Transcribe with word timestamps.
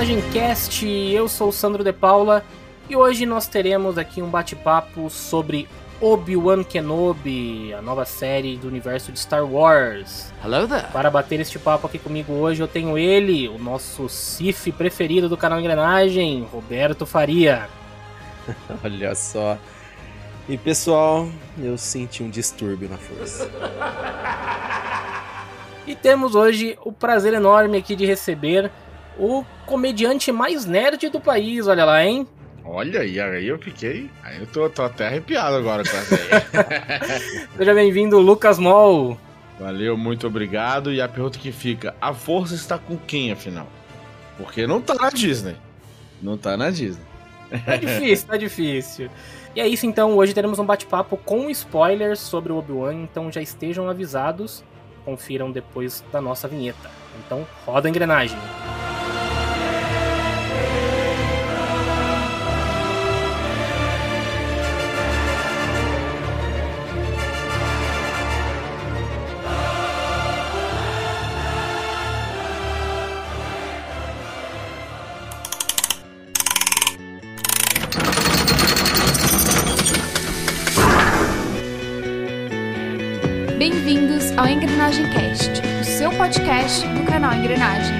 Engrenagem 0.00 0.30
Cast, 0.32 0.88
eu 0.88 1.28
sou 1.28 1.50
o 1.50 1.52
Sandro 1.52 1.84
De 1.84 1.92
Paula 1.92 2.42
e 2.88 2.96
hoje 2.96 3.26
nós 3.26 3.46
teremos 3.46 3.98
aqui 3.98 4.22
um 4.22 4.30
bate-papo 4.30 5.10
sobre 5.10 5.68
Obi-Wan 6.00 6.64
Kenobi, 6.64 7.74
a 7.74 7.82
nova 7.82 8.06
série 8.06 8.56
do 8.56 8.66
universo 8.66 9.12
de 9.12 9.20
Star 9.20 9.44
Wars. 9.44 10.32
Hello 10.42 10.66
there. 10.66 10.86
Para 10.90 11.10
bater 11.10 11.38
este 11.38 11.58
papo 11.58 11.86
aqui 11.86 11.98
comigo 11.98 12.32
hoje 12.32 12.62
eu 12.62 12.66
tenho 12.66 12.96
ele, 12.96 13.46
o 13.46 13.58
nosso 13.58 14.08
Sif 14.08 14.72
preferido 14.72 15.28
do 15.28 15.36
canal 15.36 15.60
Engrenagem, 15.60 16.48
Roberto 16.50 17.04
Faria. 17.04 17.68
Olha 18.82 19.14
só. 19.14 19.58
E 20.48 20.56
pessoal, 20.56 21.28
eu 21.58 21.76
senti 21.76 22.22
um 22.22 22.30
distúrbio 22.30 22.88
na 22.88 22.96
força. 22.96 23.50
E 25.86 25.94
temos 25.94 26.34
hoje 26.34 26.78
o 26.82 26.90
prazer 26.90 27.34
enorme 27.34 27.76
aqui 27.76 27.94
de 27.94 28.06
receber 28.06 28.70
o 29.20 29.44
comediante 29.66 30.32
mais 30.32 30.64
nerd 30.64 31.10
do 31.10 31.20
país, 31.20 31.66
olha 31.66 31.84
lá, 31.84 32.02
hein? 32.02 32.26
Olha, 32.64 33.04
e 33.04 33.20
aí 33.20 33.46
eu 33.46 33.58
fiquei. 33.58 34.10
Aí 34.22 34.40
eu 34.40 34.46
tô, 34.46 34.68
tô 34.70 34.82
até 34.82 35.06
arrepiado 35.06 35.56
agora 35.56 35.82
com 35.84 35.96
essa 35.96 36.14
aí. 36.14 37.48
Seja 37.56 37.74
bem-vindo, 37.74 38.18
Lucas 38.18 38.58
Moll. 38.58 39.18
Valeu, 39.58 39.96
muito 39.96 40.26
obrigado. 40.26 40.92
E 40.92 41.00
a 41.00 41.08
pergunta 41.08 41.38
que 41.38 41.52
fica: 41.52 41.94
a 42.00 42.14
força 42.14 42.54
está 42.54 42.78
com 42.78 42.96
quem, 42.96 43.30
afinal? 43.30 43.66
Porque 44.38 44.66
não 44.66 44.80
tá 44.80 44.94
na 44.94 45.10
Disney. 45.10 45.56
Não 46.22 46.38
tá 46.38 46.56
na 46.56 46.70
Disney. 46.70 47.04
Tá 47.66 47.76
difícil, 47.76 48.26
tá 48.26 48.36
difícil. 48.36 49.10
E 49.54 49.60
é 49.60 49.66
isso 49.66 49.84
então, 49.84 50.16
hoje 50.16 50.32
teremos 50.32 50.58
um 50.58 50.64
bate-papo 50.64 51.16
com 51.16 51.50
spoilers 51.50 52.20
sobre 52.20 52.52
o 52.52 52.56
Obi-Wan, 52.56 52.94
então 52.94 53.32
já 53.32 53.42
estejam 53.42 53.88
avisados 53.88 54.62
confiram 55.04 55.50
depois 55.50 56.04
da 56.12 56.20
nossa 56.20 56.46
vinheta. 56.46 56.90
Então, 57.24 57.46
roda 57.66 57.88
a 57.88 57.90
engrenagem. 57.90 58.38
Canal 87.20 87.36
Engrenagem. 87.36 87.99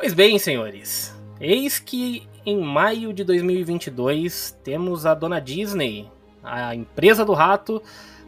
Pois 0.00 0.14
bem, 0.14 0.38
senhores, 0.38 1.14
eis 1.38 1.78
que 1.78 2.26
em 2.46 2.58
maio 2.58 3.12
de 3.12 3.22
2022 3.22 4.58
temos 4.64 5.04
a 5.04 5.12
dona 5.12 5.38
Disney, 5.38 6.10
a 6.42 6.74
empresa 6.74 7.22
do 7.22 7.34
rato, 7.34 7.82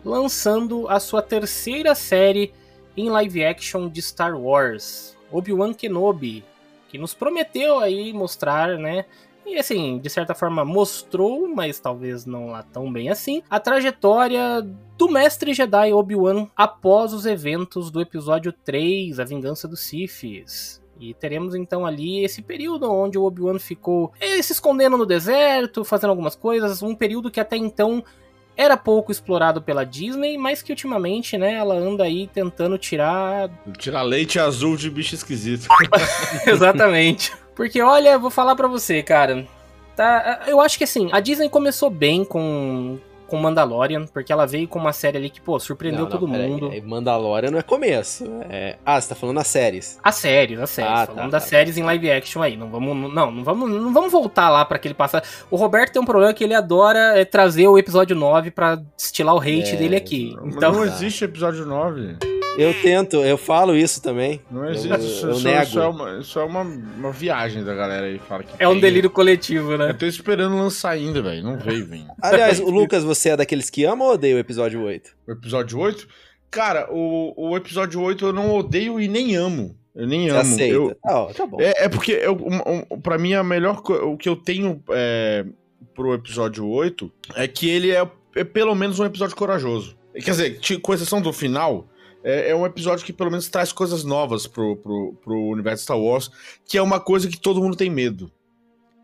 lançando 0.04 0.86
a 0.86 1.00
sua 1.00 1.22
terceira 1.22 1.94
série 1.94 2.52
em 2.94 3.08
live 3.08 3.42
action 3.42 3.88
de 3.88 4.02
Star 4.02 4.38
Wars, 4.38 5.16
Obi-Wan 5.30 5.72
Kenobi, 5.72 6.44
que 6.90 6.98
nos 6.98 7.14
prometeu 7.14 7.78
aí 7.78 8.12
mostrar, 8.12 8.76
né, 8.76 9.06
e 9.46 9.56
assim, 9.56 9.98
de 9.98 10.10
certa 10.10 10.34
forma 10.34 10.66
mostrou, 10.66 11.48
mas 11.48 11.80
talvez 11.80 12.26
não 12.26 12.48
lá 12.48 12.62
tão 12.62 12.92
bem 12.92 13.08
assim, 13.08 13.42
a 13.48 13.58
trajetória 13.58 14.60
do 14.98 15.08
mestre 15.08 15.54
Jedi 15.54 15.90
Obi-Wan 15.94 16.48
após 16.54 17.14
os 17.14 17.24
eventos 17.24 17.90
do 17.90 17.98
episódio 17.98 18.52
3, 18.52 19.18
A 19.18 19.24
Vingança 19.24 19.66
dos 19.66 19.80
Siths. 19.80 20.81
E 21.02 21.14
teremos 21.14 21.56
então 21.56 21.84
ali 21.84 22.24
esse 22.24 22.40
período 22.40 22.88
onde 22.88 23.18
o 23.18 23.24
Obi-Wan 23.24 23.58
ficou 23.58 24.12
eh, 24.20 24.40
se 24.40 24.52
escondendo 24.52 24.96
no 24.96 25.04
deserto, 25.04 25.84
fazendo 25.84 26.10
algumas 26.10 26.36
coisas, 26.36 26.80
um 26.80 26.94
período 26.94 27.28
que 27.28 27.40
até 27.40 27.56
então 27.56 28.04
era 28.56 28.76
pouco 28.76 29.10
explorado 29.10 29.60
pela 29.60 29.84
Disney, 29.84 30.38
mas 30.38 30.62
que 30.62 30.70
ultimamente, 30.70 31.36
né, 31.36 31.54
ela 31.54 31.74
anda 31.74 32.04
aí 32.04 32.28
tentando 32.28 32.78
tirar. 32.78 33.50
Tirar 33.78 34.02
leite 34.02 34.38
azul 34.38 34.76
de 34.76 34.88
bicho 34.88 35.16
esquisito. 35.16 35.66
Exatamente. 36.46 37.32
Porque, 37.56 37.82
olha, 37.82 38.16
vou 38.16 38.30
falar 38.30 38.54
pra 38.54 38.68
você, 38.68 39.02
cara. 39.02 39.44
Tá, 39.96 40.44
eu 40.46 40.60
acho 40.60 40.78
que 40.78 40.84
assim, 40.84 41.08
a 41.10 41.18
Disney 41.18 41.48
começou 41.48 41.90
bem 41.90 42.24
com, 42.24 42.98
com 43.32 43.38
Mandalorian, 43.38 44.04
porque 44.04 44.30
ela 44.30 44.46
veio 44.46 44.68
com 44.68 44.78
uma 44.78 44.92
série 44.92 45.16
ali 45.16 45.30
que, 45.30 45.40
pô, 45.40 45.58
surpreendeu 45.58 46.00
Não, 46.04 46.10
não, 46.10 46.18
todo 46.18 46.28
mundo. 46.28 46.70
é, 46.70 46.82
Mandalorian 46.82 47.50
não 47.50 47.58
é 47.58 47.62
começo. 47.62 48.26
É... 48.50 48.76
Ah, 48.84 49.00
você 49.00 49.08
tá 49.08 49.14
falando 49.14 49.38
as 49.38 49.46
séries. 49.46 49.98
As 50.04 50.16
séries, 50.16 50.60
as 50.60 50.68
séries. 50.68 50.92
Ah, 50.92 51.06
falando 51.06 51.22
tá, 51.22 51.28
das 51.28 51.44
tá. 51.44 51.48
séries 51.48 51.78
em 51.78 51.82
live 51.82 52.10
action 52.10 52.42
aí. 52.42 52.58
Não 52.58 52.68
vamos, 52.68 53.10
não, 53.14 53.30
não 53.30 53.42
vamos, 53.42 53.70
não 53.70 53.90
vamos 53.90 54.12
voltar 54.12 54.50
lá 54.50 54.66
pra 54.66 54.76
aquele 54.76 54.92
passado. 54.92 55.26
O 55.50 55.56
Roberto 55.56 55.94
tem 55.94 56.02
um 56.02 56.04
problema 56.04 56.34
que 56.34 56.44
ele 56.44 56.52
adora 56.52 57.18
é, 57.18 57.24
trazer 57.24 57.66
o 57.68 57.78
episódio 57.78 58.14
9 58.14 58.50
pra 58.50 58.74
destilar 58.98 59.34
o 59.34 59.40
hate 59.40 59.72
É, 59.72 59.76
dele 59.76 59.96
aqui. 59.96 60.36
Mas 60.38 60.56
Então, 60.56 60.72
não 60.72 60.84
existe 60.84 61.24
episódio 61.24 61.64
9. 61.64 62.41
Eu 62.58 62.74
tento, 62.82 63.16
eu 63.24 63.38
falo 63.38 63.74
isso 63.76 64.02
também. 64.02 64.40
Não 64.50 64.64
Eu- 64.64 64.70
existe. 64.72 64.88
eu, 64.90 64.98
isso, 64.98 65.26
eu 65.26 65.30
isso- 65.32 65.44
nego. 65.44 65.62
isso 65.62 65.78
é, 65.80 65.86
uma, 65.88 66.18
isso 66.18 66.38
é 66.38 66.44
uma, 66.44 66.60
uma 66.62 67.10
viagem 67.12 67.64
da 67.64 67.74
galera 67.74 68.06
aí. 68.06 68.18
Fala 68.18 68.42
que 68.42 68.52
é 68.58 68.68
um 68.68 68.72
tem. 68.72 68.80
delírio 68.82 69.08
coletivo, 69.10 69.72
Eu 69.72 69.78
né? 69.78 69.92
tô 69.92 70.04
esperando 70.06 70.56
lançar 70.56 70.90
ainda, 70.90 71.22
velho. 71.22 71.42
Não 71.42 71.58
veio, 71.58 71.86
velho. 71.86 72.04
Aliás, 72.20 72.60
o 72.60 72.68
Lucas, 72.70 73.02
você 73.04 73.30
é 73.30 73.36
daqueles 73.36 73.70
que 73.70 73.84
ama 73.84 74.04
ou 74.04 74.12
odeia 74.12 74.36
o 74.36 74.38
episódio 74.38 74.82
8? 74.82 75.10
O 75.26 75.32
episódio 75.32 75.78
8? 75.78 76.06
Cara, 76.50 76.88
o, 76.92 77.32
o 77.50 77.56
episódio 77.56 78.00
8 78.00 78.26
eu 78.26 78.32
não 78.32 78.54
odeio 78.54 79.00
e 79.00 79.08
nem 79.08 79.34
amo. 79.34 79.74
Eu 79.94 80.06
nem 80.06 80.28
amo. 80.28 80.40
aceita? 80.40 80.74
Eu, 80.74 80.96
Ah, 81.04 81.28
tá 81.34 81.46
bom. 81.46 81.58
É, 81.60 81.84
é 81.84 81.88
porque 81.88 82.12
eu, 82.12 82.34
um, 82.34 82.84
um, 82.94 83.00
pra 83.00 83.16
mim 83.18 83.32
a 83.34 83.42
melhor 83.42 83.80
o 83.86 84.16
que 84.16 84.28
eu 84.28 84.36
tenho 84.36 84.82
é, 84.90 85.44
pro 85.94 86.12
episódio 86.14 86.66
8 86.68 87.10
é 87.34 87.48
que 87.48 87.68
ele 87.70 87.90
é, 87.90 88.06
é 88.36 88.44
pelo 88.44 88.74
menos 88.74 88.98
um 89.00 89.04
episódio 89.06 89.34
corajoso. 89.36 89.96
Quer 90.14 90.30
dizer, 90.30 90.60
com 90.82 90.92
exceção 90.92 91.22
do 91.22 91.32
final, 91.32 91.86
é, 92.24 92.50
é 92.50 92.56
um 92.56 92.66
episódio 92.66 93.04
que 93.04 93.12
pelo 93.12 93.30
menos 93.30 93.48
traz 93.48 93.72
coisas 93.72 94.04
novas 94.04 94.46
pro, 94.46 94.76
pro, 94.76 95.14
pro 95.22 95.48
universo 95.48 95.84
Star 95.84 95.98
Wars, 95.98 96.30
que 96.64 96.78
é 96.78 96.82
uma 96.82 97.00
coisa 97.00 97.28
que 97.28 97.38
todo 97.38 97.60
mundo 97.60 97.76
tem 97.76 97.90
medo. 97.90 98.30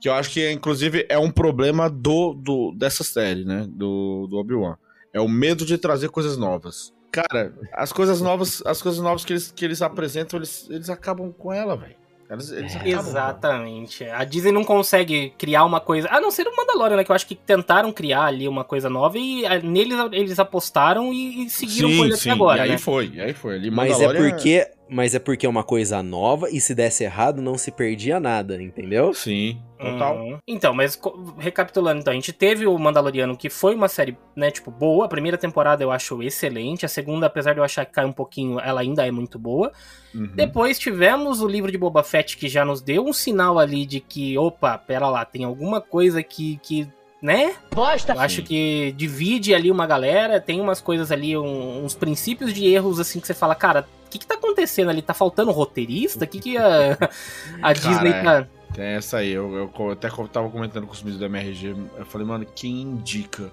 Que 0.00 0.08
eu 0.08 0.14
acho 0.14 0.30
que, 0.30 0.50
inclusive, 0.50 1.06
é 1.08 1.18
um 1.18 1.30
problema 1.30 1.90
do, 1.90 2.32
do 2.32 2.72
dessa 2.72 3.02
série, 3.02 3.44
né? 3.44 3.66
Do, 3.68 4.28
do 4.28 4.36
Obi-Wan. 4.36 4.76
É 5.12 5.20
o 5.20 5.28
medo 5.28 5.64
de 5.64 5.76
trazer 5.76 6.08
coisas 6.08 6.36
novas. 6.36 6.94
Cara, 7.10 7.52
as 7.72 7.92
coisas 7.92 8.20
novas, 8.20 8.62
as 8.64 8.80
coisas 8.80 9.00
novas 9.00 9.24
que 9.24 9.32
eles, 9.32 9.50
que 9.50 9.64
eles 9.64 9.82
apresentam, 9.82 10.38
eles, 10.38 10.68
eles 10.70 10.88
acabam 10.88 11.32
com 11.32 11.52
ela, 11.52 11.76
velho. 11.76 11.96
Eles, 12.30 12.50
eles 12.50 12.76
ela. 12.76 12.86
Exatamente. 12.86 14.04
A 14.04 14.22
Disney 14.22 14.52
não 14.52 14.62
consegue 14.62 15.32
criar 15.38 15.64
uma 15.64 15.80
coisa. 15.80 16.08
A 16.10 16.20
não 16.20 16.30
ser 16.30 16.46
o 16.46 16.54
Mandalorian, 16.54 16.96
né? 16.96 17.04
Que 17.04 17.10
eu 17.10 17.16
acho 17.16 17.26
que 17.26 17.34
tentaram 17.34 17.90
criar 17.90 18.24
ali 18.24 18.46
uma 18.46 18.64
coisa 18.64 18.90
nova 18.90 19.16
e 19.16 19.46
ah, 19.46 19.58
neles 19.58 19.98
eles 20.12 20.38
apostaram 20.38 21.12
e, 21.12 21.46
e 21.46 21.50
seguiram 21.50 21.88
com 21.88 22.04
ele 22.04 22.14
até 22.14 22.30
agora. 22.30 22.58
e 22.58 22.62
aí 22.62 22.70
né? 22.70 22.78
foi, 22.78 23.10
e 23.14 23.20
aí 23.20 23.32
foi. 23.32 23.54
Ali, 23.54 23.70
Mas 23.70 23.98
é 23.98 24.12
porque, 24.12 24.68
mas 24.88 25.14
é 25.14 25.18
porque 25.18 25.46
é 25.46 25.48
uma 25.48 25.62
coisa 25.62 26.02
nova 26.02 26.48
e 26.50 26.60
se 26.60 26.74
desse 26.74 27.04
errado 27.04 27.42
não 27.42 27.58
se 27.58 27.70
perdia 27.70 28.18
nada, 28.18 28.60
entendeu? 28.60 29.12
Sim, 29.12 29.60
total. 29.78 30.18
Uhum. 30.18 30.38
Então, 30.46 30.72
mas 30.72 30.98
recapitulando, 31.38 32.00
então, 32.00 32.12
a 32.12 32.14
gente 32.14 32.32
teve 32.32 32.66
o 32.66 32.78
Mandaloriano, 32.78 33.36
que 33.36 33.50
foi 33.50 33.74
uma 33.74 33.88
série, 33.88 34.16
né, 34.34 34.50
tipo, 34.50 34.70
boa. 34.70 35.04
A 35.04 35.08
primeira 35.08 35.36
temporada 35.36 35.82
eu 35.82 35.90
acho 35.90 36.22
excelente. 36.22 36.86
A 36.86 36.88
segunda, 36.88 37.26
apesar 37.26 37.52
de 37.52 37.60
eu 37.60 37.64
achar 37.64 37.84
que 37.84 37.92
cai 37.92 38.04
um 38.04 38.12
pouquinho, 38.12 38.58
ela 38.60 38.80
ainda 38.80 39.06
é 39.06 39.10
muito 39.10 39.38
boa. 39.38 39.72
Uhum. 40.14 40.32
Depois 40.34 40.78
tivemos 40.78 41.42
o 41.42 41.48
livro 41.48 41.70
de 41.70 41.78
Boba 41.78 42.02
Fett, 42.02 42.36
que 42.36 42.48
já 42.48 42.64
nos 42.64 42.80
deu 42.80 43.04
um 43.04 43.12
sinal 43.12 43.58
ali 43.58 43.84
de 43.84 44.00
que, 44.00 44.38
opa, 44.38 44.78
pera 44.78 45.08
lá, 45.08 45.24
tem 45.24 45.44
alguma 45.44 45.80
coisa 45.80 46.22
que, 46.22 46.58
que 46.62 46.88
né? 47.20 47.54
Bosta. 47.74 48.12
Eu 48.12 48.20
acho 48.20 48.42
que 48.42 48.92
divide 48.96 49.54
ali 49.54 49.70
uma 49.70 49.86
galera, 49.86 50.40
tem 50.40 50.60
umas 50.60 50.80
coisas 50.80 51.10
ali, 51.10 51.36
um, 51.36 51.84
uns 51.84 51.94
princípios 51.94 52.52
de 52.52 52.66
erros 52.66 53.00
assim 53.00 53.20
que 53.20 53.26
você 53.26 53.34
fala, 53.34 53.54
cara, 53.54 53.88
o 54.06 54.10
que, 54.10 54.18
que 54.18 54.26
tá 54.26 54.34
acontecendo 54.34 54.88
ali? 54.88 55.02
Tá 55.02 55.14
faltando 55.14 55.50
roteirista? 55.50 56.24
O 56.24 56.28
que, 56.28 56.38
que 56.38 56.56
a, 56.56 56.96
a 57.62 57.72
Disney 57.72 58.12
tá. 58.22 58.46
Tem 58.72 58.84
essa 58.84 59.18
aí, 59.18 59.30
eu, 59.30 59.70
eu 59.76 59.90
até 59.90 60.08
tava 60.08 60.50
comentando 60.50 60.86
com 60.86 60.92
os 60.92 61.02
meninos 61.02 61.18
do 61.18 61.24
MRG, 61.26 61.74
eu 61.96 62.06
falei, 62.06 62.26
mano, 62.26 62.46
quem 62.54 62.82
indica 62.82 63.50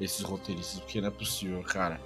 esses 0.00 0.22
roteiristas? 0.22 0.80
Porque 0.80 1.00
não 1.00 1.08
é 1.08 1.10
possível, 1.10 1.60
cara. 1.62 2.00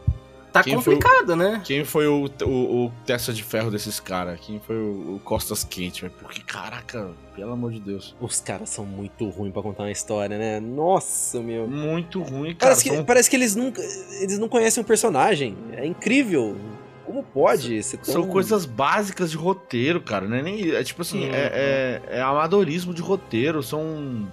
Tá 0.58 0.64
quem 0.64 0.75
complicado, 0.75 1.31
o, 1.31 1.37
né? 1.37 1.62
Quem 1.64 1.84
foi 1.84 2.06
o, 2.06 2.28
o, 2.43 2.87
o, 2.87 2.93
testa 3.06 3.32
de 3.32 3.43
ferro 3.43 3.70
desses 3.70 4.00
caras? 4.00 4.40
Quem 4.40 4.58
foi 4.58 4.76
o, 4.76 5.16
o 5.16 5.20
Costas 5.25 5.62
Quente? 5.62 6.08
Porque, 6.20 6.40
caraca, 6.40 7.10
pelo 7.34 7.52
amor 7.52 7.72
de 7.72 7.81
Deus. 7.81 8.16
Os 8.20 8.40
caras 8.40 8.69
são 8.69 8.84
muito 8.84 9.28
ruins 9.28 9.52
para 9.52 9.62
contar 9.62 9.84
uma 9.84 9.93
história, 9.93 10.37
né? 10.37 10.58
Nossa, 10.58 11.40
meu. 11.40 11.69
Muito 11.69 12.20
ruim, 12.20 12.55
cara. 12.55 12.72
Parece 12.72 12.82
que, 12.82 12.94
são... 12.94 13.05
parece 13.05 13.31
que 13.31 13.37
eles 13.37 13.55
nunca. 13.55 13.81
Eles 14.20 14.38
não 14.38 14.49
conhecem 14.49 14.82
o 14.82 14.87
personagem. 14.87 15.56
É 15.72 15.87
incrível. 15.87 16.56
Como 17.05 17.22
pode 17.22 17.82
ser 17.82 17.96
tão... 17.99 18.12
São 18.12 18.26
coisas 18.28 18.66
básicas 18.66 19.31
de 19.31 19.37
roteiro, 19.37 20.00
cara. 20.00 20.26
Não 20.28 20.37
é 20.37 20.43
nem. 20.43 20.72
É 20.72 20.82
tipo 20.82 21.02
assim, 21.02 21.26
uhum. 21.26 21.34
é, 21.34 22.02
é, 22.10 22.16
é 22.19 22.20
amadorismo 22.20 22.93
de 22.93 23.00
roteiro. 23.00 23.62
São. 23.62 24.28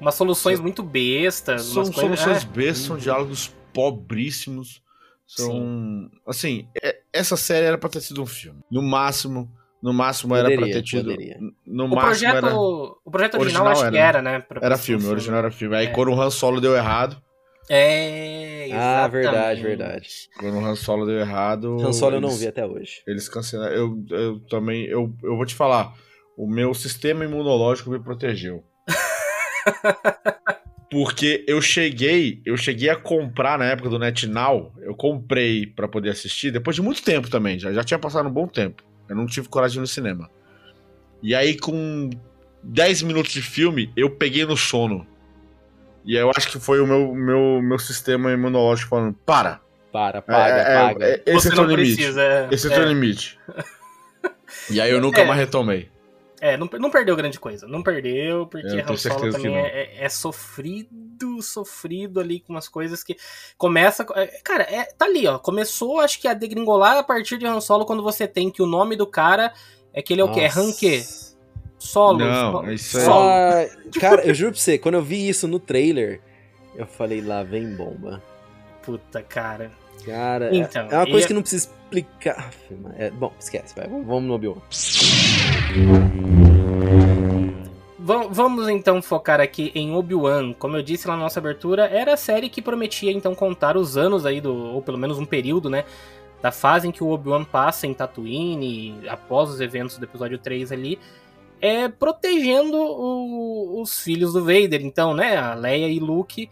Umas 0.00 0.14
soluções 0.14 0.56
são, 0.56 0.62
muito 0.62 0.82
bestas. 0.82 1.62
São 1.62 1.84
soluções 1.84 2.24
coisas... 2.24 2.42
É. 2.42 2.46
bestas, 2.46 2.86
são 2.86 2.96
diálogos 2.96 3.54
pobríssimos. 3.72 4.82
São. 5.26 5.50
Sim. 5.50 6.10
Assim, 6.26 6.68
é, 6.82 7.00
essa 7.12 7.36
série 7.36 7.66
era 7.66 7.78
pra 7.78 7.90
ter 7.90 8.00
sido 8.00 8.22
um 8.22 8.26
filme. 8.26 8.60
No 8.70 8.82
máximo. 8.82 9.50
No 9.82 9.92
máximo 9.92 10.34
poderia, 10.34 10.54
era 10.54 10.62
pra 10.62 10.72
ter 10.72 10.82
tido. 10.82 11.10
Poderia. 11.10 11.38
No 11.66 11.84
o 11.84 11.88
máximo 11.88 12.30
projeto, 12.30 12.46
era... 12.46 12.56
o 12.56 13.10
projeto 13.10 13.38
original, 13.38 13.66
original 13.66 13.68
acho 13.68 13.82
era, 13.82 13.90
que 13.90 13.98
era, 13.98 14.22
né? 14.22 14.44
Era 14.62 14.78
filme, 14.78 15.04
o 15.04 15.10
original 15.10 15.38
era 15.40 15.50
filme. 15.50 15.76
Aí 15.76 15.86
é. 15.86 15.90
quando 15.90 16.12
o 16.12 16.20
Han 16.20 16.30
Solo 16.30 16.60
deu 16.60 16.74
errado. 16.74 17.20
É, 17.68 18.68
exatamente. 18.68 18.74
Ah, 18.74 19.08
verdade, 19.08 19.62
verdade. 19.62 20.08
Quando 20.38 20.58
o 20.58 20.64
Han 20.64 20.76
Solo 20.76 21.04
deu 21.04 21.18
errado. 21.18 21.76
Han 21.80 21.92
Solo 21.92 22.16
eles, 22.16 22.24
eu 22.24 22.30
não 22.30 22.36
vi 22.36 22.46
até 22.46 22.64
hoje. 22.64 23.02
Eles 23.06 23.28
cancelaram. 23.28 23.74
Eu, 23.74 24.04
eu 24.10 24.40
também. 24.48 24.86
Eu, 24.86 25.12
eu 25.22 25.36
vou 25.36 25.44
te 25.44 25.54
falar. 25.54 25.94
O 26.36 26.48
meu 26.48 26.72
sistema 26.74 27.24
imunológico 27.24 27.90
me 27.90 28.02
protegeu. 28.02 28.64
Porque 30.90 31.44
eu 31.48 31.60
cheguei, 31.60 32.40
eu 32.44 32.56
cheguei 32.56 32.88
a 32.88 32.96
comprar 32.96 33.58
na 33.58 33.64
época 33.64 33.88
do 33.88 33.98
NetNow, 33.98 34.72
eu 34.80 34.94
comprei 34.94 35.66
para 35.66 35.88
poder 35.88 36.10
assistir, 36.10 36.52
depois 36.52 36.76
de 36.76 36.82
muito 36.82 37.02
tempo 37.02 37.28
também, 37.28 37.58
já, 37.58 37.72
já 37.72 37.82
tinha 37.82 37.98
passado 37.98 38.28
um 38.28 38.32
bom 38.32 38.46
tempo. 38.46 38.84
Eu 39.08 39.16
não 39.16 39.26
tive 39.26 39.48
coragem 39.48 39.80
no 39.80 39.86
cinema. 39.86 40.30
E 41.22 41.34
aí, 41.34 41.58
com 41.58 42.10
10 42.62 43.02
minutos 43.02 43.32
de 43.32 43.42
filme, 43.42 43.92
eu 43.96 44.10
peguei 44.10 44.44
no 44.44 44.56
sono. 44.56 45.06
E 46.04 46.16
aí 46.16 46.22
eu 46.22 46.30
acho 46.36 46.48
que 46.48 46.60
foi 46.60 46.80
o 46.80 46.86
meu, 46.86 47.14
meu, 47.14 47.60
meu 47.60 47.78
sistema 47.78 48.32
imunológico 48.32 48.90
falando: 48.90 49.14
para. 49.26 49.60
Para, 49.92 50.22
paga, 50.22 50.56
é, 50.56 50.60
é, 50.60 50.78
paga. 50.78 51.06
É, 51.06 51.22
esse 51.26 51.48
Você 51.48 51.58
é 51.58 51.60
o 51.60 51.64
limite. 51.64 51.94
Precisa, 51.96 52.22
é, 52.22 52.48
esse 52.50 52.66
é 52.66 52.70
o 52.70 52.72
teu 52.74 52.82
é. 52.82 52.86
limite. 52.86 53.38
e 54.70 54.80
aí 54.80 54.90
eu 54.90 55.00
nunca 55.00 55.24
mais 55.24 55.38
retomei. 55.38 55.88
É, 56.46 56.56
não, 56.56 56.68
não 56.78 56.90
perdeu 56.90 57.16
grande 57.16 57.40
coisa. 57.40 57.66
Não 57.66 57.82
perdeu, 57.82 58.46
porque 58.46 58.68
Han 58.68 58.96
Solo 58.96 59.32
também 59.32 59.56
é, 59.56 59.66
é, 59.66 60.04
é, 60.04 60.08
sofrido, 60.08 61.42
sofrido 61.42 62.20
ali 62.20 62.38
com 62.38 62.52
umas 62.52 62.68
coisas 62.68 63.02
que 63.02 63.16
começa. 63.58 64.06
É, 64.14 64.26
cara, 64.44 64.62
é, 64.62 64.84
tá 64.84 65.06
ali, 65.06 65.26
ó. 65.26 65.40
Começou, 65.40 65.98
acho 65.98 66.20
que 66.20 66.28
a 66.28 66.34
degringolar 66.34 66.96
a 66.96 67.02
partir 67.02 67.36
de 67.36 67.46
Han 67.46 67.60
Solo 67.60 67.84
quando 67.84 68.00
você 68.00 68.28
tem 68.28 68.48
que 68.48 68.62
o 68.62 68.66
nome 68.66 68.94
do 68.94 69.08
cara 69.08 69.52
é 69.92 70.00
que 70.00 70.12
ele 70.12 70.20
é 70.20 70.24
o 70.24 70.30
quê? 70.30 70.42
É 70.42 70.48
Han 70.48 70.72
quê? 70.72 71.02
Solo. 71.78 72.18
Não, 72.18 72.72
isso 72.72 72.96
é. 72.96 73.06
Ah, 73.08 73.68
cara, 73.98 74.22
eu 74.28 74.32
juro 74.32 74.52
pra 74.52 74.60
você, 74.60 74.78
quando 74.78 74.94
eu 74.94 75.02
vi 75.02 75.28
isso 75.28 75.48
no 75.48 75.58
trailer, 75.58 76.20
eu 76.76 76.86
falei, 76.86 77.20
lá 77.20 77.42
vem 77.42 77.74
bomba. 77.74 78.22
Puta, 78.82 79.20
cara. 79.20 79.72
Cara, 80.04 80.54
então, 80.54 80.86
é 80.88 80.96
uma 80.96 81.06
coisa 81.06 81.26
que 81.26 81.34
não 81.34 81.40
precisa 81.40 81.68
explicar. 81.68 82.52
É, 82.96 83.10
bom, 83.10 83.32
esquece, 83.40 83.74
vai, 83.74 83.88
vamos 83.88 84.22
no 84.22 84.34
Obi-Wan. 84.34 84.62
Vamos 88.30 88.68
então 88.68 89.02
focar 89.02 89.40
aqui 89.40 89.72
em 89.74 89.92
Obi-Wan. 89.92 90.52
Como 90.52 90.76
eu 90.76 90.82
disse 90.82 91.08
na 91.08 91.16
nossa 91.16 91.40
abertura, 91.40 91.86
era 91.86 92.14
a 92.14 92.16
série 92.16 92.48
que 92.48 92.62
prometia 92.62 93.10
então 93.10 93.34
contar 93.34 93.76
os 93.76 93.96
anos 93.96 94.24
aí 94.24 94.40
do, 94.40 94.54
ou 94.54 94.80
pelo 94.80 94.96
menos 94.96 95.18
um 95.18 95.24
período, 95.24 95.68
né, 95.68 95.84
da 96.40 96.52
fase 96.52 96.86
em 96.86 96.92
que 96.92 97.02
o 97.02 97.08
Obi-Wan 97.08 97.44
passa 97.44 97.86
em 97.86 97.94
Tatooine, 97.94 99.08
após 99.08 99.50
os 99.50 99.60
eventos 99.60 99.98
do 99.98 100.04
episódio 100.04 100.38
3 100.38 100.70
ali, 100.70 100.98
é 101.60 101.88
protegendo 101.88 102.76
o, 102.76 103.80
os 103.80 103.98
filhos 103.98 104.32
do 104.34 104.44
Vader, 104.44 104.82
então, 104.82 105.14
né, 105.14 105.36
a 105.36 105.54
Leia 105.54 105.88
e 105.88 105.98
Luke, 105.98 106.48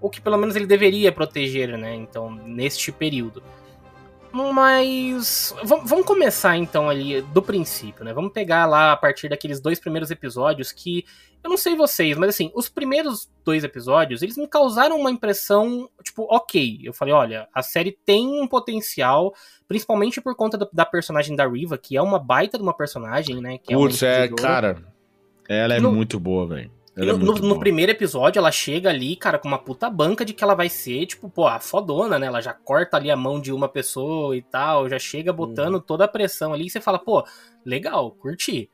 o 0.00 0.10
que 0.10 0.20
pelo 0.20 0.36
menos 0.36 0.56
ele 0.56 0.66
deveria 0.66 1.10
proteger, 1.10 1.78
né, 1.78 1.94
então, 1.94 2.30
neste 2.30 2.92
período. 2.92 3.42
Mas 4.32 5.54
vamos 5.64 6.04
começar 6.04 6.56
então 6.56 6.88
ali 6.88 7.22
do 7.22 7.42
princípio, 7.42 8.04
né? 8.04 8.12
Vamos 8.12 8.32
pegar 8.32 8.66
lá 8.66 8.92
a 8.92 8.96
partir 8.96 9.28
daqueles 9.28 9.60
dois 9.60 9.80
primeiros 9.80 10.10
episódios 10.10 10.70
que 10.70 11.04
eu 11.42 11.50
não 11.50 11.56
sei 11.56 11.76
vocês, 11.76 12.16
mas 12.16 12.30
assim, 12.30 12.50
os 12.54 12.68
primeiros 12.68 13.30
dois 13.44 13.62
episódios, 13.62 14.22
eles 14.22 14.36
me 14.36 14.46
causaram 14.46 14.98
uma 14.98 15.10
impressão, 15.10 15.88
tipo, 16.02 16.26
ok. 16.28 16.80
Eu 16.82 16.92
falei, 16.92 17.14
olha, 17.14 17.48
a 17.54 17.62
série 17.62 17.96
tem 18.04 18.26
um 18.40 18.46
potencial, 18.46 19.32
principalmente 19.66 20.20
por 20.20 20.34
conta 20.34 20.58
do, 20.58 20.68
da 20.72 20.84
personagem 20.84 21.36
da 21.36 21.46
Riva, 21.46 21.78
que 21.78 21.96
é 21.96 22.02
uma 22.02 22.18
baita 22.18 22.58
de 22.58 22.62
uma 22.62 22.74
personagem, 22.74 23.40
né? 23.40 23.58
Que 23.58 23.72
Putz, 23.72 24.02
é, 24.02 24.24
é 24.24 24.28
cara, 24.28 24.82
ela 25.48 25.74
é 25.74 25.80
no, 25.80 25.92
muito 25.92 26.18
boa, 26.18 26.46
velho. 26.46 26.70
É 26.98 27.04
no, 27.04 27.16
no, 27.16 27.34
no, 27.34 27.58
primeiro 27.60 27.92
episódio, 27.92 28.40
ela 28.40 28.50
chega 28.50 28.90
ali, 28.90 29.14
cara, 29.14 29.38
com 29.38 29.46
uma 29.46 29.58
puta 29.58 29.88
banca 29.88 30.24
de 30.24 30.34
que 30.34 30.42
ela 30.42 30.54
vai 30.54 30.68
ser, 30.68 31.06
tipo, 31.06 31.30
pô, 31.30 31.46
a 31.46 31.60
fodona, 31.60 32.18
né? 32.18 32.26
Ela 32.26 32.40
já 32.40 32.52
corta 32.52 32.96
ali 32.96 33.08
a 33.08 33.16
mão 33.16 33.40
de 33.40 33.52
uma 33.52 33.68
pessoa 33.68 34.36
e 34.36 34.42
tal, 34.42 34.88
já 34.88 34.98
chega 34.98 35.32
botando 35.32 35.74
uhum. 35.74 35.80
toda 35.80 36.06
a 36.06 36.08
pressão 36.08 36.52
ali 36.52 36.66
e 36.66 36.70
você 36.70 36.80
fala, 36.80 36.98
pô, 36.98 37.24
legal, 37.64 38.10
curti. 38.10 38.68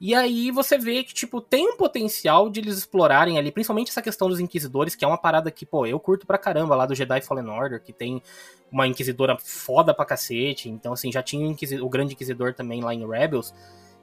E 0.00 0.14
aí 0.14 0.52
você 0.52 0.78
vê 0.78 1.02
que, 1.02 1.12
tipo, 1.12 1.40
tem 1.40 1.68
um 1.68 1.76
potencial 1.76 2.48
de 2.48 2.60
eles 2.60 2.78
explorarem 2.78 3.36
ali, 3.36 3.50
principalmente 3.50 3.88
essa 3.88 4.00
questão 4.00 4.28
dos 4.28 4.38
inquisidores, 4.38 4.94
que 4.94 5.04
é 5.04 5.08
uma 5.08 5.18
parada 5.18 5.50
que, 5.50 5.66
pô, 5.66 5.84
eu 5.84 5.98
curto 5.98 6.24
pra 6.24 6.38
caramba 6.38 6.76
lá 6.76 6.86
do 6.86 6.94
Jedi 6.94 7.20
Fallen 7.22 7.48
Order, 7.48 7.82
que 7.82 7.92
tem 7.92 8.22
uma 8.70 8.86
inquisidora 8.86 9.36
foda 9.36 9.92
pra 9.92 10.04
cacete. 10.04 10.68
Então, 10.68 10.92
assim, 10.92 11.10
já 11.10 11.24
tinha 11.24 11.44
o, 11.48 11.84
o 11.84 11.88
grande 11.88 12.12
inquisidor 12.12 12.54
também 12.54 12.80
lá 12.80 12.94
em 12.94 13.04
Rebels. 13.04 13.52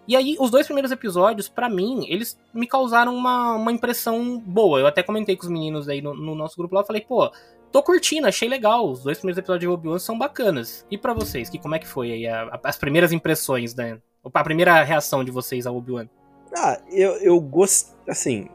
E 0.07 0.15
aí, 0.15 0.35
os 0.39 0.51
dois 0.51 0.65
primeiros 0.67 0.91
episódios, 0.91 1.49
para 1.49 1.67
mim, 1.67 2.05
eles 2.07 2.37
me 2.53 2.67
causaram 2.67 3.15
uma, 3.15 3.53
uma 3.53 3.71
impressão 3.71 4.39
boa. 4.39 4.79
Eu 4.79 4.87
até 4.87 5.01
comentei 5.01 5.35
com 5.35 5.43
os 5.43 5.49
meninos 5.49 5.89
aí 5.89 6.01
no, 6.01 6.13
no 6.13 6.35
nosso 6.35 6.55
grupo 6.57 6.75
lá, 6.75 6.83
falei, 6.83 7.01
pô, 7.01 7.31
tô 7.71 7.81
curtindo, 7.81 8.27
achei 8.27 8.47
legal. 8.47 8.89
Os 8.89 9.03
dois 9.03 9.17
primeiros 9.17 9.39
episódios 9.39 9.61
de 9.61 9.67
Obi-Wan 9.67 9.97
são 9.97 10.17
bacanas. 10.17 10.85
E 10.91 10.97
para 10.97 11.13
vocês, 11.13 11.49
que 11.49 11.57
como 11.57 11.75
é 11.75 11.79
que 11.79 11.87
foi 11.87 12.11
aí 12.11 12.27
a, 12.27 12.43
a, 12.43 12.59
as 12.63 12.77
primeiras 12.77 13.11
impressões, 13.11 13.73
né? 13.73 13.99
A 14.23 14.43
primeira 14.43 14.83
reação 14.83 15.23
de 15.23 15.31
vocês 15.31 15.65
ao 15.65 15.75
Obi-Wan? 15.75 16.07
Ah, 16.55 16.79
eu, 16.91 17.13
eu 17.17 17.39
gostei, 17.39 17.95
assim, 18.07 18.47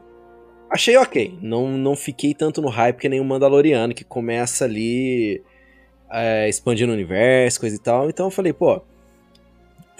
achei 0.69 0.95
ok. 0.95 1.37
Não, 1.41 1.67
não 1.67 1.95
fiquei 1.95 2.33
tanto 2.33 2.61
no 2.61 2.69
hype 2.69 2.97
que 2.97 3.09
nem 3.09 3.19
o 3.19 3.25
Mandaloriano, 3.25 3.93
que 3.93 4.03
começa 4.05 4.65
ali 4.65 5.43
é, 6.09 6.47
expandindo 6.49 6.91
o 6.91 6.95
universo, 6.95 7.59
coisa 7.59 7.75
e 7.75 7.79
tal. 7.79 8.09
Então 8.09 8.27
eu 8.27 8.31
falei, 8.31 8.53
pô, 8.53 8.81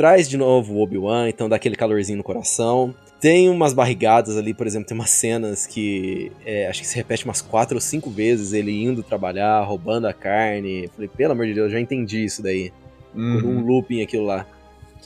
traz 0.02 0.28
de 0.28 0.36
novo 0.36 0.74
o 0.74 0.82
Obi-Wan, 0.82 1.30
então 1.30 1.48
dá 1.48 1.58
aquele 1.58 1.76
calorzinho 1.76 2.18
no 2.18 2.24
coração. 2.24 2.92
Tem 3.20 3.48
umas 3.48 3.72
barrigadas 3.72 4.36
ali, 4.36 4.52
por 4.52 4.66
exemplo, 4.66 4.88
tem 4.88 4.98
umas 4.98 5.12
cenas 5.12 5.68
que 5.68 6.32
é, 6.44 6.68
acho 6.68 6.82
que 6.82 6.88
se 6.88 6.96
repete 6.96 7.24
umas 7.24 7.40
quatro 7.40 7.78
ou 7.78 7.82
cinco 7.82 8.10
vezes 8.10 8.52
ele 8.52 8.84
indo 8.84 9.04
trabalhar, 9.04 9.62
roubando 9.62 10.08
a 10.08 10.14
carne. 10.14 10.90
Falei, 10.96 11.08
pelo 11.08 11.34
amor 11.34 11.46
de 11.46 11.54
Deus, 11.54 11.72
já 11.72 11.80
entendi 11.80 12.26
isso 12.26 12.42
daí. 12.42 12.74
Uhum. 13.14 13.60
Um 13.60 13.64
looping 13.64 14.02
aquilo 14.02 14.26
lá. 14.26 14.48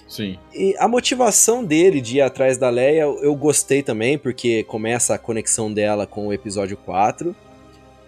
Sim. 0.08 0.38
E 0.54 0.74
a 0.80 0.88
motivação 0.88 1.62
dele 1.62 2.00
de 2.00 2.20
ir 2.20 2.22
atrás 2.22 2.58
da 2.58 2.70
Leia 2.70 3.02
eu 3.02 3.36
gostei 3.36 3.84
também, 3.84 4.18
porque 4.18 4.64
começa 4.64 5.14
a 5.14 5.18
conexão 5.18 5.74
dela 5.74 6.08
com 6.08 6.28
o 6.28 6.34
episódio 6.34 6.78
4. 6.78 7.36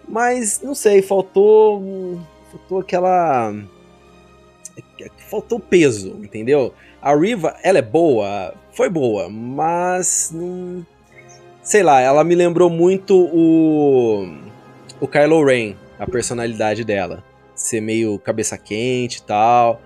Mas, 0.08 0.62
não 0.62 0.74
sei, 0.74 1.02
faltou. 1.02 2.18
Faltou 2.50 2.80
aquela 2.80 3.54
faltou 5.30 5.60
peso, 5.60 6.18
entendeu? 6.22 6.74
A 7.00 7.14
Riva, 7.14 7.56
ela 7.62 7.78
é 7.78 7.82
boa, 7.82 8.54
foi 8.72 8.88
boa, 8.88 9.28
mas 9.28 10.30
não. 10.32 10.86
Sei 11.62 11.82
lá, 11.82 12.00
ela 12.00 12.24
me 12.24 12.34
lembrou 12.34 12.70
muito 12.70 13.14
o. 13.16 14.26
O 15.00 15.06
Kylo 15.06 15.44
Ren, 15.44 15.74
a 15.98 16.06
personalidade 16.06 16.84
dela. 16.84 17.22
Ser 17.54 17.80
meio 17.80 18.18
cabeça 18.18 18.58
quente 18.58 19.18
e 19.18 19.22
tal. 19.22 19.80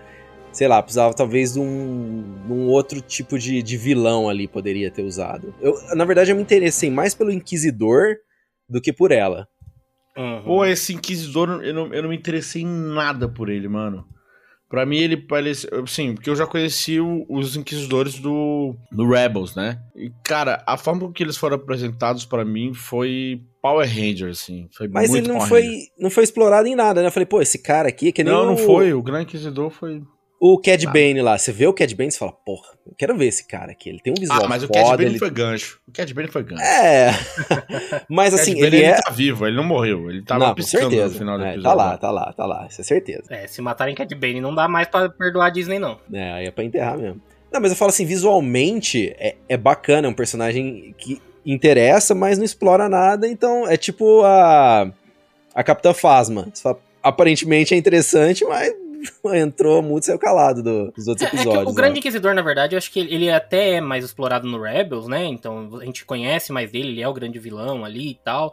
Sei 0.52 0.68
lá, 0.68 0.82
precisava 0.82 1.14
talvez 1.14 1.54
de 1.54 1.60
um, 1.60 2.22
de 2.46 2.52
um 2.52 2.68
outro 2.68 3.00
tipo 3.00 3.38
de, 3.38 3.62
de 3.62 3.76
vilão 3.76 4.28
ali, 4.28 4.46
poderia 4.46 4.90
ter 4.90 5.02
usado. 5.02 5.54
Eu, 5.60 5.74
na 5.94 6.04
verdade, 6.04 6.30
eu 6.30 6.36
me 6.36 6.42
interessei 6.42 6.90
mais 6.90 7.14
pelo 7.14 7.32
Inquisidor 7.32 8.16
do 8.68 8.80
que 8.80 8.92
por 8.92 9.10
ela. 9.10 9.48
Uhum. 10.16 10.42
Pô, 10.44 10.64
esse 10.64 10.92
Inquisidor, 10.92 11.62
eu 11.62 11.72
não, 11.72 11.94
eu 11.94 12.02
não 12.02 12.10
me 12.10 12.16
interessei 12.16 12.62
em 12.62 12.66
nada 12.66 13.28
por 13.28 13.48
ele, 13.48 13.66
mano. 13.66 14.06
Pra 14.72 14.86
mim, 14.86 14.96
ele 14.96 15.18
parece. 15.18 15.68
Sim, 15.86 16.14
porque 16.14 16.30
eu 16.30 16.34
já 16.34 16.46
conheci 16.46 16.98
o, 16.98 17.26
os 17.28 17.56
Inquisidores 17.56 18.18
do, 18.18 18.74
do 18.90 19.06
Rebels, 19.06 19.54
né? 19.54 19.78
E, 19.94 20.10
cara, 20.24 20.64
a 20.66 20.78
forma 20.78 21.12
que 21.12 21.22
eles 21.22 21.36
foram 21.36 21.56
apresentados 21.56 22.24
para 22.24 22.42
mim 22.42 22.72
foi 22.72 23.42
Power 23.60 23.86
Rangers, 23.86 24.40
assim. 24.40 24.70
Foi 24.72 24.88
Mas 24.88 25.12
ele 25.12 25.28
não 25.28 25.42
foi, 25.42 25.88
não 25.98 26.08
foi 26.08 26.24
explorado 26.24 26.66
em 26.66 26.74
nada, 26.74 27.02
né? 27.02 27.08
Eu 27.08 27.12
falei, 27.12 27.26
pô, 27.26 27.42
esse 27.42 27.58
cara 27.58 27.90
aqui 27.90 28.08
é 28.08 28.12
que 28.12 28.24
nem. 28.24 28.32
Não, 28.32 28.44
o... 28.44 28.46
não 28.46 28.56
foi. 28.56 28.94
O 28.94 29.02
Grande 29.02 29.24
Inquisidor 29.24 29.68
foi. 29.68 30.02
O 30.44 30.58
Cad 30.58 30.88
ah. 30.88 30.90
Bane 30.90 31.22
lá, 31.22 31.38
você 31.38 31.52
vê 31.52 31.68
o 31.68 31.72
Cad 31.72 31.94
Bane 31.94 32.08
e 32.08 32.18
fala, 32.18 32.32
porra, 32.32 32.66
eu 32.84 32.92
quero 32.98 33.16
ver 33.16 33.26
esse 33.26 33.46
cara 33.46 33.70
aqui. 33.70 33.88
Ele 33.88 34.00
tem 34.00 34.12
um 34.12 34.18
visual. 34.18 34.44
Ah, 34.44 34.48
mas 34.48 34.64
foda, 34.64 34.76
o 34.76 34.82
Cad 34.82 34.96
Bane 34.96 35.10
ele... 35.10 35.18
foi 35.20 35.30
gancho. 35.30 35.80
O 35.86 35.92
Cad 35.92 36.12
Bane 36.12 36.26
foi 36.26 36.42
gancho. 36.42 36.64
É. 36.64 37.12
mas 38.10 38.34
assim, 38.34 38.60
ele, 38.60 38.78
ele 38.78 38.82
é. 38.82 39.00
tá 39.00 39.12
vivo, 39.12 39.46
ele 39.46 39.54
não 39.54 39.62
morreu. 39.62 40.10
Ele 40.10 40.20
tava 40.20 40.48
não, 40.48 40.54
piscando 40.56 40.90
certeza. 40.90 41.12
no 41.12 41.18
final 41.20 41.38
do 41.38 41.44
é, 41.44 41.52
episódio. 41.52 41.78
Tá 41.78 41.84
lá, 41.84 41.96
tá 41.96 42.10
lá, 42.10 42.32
tá 42.32 42.44
lá. 42.44 42.66
Isso 42.68 42.80
é 42.80 42.84
certeza. 42.84 43.22
É, 43.30 43.46
se 43.46 43.62
matarem 43.62 43.94
Cad 43.94 44.12
Bane 44.16 44.40
não 44.40 44.52
dá 44.52 44.66
mais 44.66 44.88
pra 44.88 45.08
perdoar 45.10 45.46
a 45.46 45.50
Disney, 45.50 45.78
não. 45.78 46.00
É, 46.12 46.32
aí 46.32 46.46
é 46.46 46.50
pra 46.50 46.64
enterrar 46.64 46.98
mesmo. 46.98 47.22
Não, 47.52 47.60
mas 47.60 47.70
eu 47.70 47.76
falo 47.76 47.90
assim, 47.90 48.04
visualmente 48.04 49.14
é, 49.20 49.36
é 49.48 49.56
bacana, 49.56 50.08
é 50.08 50.10
um 50.10 50.14
personagem 50.14 50.92
que 50.98 51.22
interessa, 51.46 52.16
mas 52.16 52.36
não 52.36 52.44
explora 52.44 52.88
nada, 52.88 53.28
então 53.28 53.68
é 53.68 53.76
tipo 53.76 54.22
a. 54.24 54.90
A 55.54 55.62
Capitã 55.62 55.94
Phasma. 55.94 56.48
Fala, 56.60 56.80
aparentemente 57.00 57.74
é 57.74 57.76
interessante, 57.76 58.44
mas 58.44 58.72
entrou 59.34 59.82
muito 59.82 60.04
e 60.04 60.06
saiu 60.06 60.18
calado 60.18 60.62
do, 60.62 60.90
dos 60.92 61.08
outros 61.08 61.26
episódios. 61.28 61.64
É, 61.64 61.66
é 61.66 61.68
o 61.68 61.74
Grande 61.74 61.98
Inquisidor, 61.98 62.34
na 62.34 62.42
verdade, 62.42 62.74
eu 62.74 62.78
acho 62.78 62.90
que 62.90 63.00
ele 63.00 63.30
até 63.30 63.74
é 63.74 63.80
mais 63.80 64.04
explorado 64.04 64.46
no 64.46 64.60
Rebels, 64.60 65.08
né? 65.08 65.24
Então 65.24 65.68
a 65.80 65.84
gente 65.84 66.04
conhece 66.04 66.52
mais 66.52 66.70
dele, 66.70 66.88
ele 66.88 67.02
é 67.02 67.08
o 67.08 67.12
grande 67.12 67.38
vilão 67.38 67.84
ali 67.84 68.10
e 68.10 68.18
tal. 68.22 68.52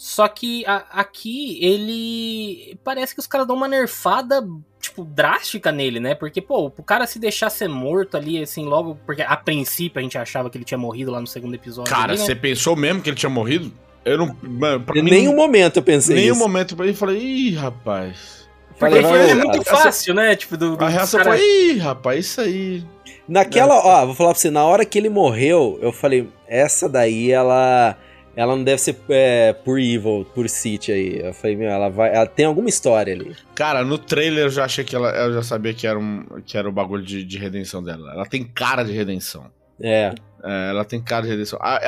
Só 0.00 0.26
que 0.28 0.64
a, 0.64 0.76
aqui 0.92 1.62
ele. 1.62 2.78
Parece 2.82 3.12
que 3.12 3.20
os 3.20 3.26
caras 3.26 3.46
dão 3.46 3.54
uma 3.54 3.68
nerfada, 3.68 4.42
tipo, 4.80 5.04
drástica 5.04 5.70
nele, 5.70 6.00
né? 6.00 6.14
Porque, 6.14 6.40
pô, 6.40 6.72
o 6.74 6.82
cara 6.82 7.06
se 7.06 7.18
deixar 7.18 7.50
ser 7.50 7.68
morto 7.68 8.16
ali, 8.16 8.42
assim, 8.42 8.64
logo. 8.64 8.98
Porque 9.04 9.20
a 9.20 9.36
princípio 9.36 9.98
a 9.98 10.02
gente 10.02 10.16
achava 10.16 10.48
que 10.48 10.56
ele 10.56 10.64
tinha 10.64 10.78
morrido 10.78 11.10
lá 11.10 11.20
no 11.20 11.26
segundo 11.26 11.54
episódio. 11.54 11.92
Cara, 11.92 12.12
ali, 12.12 12.18
né? 12.18 12.24
você 12.24 12.34
pensou 12.34 12.74
mesmo 12.74 13.02
que 13.02 13.10
ele 13.10 13.16
tinha 13.16 13.28
morrido? 13.28 13.70
Eu 14.02 14.16
não. 14.16 14.36
Mano, 14.42 14.86
em 14.94 15.02
nenhum 15.02 15.36
momento 15.36 15.76
eu 15.76 15.82
pensei. 15.82 16.16
Em 16.16 16.20
nenhum 16.20 16.32
isso. 16.32 16.42
momento 16.42 16.82
eu 16.82 16.94
falei, 16.94 17.20
ih, 17.20 17.54
rapaz. 17.54 18.39
Porque 18.80 19.02
foi, 19.02 19.30
é 19.30 19.34
muito 19.34 19.62
fácil, 19.62 20.14
né? 20.14 20.34
Tipo, 20.34 20.56
do, 20.56 20.74
do 20.74 20.84
a 20.84 20.88
reação 20.88 21.22
cara... 21.22 21.36
foi, 21.36 21.40
ih, 21.44 21.78
rapaz, 21.78 22.24
isso 22.24 22.40
aí. 22.40 22.82
Naquela, 23.28 23.74
é. 23.74 23.82
ó, 23.84 24.06
vou 24.06 24.14
falar 24.14 24.30
pra 24.30 24.40
você, 24.40 24.50
na 24.50 24.64
hora 24.64 24.86
que 24.86 24.98
ele 24.98 25.10
morreu, 25.10 25.78
eu 25.82 25.92
falei, 25.92 26.26
essa 26.48 26.88
daí, 26.88 27.30
ela. 27.30 27.96
Ela 28.36 28.56
não 28.56 28.62
deve 28.62 28.80
ser 28.80 28.96
é, 29.10 29.52
por 29.52 29.78
evil, 29.78 30.24
por 30.34 30.48
City 30.48 30.92
aí. 30.92 31.20
Eu 31.20 31.34
falei, 31.34 31.56
meu, 31.56 31.68
ela 31.68 31.90
vai. 31.90 32.14
Ela 32.14 32.26
tem 32.26 32.46
alguma 32.46 32.68
história 32.68 33.12
ali. 33.12 33.36
Cara, 33.54 33.84
no 33.84 33.98
trailer 33.98 34.44
eu 34.44 34.50
já 34.50 34.64
achei 34.64 34.84
que 34.84 34.96
ela. 34.96 35.10
Eu 35.10 35.34
já 35.34 35.42
sabia 35.42 35.74
que 35.74 35.86
era, 35.86 35.98
um, 35.98 36.24
que 36.46 36.56
era 36.56 36.66
o 36.66 36.72
bagulho 36.72 37.04
de, 37.04 37.22
de 37.22 37.36
redenção 37.36 37.82
dela. 37.82 38.12
Ela 38.14 38.24
tem 38.24 38.44
cara 38.44 38.84
de 38.84 38.92
redenção. 38.92 39.50
É. 39.82 40.14
é 40.42 40.70
ela 40.70 40.84
tem 40.84 41.02
cara 41.02 41.22
de 41.22 41.28
redenção. 41.28 41.58
Ah, 41.62 41.80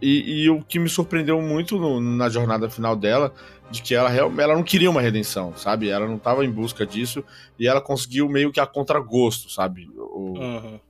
e, 0.00 0.42
e, 0.42 0.50
o 0.50 0.62
que 0.62 0.78
me 0.78 0.88
surpreendeu 0.88 1.40
muito 1.40 1.78
no, 1.78 2.00
na 2.00 2.28
jornada 2.28 2.68
final 2.68 2.96
dela 2.96 3.32
de 3.70 3.82
que 3.82 3.94
ela, 3.94 4.12
ela 4.12 4.54
não 4.54 4.62
queria 4.62 4.90
uma 4.90 5.00
redenção, 5.00 5.56
sabe? 5.56 5.88
Ela 5.88 6.06
não 6.06 6.16
estava 6.16 6.44
em 6.44 6.50
busca 6.50 6.84
disso 6.84 7.24
e 7.58 7.66
ela 7.66 7.80
conseguiu 7.80 8.28
meio 8.28 8.52
que 8.52 8.60
a 8.60 8.66
contragosto, 8.66 9.50
sabe? 9.50 9.88
O, 9.96 10.38
uhum. 10.38 10.80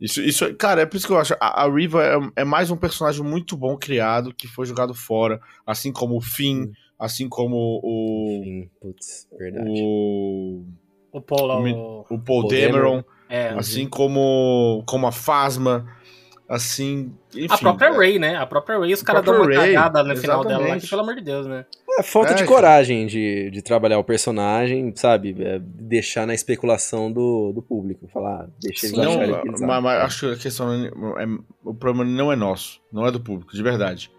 Isso, 0.00 0.20
isso, 0.20 0.54
cara, 0.56 0.82
é 0.82 0.86
por 0.86 0.96
isso 0.98 1.06
que 1.06 1.12
eu 1.12 1.18
acho. 1.18 1.34
A, 1.40 1.64
a 1.64 1.70
Riva 1.70 2.04
é, 2.04 2.42
é, 2.42 2.44
mais 2.44 2.70
um 2.70 2.76
personagem 2.76 3.22
muito 3.22 3.56
bom 3.56 3.76
criado 3.76 4.34
que 4.34 4.46
foi 4.46 4.66
jogado 4.66 4.92
fora, 4.92 5.40
assim 5.66 5.90
como 5.90 6.16
o 6.16 6.20
Finn, 6.20 6.70
assim 6.98 7.28
como 7.28 7.80
o. 7.82 8.42
Finn, 8.42 8.68
putz, 8.80 9.26
verdade. 9.38 9.70
O. 9.72 10.64
O 11.12 11.20
Paul, 11.22 11.48
o, 11.48 12.04
o, 12.10 12.14
o 12.16 12.18
Paul 12.18 12.46
Dameron, 12.46 13.02
é, 13.26 13.48
assim 13.50 13.88
como, 13.88 14.84
como 14.86 15.06
a 15.06 15.12
Phasma 15.12 15.86
assim. 16.48 17.12
Enfim, 17.34 17.48
a 17.50 17.58
própria 17.58 17.88
é... 17.88 17.96
Ray, 17.96 18.18
né? 18.18 18.36
A 18.36 18.46
própria 18.46 18.78
Ray, 18.78 18.92
os 18.92 19.02
caras 19.02 19.24
dão 19.24 19.36
uma 19.36 19.46
Ray, 19.46 19.74
cagada 19.74 20.02
no 20.02 20.16
final 20.16 20.44
dela 20.44 20.68
lá, 20.68 20.78
que, 20.78 20.88
pelo 20.88 21.02
amor 21.02 21.14
de 21.14 21.22
Deus, 21.22 21.46
né? 21.46 21.66
É 21.98 22.02
falta 22.02 22.32
é, 22.32 22.34
de 22.34 22.44
coragem 22.44 23.06
de, 23.06 23.50
de 23.50 23.62
trabalhar 23.62 23.98
o 23.98 24.04
personagem, 24.04 24.92
sabe? 24.94 25.36
É 25.38 25.58
deixar 25.60 26.26
na 26.26 26.34
especulação 26.34 27.10
do, 27.10 27.52
do 27.52 27.62
público. 27.62 28.08
Falar, 28.08 28.42
ah, 28.42 28.46
deixa 28.60 28.86
eles 28.86 28.98
que 28.98 29.48
eles 29.48 29.60
mas, 29.60 29.82
mas 29.82 30.02
acho 30.02 30.28
que 30.28 30.32
a 30.34 30.36
questão 30.36 30.72
é, 31.18 31.26
o 31.64 31.74
problema 31.74 32.10
não 32.10 32.32
é 32.32 32.36
nosso, 32.36 32.80
não 32.92 33.06
é 33.06 33.10
do 33.10 33.20
público, 33.20 33.54
de 33.54 33.62
verdade. 33.62 34.10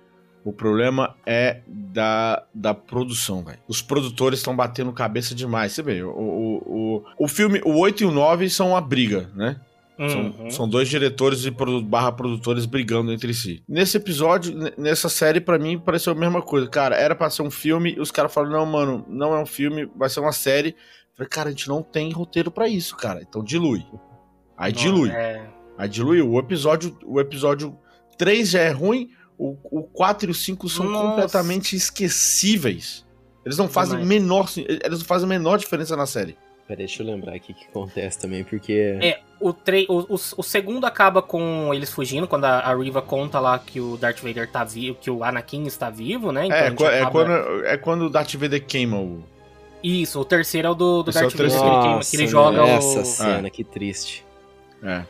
O 0.43 0.53
problema 0.53 1.13
é 1.25 1.59
da, 1.67 2.43
da 2.53 2.73
produção, 2.73 3.43
velho. 3.43 3.59
Os 3.67 3.81
produtores 3.81 4.39
estão 4.39 4.55
batendo 4.55 4.93
cabeça 4.93 5.35
demais. 5.35 5.73
Você 5.73 5.83
vê, 5.83 6.01
o, 6.01 6.09
o, 6.09 6.57
o, 6.65 7.25
o 7.25 7.27
filme, 7.27 7.61
o 7.65 7.77
8 7.77 8.03
e 8.03 8.05
o 8.05 8.11
9 8.11 8.49
são 8.49 8.69
uma 8.69 8.79
briga, 8.79 9.29
né? 9.35 9.59
São, 9.97 10.21
uhum. 10.21 10.51
são, 10.51 10.69
dois 10.69 10.87
diretores 10.87 11.43
e 11.45 11.51
barra 11.81 12.11
produtores 12.11 12.67
brigando 12.67 13.11
entre 13.11 13.33
si. 13.33 13.63
Nesse 13.67 13.97
episódio, 13.97 14.53
nessa 14.77 15.09
série, 15.09 15.41
para 15.41 15.57
mim, 15.57 15.79
pareceu 15.79 16.13
a 16.13 16.15
mesma 16.15 16.39
coisa. 16.39 16.67
Cara, 16.69 16.95
era 16.95 17.15
pra 17.15 17.31
ser 17.31 17.41
um 17.41 17.49
filme, 17.49 17.95
e 17.95 17.99
os 17.99 18.11
caras 18.11 18.31
falaram: 18.31 18.53
não, 18.53 18.65
mano, 18.65 19.05
não 19.09 19.33
é 19.33 19.41
um 19.41 19.45
filme, 19.45 19.89
vai 19.95 20.07
ser 20.07 20.19
uma 20.19 20.31
série. 20.31 20.69
Eu 20.69 20.75
falei, 21.15 21.29
cara, 21.29 21.49
a 21.49 21.51
gente 21.51 21.67
não 21.67 21.81
tem 21.81 22.11
roteiro 22.11 22.51
para 22.51 22.67
isso, 22.67 22.95
cara. 22.95 23.23
Então 23.27 23.43
dilui. 23.43 23.83
Aí 24.55 24.71
não, 24.71 24.79
dilui. 24.79 25.09
É... 25.09 25.49
Aí 25.77 25.89
dilui. 25.89 26.21
O 26.21 26.37
episódio, 26.37 26.95
o 27.03 27.19
episódio 27.19 27.75
3 28.19 28.49
já 28.51 28.61
é 28.61 28.69
ruim, 28.69 29.09
o, 29.37 29.57
o 29.63 29.83
4 29.83 30.29
e 30.29 30.31
o 30.31 30.35
5 30.35 30.69
são 30.69 30.85
Nossa. 30.85 31.07
completamente 31.07 31.75
esquecíveis. 31.75 33.05
Eles 33.45 33.57
não 33.57 33.67
fazem 33.67 34.05
menor, 34.05 34.47
eles 34.57 34.99
não 34.99 35.05
fazem 35.05 35.25
a 35.25 35.29
menor 35.29 35.57
diferença 35.57 35.95
na 35.95 36.05
série. 36.05 36.37
Peraí, 36.67 36.85
deixa 36.85 37.01
eu 37.01 37.07
lembrar 37.07 37.33
aqui 37.33 37.53
o 37.53 37.55
que 37.55 37.65
acontece 37.65 38.19
também, 38.19 38.43
porque. 38.43 38.97
É, 39.01 39.21
o, 39.39 39.53
tre 39.53 39.85
o, 39.89 39.99
o, 39.99 40.15
o, 40.15 40.43
segundo 40.43 40.85
acaba 40.85 41.21
com 41.21 41.71
eles 41.73 41.91
fugindo, 41.91 42.27
quando 42.27 42.45
a, 42.45 42.59
a, 42.59 42.75
Riva 42.75 43.01
conta 43.01 43.39
lá 43.39 43.57
que 43.59 43.79
o 43.79 43.97
Darth 43.97 44.19
Vader 44.19 44.49
tá 44.49 44.63
vivo, 44.63 44.97
que 44.99 45.09
o 45.09 45.23
Anakin 45.23 45.65
está 45.65 45.89
vivo, 45.89 46.31
né? 46.31 46.45
Então 46.45 46.87
é, 46.87 46.99
é, 46.99 47.01
acaba... 47.01 47.11
quando, 47.11 47.65
é 47.65 47.77
quando 47.77 48.01
o 48.03 48.09
Darth 48.09 48.33
Vader 48.35 48.65
queima 48.65 48.97
o. 48.97 49.23
Isso, 49.83 50.19
o 50.19 50.25
terceiro 50.25 50.67
é 50.67 50.71
o 50.71 50.75
do, 50.75 51.03
do 51.03 51.11
Darth 51.11 51.25
é 51.25 51.29
Vader, 51.29 51.37
que 51.37 51.41
ele, 51.41 51.81
queima, 51.81 51.99
que 51.99 52.15
ele 52.15 52.27
joga 52.27 52.65
essa 52.67 53.01
o... 53.01 53.05
cena, 53.05 53.47
é. 53.47 53.49
que 53.49 53.63
triste. 53.63 54.25
É. 54.83 55.03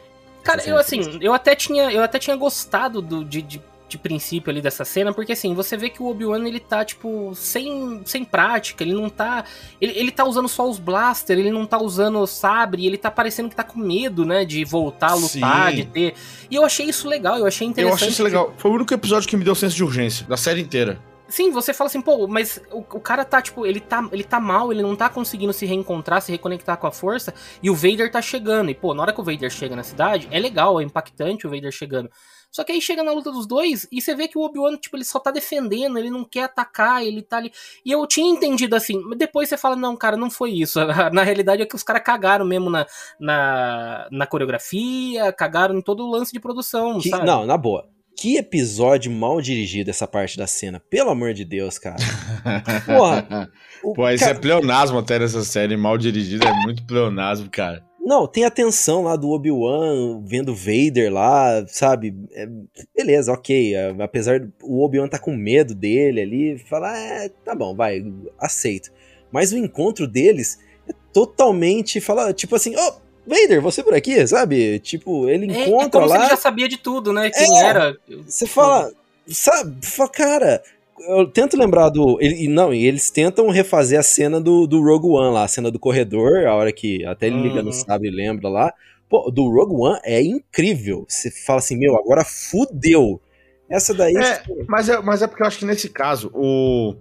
Cara, 0.43 0.63
eu 0.65 0.77
assim, 0.77 1.01
eu 1.21 1.33
até 1.33 1.55
tinha, 1.55 1.91
eu 1.91 2.01
até 2.01 2.19
tinha 2.19 2.35
gostado 2.35 3.01
do, 3.01 3.23
de, 3.23 3.41
de 3.41 3.61
de 3.87 3.97
princípio 3.97 4.51
ali 4.51 4.61
dessa 4.61 4.83
cena, 4.83 5.13
porque 5.13 5.31
assim, 5.31 5.53
você 5.53 5.77
vê 5.77 5.89
que 5.89 6.01
o 6.01 6.07
Obi-Wan 6.07 6.45
ele 6.45 6.59
tá, 6.59 6.83
tipo, 6.83 7.33
sem, 7.35 8.01
sem 8.05 8.25
prática, 8.25 8.83
ele 8.83 8.93
não 8.93 9.09
tá. 9.09 9.45
Ele, 9.79 9.93
ele 9.97 10.11
tá 10.11 10.25
usando 10.25 10.47
só 10.47 10.69
os 10.69 10.77
blaster, 10.77 11.37
ele 11.37 11.51
não 11.51 11.65
tá 11.65 11.81
usando 11.81 12.19
o 12.19 12.27
sabre, 12.27 12.85
ele 12.85 12.97
tá 12.97 13.09
parecendo 13.09 13.49
que 13.49 13.55
tá 13.55 13.63
com 13.63 13.79
medo, 13.79 14.25
né, 14.25 14.43
de 14.43 14.63
voltar 14.65 15.11
a 15.11 15.15
lutar, 15.15 15.71
Sim. 15.71 15.75
de 15.77 15.85
ter. 15.85 16.13
E 16.49 16.55
eu 16.55 16.65
achei 16.65 16.87
isso 16.87 17.07
legal, 17.07 17.37
eu 17.37 17.45
achei 17.45 17.67
interessante. 17.67 17.91
Eu 17.91 17.95
achei 17.95 18.09
isso 18.09 18.23
legal. 18.23 18.53
Foi 18.57 18.71
o 18.71 18.73
único 18.73 18.93
episódio 18.93 19.27
que 19.29 19.37
me 19.37 19.43
deu 19.43 19.55
senso 19.55 19.75
de 19.75 19.83
urgência, 19.83 20.25
da 20.27 20.37
série 20.37 20.61
inteira. 20.61 20.99
Sim, 21.29 21.51
você 21.51 21.73
fala 21.73 21.89
assim, 21.89 22.01
pô, 22.01 22.25
mas 22.25 22.61
o, 22.71 22.79
o, 22.79 23.01
cara 23.01 23.25
tá, 23.25 23.41
tipo, 23.41 23.65
ele 23.65 23.81
tá, 23.81 24.07
ele 24.13 24.23
tá 24.23 24.39
mal, 24.39 24.71
ele 24.71 24.81
não 24.81 24.95
tá 24.95 25.09
conseguindo 25.09 25.51
se 25.51 25.65
reencontrar, 25.65 26.21
se 26.21 26.31
reconectar 26.31 26.77
com 26.77 26.87
a 26.87 26.91
força, 26.91 27.33
e 27.61 27.69
o 27.69 27.75
Vader 27.75 28.09
tá 28.09 28.21
chegando. 28.21 28.69
E, 28.69 28.73
pô, 28.73 28.93
na 28.93 29.01
hora 29.01 29.13
que 29.13 29.19
o 29.19 29.23
Vader 29.23 29.49
chega 29.49 29.75
na 29.75 29.83
cidade, 29.83 30.27
é 30.31 30.39
legal, 30.39 30.79
é 30.79 30.83
impactante 30.83 31.45
o 31.45 31.49
Vader 31.49 31.71
chegando. 31.71 32.09
Só 32.51 32.63
que 32.63 32.71
aí 32.71 32.81
chega 32.81 33.03
na 33.03 33.11
luta 33.11 33.31
dos 33.31 33.45
dois 33.45 33.87
e 33.91 34.01
você 34.01 34.15
vê 34.15 34.27
que 34.27 34.37
o 34.37 34.41
Obi-Wan, 34.41 34.77
tipo, 34.77 34.95
ele 34.97 35.03
só 35.03 35.19
tá 35.19 35.31
defendendo, 35.31 35.97
ele 35.97 36.09
não 36.09 36.23
quer 36.23 36.43
atacar, 36.43 37.05
ele 37.05 37.21
tá 37.21 37.37
ali. 37.37 37.51
E 37.85 37.91
eu 37.91 38.05
tinha 38.07 38.29
entendido 38.29 38.75
assim, 38.75 38.99
mas 39.05 39.17
depois 39.17 39.49
você 39.49 39.57
fala, 39.57 39.75
não, 39.75 39.95
cara, 39.95 40.17
não 40.17 40.29
foi 40.29 40.51
isso. 40.51 40.79
Na 41.13 41.23
realidade 41.23 41.61
é 41.61 41.65
que 41.65 41.75
os 41.75 41.83
caras 41.83 42.03
cagaram 42.03 42.45
mesmo 42.45 42.69
na, 42.69 42.85
na, 43.19 44.07
na, 44.11 44.27
coreografia, 44.27 45.31
cagaram 45.31 45.77
em 45.77 45.81
todo 45.81 46.05
o 46.05 46.09
lance 46.09 46.31
de 46.31 46.39
produção, 46.39 46.99
que, 46.99 47.09
sabe? 47.09 47.25
Não, 47.25 47.45
na 47.45 47.57
boa. 47.57 47.87
Que 48.17 48.37
episódio 48.37 49.11
mal 49.11 49.39
dirigido 49.39 49.91
essa 49.91 50.07
parte 50.07 50.37
da 50.37 50.47
cena. 50.47 50.81
Pelo 50.89 51.11
amor 51.11 51.33
de 51.33 51.45
Deus, 51.45 51.77
cara. 51.77 51.97
Porra. 52.83 53.49
Pô, 53.93 54.09
isso 54.09 54.23
é 54.23 54.27
cara... 54.27 54.37
é 54.37 54.41
pleonasmo 54.41 54.97
até 54.97 55.19
nessa 55.19 55.43
série. 55.43 55.77
Mal 55.77 55.99
dirigida 55.99 56.47
é 56.47 56.53
muito 56.63 56.83
pleonasmo, 56.83 57.47
cara. 57.51 57.86
Não, 58.07 58.25
tem 58.25 58.45
a 58.45 58.49
tensão 58.49 59.03
lá 59.03 59.17
do 59.17 59.31
Obi-Wan 59.31 60.23
vendo 60.23 60.55
Vader 60.55 61.11
lá, 61.11 61.65
sabe? 61.67 62.15
É, 62.31 62.47
beleza, 62.95 63.33
ok. 63.33 63.75
É, 63.75 63.93
apesar 63.99 64.39
do 64.39 64.53
Obi-Wan 64.63 65.09
tá 65.09 65.19
com 65.19 65.35
medo 65.35 65.75
dele 65.75 66.21
ali, 66.21 66.57
fala, 66.57 66.97
é, 66.97 67.27
tá 67.27 67.53
bom, 67.53 67.75
vai, 67.75 68.01
aceito. 68.39 68.93
Mas 69.29 69.51
o 69.51 69.57
encontro 69.57 70.07
deles 70.07 70.57
é 70.87 70.93
totalmente, 71.11 71.99
fala, 71.99 72.31
tipo 72.31 72.55
assim, 72.55 72.73
oh, 72.77 72.93
Vader, 73.27 73.61
você 73.61 73.83
por 73.83 73.93
aqui, 73.93 74.25
sabe? 74.25 74.79
Tipo, 74.79 75.27
ele 75.27 75.47
encontra 75.47 75.83
é, 75.83 75.87
é 75.87 75.89
como 75.89 76.05
lá. 76.05 76.15
Se 76.15 76.21
ele 76.21 76.29
já 76.29 76.37
sabia 76.37 76.69
de 76.69 76.77
tudo, 76.77 77.11
né? 77.11 77.29
Quem 77.29 77.59
é, 77.59 77.61
era. 77.61 77.97
Você 78.25 78.47
fala, 78.47 78.89
sabe, 79.27 79.85
fala, 79.85 80.09
cara, 80.09 80.63
eu 80.99 81.27
tento 81.27 81.57
lembrar 81.57 81.89
do. 81.89 82.17
Ele, 82.21 82.47
não, 82.47 82.73
e 82.73 82.85
eles 82.85 83.09
tentam 83.09 83.49
refazer 83.49 83.99
a 83.99 84.03
cena 84.03 84.39
do, 84.41 84.65
do 84.65 84.81
Rogue 84.81 85.07
One 85.07 85.33
lá, 85.33 85.43
a 85.43 85.47
cena 85.47 85.69
do 85.69 85.79
corredor, 85.79 86.45
a 86.45 86.55
hora 86.55 86.71
que 86.71 87.05
até 87.05 87.27
ele 87.27 87.41
liga 87.41 87.59
uhum. 87.59 87.65
no 87.65 87.73
sabre 87.73 88.09
e 88.09 88.11
lembra 88.11 88.49
lá. 88.49 88.73
Pô, 89.09 89.31
do 89.31 89.49
Rogue 89.49 89.75
One 89.75 89.99
é 90.03 90.21
incrível. 90.21 91.05
Você 91.07 91.31
fala 91.31 91.59
assim, 91.59 91.77
meu, 91.77 91.95
agora 91.95 92.25
fudeu. 92.25 93.21
Essa 93.69 93.93
daí. 93.93 94.15
É, 94.15 94.37
tipo... 94.37 94.65
mas, 94.67 94.89
é, 94.89 94.99
mas 94.99 95.21
é 95.21 95.27
porque 95.27 95.43
eu 95.43 95.47
acho 95.47 95.59
que 95.59 95.65
nesse 95.65 95.89
caso, 95.89 96.31
o, 96.33 96.95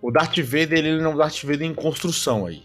o 0.00 0.10
Darth 0.10 0.38
Vader, 0.38 0.78
ele 0.78 1.00
não 1.00 1.10
é 1.10 1.14
um 1.14 1.16
Darth 1.16 1.42
Vader 1.42 1.62
em 1.62 1.74
construção 1.74 2.46
aí. 2.46 2.62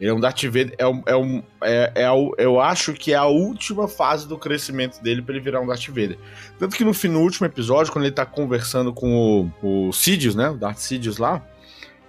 Ele 0.00 0.10
é 0.10 0.14
um 0.14 0.20
Darth 0.20 0.42
Vader. 0.44 0.74
É 0.78 0.86
um, 0.86 1.02
é 1.06 1.16
um, 1.16 1.42
é, 1.62 1.92
é, 1.94 2.06
eu 2.38 2.60
acho 2.60 2.92
que 2.92 3.12
é 3.12 3.16
a 3.16 3.26
última 3.26 3.88
fase 3.88 4.26
do 4.26 4.36
crescimento 4.36 5.00
dele 5.02 5.22
para 5.22 5.34
ele 5.34 5.44
virar 5.44 5.60
um 5.60 5.66
Darth 5.66 5.86
Vader. 5.88 6.18
Tanto 6.58 6.76
que 6.76 6.84
no, 6.84 6.92
no 6.92 7.20
último 7.20 7.46
episódio, 7.46 7.92
quando 7.92 8.04
ele 8.04 8.14
tá 8.14 8.26
conversando 8.26 8.92
com 8.92 9.50
o, 9.62 9.88
o 9.88 9.92
Sidious, 9.92 10.34
né? 10.34 10.50
O 10.50 10.56
Darth 10.56 10.78
Sidious 10.78 11.18
lá. 11.18 11.44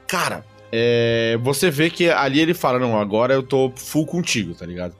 Cara, 0.07 0.45
é, 0.71 1.37
você 1.41 1.69
vê 1.69 1.89
que 1.89 2.09
ali 2.09 2.39
ele 2.39 2.53
fala: 2.53 2.79
Não, 2.79 2.99
agora 2.99 3.33
eu 3.33 3.43
tô 3.43 3.71
full 3.75 4.05
contigo, 4.05 4.53
tá 4.53 4.65
ligado? 4.65 4.95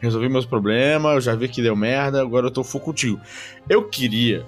Resolvi 0.00 0.28
meus 0.28 0.46
problemas, 0.46 1.14
eu 1.14 1.20
já 1.20 1.34
vi 1.34 1.48
que 1.48 1.62
deu 1.62 1.76
merda, 1.76 2.20
agora 2.20 2.46
eu 2.46 2.50
tô 2.50 2.64
full 2.64 2.80
contigo. 2.80 3.20
Eu 3.68 3.88
queria 3.88 4.44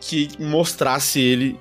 que 0.00 0.28
mostrasse 0.38 1.20
ele 1.20 1.58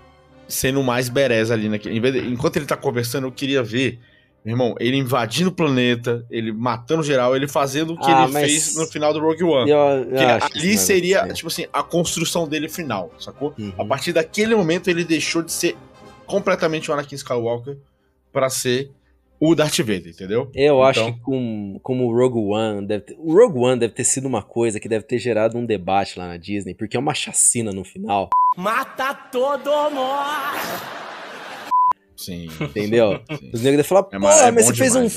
sendo 0.47 0.83
mais 0.83 1.09
berés 1.09 1.49
ali 1.49 1.69
naquele. 1.69 1.97
Enquanto 2.27 2.57
ele 2.57 2.65
tá 2.65 2.77
conversando, 2.77 3.25
eu 3.27 3.31
queria 3.31 3.63
ver 3.63 3.99
meu 4.43 4.53
irmão, 4.53 4.75
ele 4.79 4.97
invadindo 4.97 5.49
o 5.49 5.53
planeta, 5.53 6.25
ele 6.29 6.51
matando 6.51 7.03
geral, 7.03 7.35
ele 7.35 7.47
fazendo 7.47 7.93
o 7.93 7.99
que 7.99 8.09
ah, 8.09 8.23
ele 8.23 8.33
fez 8.33 8.75
no 8.75 8.87
final 8.87 9.13
do 9.13 9.19
Rogue 9.19 9.43
One. 9.43 9.69
Eu, 9.69 9.77
eu 9.77 10.29
ali 10.41 10.77
seria, 10.77 11.27
tipo 11.27 11.47
assim, 11.47 11.67
a 11.71 11.83
construção 11.83 12.47
dele 12.47 12.67
final, 12.67 13.11
sacou? 13.19 13.53
Uhum. 13.57 13.71
A 13.77 13.85
partir 13.85 14.13
daquele 14.13 14.55
momento 14.55 14.89
ele 14.89 15.03
deixou 15.03 15.43
de 15.43 15.51
ser 15.51 15.77
completamente 16.25 16.89
o 16.89 16.93
Anakin 16.93 17.15
Skywalker 17.15 17.77
para 18.33 18.49
ser 18.49 18.89
o 19.39 19.53
Darth 19.53 19.77
Vader, 19.77 20.07
entendeu? 20.07 20.49
Eu 20.55 20.75
então... 20.75 20.83
acho 20.83 21.05
que 21.05 21.19
com, 21.19 21.79
como 21.83 22.05
o 22.05 22.15
Rogue 22.15 22.39
One 22.39 22.87
deve 22.87 23.05
ter, 23.05 23.17
o 23.19 23.33
Rogue 23.33 23.59
One 23.59 23.79
deve 23.79 23.93
ter 23.93 24.03
sido 24.03 24.27
uma 24.27 24.41
coisa 24.41 24.79
que 24.79 24.89
deve 24.89 25.05
ter 25.05 25.19
gerado 25.19 25.57
um 25.57 25.65
debate 25.65 26.17
lá 26.17 26.27
na 26.27 26.37
Disney, 26.37 26.73
porque 26.73 26.97
é 26.97 26.99
uma 26.99 27.13
chacina 27.13 27.71
no 27.71 27.83
final. 27.83 28.29
Mata 28.57 29.13
todo 29.13 29.69
mundo! 29.91 31.10
Sim. 32.21 32.47
Entendeu? 32.61 33.19
Sim. 33.29 33.51
Os 33.53 33.61
negros 33.61 33.87
falar, 33.87 34.01
é 34.01 34.19
pô, 34.19 34.27
é 34.27 34.51
mas 34.51 34.65
você 34.65 34.75
fez 34.75 34.95
um. 34.95 35.07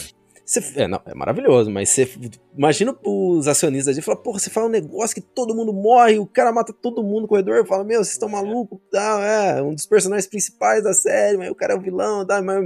Você, 0.47 0.61
é, 0.77 0.87
não, 0.87 1.01
é 1.07 1.15
maravilhoso, 1.15 1.71
mas 1.71 1.89
você. 1.89 2.09
Imagina 2.57 2.95
os 3.03 3.49
acionistas 3.49 3.97
de 3.97 4.03
falar, 4.03 4.19
porra, 4.19 4.39
você 4.39 4.51
faz 4.51 4.67
um 4.67 4.71
negócio 4.71 5.15
que 5.15 5.23
todo 5.23 5.55
mundo 5.55 5.73
morre, 5.73 6.19
o 6.19 6.27
cara 6.27 6.53
mata 6.53 6.73
todo 6.73 7.03
mundo 7.03 7.23
no 7.23 7.29
corredor, 7.29 7.67
fala, 7.67 7.83
meu, 7.83 8.05
vocês 8.05 8.13
estão 8.13 8.29
malucos, 8.29 8.79
tá, 8.91 9.21
é, 9.23 9.63
um 9.63 9.75
dos 9.75 9.87
personagens 9.87 10.27
principais 10.27 10.85
da 10.85 10.93
série, 10.93 11.39
mas 11.39 11.51
o 11.51 11.55
cara 11.55 11.73
é 11.73 11.77
o 11.77 11.81
vilão, 11.81 12.27
tá, 12.27 12.43
mas. 12.43 12.63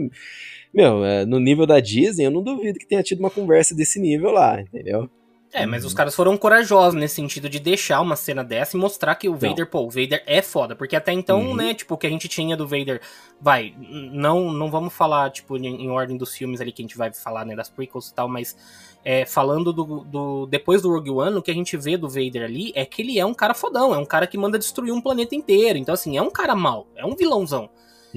Meu, 0.75 1.05
é, 1.05 1.25
no 1.25 1.39
nível 1.39 1.67
da 1.67 1.81
Disney, 1.81 2.27
eu 2.27 2.31
não 2.31 2.43
duvido 2.43 2.79
que 2.79 2.87
tenha 2.87 3.03
tido 3.03 3.21
uma 3.21 3.31
conversa 3.31 3.75
desse 3.75 4.01
nível 4.01 4.31
lá, 4.31 4.61
entendeu? 4.61 5.09
É, 5.53 5.65
mas 5.65 5.85
os 5.85 5.95
caras 5.95 6.15
foram 6.15 6.37
corajosos 6.37 6.99
nesse 6.99 7.15
sentido 7.15 7.49
de 7.49 7.59
deixar 7.59 8.01
uma 8.03 8.17
cena 8.17 8.45
dessa 8.45 8.77
e 8.77 8.81
mostrar 8.81 9.15
que 9.15 9.29
o 9.29 9.35
Vader, 9.35 9.65
não. 9.65 9.67
pô, 9.67 9.81
o 9.81 9.91
Vader 9.91 10.23
é 10.27 10.43
foda. 10.43 10.77
Porque 10.77 10.95
até 10.95 11.13
então, 11.13 11.41
uhum. 11.41 11.55
né, 11.55 11.73
tipo, 11.73 11.95
o 11.95 11.99
que 11.99 12.07
a 12.07 12.11
gente 12.11 12.29
tinha 12.29 12.57
do 12.57 12.67
Vader. 12.67 13.01
Vai, 13.41 13.75
não 13.79 14.53
não 14.53 14.71
vamos 14.71 14.93
falar, 14.93 15.31
tipo, 15.31 15.57
em, 15.57 15.85
em, 15.85 15.91
ordem 15.91 16.17
dos 16.17 16.35
filmes 16.35 16.61
ali 16.61 16.73
que 16.73 16.83
a 16.83 16.85
gente 16.85 16.99
vai 16.99 17.13
falar, 17.13 17.45
né, 17.45 17.55
das 17.55 17.69
prequels 17.69 18.09
e 18.09 18.15
tal, 18.15 18.29
mas 18.29 18.57
é, 19.05 19.25
falando 19.25 19.73
do, 19.73 20.05
do. 20.05 20.47
Depois 20.47 20.83
do 20.83 20.91
Rogue 20.91 21.11
One, 21.11 21.37
o 21.37 21.43
que 21.43 21.51
a 21.51 21.55
gente 21.55 21.77
vê 21.77 21.97
do 21.97 22.09
Vader 22.09 22.45
ali 22.45 22.73
é 22.75 22.85
que 22.85 23.01
ele 23.01 23.19
é 23.19 23.25
um 23.25 23.35
cara 23.35 23.55
fodão, 23.55 23.95
é 23.95 23.99
um 23.99 24.05
cara 24.05 24.27
que 24.27 24.37
manda 24.37 24.59
destruir 24.59 24.93
um 24.93 25.01
planeta 25.01 25.35
inteiro. 25.35 25.79
Então, 25.79 25.95
assim, 25.95 26.17
é 26.17 26.23
um 26.23 26.31
cara 26.31 26.55
mal, 26.55 26.87
é 26.95 27.07
um 27.07 27.17
vilãozão. 27.17 27.71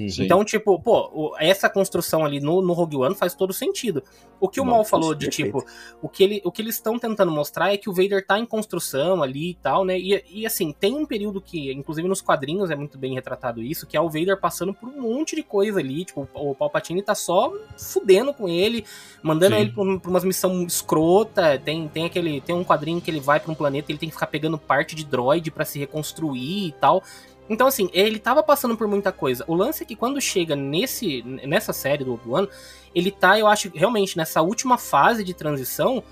Sim. 0.08 0.24
Então, 0.24 0.44
tipo, 0.44 0.78
pô, 0.80 1.34
essa 1.38 1.68
construção 1.68 2.24
ali 2.24 2.40
no, 2.40 2.62
no 2.62 2.72
Rogue 2.72 2.96
One 2.96 3.14
faz 3.14 3.34
todo 3.34 3.52
sentido. 3.52 4.02
O 4.40 4.48
que 4.48 4.60
o 4.60 4.64
Mal 4.64 4.84
falou 4.84 5.14
de, 5.14 5.26
perfeito. 5.26 5.58
tipo, 5.58 5.72
o 6.00 6.08
que, 6.08 6.24
ele, 6.24 6.42
o 6.44 6.50
que 6.50 6.60
eles 6.60 6.74
estão 6.74 6.98
tentando 6.98 7.30
mostrar 7.30 7.72
é 7.72 7.76
que 7.76 7.88
o 7.88 7.92
Vader 7.92 8.26
tá 8.26 8.38
em 8.38 8.44
construção 8.44 9.22
ali 9.22 9.50
e 9.50 9.54
tal, 9.54 9.84
né? 9.84 9.98
E, 9.98 10.24
e 10.28 10.46
assim, 10.46 10.72
tem 10.72 10.96
um 10.96 11.06
período 11.06 11.40
que, 11.40 11.72
inclusive 11.72 12.08
nos 12.08 12.20
quadrinhos 12.20 12.70
é 12.70 12.74
muito 12.74 12.98
bem 12.98 13.14
retratado 13.14 13.62
isso, 13.62 13.86
que 13.86 13.96
é 13.96 14.00
o 14.00 14.10
Vader 14.10 14.40
passando 14.40 14.74
por 14.74 14.88
um 14.88 15.00
monte 15.00 15.36
de 15.36 15.44
coisa 15.44 15.78
ali. 15.78 16.04
Tipo, 16.04 16.28
o 16.34 16.54
Palpatine 16.54 17.02
tá 17.02 17.14
só 17.14 17.52
fudendo 17.78 18.34
com 18.34 18.48
ele, 18.48 18.84
mandando 19.22 19.54
Sim. 19.54 19.60
ele 19.60 19.70
pra, 19.70 19.98
pra 20.00 20.10
umas 20.10 20.24
missão 20.24 20.64
escrota. 20.64 21.58
Tem, 21.58 21.86
tem 21.86 22.04
aquele. 22.06 22.40
Tem 22.40 22.54
um 22.54 22.64
quadrinho 22.64 23.00
que 23.00 23.10
ele 23.10 23.20
vai 23.20 23.38
pra 23.38 23.52
um 23.52 23.54
planeta 23.54 23.90
e 23.90 23.92
ele 23.92 23.98
tem 23.98 24.08
que 24.08 24.14
ficar 24.14 24.26
pegando 24.26 24.58
parte 24.58 24.96
de 24.96 25.04
droid 25.04 25.50
para 25.50 25.64
se 25.64 25.78
reconstruir 25.78 26.68
e 26.68 26.72
tal. 26.72 27.02
Então, 27.48 27.66
assim, 27.66 27.90
ele 27.92 28.18
tava 28.18 28.42
passando 28.42 28.76
por 28.76 28.86
muita 28.86 29.12
coisa. 29.12 29.44
O 29.46 29.54
lance 29.54 29.82
é 29.82 29.86
que 29.86 29.96
quando 29.96 30.20
chega 30.20 30.54
nesse, 30.56 31.22
nessa 31.22 31.72
série 31.72 32.04
do 32.04 32.14
Obi-Wan, 32.14 32.46
ele 32.94 33.10
tá, 33.10 33.38
eu 33.38 33.46
acho, 33.46 33.70
realmente 33.74 34.16
nessa 34.16 34.42
última 34.42 34.78
fase 34.78 35.24
de 35.24 35.34
transição. 35.34 36.02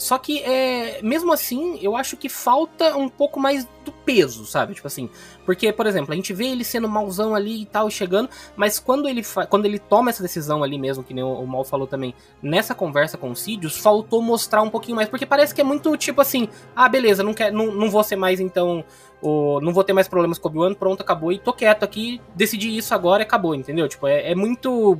Só 0.00 0.16
que, 0.16 0.38
é, 0.38 0.98
mesmo 1.02 1.30
assim, 1.30 1.78
eu 1.82 1.94
acho 1.94 2.16
que 2.16 2.30
falta 2.30 2.96
um 2.96 3.06
pouco 3.06 3.38
mais 3.38 3.68
do 3.84 3.92
peso, 3.92 4.46
sabe? 4.46 4.72
Tipo 4.72 4.86
assim, 4.86 5.10
porque, 5.44 5.70
por 5.74 5.86
exemplo, 5.86 6.10
a 6.10 6.16
gente 6.16 6.32
vê 6.32 6.46
ele 6.46 6.64
sendo 6.64 6.88
mauzão 6.88 7.34
ali 7.34 7.60
e 7.60 7.66
tal, 7.66 7.90
chegando, 7.90 8.30
mas 8.56 8.78
quando 8.78 9.06
ele, 9.06 9.22
quando 9.50 9.66
ele 9.66 9.78
toma 9.78 10.08
essa 10.08 10.22
decisão 10.22 10.62
ali 10.62 10.78
mesmo, 10.78 11.04
que 11.04 11.12
nem 11.12 11.22
o, 11.22 11.34
o 11.34 11.46
Mal 11.46 11.64
falou 11.64 11.86
também, 11.86 12.14
nessa 12.42 12.74
conversa 12.74 13.18
com 13.18 13.30
o 13.30 13.36
Sidious, 13.36 13.76
faltou 13.76 14.22
mostrar 14.22 14.62
um 14.62 14.70
pouquinho 14.70 14.96
mais, 14.96 15.06
porque 15.06 15.26
parece 15.26 15.54
que 15.54 15.60
é 15.60 15.64
muito 15.64 15.94
tipo 15.98 16.22
assim, 16.22 16.48
ah, 16.74 16.88
beleza, 16.88 17.22
não, 17.22 17.34
quer, 17.34 17.52
não, 17.52 17.66
não 17.66 17.90
vou 17.90 18.02
ser 18.02 18.16
mais 18.16 18.40
então 18.40 18.82
o, 19.20 19.60
não 19.60 19.74
vou 19.74 19.84
ter 19.84 19.92
mais 19.92 20.08
problemas 20.08 20.38
com 20.38 20.48
o 20.48 20.50
Obi-Wan, 20.50 20.72
pronto, 20.72 21.02
acabou, 21.02 21.30
e 21.30 21.38
tô 21.38 21.52
quieto 21.52 21.82
aqui, 21.82 22.22
decidi 22.34 22.74
isso 22.74 22.94
agora 22.94 23.22
e 23.22 23.26
acabou, 23.26 23.54
entendeu? 23.54 23.86
Tipo, 23.86 24.06
é, 24.06 24.30
é 24.30 24.34
muito 24.34 24.98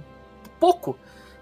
pouco 0.58 0.94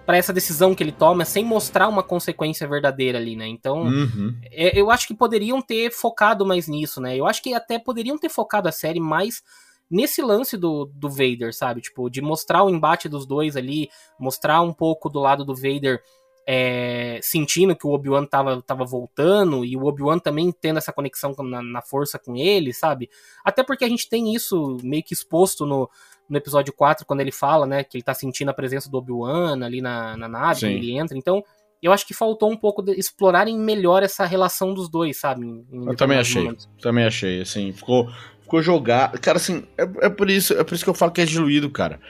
para 0.09 0.17
essa 0.17 0.33
decisão 0.33 0.75
que 0.75 0.83
ele 0.83 0.91
toma, 0.91 1.23
sem 1.27 1.45
mostrar 1.45 1.87
uma 1.87 2.03
consequência 2.03 2.67
verdadeira 2.67 3.19
ali, 3.19 3.37
né? 3.37 3.47
Então, 3.47 3.83
uhum. 3.83 4.35
é, 4.51 4.81
eu 4.81 4.91
acho 4.91 5.07
que 5.07 5.13
poderiam 5.13 5.61
ter 5.61 5.93
focado 5.93 6.47
mais 6.47 6.67
nisso, 6.67 6.99
né? 6.99 7.15
Eu 7.15 7.27
acho 7.27 7.43
que 7.43 7.53
até 7.53 7.79
poderiam 7.79 8.17
ter 8.17 8.31
focado 8.31 8.71
a 8.71 8.73
série 8.73 9.01
mais 9.01 9.43
nesse 9.91 10.23
lance 10.23 10.57
do, 10.57 10.87
do 10.95 11.11
Vader, 11.11 11.55
sabe? 11.55 11.83
Tipo, 11.83 12.09
de 12.09 12.23
mostrar 12.23 12.65
o 12.65 12.71
embate 12.71 13.07
dos 13.07 13.27
dois 13.27 13.55
ali, 13.55 13.91
mostrar 14.19 14.63
um 14.63 14.73
pouco 14.73 15.11
do 15.11 15.21
lado 15.21 15.45
do 15.45 15.55
Vader 15.55 16.03
é, 16.47 17.21
sentindo 17.23 17.77
que 17.77 17.87
o 17.87 17.91
Obi-Wan 17.91 18.25
tava, 18.25 18.63
tava 18.63 18.87
voltando 18.87 19.63
e 19.63 19.77
o 19.77 19.85
Obi-Wan 19.85 20.19
também 20.19 20.51
tendo 20.51 20.79
essa 20.79 20.91
conexão 20.91 21.35
na, 21.41 21.63
na, 21.63 21.83
força 21.83 22.19
com 22.19 22.35
ele, 22.35 22.73
sabe? 22.73 23.11
Até 23.45 23.63
porque 23.63 23.85
a 23.85 23.89
gente 23.91 24.09
tem 24.09 24.35
isso 24.35 24.79
meio 24.83 25.03
que 25.03 25.13
exposto 25.13 25.67
no, 25.67 25.91
no 26.29 26.37
episódio 26.37 26.73
4, 26.73 27.07
quando 27.07 27.21
ele 27.21 27.33
fala, 27.33 27.67
né, 27.67 27.83
que 27.83 27.97
ele 27.97 28.03
tá 28.03 28.15
sentindo 28.15 28.51
a 28.51 28.55
presença 28.55 28.91
do 28.91 28.99
Obi-Wan 28.99 29.65
ali 29.65 29.81
na, 29.81 30.17
na 30.17 30.29
nave, 30.29 30.67
ele 30.67 30.93
entra. 30.93 31.17
Então, 31.17 31.43
eu 31.83 31.93
acho 31.93 32.07
que 32.07 32.13
faltou 32.13 32.51
um 32.51 32.57
pouco 32.57 32.83
de 32.83 32.93
explorarem 32.93 33.59
melhor 33.59 34.03
essa 34.03 34.25
relação 34.27 34.75
dos 34.75 34.89
dois, 34.89 35.19
sabe? 35.19 35.47
Em, 35.47 35.65
eu 35.87 35.97
também 35.97 36.19
achei, 36.19 36.43
momentos. 36.43 36.69
também 36.81 37.05
achei, 37.05 37.41
assim, 37.41 37.73
ficou, 37.73 38.11
ficou 38.43 38.63
jogado. 38.63 39.19
Cara, 39.21 39.39
assim, 39.39 39.65
é, 39.77 40.07
é, 40.07 40.09
por 40.09 40.29
isso, 40.29 40.53
é 40.55 40.65
por 40.65 40.75
isso 40.75 40.85
que 40.85 40.91
eu 40.91 40.95
falo 40.95 41.13
que 41.13 41.21
é 41.21 41.25
diluído, 41.25 41.71
cara. 41.71 42.01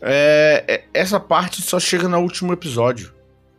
É, 0.00 0.64
é, 0.68 0.84
essa 0.92 1.18
parte 1.18 1.62
só 1.62 1.80
chega 1.80 2.08
no 2.08 2.18
último 2.18 2.52
episódio. 2.52 3.14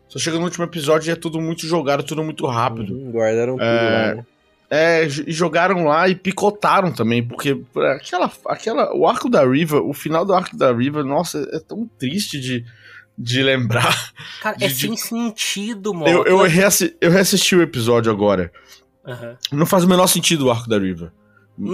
Só 0.07 0.19
chega 0.19 0.37
no 0.37 0.45
último 0.45 0.63
episódio 0.63 1.09
e 1.09 1.11
é 1.11 1.15
tudo 1.15 1.41
muito 1.41 1.65
jogado, 1.65 2.03
tudo 2.03 2.23
muito 2.23 2.45
rápido. 2.45 2.93
Uhum, 2.93 3.11
guardaram 3.11 3.53
tudo 3.53 3.65
é, 3.65 4.07
lá, 4.09 4.15
né? 4.15 4.25
É, 4.69 5.05
e 5.05 5.31
jogaram 5.31 5.85
lá 5.85 6.09
e 6.09 6.15
picotaram 6.15 6.91
também, 6.91 7.25
porque 7.25 7.61
aquela, 7.95 8.29
aquela, 8.47 8.93
o 8.93 9.07
arco 9.07 9.29
da 9.29 9.45
Riva, 9.45 9.79
o 9.79 9.93
final 9.93 10.25
do 10.25 10.33
arco 10.33 10.57
da 10.57 10.73
Riva, 10.73 11.03
nossa, 11.03 11.47
é 11.53 11.59
tão 11.59 11.89
triste 11.97 12.37
de, 12.37 12.65
de 13.17 13.41
lembrar. 13.41 14.11
Cara, 14.41 14.57
de, 14.59 14.65
é 14.65 14.69
sem 14.69 14.91
de... 14.91 14.99
sentido, 14.99 15.93
mano. 15.93 16.09
Eu, 16.09 16.25
eu, 16.25 16.41
reassi, 16.41 16.95
eu 16.99 17.09
reassisti 17.09 17.55
o 17.55 17.61
episódio 17.61 18.11
agora. 18.11 18.51
Uhum. 19.05 19.59
Não 19.59 19.65
faz 19.65 19.85
o 19.85 19.87
menor 19.87 20.07
sentido 20.07 20.47
o 20.47 20.51
arco 20.51 20.67
da 20.67 20.77
Riva. 20.77 21.13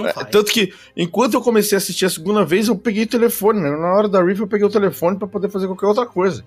É, 0.05 0.23
tanto 0.25 0.51
que, 0.51 0.73
enquanto 0.95 1.33
eu 1.33 1.41
comecei 1.41 1.75
a 1.75 1.79
assistir 1.79 2.05
a 2.05 2.09
segunda 2.09 2.45
vez, 2.45 2.67
eu 2.67 2.75
peguei 2.75 3.03
o 3.03 3.07
telefone. 3.07 3.59
Né? 3.59 3.71
Na 3.71 3.93
hora 3.93 4.07
da 4.07 4.23
Riva, 4.23 4.43
eu 4.43 4.47
peguei 4.47 4.65
o 4.65 4.71
telefone 4.71 5.17
para 5.17 5.27
poder 5.27 5.49
fazer 5.49 5.67
qualquer 5.67 5.87
outra 5.87 6.05
coisa. 6.05 6.45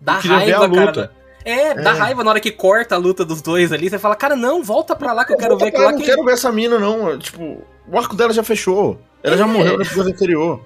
Dá 0.00 0.18
raiva, 0.18 0.70
cara. 0.70 1.10
É, 1.46 1.74
dá 1.74 1.94
é. 1.94 1.98
raiva 1.98 2.24
na 2.24 2.30
hora 2.30 2.40
que 2.40 2.50
corta 2.50 2.96
a 2.96 2.98
luta 2.98 3.24
dos 3.24 3.40
dois 3.40 3.70
ali. 3.70 3.88
Você 3.88 4.00
fala, 4.00 4.16
cara, 4.16 4.34
não, 4.34 4.64
volta 4.64 4.96
pra 4.96 5.12
lá 5.12 5.24
que 5.24 5.32
eu 5.32 5.36
quero 5.36 5.56
ver 5.56 5.68
aquilo 5.68 5.84
lá. 5.84 5.92
Eu 5.92 5.98
não 5.98 6.04
quero 6.04 6.24
ver 6.24 6.32
essa 6.32 6.50
mina, 6.50 6.76
não. 6.76 7.16
Tipo, 7.16 7.62
o 7.88 7.96
arco 7.96 8.16
dela 8.16 8.32
já 8.32 8.42
fechou. 8.42 8.98
Ela 9.22 9.36
é. 9.36 9.38
já 9.38 9.46
morreu 9.46 9.76
no 9.76 9.84
episódio 9.84 10.12
anterior. 10.12 10.60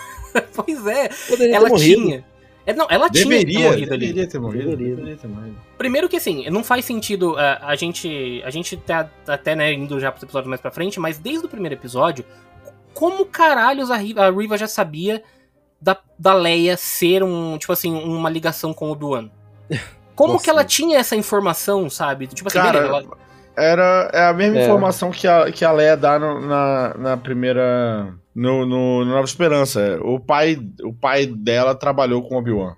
pois 0.56 0.86
é. 0.86 1.10
Poderia 1.28 1.54
ela 1.54 1.70
tinha. 1.76 2.24
É, 2.64 2.72
não, 2.72 2.86
ela 2.88 3.08
deveria, 3.08 3.44
tinha 3.44 3.68
morrido 3.68 3.92
ali. 3.92 4.06
Deveria 4.06 4.26
ter 4.26 4.38
morrido. 4.38 4.70
Deveria. 4.70 4.96
deveria 4.96 5.16
ter 5.18 5.28
morrido. 5.28 5.56
Primeiro 5.76 6.08
que 6.08 6.16
assim, 6.16 6.48
não 6.48 6.64
faz 6.64 6.86
sentido 6.86 7.34
uh, 7.34 7.58
a 7.60 7.76
gente. 7.76 8.42
A 8.42 8.48
gente 8.48 8.74
tá 8.78 9.10
até, 9.26 9.54
né, 9.54 9.70
indo 9.70 10.00
já 10.00 10.10
pros 10.10 10.22
episódios 10.22 10.48
mais 10.48 10.62
pra 10.62 10.70
frente, 10.70 10.98
mas 10.98 11.18
desde 11.18 11.44
o 11.44 11.48
primeiro 11.48 11.74
episódio, 11.74 12.24
como 12.94 13.26
caralhos 13.26 13.90
a 13.90 13.96
Riva, 13.98 14.26
a 14.26 14.30
Riva 14.30 14.56
já 14.56 14.66
sabia 14.66 15.22
da, 15.78 15.98
da 16.18 16.32
Leia 16.32 16.74
ser 16.78 17.22
um, 17.22 17.58
tipo 17.58 17.72
assim, 17.74 17.92
uma 17.92 18.30
ligação 18.30 18.72
com 18.72 18.88
o 18.88 18.92
Obi-Wan? 18.92 19.28
Como 20.14 20.34
Nossa. 20.34 20.44
que 20.44 20.50
ela 20.50 20.64
tinha 20.64 20.98
essa 20.98 21.16
informação, 21.16 21.88
sabe? 21.88 22.26
Tipo 22.26 22.48
assim, 22.48 22.58
Cara, 22.58 22.78
ela... 22.78 23.04
era 23.56 24.10
é 24.12 24.24
a 24.24 24.32
mesma 24.32 24.58
é. 24.58 24.64
informação 24.64 25.10
que 25.10 25.26
a, 25.26 25.50
que 25.50 25.64
a 25.64 25.72
Leia 25.72 25.96
dá 25.96 26.18
no, 26.18 26.40
na, 26.40 26.94
na 26.98 27.16
primeira. 27.16 28.14
No, 28.34 28.64
no, 28.64 29.04
no, 29.04 29.10
Nova 29.10 29.24
Esperança. 29.24 29.98
O 30.02 30.18
pai, 30.18 30.58
o 30.82 30.92
pai 30.92 31.26
dela 31.26 31.74
trabalhou 31.74 32.22
com 32.22 32.36
Obi-Wan. 32.36 32.76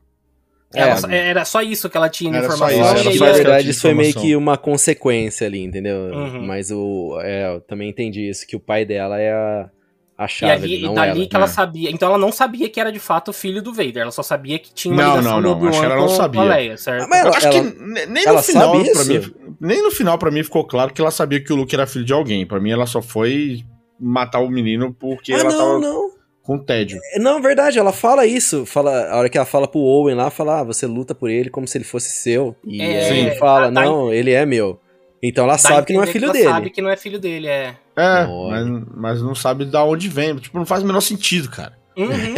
É, 0.74 1.28
era 1.28 1.44
só 1.44 1.62
isso 1.62 1.88
que 1.88 1.96
ela 1.96 2.08
tinha 2.08 2.32
de 2.32 2.38
informação. 2.38 2.68
Só 2.68 2.94
isso, 2.94 3.08
era 3.08 3.16
só 3.16 3.26
na 3.26 3.32
verdade, 3.32 3.70
isso 3.70 3.80
foi 3.82 3.94
meio 3.94 4.12
que 4.12 4.34
uma 4.34 4.58
consequência 4.58 5.46
ali, 5.46 5.62
entendeu? 5.62 5.96
Uhum. 6.12 6.44
Mas 6.44 6.72
o, 6.72 7.18
é, 7.22 7.54
eu 7.54 7.60
também 7.60 7.88
entendi 7.88 8.28
isso, 8.28 8.44
que 8.44 8.56
o 8.56 8.60
pai 8.60 8.84
dela 8.84 9.20
é 9.20 9.32
a, 9.32 9.70
achava. 10.16 10.52
E, 10.52 10.56
ali, 10.56 10.84
e 10.84 10.94
dali 10.94 11.20
ela. 11.20 11.28
que 11.28 11.36
ela 11.36 11.44
é. 11.44 11.48
sabia. 11.48 11.90
Então 11.90 12.08
ela 12.08 12.18
não 12.18 12.32
sabia 12.32 12.68
que 12.68 12.80
era 12.80 12.90
de 12.90 12.98
fato 12.98 13.28
o 13.28 13.32
filho 13.32 13.62
do 13.62 13.72
Vader. 13.72 14.02
Ela 14.02 14.10
só 14.10 14.22
sabia 14.22 14.58
que 14.58 14.72
tinha 14.72 14.92
uma 14.94 15.02
não, 15.02 15.16
ligação 15.16 15.40
não, 15.40 15.58
não. 15.58 15.68
Acho 15.68 15.80
que 15.80 15.86
ela 15.86 15.96
não 15.96 16.08
sabia. 16.08 16.40
Com 16.40 16.46
a 16.46 16.54
Leia, 16.54 16.76
certo? 16.76 17.08
Mas 17.08 17.20
ela, 17.20 17.36
acho 17.36 17.46
ela, 17.46 17.62
que 17.62 18.06
nem 18.06 18.26
no 18.26 18.42
final 18.42 18.70
para 18.70 19.04
mim, 19.04 19.34
nem 19.60 19.82
no 19.82 19.90
final 19.90 20.18
para 20.18 20.30
mim 20.30 20.42
ficou 20.42 20.64
claro 20.64 20.92
que 20.92 21.00
ela 21.00 21.10
sabia 21.10 21.42
que 21.42 21.52
o 21.52 21.56
Luke 21.56 21.74
era 21.74 21.86
filho 21.86 22.04
de 22.04 22.12
alguém. 22.12 22.46
Para 22.46 22.60
mim 22.60 22.70
ela 22.70 22.86
só 22.86 23.02
foi 23.02 23.64
matar 23.98 24.40
o 24.40 24.48
menino 24.48 24.94
porque 24.94 25.32
ah, 25.32 25.38
ela 25.38 25.50
não, 25.50 25.58
tava 25.58 25.78
não. 25.80 26.10
com 26.42 26.58
tédio. 26.58 26.98
É, 27.14 27.18
não, 27.18 27.40
verdade, 27.40 27.78
ela 27.78 27.92
fala 27.92 28.26
isso. 28.26 28.66
Fala, 28.66 29.08
a 29.08 29.16
hora 29.16 29.28
que 29.28 29.36
ela 29.36 29.46
fala 29.46 29.66
pro 29.66 29.80
Owen 29.80 30.14
lá, 30.14 30.30
fala: 30.30 30.60
ah, 30.60 30.64
você 30.64 30.86
luta 30.86 31.14
por 31.14 31.30
ele 31.30 31.50
como 31.50 31.66
se 31.66 31.78
ele 31.78 31.84
fosse 31.84 32.10
seu. 32.10 32.54
E 32.64 32.80
é, 32.80 33.18
ele 33.18 33.34
fala: 33.36 33.70
não, 33.70 34.12
ele 34.12 34.32
é 34.32 34.44
meu. 34.46 34.80
Então 35.22 35.44
ela 35.44 35.56
sabe 35.56 35.86
que 35.86 35.92
não 35.94 36.02
é 36.02 36.06
filho 36.06 36.30
dele. 36.30 36.44
Ela 36.44 36.54
sabe 36.54 36.70
que 36.70 36.82
não 36.82 36.90
é 36.90 36.96
filho 36.96 37.18
dele, 37.18 37.48
é. 37.48 37.76
É, 37.96 38.26
mas, 38.26 38.84
mas, 38.94 39.22
não 39.22 39.34
sabe 39.34 39.64
de 39.64 39.76
onde 39.76 40.08
vem. 40.08 40.36
Tipo, 40.36 40.58
não 40.58 40.66
faz 40.66 40.82
o 40.82 40.86
menor 40.86 41.00
sentido, 41.00 41.48
cara. 41.48 41.78
Uhum. 41.96 42.34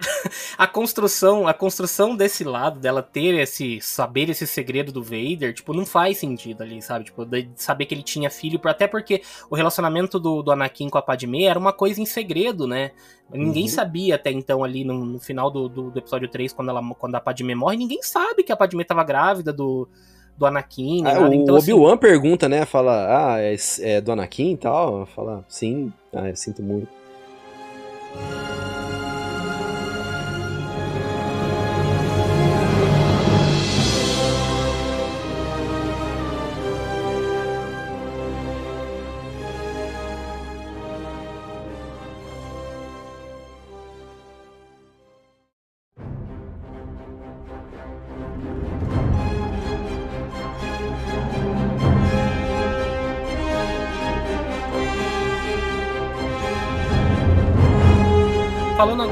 a 0.56 0.66
construção, 0.66 1.46
a 1.46 1.54
construção 1.54 2.16
desse 2.16 2.44
lado 2.44 2.80
dela 2.80 3.02
ter 3.02 3.34
esse 3.34 3.80
saber 3.80 4.28
esse 4.30 4.46
segredo 4.46 4.92
do 4.92 5.02
Vader, 5.02 5.52
tipo, 5.52 5.72
não 5.74 5.84
faz 5.84 6.18
sentido 6.18 6.62
ali, 6.62 6.80
sabe? 6.80 7.06
Tipo, 7.06 7.24
de 7.24 7.48
saber 7.56 7.86
que 7.86 7.94
ele 7.94 8.02
tinha 8.02 8.30
filho, 8.30 8.60
até 8.64 8.86
porque 8.86 9.22
o 9.50 9.54
relacionamento 9.54 10.18
do, 10.18 10.42
do 10.42 10.50
Anakin 10.50 10.88
com 10.88 10.98
a 10.98 11.02
Padmé 11.02 11.44
era 11.44 11.58
uma 11.58 11.72
coisa 11.72 12.00
em 12.00 12.06
segredo, 12.06 12.66
né? 12.66 12.92
Ninguém 13.32 13.64
uhum. 13.64 13.68
sabia 13.68 14.14
até 14.16 14.30
então 14.30 14.62
ali 14.62 14.84
no, 14.84 15.04
no 15.04 15.18
final 15.18 15.50
do, 15.50 15.68
do, 15.68 15.90
do, 15.90 15.98
episódio 15.98 16.28
3, 16.28 16.52
quando, 16.52 16.68
ela, 16.70 16.82
quando 16.94 17.14
a 17.14 17.20
Padmé 17.20 17.54
morre, 17.54 17.76
ninguém 17.76 18.02
sabe 18.02 18.42
que 18.42 18.52
a 18.52 18.56
Padmé 18.56 18.84
tava 18.84 19.04
grávida 19.04 19.52
do, 19.52 19.88
do 20.36 20.46
Anakin. 20.46 21.06
Ah, 21.06 21.28
o 21.28 21.32
então, 21.32 21.56
assim, 21.56 21.72
Obi-Wan 21.72 21.92
assim... 21.92 22.00
pergunta, 22.00 22.48
né? 22.48 22.64
Fala, 22.64 23.34
ah, 23.34 23.40
é, 23.40 23.56
é, 23.80 24.00
do 24.00 24.12
Anakin 24.12 24.52
e 24.52 24.56
tal. 24.56 25.06
Fala, 25.06 25.44
sim, 25.48 25.92
ah, 26.12 26.28
eu 26.28 26.36
sinto 26.36 26.62
muito. 26.62 26.88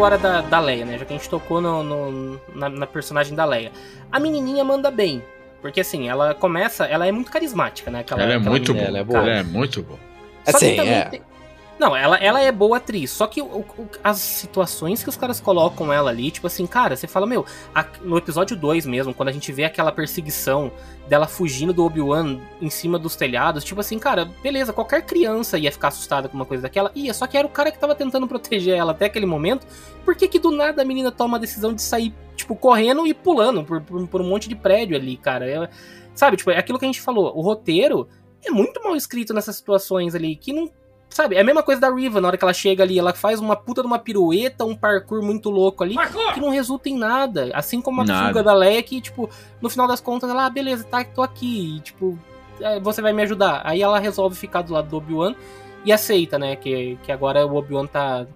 Agora 0.02 0.18
da, 0.18 0.40
da 0.40 0.58
Leia, 0.58 0.84
né? 0.84 0.98
Já 0.98 1.04
que 1.04 1.14
a 1.14 1.16
gente 1.16 1.28
tocou 1.28 1.60
no, 1.60 1.82
no 1.82 2.40
na, 2.54 2.68
na, 2.68 2.86
personagem 2.86 3.36
da 3.36 3.44
Leia. 3.44 3.70
A 4.10 4.18
menininha 4.18 4.64
manda 4.64 4.90
bem. 4.90 5.22
Porque 5.60 5.80
assim, 5.80 6.08
ela 6.08 6.34
começa. 6.34 6.84
Ela 6.86 7.06
é 7.06 7.12
muito 7.12 7.30
carismática, 7.30 7.88
né? 7.88 8.00
Aquela, 8.00 8.22
ela 8.22 8.32
é 8.34 8.38
muito 8.38 8.74
boa. 8.74 8.84
Ela 8.84 8.98
é, 8.98 9.04
boa. 9.04 9.18
ela 9.20 9.30
é 9.30 9.42
muito 9.44 9.82
boa. 9.82 9.98
Assim, 10.44 10.80
é. 10.80 11.04
Tem, 11.04 11.22
não, 11.82 11.96
ela, 11.96 12.16
ela 12.18 12.40
é 12.40 12.52
boa 12.52 12.76
atriz, 12.76 13.10
só 13.10 13.26
que 13.26 13.42
o, 13.42 13.46
o, 13.46 13.66
as 14.04 14.18
situações 14.18 15.02
que 15.02 15.08
os 15.08 15.16
caras 15.16 15.40
colocam 15.40 15.92
ela 15.92 16.10
ali, 16.10 16.30
tipo 16.30 16.46
assim, 16.46 16.64
cara, 16.64 16.94
você 16.94 17.08
fala, 17.08 17.26
meu, 17.26 17.44
a, 17.74 17.84
no 18.02 18.16
episódio 18.16 18.56
2 18.56 18.86
mesmo, 18.86 19.12
quando 19.12 19.30
a 19.30 19.32
gente 19.32 19.50
vê 19.50 19.64
aquela 19.64 19.90
perseguição 19.90 20.70
dela 21.08 21.26
fugindo 21.26 21.72
do 21.72 21.84
Obi-Wan 21.84 22.38
em 22.60 22.70
cima 22.70 23.00
dos 23.00 23.16
telhados, 23.16 23.64
tipo 23.64 23.80
assim, 23.80 23.98
cara, 23.98 24.30
beleza, 24.40 24.72
qualquer 24.72 25.02
criança 25.02 25.58
ia 25.58 25.72
ficar 25.72 25.88
assustada 25.88 26.28
com 26.28 26.36
uma 26.36 26.46
coisa 26.46 26.62
daquela, 26.62 26.92
ia, 26.94 27.12
só 27.12 27.26
que 27.26 27.36
era 27.36 27.46
o 27.46 27.50
cara 27.50 27.72
que 27.72 27.80
tava 27.80 27.96
tentando 27.96 28.28
proteger 28.28 28.76
ela 28.76 28.92
até 28.92 29.06
aquele 29.06 29.26
momento, 29.26 29.66
por 30.04 30.14
que 30.14 30.28
que 30.28 30.38
do 30.38 30.52
nada 30.52 30.82
a 30.82 30.84
menina 30.84 31.10
toma 31.10 31.36
a 31.36 31.40
decisão 31.40 31.74
de 31.74 31.82
sair, 31.82 32.14
tipo, 32.36 32.54
correndo 32.54 33.04
e 33.08 33.12
pulando 33.12 33.64
por, 33.64 33.80
por, 33.82 34.06
por 34.06 34.20
um 34.20 34.28
monte 34.28 34.48
de 34.48 34.54
prédio 34.54 34.96
ali, 34.96 35.16
cara? 35.16 35.50
É, 35.50 35.68
sabe, 36.14 36.36
tipo, 36.36 36.52
é 36.52 36.58
aquilo 36.58 36.78
que 36.78 36.84
a 36.84 36.88
gente 36.88 37.00
falou, 37.00 37.36
o 37.36 37.40
roteiro 37.40 38.08
é 38.44 38.52
muito 38.52 38.80
mal 38.84 38.94
escrito 38.94 39.34
nessas 39.34 39.56
situações 39.56 40.14
ali, 40.14 40.36
que 40.36 40.52
não 40.52 40.70
Sabe, 41.12 41.36
é 41.36 41.40
a 41.40 41.44
mesma 41.44 41.62
coisa 41.62 41.78
da 41.78 41.94
Riva, 41.94 42.22
na 42.22 42.28
hora 42.28 42.38
que 42.38 42.44
ela 42.44 42.54
chega 42.54 42.82
ali, 42.82 42.98
ela 42.98 43.12
faz 43.12 43.38
uma 43.38 43.54
puta 43.54 43.82
de 43.82 43.86
uma 43.86 43.98
pirueta, 43.98 44.64
um 44.64 44.74
parkour 44.74 45.22
muito 45.22 45.50
louco 45.50 45.84
ali, 45.84 45.94
parkour! 45.94 46.32
que 46.32 46.40
não 46.40 46.48
resulta 46.48 46.88
em 46.88 46.96
nada. 46.96 47.50
Assim 47.52 47.82
como 47.82 48.00
a 48.00 48.04
nada. 48.04 48.28
fuga 48.28 48.42
da 48.42 48.54
Leia, 48.54 48.82
que, 48.82 48.98
tipo, 48.98 49.28
no 49.60 49.68
final 49.68 49.86
das 49.86 50.00
contas, 50.00 50.30
ela, 50.30 50.46
ah, 50.46 50.50
beleza, 50.50 50.84
tá, 50.84 51.04
tô 51.04 51.20
aqui, 51.22 51.76
e, 51.76 51.80
tipo, 51.80 52.18
é, 52.58 52.80
você 52.80 53.02
vai 53.02 53.12
me 53.12 53.22
ajudar. 53.24 53.60
Aí 53.62 53.82
ela 53.82 53.98
resolve 53.98 54.34
ficar 54.34 54.62
do 54.62 54.72
lado 54.72 54.88
do 54.88 54.96
Obi-Wan 54.96 55.34
e 55.84 55.92
aceita, 55.92 56.38
né, 56.38 56.56
que, 56.56 56.98
que 57.02 57.12
agora 57.12 57.44
o 57.46 57.56
Obi-Wan 57.56 57.86
tá, 57.86 58.26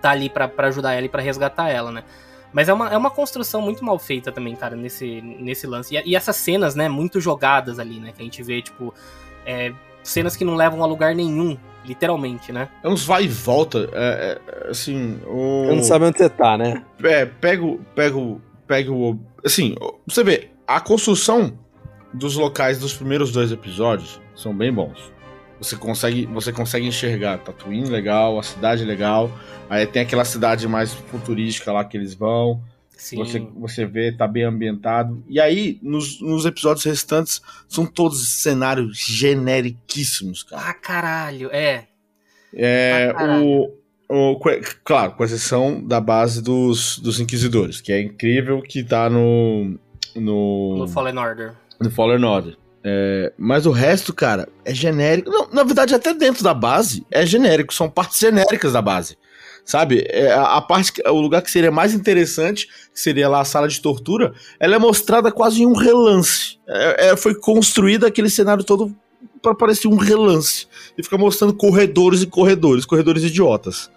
tá 0.00 0.10
ali 0.10 0.30
para 0.30 0.50
ajudar 0.68 0.94
ela 0.94 1.04
e 1.04 1.08
pra 1.08 1.20
resgatar 1.20 1.68
ela, 1.68 1.92
né. 1.92 2.02
Mas 2.50 2.70
é 2.70 2.72
uma, 2.72 2.88
é 2.88 2.96
uma 2.96 3.10
construção 3.10 3.60
muito 3.60 3.84
mal 3.84 3.98
feita 3.98 4.32
também, 4.32 4.56
cara, 4.56 4.74
nesse, 4.74 5.20
nesse 5.20 5.66
lance. 5.66 5.94
E, 5.94 6.02
e 6.12 6.16
essas 6.16 6.36
cenas, 6.36 6.74
né, 6.74 6.88
muito 6.88 7.20
jogadas 7.20 7.78
ali, 7.78 8.00
né, 8.00 8.12
que 8.16 8.22
a 8.22 8.24
gente 8.24 8.42
vê, 8.42 8.62
tipo, 8.62 8.94
é, 9.44 9.70
cenas 10.02 10.34
que 10.34 10.46
não 10.46 10.54
levam 10.54 10.82
a 10.82 10.86
lugar 10.86 11.14
nenhum 11.14 11.58
literalmente, 11.84 12.52
né? 12.52 12.68
É 12.82 12.88
uns 12.88 13.04
vai 13.04 13.24
e 13.24 13.28
volta, 13.28 13.88
é, 13.92 14.38
é, 14.46 14.70
assim... 14.70 15.18
O... 15.26 15.66
Eu 15.68 15.76
não 15.76 15.82
sabe 15.82 16.04
onde 16.04 16.18
você 16.18 16.28
tá, 16.28 16.56
né? 16.56 16.84
É, 17.02 17.24
pego, 17.26 17.80
pego, 17.94 18.40
pego, 18.66 19.18
assim, 19.44 19.74
você 20.06 20.22
vê, 20.22 20.50
a 20.66 20.80
construção 20.80 21.58
dos 22.12 22.36
locais 22.36 22.78
dos 22.78 22.94
primeiros 22.94 23.32
dois 23.32 23.52
episódios 23.52 24.20
são 24.34 24.54
bem 24.54 24.72
bons. 24.72 25.12
Você 25.60 25.76
consegue, 25.76 26.26
você 26.26 26.52
consegue 26.52 26.86
enxergar 26.86 27.38
Tatooine 27.38 27.88
legal, 27.88 28.38
a 28.38 28.42
cidade 28.42 28.84
legal, 28.84 29.30
aí 29.68 29.86
tem 29.86 30.02
aquela 30.02 30.24
cidade 30.24 30.66
mais 30.66 30.94
futurística 30.94 31.70
lá 31.70 31.84
que 31.84 31.96
eles 31.96 32.14
vão, 32.14 32.62
Sim. 33.00 33.16
Você, 33.16 33.38
você 33.56 33.86
vê, 33.86 34.12
tá 34.12 34.28
bem 34.28 34.44
ambientado. 34.44 35.24
E 35.26 35.40
aí, 35.40 35.78
nos, 35.82 36.20
nos 36.20 36.44
episódios 36.44 36.84
restantes, 36.84 37.40
são 37.66 37.86
todos 37.86 38.28
cenários 38.42 38.98
generiquíssimos, 38.98 40.42
cara. 40.42 40.68
Ah, 40.68 40.74
caralho, 40.74 41.48
é. 41.50 41.86
É, 42.54 43.08
ah, 43.10 43.14
caralho. 43.14 43.46
o, 44.06 44.32
o, 44.34 44.40
claro, 44.84 45.12
com 45.12 45.24
exceção 45.24 45.82
da 45.82 45.98
base 45.98 46.42
dos, 46.42 46.98
dos 46.98 47.18
Inquisidores, 47.18 47.80
que 47.80 47.90
é 47.90 48.02
incrível 48.02 48.60
que 48.60 48.84
tá 48.84 49.08
no. 49.08 49.78
No, 50.14 50.76
no 50.80 50.88
Fallen 50.88 51.16
Order. 51.16 51.54
No 51.80 51.90
Fallen 51.90 52.22
Order. 52.22 52.58
É, 52.84 53.32
mas 53.38 53.64
o 53.64 53.70
resto, 53.70 54.12
cara, 54.12 54.46
é 54.62 54.74
genérico. 54.74 55.30
Não, 55.30 55.48
na 55.50 55.64
verdade, 55.64 55.94
até 55.94 56.12
dentro 56.12 56.44
da 56.44 56.52
base 56.52 57.06
é 57.10 57.24
genérico, 57.24 57.72
são 57.72 57.88
partes 57.88 58.18
genéricas 58.18 58.74
da 58.74 58.82
base. 58.82 59.16
Sabe? 59.64 60.04
É, 60.08 60.32
a 60.32 60.60
parte, 60.60 60.92
o 61.06 61.20
lugar 61.20 61.42
que 61.42 61.50
seria 61.50 61.70
mais 61.70 61.94
interessante, 61.94 62.66
que 62.92 63.00
seria 63.00 63.28
lá 63.28 63.40
a 63.40 63.44
sala 63.44 63.68
de 63.68 63.80
tortura, 63.80 64.32
ela 64.58 64.76
é 64.76 64.78
mostrada 64.78 65.30
quase 65.30 65.62
em 65.62 65.66
um 65.66 65.74
relance. 65.74 66.58
É, 66.66 67.08
é, 67.08 67.16
foi 67.16 67.34
construído 67.34 68.04
aquele 68.04 68.28
cenário 68.28 68.64
todo 68.64 68.94
para 69.42 69.54
parecer 69.54 69.88
um 69.88 69.96
relance. 69.96 70.66
E 70.96 71.02
fica 71.02 71.16
mostrando 71.16 71.54
corredores 71.54 72.22
e 72.22 72.26
corredores, 72.26 72.84
corredores 72.84 73.22
idiotas. 73.22 73.90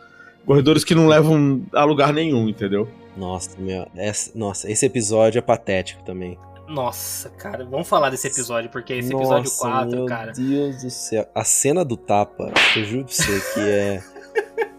Corredores 0.45 0.83
que 0.83 0.93
não 0.93 1.07
levam 1.07 1.63
a 1.73 1.83
lugar 1.83 2.13
nenhum, 2.13 2.49
entendeu? 2.49 2.87
Nossa, 3.15 3.51
meu, 3.57 3.87
essa, 3.95 4.31
nossa, 4.35 4.69
esse 4.69 4.85
episódio 4.85 5.39
é 5.39 5.41
patético 5.41 6.03
também. 6.03 6.37
Nossa, 6.67 7.29
cara, 7.29 7.65
vamos 7.65 7.87
falar 7.87 8.09
desse 8.09 8.27
episódio, 8.27 8.69
porque 8.69 8.93
esse 8.93 9.11
Nossa, 9.11 9.39
episódio 9.39 9.51
4, 9.59 9.91
meu 9.91 10.05
cara. 10.05 10.33
Meu 10.35 10.49
Deus 10.49 10.81
do 10.81 10.89
céu. 10.89 11.27
A 11.35 11.43
cena 11.43 11.83
do 11.83 11.97
tapa, 11.97 12.51
eu 12.75 12.85
juro 12.85 13.05
pra 13.05 13.13
você 13.13 13.39
que 13.53 13.59
é. 13.59 14.03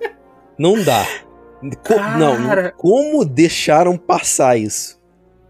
Não 0.58 0.82
dá. 0.82 1.06
Co 1.82 1.94
não, 2.18 2.36
como 2.76 3.24
deixaram 3.24 3.96
passar 3.96 4.58
isso? 4.58 5.00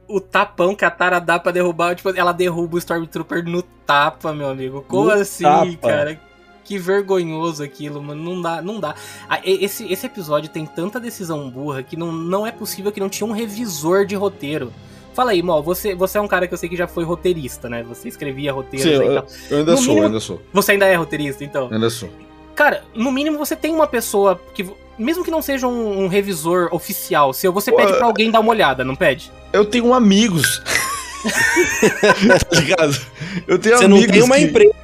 O 0.07 0.21
tapão 0.21 0.75
que 0.75 0.85
a 0.85 0.91
Tara 0.91 1.19
dá 1.19 1.39
pra 1.39 1.51
derrubar, 1.51 1.97
tipo, 1.97 2.11
ela 2.11 2.33
derruba 2.33 2.77
o 2.77 2.79
Stormtrooper 2.79 3.45
no 3.45 3.63
tapa, 3.63 4.33
meu 4.33 4.49
amigo. 4.49 4.85
Como 4.87 5.07
no 5.07 5.13
assim, 5.13 5.43
tapa. 5.43 5.89
cara? 5.89 6.21
Que 6.63 6.79
vergonhoso 6.79 7.63
aquilo, 7.63 8.03
mano. 8.03 8.23
Não 8.23 8.41
dá, 8.41 8.63
não 8.63 8.81
dá. 8.81 8.95
Ah, 9.29 9.41
esse, 9.45 9.91
esse 9.93 10.07
episódio 10.07 10.51
tem 10.51 10.65
tanta 10.67 11.01
decisão 11.01 11.51
burra 11.51 11.83
que 11.83 11.97
não, 11.97 12.13
não 12.13 12.47
é 12.47 12.53
possível 12.53 12.93
que 12.93 13.01
não 13.01 13.09
tinha 13.09 13.27
um 13.27 13.33
revisor 13.33 14.07
de 14.07 14.15
roteiro. 14.15 14.73
Fala 15.15 15.31
aí, 15.31 15.43
Mol, 15.43 15.63
você, 15.63 15.95
você 15.95 16.19
é 16.19 16.21
um 16.21 16.27
cara 16.27 16.49
que 16.49 16.55
eu 16.55 16.59
sei 16.59 16.69
que 16.69 16.77
já 16.77 16.89
foi 16.89 17.05
roteirista, 17.05 17.69
né? 17.69 17.83
Você 17.85 18.09
escrevia 18.09 18.53
roteiros 18.53 18.87
Sim, 18.87 18.95
eu, 18.95 19.25
eu, 19.51 19.59
ainda 19.59 19.73
no 19.73 19.79
sou, 19.79 19.89
mínimo, 19.89 20.07
ainda 20.07 20.21
sou. 20.21 20.43
Você 20.53 20.73
ainda 20.73 20.87
é 20.87 20.95
roteirista, 20.95 21.45
então? 21.45 21.69
Ainda 21.71 21.89
sou. 21.89 22.09
Cara, 22.55 22.83
no 22.95 23.13
mínimo 23.13 23.39
você 23.39 23.55
tem 23.55 23.73
uma 23.73 23.87
pessoa 23.87 24.41
que 24.55 24.65
mesmo 24.99 25.25
que 25.25 25.31
não 25.31 25.43
seja 25.43 25.67
um, 25.67 26.05
um 26.05 26.09
revisor 26.09 26.69
oficial 26.73 27.33
seu, 27.33 27.53
você 27.53 27.71
Pô, 27.71 27.77
pede 27.79 27.95
pra 27.95 28.07
alguém 28.07 28.31
dar 28.31 28.41
uma 28.41 28.51
olhada, 28.51 28.85
não 28.85 28.97
pede? 28.97 29.31
Eu 29.53 29.65
tenho 29.65 29.93
amigos. 29.95 30.63
tá 32.51 32.61
ligado? 32.61 33.01
Eu 33.47 33.59
tenho 33.59 33.77
você 33.77 33.85
amigos. 33.85 34.07
Você 34.07 34.07
não 34.07 34.13
tem 34.13 34.23
uma 34.23 34.37
que... 34.37 34.43
empresa 34.43 34.75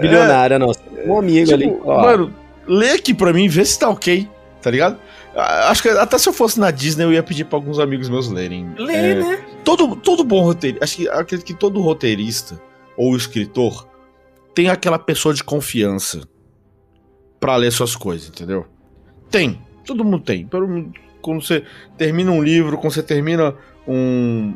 bilionária, 0.00 0.54
é... 0.56 0.58
não. 0.58 0.68
Você 0.68 0.80
tem 0.80 1.10
um 1.10 1.18
amigo 1.18 1.46
tipo, 1.46 1.54
ali. 1.54 1.80
Ó. 1.84 2.02
Mano, 2.02 2.34
lê 2.66 2.92
aqui 2.92 3.14
pra 3.14 3.32
mim, 3.32 3.48
vê 3.48 3.64
se 3.64 3.78
tá 3.78 3.88
ok, 3.88 4.28
tá 4.60 4.70
ligado? 4.70 4.98
Acho 5.34 5.82
que 5.82 5.88
até 5.88 6.18
se 6.18 6.28
eu 6.28 6.32
fosse 6.32 6.60
na 6.60 6.70
Disney 6.70 7.04
eu 7.04 7.12
ia 7.12 7.22
pedir 7.22 7.44
pra 7.44 7.56
alguns 7.56 7.78
amigos 7.78 8.08
meus 8.08 8.28
lerem. 8.28 8.74
Lê, 8.76 8.94
é, 8.94 9.14
né? 9.14 9.44
Todo, 9.64 9.96
todo 9.96 10.22
bom 10.22 10.42
roteirista, 10.42 10.84
acho 10.84 10.96
que 10.96 11.08
acredito 11.08 11.46
que 11.46 11.54
todo 11.54 11.80
roteirista 11.80 12.60
ou 12.96 13.16
escritor 13.16 13.88
tem 14.54 14.68
aquela 14.68 14.98
pessoa 14.98 15.32
de 15.32 15.42
confiança 15.42 16.20
para 17.40 17.56
ler 17.56 17.72
suas 17.72 17.96
coisas, 17.96 18.28
entendeu? 18.28 18.66
Tem. 19.32 19.58
Todo 19.84 20.04
mundo 20.04 20.20
tem. 20.20 20.48
Quando 21.20 21.42
você 21.42 21.64
termina 21.96 22.30
um 22.30 22.42
livro, 22.42 22.76
quando 22.76 22.92
você 22.92 23.02
termina 23.02 23.54
um, 23.88 24.54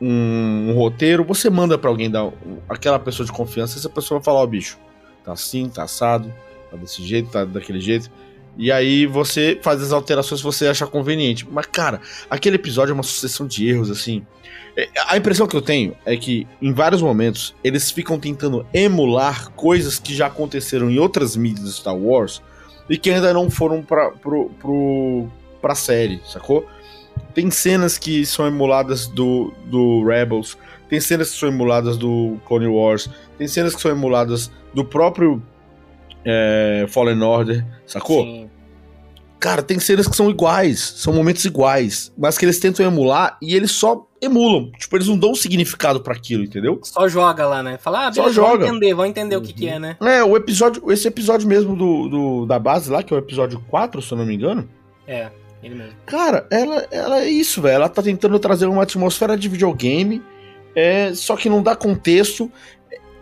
um, 0.00 0.70
um 0.70 0.74
roteiro, 0.74 1.24
você 1.24 1.48
manda 1.48 1.78
para 1.78 1.88
alguém 1.88 2.10
dar 2.10 2.30
aquela 2.68 2.98
pessoa 2.98 3.26
de 3.26 3.32
confiança, 3.32 3.78
essa 3.78 3.88
pessoa 3.88 4.20
vai 4.20 4.24
falar, 4.24 4.40
ó, 4.40 4.44
oh, 4.44 4.46
bicho, 4.46 4.78
tá 5.24 5.32
assim, 5.32 5.68
tá 5.68 5.84
assado, 5.84 6.32
tá 6.70 6.76
desse 6.76 7.02
jeito, 7.02 7.30
tá 7.30 7.44
daquele 7.44 7.80
jeito. 7.80 8.10
E 8.56 8.70
aí 8.70 9.06
você 9.06 9.58
faz 9.62 9.80
as 9.80 9.92
alterações 9.92 10.40
que 10.40 10.44
você 10.44 10.66
acha 10.66 10.86
conveniente. 10.86 11.46
Mas, 11.50 11.66
cara, 11.66 12.00
aquele 12.28 12.56
episódio 12.56 12.92
é 12.92 12.94
uma 12.94 13.04
sucessão 13.04 13.46
de 13.46 13.68
erros, 13.68 13.90
assim. 13.90 14.26
É, 14.76 14.88
a 15.06 15.16
impressão 15.16 15.46
que 15.46 15.56
eu 15.56 15.62
tenho 15.62 15.96
é 16.04 16.16
que, 16.16 16.46
em 16.60 16.72
vários 16.72 17.00
momentos, 17.00 17.54
eles 17.64 17.90
ficam 17.90 18.18
tentando 18.18 18.66
emular 18.74 19.50
coisas 19.52 19.98
que 19.98 20.14
já 20.14 20.26
aconteceram 20.26 20.90
em 20.90 20.98
outras 20.98 21.36
mídias 21.36 21.66
de 21.66 21.72
Star 21.72 21.96
Wars 21.96 22.42
e 22.88 22.96
que 22.96 23.10
ainda 23.10 23.32
não 23.32 23.50
foram 23.50 23.82
pra, 23.82 24.10
pro, 24.10 24.50
pro, 24.60 25.28
pra 25.60 25.74
série, 25.74 26.20
sacou? 26.24 26.66
Tem 27.34 27.50
cenas 27.50 27.98
que 27.98 28.24
são 28.24 28.46
emuladas 28.46 29.06
do, 29.06 29.52
do 29.66 30.04
Rebels, 30.04 30.56
tem 30.88 31.00
cenas 31.00 31.32
que 31.32 31.40
são 31.40 31.48
emuladas 31.48 31.96
do 31.96 32.38
Clone 32.46 32.66
Wars, 32.66 33.10
tem 33.36 33.46
cenas 33.46 33.74
que 33.74 33.80
são 33.80 33.90
emuladas 33.90 34.50
do 34.72 34.84
próprio 34.84 35.42
é, 36.24 36.86
Fallen 36.88 37.22
Order, 37.22 37.64
sacou? 37.86 38.24
Sim. 38.24 38.50
Cara, 39.38 39.62
tem 39.62 39.78
cenas 39.78 40.08
que 40.08 40.16
são 40.16 40.28
iguais, 40.28 40.80
são 40.96 41.12
momentos 41.12 41.44
iguais, 41.44 42.12
mas 42.18 42.36
que 42.36 42.44
eles 42.44 42.58
tentam 42.58 42.84
emular 42.84 43.38
e 43.40 43.54
eles 43.54 43.70
só 43.70 44.06
emulam. 44.20 44.72
Tipo, 44.72 44.96
eles 44.96 45.06
não 45.06 45.16
dão 45.16 45.34
significado 45.34 46.00
para 46.00 46.12
aquilo, 46.12 46.42
entendeu? 46.42 46.80
Só 46.82 47.08
joga 47.08 47.46
lá, 47.46 47.62
né? 47.62 47.78
Fala, 47.78 48.06
ah, 48.06 48.10
beleza, 48.10 48.22
só 48.22 48.32
joga. 48.32 48.48
vamos 48.50 48.66
entender, 48.68 48.94
vamos 48.94 49.10
entender 49.10 49.36
uhum. 49.36 49.42
o 49.42 49.44
que, 49.44 49.52
que 49.52 49.68
é, 49.68 49.78
né? 49.78 49.96
É, 50.00 50.24
o 50.24 50.36
episódio, 50.36 50.90
esse 50.90 51.06
episódio 51.06 51.46
mesmo 51.46 51.76
do, 51.76 52.08
do, 52.08 52.46
da 52.46 52.58
base 52.58 52.90
lá, 52.90 53.02
que 53.02 53.14
é 53.14 53.16
o 53.16 53.20
episódio 53.20 53.60
4, 53.68 54.02
se 54.02 54.12
eu 54.12 54.18
não 54.18 54.26
me 54.26 54.34
engano. 54.34 54.68
É, 55.06 55.30
ele 55.62 55.76
mesmo. 55.76 55.94
Cara, 56.04 56.46
ela, 56.50 56.86
ela 56.90 57.20
é 57.20 57.28
isso, 57.28 57.62
velho. 57.62 57.76
Ela 57.76 57.88
tá 57.88 58.02
tentando 58.02 58.38
trazer 58.40 58.66
uma 58.66 58.82
atmosfera 58.82 59.36
de 59.36 59.48
videogame, 59.48 60.20
é, 60.74 61.14
só 61.14 61.36
que 61.36 61.48
não 61.48 61.62
dá 61.62 61.76
contexto 61.76 62.50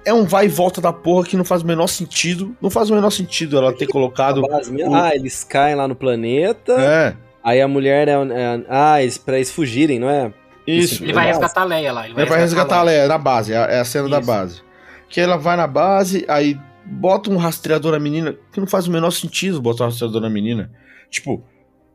é 0.06 0.14
um 0.14 0.24
vai 0.24 0.44
e 0.44 0.48
volta 0.48 0.80
da 0.80 0.92
porra 0.92 1.26
que 1.26 1.36
não 1.36 1.44
faz 1.44 1.62
o 1.62 1.66
menor 1.66 1.88
sentido. 1.88 2.56
Não 2.62 2.70
faz 2.70 2.88
o 2.88 2.94
menor 2.94 3.10
sentido 3.10 3.58
ela 3.58 3.72
ter 3.72 3.88
colocado. 3.88 4.40
O... 4.40 4.94
Ah, 4.94 5.12
eles 5.12 5.42
caem 5.42 5.74
lá 5.74 5.88
no 5.88 5.96
planeta. 5.96 6.72
É. 6.74 7.16
Aí 7.42 7.60
a 7.60 7.66
mulher 7.66 8.06
é. 8.06 8.12
é 8.12 8.60
ah, 8.68 9.02
eles, 9.02 9.18
pra 9.18 9.34
eles 9.34 9.50
fugirem, 9.50 9.98
não 9.98 10.08
é? 10.08 10.32
Isso. 10.64 11.02
Ele 11.02 11.12
vai 11.12 11.26
resgatar 11.26 11.62
a 11.62 11.64
Leia 11.64 11.92
lá. 11.92 12.04
Ele 12.04 12.14
vai, 12.14 12.22
ele 12.22 12.30
vai 12.30 12.38
resgatar, 12.38 12.78
a 12.78 12.82
Leia 12.84 13.08
na 13.08 13.18
base. 13.18 13.52
É, 13.52 13.56
é 13.56 13.80
a 13.80 13.84
cena 13.84 14.04
Isso. 14.04 14.10
da 14.12 14.20
base. 14.20 14.62
Que 15.08 15.20
ela 15.20 15.36
vai 15.36 15.56
na 15.56 15.66
base, 15.66 16.24
aí 16.28 16.56
bota 16.84 17.28
um 17.28 17.36
rastreador 17.36 17.90
na 17.90 17.98
menina, 17.98 18.36
que 18.52 18.60
não 18.60 18.66
faz 18.66 18.86
o 18.86 18.92
menor 18.92 19.10
sentido 19.10 19.60
botar 19.60 19.84
um 19.84 19.86
rastreador 19.88 20.20
na 20.20 20.30
menina. 20.30 20.70
Tipo, 21.10 21.42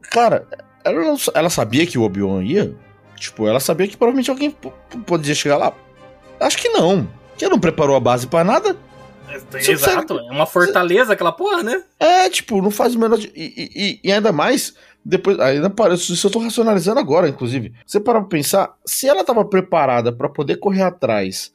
cara, 0.10 0.46
ela, 0.84 1.00
não, 1.00 1.16
ela 1.34 1.50
sabia 1.50 1.86
que 1.86 1.98
o 1.98 2.04
Obi-Wan 2.04 2.44
ia? 2.44 2.76
Tipo, 3.16 3.48
ela 3.48 3.60
sabia 3.62 3.88
que 3.88 3.96
provavelmente 3.96 4.30
alguém 4.30 4.54
podia 5.06 5.36
chegar 5.36 5.56
lá? 5.56 5.74
Acho 6.40 6.58
que 6.58 6.70
não. 6.70 7.08
Que 7.42 7.50
não 7.50 7.60
preparou 7.60 7.96
a 7.96 8.00
base 8.00 8.28
para 8.28 8.44
nada. 8.44 8.78
Exato, 9.68 10.20
é 10.20 10.32
uma 10.32 10.46
fortaleza 10.46 11.14
aquela 11.14 11.32
porra, 11.32 11.64
né? 11.64 11.84
É, 12.00 12.30
tipo, 12.30 12.62
não 12.62 12.70
faz 12.70 12.94
o 12.94 13.00
menor. 13.00 13.18
E, 13.18 13.32
e, 13.36 14.00
e, 14.04 14.12
ainda 14.12 14.32
mais, 14.32 14.76
depois. 15.04 15.40
Ainda 15.40 15.68
parece. 15.68 16.14
Isso 16.14 16.28
eu 16.28 16.32
tô 16.32 16.38
racionalizando 16.38 17.00
agora, 17.00 17.28
inclusive. 17.28 17.74
Você 17.84 18.00
para 18.00 18.20
pra 18.20 18.30
pensar, 18.30 18.78
se 18.86 19.08
ela 19.08 19.24
tava 19.24 19.44
preparada 19.44 20.14
para 20.14 20.30
poder 20.30 20.58
correr 20.58 20.84
atrás 20.84 21.52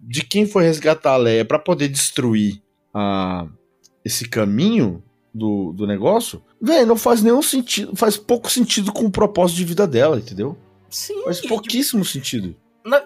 de 0.00 0.22
quem 0.22 0.46
foi 0.46 0.64
resgatar 0.64 1.12
a 1.12 1.16
Leia 1.18 1.44
para 1.44 1.58
poder 1.58 1.88
destruir 1.88 2.62
a, 2.94 3.46
esse 4.02 4.26
caminho 4.26 5.02
do, 5.34 5.74
do 5.74 5.86
negócio, 5.86 6.42
velho, 6.58 6.86
não 6.86 6.96
faz 6.96 7.20
nenhum 7.20 7.42
sentido. 7.42 7.94
Faz 7.94 8.16
pouco 8.16 8.50
sentido 8.50 8.90
com 8.90 9.04
o 9.04 9.10
propósito 9.10 9.58
de 9.58 9.66
vida 9.66 9.86
dela, 9.86 10.16
entendeu? 10.16 10.56
Sim. 10.88 11.24
Faz 11.24 11.42
pouquíssimo 11.42 12.06
sentido 12.06 12.56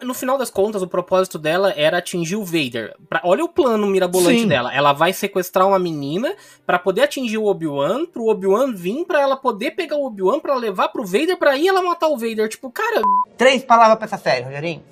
no 0.03 0.15
final 0.15 0.39
das 0.39 0.51
contas, 0.51 0.83
o 0.83 0.87
propósito 0.87 1.39
dela 1.39 1.73
era 1.77 1.99
atingir 1.99 2.37
o 2.37 2.45
Vader. 2.45 2.95
Pra, 3.09 3.21
olha 3.25 3.45
o 3.45 3.49
plano 3.49 3.87
mirabolante 3.87 4.41
Sim. 4.41 4.49
dela. 4.49 4.73
Ela 4.75 4.93
vai 4.93 5.13
sequestrar 5.13 5.67
uma 5.67 5.79
menina 5.79 6.35
para 6.67 6.79
poder 6.79 7.03
atingir 7.03 7.39
o 7.39 7.47
Obi-Wan, 7.47 8.07
pro 8.07 8.27
Obi-Wan 8.27 8.73
vir 8.75 9.05
para 9.05 9.21
ela 9.21 9.37
poder 9.37 9.73
pegar 9.73 9.97
o 9.97 10.07
Obi-Wan 10.07 10.41
para 10.41 10.55
levar 10.55 10.89
pro 10.89 11.05
Vader 11.05 11.37
para 11.37 11.57
ir 11.57 11.69
ela 11.69 11.83
matar 11.83 12.09
o 12.09 12.17
Vader. 12.17 12.49
Tipo, 12.49 12.71
cara. 12.71 13.03
Três 13.37 13.65
palavras 13.65 13.97
pra 13.97 14.07
essa 14.07 14.19
série, 14.19 14.45
Rogerinho. 14.45 14.83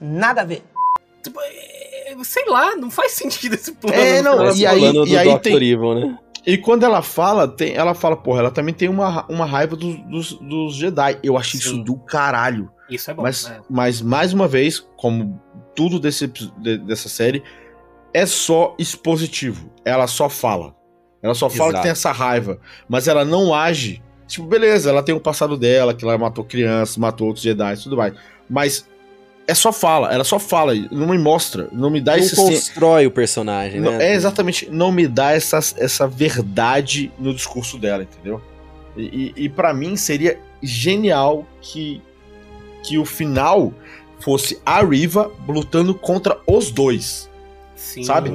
Nada 0.00 0.42
a 0.42 0.44
ver. 0.44 0.62
Tipo, 1.22 1.40
é, 1.40 2.14
sei 2.22 2.44
lá, 2.46 2.76
não 2.76 2.90
faz 2.90 3.12
sentido 3.18 3.54
esse 3.54 3.72
plano. 3.72 3.96
É, 3.96 4.22
não, 4.22 4.54
e 4.54 4.66
aí, 4.66 4.80
plano 4.80 5.06
e 5.06 5.16
aí 5.16 5.38
tem... 5.38 5.54
Evil, 5.54 5.94
né? 5.94 6.18
E 6.46 6.56
quando 6.56 6.84
ela 6.84 7.02
fala, 7.02 7.48
tem, 7.48 7.74
ela 7.74 7.92
fala, 7.92 8.16
porra, 8.16 8.38
ela 8.38 8.50
também 8.52 8.72
tem 8.72 8.88
uma, 8.88 9.26
uma 9.28 9.44
raiva 9.44 9.74
dos, 9.74 9.96
dos, 10.02 10.32
dos 10.34 10.76
Jedi. 10.76 11.18
Eu 11.20 11.36
achei 11.36 11.58
Sim. 11.58 11.66
isso 11.66 11.84
do 11.84 11.96
caralho. 11.96 12.70
Isso 12.88 13.10
é 13.10 13.14
bom. 13.14 13.22
Mas, 13.22 13.48
né? 13.48 13.60
mas 13.68 14.00
mais 14.00 14.32
uma 14.32 14.46
vez, 14.46 14.80
como 14.96 15.40
tudo 15.74 15.98
desse, 15.98 16.26
de, 16.26 16.78
dessa 16.78 17.08
série, 17.08 17.42
é 18.12 18.24
só 18.26 18.74
expositivo. 18.78 19.70
Ela 19.84 20.06
só 20.06 20.28
fala. 20.28 20.74
Ela 21.22 21.34
só 21.34 21.50
fala 21.50 21.70
Exato. 21.70 21.76
que 21.76 21.82
tem 21.82 21.90
essa 21.90 22.12
raiva. 22.12 22.60
Mas 22.88 23.08
ela 23.08 23.24
não 23.24 23.54
age. 23.54 24.02
Tipo, 24.26 24.46
beleza, 24.46 24.90
ela 24.90 25.02
tem 25.02 25.14
o 25.14 25.18
um 25.18 25.20
passado 25.20 25.56
dela, 25.56 25.94
que 25.94 26.04
ela 26.04 26.16
matou 26.18 26.44
crianças, 26.44 26.96
matou 26.96 27.28
outros 27.28 27.44
Jedi 27.44 27.74
e 27.74 27.82
tudo 27.82 27.96
mais. 27.96 28.14
Mas 28.48 28.86
é 29.46 29.54
só 29.54 29.72
fala, 29.72 30.12
ela 30.12 30.24
só 30.24 30.38
fala, 30.38 30.74
não 30.90 31.06
me 31.06 31.18
mostra, 31.18 31.68
não 31.72 31.88
me 31.88 32.00
dá 32.00 32.16
não 32.16 32.18
esse... 32.18 32.34
constrói 32.34 33.06
o 33.06 33.10
personagem, 33.10 33.80
né? 33.80 34.10
é, 34.10 34.14
exatamente, 34.14 34.68
não 34.70 34.90
me 34.90 35.06
dá 35.06 35.32
essa, 35.32 35.58
essa 35.58 36.08
verdade 36.08 37.12
no 37.18 37.32
discurso 37.32 37.78
dela, 37.78 38.02
entendeu? 38.02 38.42
E, 38.96 39.32
e, 39.36 39.44
e 39.44 39.48
para 39.48 39.72
mim 39.72 39.96
seria 39.96 40.38
genial 40.60 41.46
que, 41.60 42.02
que 42.86 42.98
o 42.98 43.04
final 43.04 43.72
fosse 44.20 44.58
a 44.64 44.82
Riva 44.82 45.30
lutando 45.46 45.94
contra 45.94 46.38
os 46.46 46.70
dois. 46.70 47.28
Sim. 47.74 48.04
Sabe? 48.04 48.30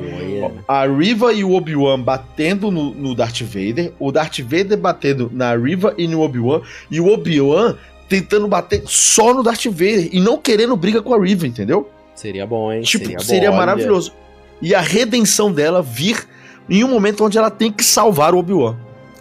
A 0.68 0.86
Riva 0.86 1.34
e 1.34 1.44
o 1.44 1.54
Obi-Wan 1.54 2.00
batendo 2.00 2.70
no, 2.70 2.94
no 2.94 3.16
Darth 3.16 3.42
Vader, 3.42 3.92
o 4.00 4.12
Darth 4.12 4.40
Vader 4.40 4.78
batendo 4.78 5.32
na 5.34 5.56
Riva 5.56 5.96
e 5.98 6.08
no 6.08 6.22
Obi-Wan, 6.22 6.62
e 6.90 7.00
o 7.00 7.08
Obi-Wan 7.08 7.76
tentando 8.08 8.48
bater 8.48 8.84
só 8.86 9.34
no 9.34 9.42
Darth 9.42 9.66
Vader 9.66 10.10
e 10.12 10.20
não 10.20 10.38
querendo 10.38 10.76
briga 10.76 11.02
com 11.02 11.14
a 11.14 11.20
Riva, 11.20 11.48
entendeu? 11.48 11.90
Seria 12.14 12.46
bom, 12.46 12.72
hein? 12.72 12.82
Tipo, 12.82 13.06
seria, 13.06 13.20
seria 13.20 13.52
bom, 13.52 13.58
maravilhoso. 13.58 14.12
Olha. 14.12 14.22
E 14.62 14.76
a 14.76 14.82
redenção 14.82 15.52
dela 15.52 15.82
vir 15.82 16.28
em 16.70 16.84
um 16.84 16.88
momento 16.88 17.26
onde 17.26 17.38
ela 17.38 17.50
tem 17.50 17.72
que 17.72 17.84
salvar 17.84 18.36
o 18.36 18.38
Obi-Wan. 18.38 18.78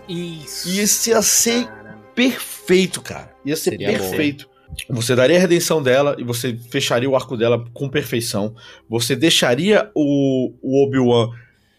Isso. 0.09 0.69
E 0.69 0.83
isso 0.83 1.09
ia 1.09 1.23
ser 1.23 1.67
cara. 1.67 1.99
perfeito, 2.15 3.01
cara. 3.01 3.33
Ia 3.45 3.57
ser 3.57 3.71
seria 3.71 3.89
perfeito. 3.89 4.47
Bom, 4.47 4.50
você 4.89 5.15
daria 5.15 5.37
a 5.37 5.41
redenção 5.41 5.83
dela 5.83 6.17
e 6.19 6.25
você 6.25 6.57
fecharia 6.71 7.09
o 7.09 7.17
arco 7.17 7.37
dela 7.37 7.65
com 7.73 7.89
perfeição. 7.89 8.55
Você 8.89 9.15
deixaria 9.15 9.91
o, 9.95 10.53
o 10.63 10.85
Obi-Wan 10.85 11.31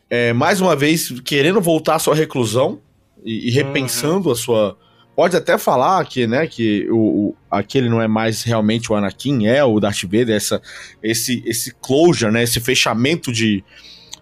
é, 0.10 0.34
mais 0.34 0.60
uma 0.60 0.76
vez 0.76 1.22
querendo 1.22 1.62
voltar 1.62 1.96
à 1.96 2.00
sua 2.00 2.14
reclusão 2.14 2.80
e, 3.24 3.48
e 3.48 3.52
repensando 3.52 4.28
uhum. 4.28 4.34
a 4.34 4.36
sua. 4.36 4.78
Pode 5.16 5.36
até 5.36 5.58
falar 5.58 6.04
que, 6.06 6.26
né, 6.26 6.48
que 6.48 6.88
o, 6.90 6.98
o, 7.30 7.36
aquele 7.50 7.90
não 7.90 8.02
é 8.02 8.08
mais 8.08 8.44
realmente 8.44 8.92
o 8.92 8.96
Anakin, 8.96 9.46
é 9.46 9.64
o 9.64 9.80
Darth 9.80 10.04
Vader, 10.04 10.32
essa, 10.32 10.62
esse, 11.04 11.44
esse 11.46 11.74
closure, 11.82 12.32
né, 12.32 12.44
esse 12.44 12.60
fechamento 12.60 13.32
de, 13.32 13.64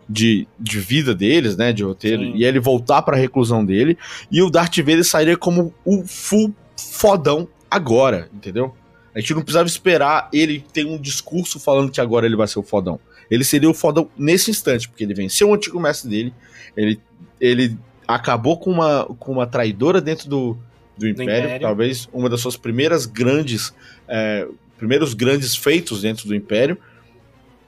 de, 0.08 0.48
de 0.60 0.80
vida 0.80 1.14
deles, 1.14 1.56
né, 1.56 1.72
de 1.72 1.84
roteiro, 1.84 2.24
Sim. 2.24 2.34
e 2.36 2.44
ele 2.44 2.60
voltar 2.60 3.04
para 3.04 3.16
a 3.16 3.20
reclusão 3.20 3.64
dele, 3.64 3.98
e 4.32 4.42
o 4.42 4.50
Darth 4.50 4.78
Vader 4.78 5.06
sairia 5.06 5.38
como 5.38 5.74
o 5.86 6.04
full 6.06 6.54
fodão 6.76 7.48
agora, 7.70 8.30
entendeu? 8.34 8.76
A 9.14 9.20
gente 9.20 9.34
não 9.34 9.42
precisava 9.42 9.68
esperar 9.68 10.30
ele 10.32 10.64
ter 10.74 10.86
um 10.86 10.98
discurso 10.98 11.60
falando 11.60 11.92
que 11.92 12.00
agora 12.00 12.26
ele 12.26 12.36
vai 12.36 12.48
ser 12.48 12.60
o 12.60 12.64
fodão. 12.64 13.00
Ele 13.30 13.44
seria 13.44 13.70
o 13.70 13.74
fodão 13.74 14.10
nesse 14.18 14.52
instante, 14.52 14.88
porque 14.88 15.04
ele 15.04 15.14
venceu 15.14 15.50
o 15.50 15.54
antigo 15.54 15.80
mestre 15.80 16.10
dele, 16.10 16.34
ele, 16.76 17.00
ele 17.40 17.78
acabou 18.08 18.58
com 18.58 18.72
uma, 18.72 19.06
com 19.20 19.32
uma 19.32 19.46
traidora 19.46 20.02
dentro 20.02 20.30
do, 20.30 20.58
do, 20.98 21.08
Império, 21.08 21.46
Império, 21.46 21.62
talvez 21.62 22.10
uma 22.12 22.30
das 22.30 22.42
suas 22.42 22.58
primeiras 22.58 23.06
grandes, 23.06 23.74
é, 24.08 24.48
primeiros 24.78 25.14
grandes 25.14 25.56
feitos 25.56 26.02
dentro 26.02 26.28
do 26.28 26.36
Império, 26.36 26.78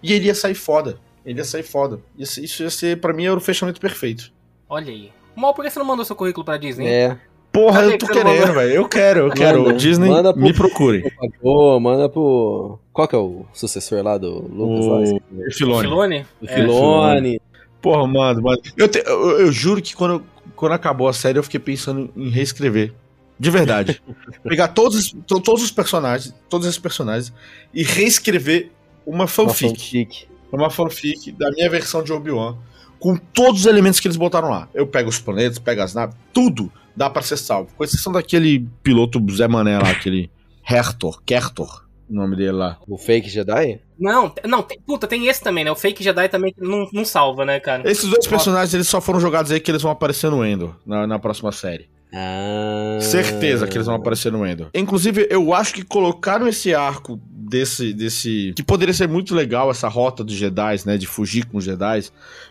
e 0.01 0.13
ele 0.13 0.25
ia 0.25 0.35
sair 0.35 0.55
foda. 0.55 0.97
Ele 1.23 1.39
ia 1.39 1.45
sair 1.45 1.63
foda. 1.63 1.99
Isso, 2.17 2.43
isso 2.43 2.63
ia 2.63 2.69
ser, 2.69 2.99
pra 2.99 3.13
mim, 3.13 3.25
era 3.25 3.35
o 3.35 3.41
fechamento 3.41 3.79
perfeito. 3.79 4.31
Olha 4.67 4.91
aí. 4.91 5.11
Mal, 5.35 5.53
por 5.53 5.63
que 5.63 5.69
você 5.69 5.79
não 5.79 5.85
mandou 5.85 6.03
seu 6.03 6.15
currículo 6.15 6.43
pra 6.43 6.57
Disney? 6.57 6.87
É. 6.87 7.17
Porra, 7.51 7.81
eu 7.81 7.97
tô 7.97 8.07
querendo, 8.07 8.53
velho. 8.53 8.71
Eu 8.71 8.87
quero, 8.87 9.19
eu 9.21 9.29
quero. 9.29 9.63
Manda, 9.63 9.73
Disney, 9.73 10.09
manda 10.09 10.33
pro, 10.33 10.41
me 10.41 10.53
procure. 10.53 11.13
Pô, 11.41 11.79
manda 11.79 12.07
pro. 12.07 12.79
Qual 12.93 13.07
que 13.07 13.15
é 13.15 13.17
o 13.17 13.45
sucessor 13.53 14.01
lá 14.03 14.17
do 14.17 14.39
Lucas? 14.39 15.11
O 15.11 15.51
Filone. 15.51 15.81
Filone? 15.81 16.25
O 16.41 16.45
é. 16.45 16.55
Filone. 16.55 17.41
Porra, 17.81 18.07
mano, 18.07 18.41
mano. 18.41 18.61
Eu, 18.77 18.87
te, 18.87 19.03
eu, 19.05 19.39
eu, 19.39 19.51
juro 19.51 19.81
que 19.81 19.95
quando, 19.95 20.23
quando 20.55 20.71
acabou 20.73 21.07
a 21.07 21.13
série 21.13 21.39
eu 21.39 21.43
fiquei 21.43 21.59
pensando 21.59 22.09
em 22.15 22.29
reescrever. 22.29 22.93
De 23.37 23.49
verdade. 23.49 24.01
Pegar 24.47 24.69
todos, 24.69 25.15
todos 25.25 25.63
os 25.63 25.71
personagens, 25.71 26.33
todos 26.47 26.67
esses 26.67 26.79
personagens, 26.79 27.33
e 27.73 27.83
reescrever 27.83 28.69
uma 29.05 29.27
fanfic. 29.27 29.65
Uma 29.65 29.75
fanfic. 29.75 30.27
Uma 30.51 30.69
fanfic 30.69 31.31
da 31.31 31.49
minha 31.51 31.69
versão 31.69 32.03
de 32.03 32.13
Obi-Wan 32.13 32.55
com 33.01 33.17
todos 33.17 33.61
os 33.61 33.65
elementos 33.65 33.99
que 33.99 34.07
eles 34.07 34.15
botaram 34.15 34.47
lá. 34.47 34.69
Eu 34.75 34.85
pego 34.85 35.09
os 35.09 35.19
planetas, 35.19 35.57
pego 35.57 35.81
as 35.81 35.95
naves, 35.95 36.15
tudo 36.31 36.71
dá 36.95 37.09
para 37.09 37.23
ser 37.23 37.35
salvo. 37.35 37.73
Com 37.75 37.83
exceção 37.83 38.13
daquele 38.13 38.67
piloto 38.83 39.19
Zé 39.31 39.47
Mané 39.47 39.79
lá, 39.79 39.89
aquele 39.89 40.29
Hertor, 40.69 41.19
Kertor, 41.25 41.83
o 42.07 42.13
nome 42.13 42.35
dele 42.35 42.51
lá. 42.51 42.77
O 42.87 42.99
fake 42.99 43.27
Jedi? 43.27 43.81
Não, 43.99 44.31
não, 44.45 44.61
tem, 44.61 44.79
puta, 44.85 45.07
tem 45.07 45.27
esse 45.27 45.41
também, 45.41 45.63
né? 45.63 45.71
O 45.71 45.75
fake 45.75 46.03
Jedi 46.03 46.29
também 46.29 46.53
não, 46.59 46.87
não 46.93 47.03
salva, 47.03 47.43
né, 47.43 47.59
cara? 47.59 47.89
Esses 47.89 48.07
dois 48.07 48.27
personagens, 48.27 48.73
eles 48.73 48.87
só 48.87 49.01
foram 49.01 49.19
jogados 49.19 49.51
aí 49.51 49.59
que 49.59 49.71
eles 49.71 49.81
vão 49.81 49.91
aparecer 49.91 50.29
no 50.29 50.45
Endor, 50.45 50.75
na, 50.85 51.07
na 51.07 51.17
próxima 51.17 51.51
série. 51.51 51.89
Ah. 52.13 52.99
Certeza 53.01 53.65
que 53.65 53.77
eles 53.77 53.87
vão 53.87 53.95
aparecer 53.95 54.31
no 54.31 54.45
Endor. 54.45 54.69
Inclusive, 54.75 55.27
eu 55.31 55.53
acho 55.53 55.73
que 55.73 55.83
colocaram 55.83 56.47
esse 56.47 56.75
arco 56.75 57.19
desse. 57.51 57.93
desse 57.93 58.53
que 58.55 58.63
poderia 58.63 58.93
ser 58.93 59.07
muito 59.07 59.35
legal, 59.35 59.69
essa 59.69 59.89
rota 59.89 60.23
dos 60.23 60.33
Jedi, 60.33 60.77
né? 60.85 60.97
De 60.97 61.05
fugir 61.05 61.45
com 61.45 61.57
os 61.57 61.65
Jedi. 61.65 62.05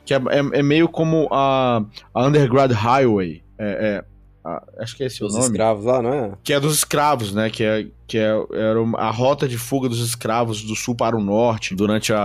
Que 0.04 0.12
é, 0.12 0.18
é, 0.18 0.38
é 0.58 0.62
meio 0.62 0.88
como 0.88 1.26
a, 1.32 1.82
a 2.14 2.26
Underground 2.26 2.72
Highway. 2.72 3.42
É, 3.58 3.64
é, 3.64 4.04
a, 4.44 4.62
acho 4.78 4.96
que 4.96 5.02
é 5.02 5.06
esse 5.06 5.24
Os 5.24 5.32
o 5.32 5.36
nome. 5.36 5.50
escravos 5.50 5.84
lá, 5.84 6.02
não 6.02 6.12
é? 6.12 6.32
Que 6.44 6.52
é 6.52 6.60
dos 6.60 6.74
escravos, 6.74 7.32
né? 7.32 7.48
Que, 7.48 7.64
é, 7.64 7.86
que 8.06 8.18
é, 8.18 8.30
era 8.52 8.78
a 8.98 9.10
rota 9.10 9.48
de 9.48 9.56
fuga 9.56 9.88
dos 9.88 10.00
escravos 10.00 10.62
do 10.62 10.76
sul 10.76 10.94
para 10.94 11.16
o 11.16 11.20
norte 11.22 11.74
durante 11.74 12.12
a, 12.12 12.22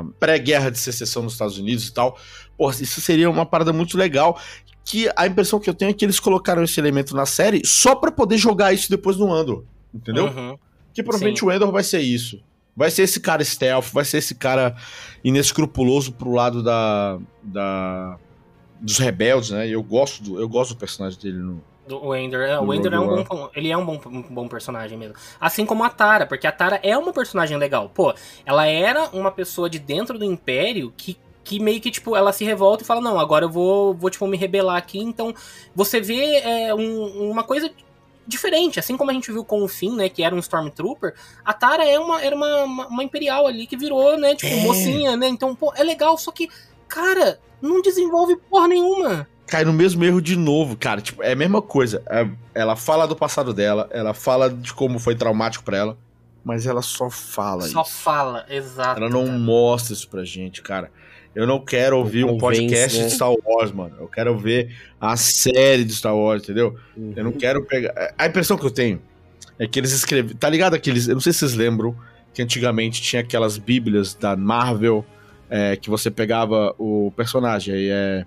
a 0.00 0.04
pré-guerra 0.20 0.70
de 0.70 0.78
secessão 0.78 1.22
nos 1.22 1.32
Estados 1.32 1.58
Unidos 1.58 1.88
e 1.88 1.92
tal. 1.92 2.18
Pô, 2.56 2.70
isso 2.70 3.00
seria 3.00 3.30
uma 3.30 3.46
parada 3.46 3.72
muito 3.72 3.96
legal. 3.96 4.38
Que 4.84 5.10
a 5.14 5.26
impressão 5.26 5.60
que 5.60 5.68
eu 5.68 5.74
tenho 5.74 5.90
é 5.90 5.94
que 5.94 6.04
eles 6.04 6.18
colocaram 6.18 6.62
esse 6.62 6.80
elemento 6.80 7.14
na 7.14 7.26
série 7.26 7.60
só 7.64 7.94
pra 7.94 8.10
poder 8.10 8.38
jogar 8.38 8.72
isso 8.72 8.88
depois 8.90 9.16
no 9.16 9.32
Andor. 9.32 9.64
Entendeu? 9.94 10.26
Uhum. 10.26 10.58
Que 10.98 11.02
provavelmente 11.04 11.38
Sim. 11.40 11.46
o 11.46 11.52
Endor 11.52 11.70
vai 11.70 11.84
ser 11.84 12.00
isso. 12.00 12.42
Vai 12.76 12.90
ser 12.90 13.02
esse 13.02 13.20
cara 13.20 13.44
stealth, 13.44 13.86
vai 13.92 14.04
ser 14.04 14.18
esse 14.18 14.34
cara 14.34 14.74
inescrupuloso 15.22 16.12
pro 16.12 16.32
lado 16.32 16.62
da. 16.62 17.18
da 17.42 18.18
dos 18.80 18.98
rebeldes, 18.98 19.50
né? 19.50 19.68
Eu 19.68 19.82
gosto 19.82 20.22
do, 20.22 20.40
eu 20.40 20.48
gosto 20.48 20.74
do 20.74 20.78
personagem 20.78 21.18
dele 21.20 21.38
no. 21.38 21.62
Do, 21.86 22.04
o 22.04 22.14
Ender, 22.14 22.40
é, 22.50 22.58
o 22.60 22.74
Ender 22.74 22.92
é 22.92 22.98
um 22.98 23.22
bom, 23.24 23.50
ele 23.54 23.70
é 23.70 23.76
um 23.76 23.84
bom, 23.84 24.00
um 24.06 24.22
bom 24.22 24.48
personagem 24.48 24.98
mesmo. 24.98 25.14
Assim 25.40 25.64
como 25.64 25.82
a 25.84 25.88
Tara, 25.90 26.26
porque 26.26 26.46
a 26.46 26.52
Tara 26.52 26.80
é 26.82 26.96
uma 26.98 27.12
personagem 27.12 27.56
legal. 27.56 27.88
Pô, 27.94 28.12
ela 28.44 28.66
era 28.66 29.08
uma 29.12 29.30
pessoa 29.30 29.70
de 29.70 29.78
dentro 29.78 30.18
do 30.18 30.24
Império 30.24 30.92
que, 30.96 31.16
que 31.42 31.58
meio 31.60 31.80
que, 31.80 31.90
tipo, 31.90 32.14
ela 32.14 32.32
se 32.32 32.44
revolta 32.44 32.82
e 32.82 32.86
fala, 32.86 33.00
não, 33.00 33.18
agora 33.18 33.44
eu 33.44 33.50
vou, 33.50 33.94
vou 33.94 34.10
tipo, 34.10 34.26
me 34.26 34.36
rebelar 34.36 34.76
aqui. 34.76 34.98
Então, 34.98 35.32
você 35.74 36.00
vê 36.00 36.36
é, 36.36 36.74
um- 36.74 37.30
uma 37.30 37.42
coisa 37.42 37.70
diferente. 38.28 38.78
Assim 38.78 38.96
como 38.96 39.10
a 39.10 39.14
gente 39.14 39.32
viu 39.32 39.42
com 39.44 39.62
o 39.64 39.66
Finn, 39.68 39.96
né, 39.96 40.08
que 40.08 40.22
era 40.22 40.34
um 40.34 40.38
Stormtrooper, 40.38 41.14
a 41.44 41.52
Tara 41.54 41.84
é 41.84 41.98
uma, 41.98 42.22
era 42.22 42.36
uma, 42.36 42.62
uma, 42.64 42.86
uma 42.86 43.02
Imperial 43.02 43.46
ali 43.46 43.66
que 43.66 43.76
virou, 43.76 44.16
né, 44.18 44.34
tipo, 44.36 44.52
É. 44.54 44.62
mocinha, 44.62 45.16
né? 45.16 45.26
Então, 45.26 45.54
pô, 45.54 45.72
é 45.74 45.82
legal, 45.82 46.16
só 46.18 46.30
que, 46.30 46.48
cara, 46.86 47.40
não 47.60 47.80
desenvolve 47.82 48.36
porra 48.36 48.68
nenhuma. 48.68 49.26
Cai 49.46 49.64
no 49.64 49.72
mesmo 49.72 50.04
erro 50.04 50.20
de 50.20 50.36
novo, 50.36 50.76
cara. 50.76 51.00
Tipo, 51.00 51.22
é 51.22 51.32
a 51.32 51.36
mesma 51.36 51.62
coisa. 51.62 52.02
É- 52.10 52.28
ela 52.54 52.76
fala 52.76 53.06
do 53.08 53.16
passado 53.16 53.54
dela, 53.54 53.88
ela 53.90 54.12
fala 54.12 54.50
de 54.50 54.74
como 54.74 54.98
foi 54.98 55.14
traumático 55.16 55.64
pra 55.64 55.78
ela, 55.78 55.98
mas 56.44 56.66
ela 56.66 56.82
só 56.82 57.08
fala 57.08 57.62
Só 57.62 57.80
isso. 57.82 57.90
fala, 57.92 58.44
exato. 58.50 59.00
Ela 59.00 59.08
não 59.08 59.24
cara. 59.24 59.38
mostra 59.38 59.94
isso 59.94 60.06
pra 60.08 60.22
gente, 60.22 60.60
cara. 60.60 60.92
Eu 61.34 61.46
não 61.46 61.60
quero 61.60 61.98
ouvir 61.98 62.24
um 62.24 62.38
convence, 62.38 62.62
podcast 62.62 62.98
né? 62.98 63.04
de 63.06 63.12
Star 63.12 63.30
Wars, 63.44 63.70
mano. 63.70 63.94
Eu 64.00 64.08
quero 64.08 64.36
ver 64.36 64.74
a 65.00 65.16
série 65.16 65.84
de 65.84 65.94
Star 65.94 66.16
Wars, 66.16 66.42
entendeu? 66.42 66.76
Uhum. 66.96 67.12
Eu 67.14 67.24
não 67.24 67.32
quero 67.32 67.64
pegar. 67.64 68.14
A 68.16 68.26
impressão 68.26 68.56
que 68.56 68.66
eu 68.66 68.70
tenho 68.70 69.00
é 69.58 69.66
que 69.66 69.78
eles 69.78 69.92
escrevem. 69.92 70.34
Tá 70.36 70.48
ligado 70.48 70.74
aqueles. 70.74 71.06
Eu 71.08 71.14
não 71.14 71.20
sei 71.20 71.32
se 71.32 71.40
vocês 71.40 71.54
lembram 71.54 71.94
que 72.34 72.42
antigamente 72.42 73.00
tinha 73.02 73.20
aquelas 73.20 73.58
bíblias 73.58 74.14
da 74.14 74.36
Marvel 74.36 75.04
é, 75.50 75.76
que 75.76 75.90
você 75.90 76.10
pegava 76.10 76.74
o 76.78 77.12
personagem. 77.16 77.74
Aí 77.74 77.88
é. 77.90 78.26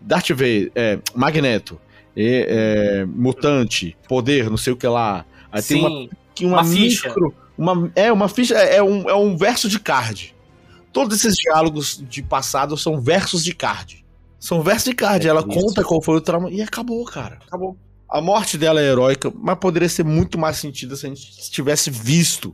Darth 0.00 0.28
Vader, 0.30 0.70
é, 0.76 0.98
Magneto, 1.14 1.80
e, 2.16 2.46
é, 2.48 3.04
Mutante, 3.04 3.96
Poder, 4.08 4.48
não 4.48 4.56
sei 4.56 4.72
o 4.72 4.76
que 4.76 4.86
lá. 4.86 5.24
Aí 5.50 5.62
tem 5.62 5.80
uma 5.80 6.08
Sim, 6.38 6.46
uma, 6.46 6.62
Uma 6.62 6.64
ficha. 6.64 7.08
micro. 7.08 7.34
Uma, 7.56 7.90
é, 7.96 8.12
uma 8.12 8.28
ficha. 8.28 8.54
É, 8.54 8.76
é 8.76 8.82
um, 8.82 9.08
é 9.10 9.14
um 9.14 9.36
verso 9.36 9.68
de 9.68 9.80
card. 9.80 10.34
Todos 10.98 11.18
esses 11.18 11.36
diálogos 11.36 12.02
de 12.08 12.22
passado 12.24 12.76
são 12.76 13.00
versos 13.00 13.44
de 13.44 13.54
card. 13.54 14.04
São 14.40 14.62
versos 14.62 14.86
de 14.86 14.94
card. 14.94 15.28
É 15.28 15.30
Ela 15.30 15.46
isso. 15.48 15.48
conta 15.48 15.84
qual 15.84 16.02
foi 16.02 16.16
o 16.16 16.20
trauma. 16.20 16.50
E 16.50 16.60
acabou, 16.60 17.04
cara. 17.04 17.38
Acabou. 17.46 17.76
A 18.10 18.20
morte 18.20 18.58
dela 18.58 18.80
é 18.80 18.84
heróica, 18.84 19.32
mas 19.36 19.56
poderia 19.60 19.88
ser 19.88 20.04
muito 20.04 20.36
mais 20.36 20.56
sentido 20.56 20.96
se 20.96 21.06
a 21.06 21.08
gente 21.08 21.50
tivesse 21.52 21.88
visto 21.88 22.52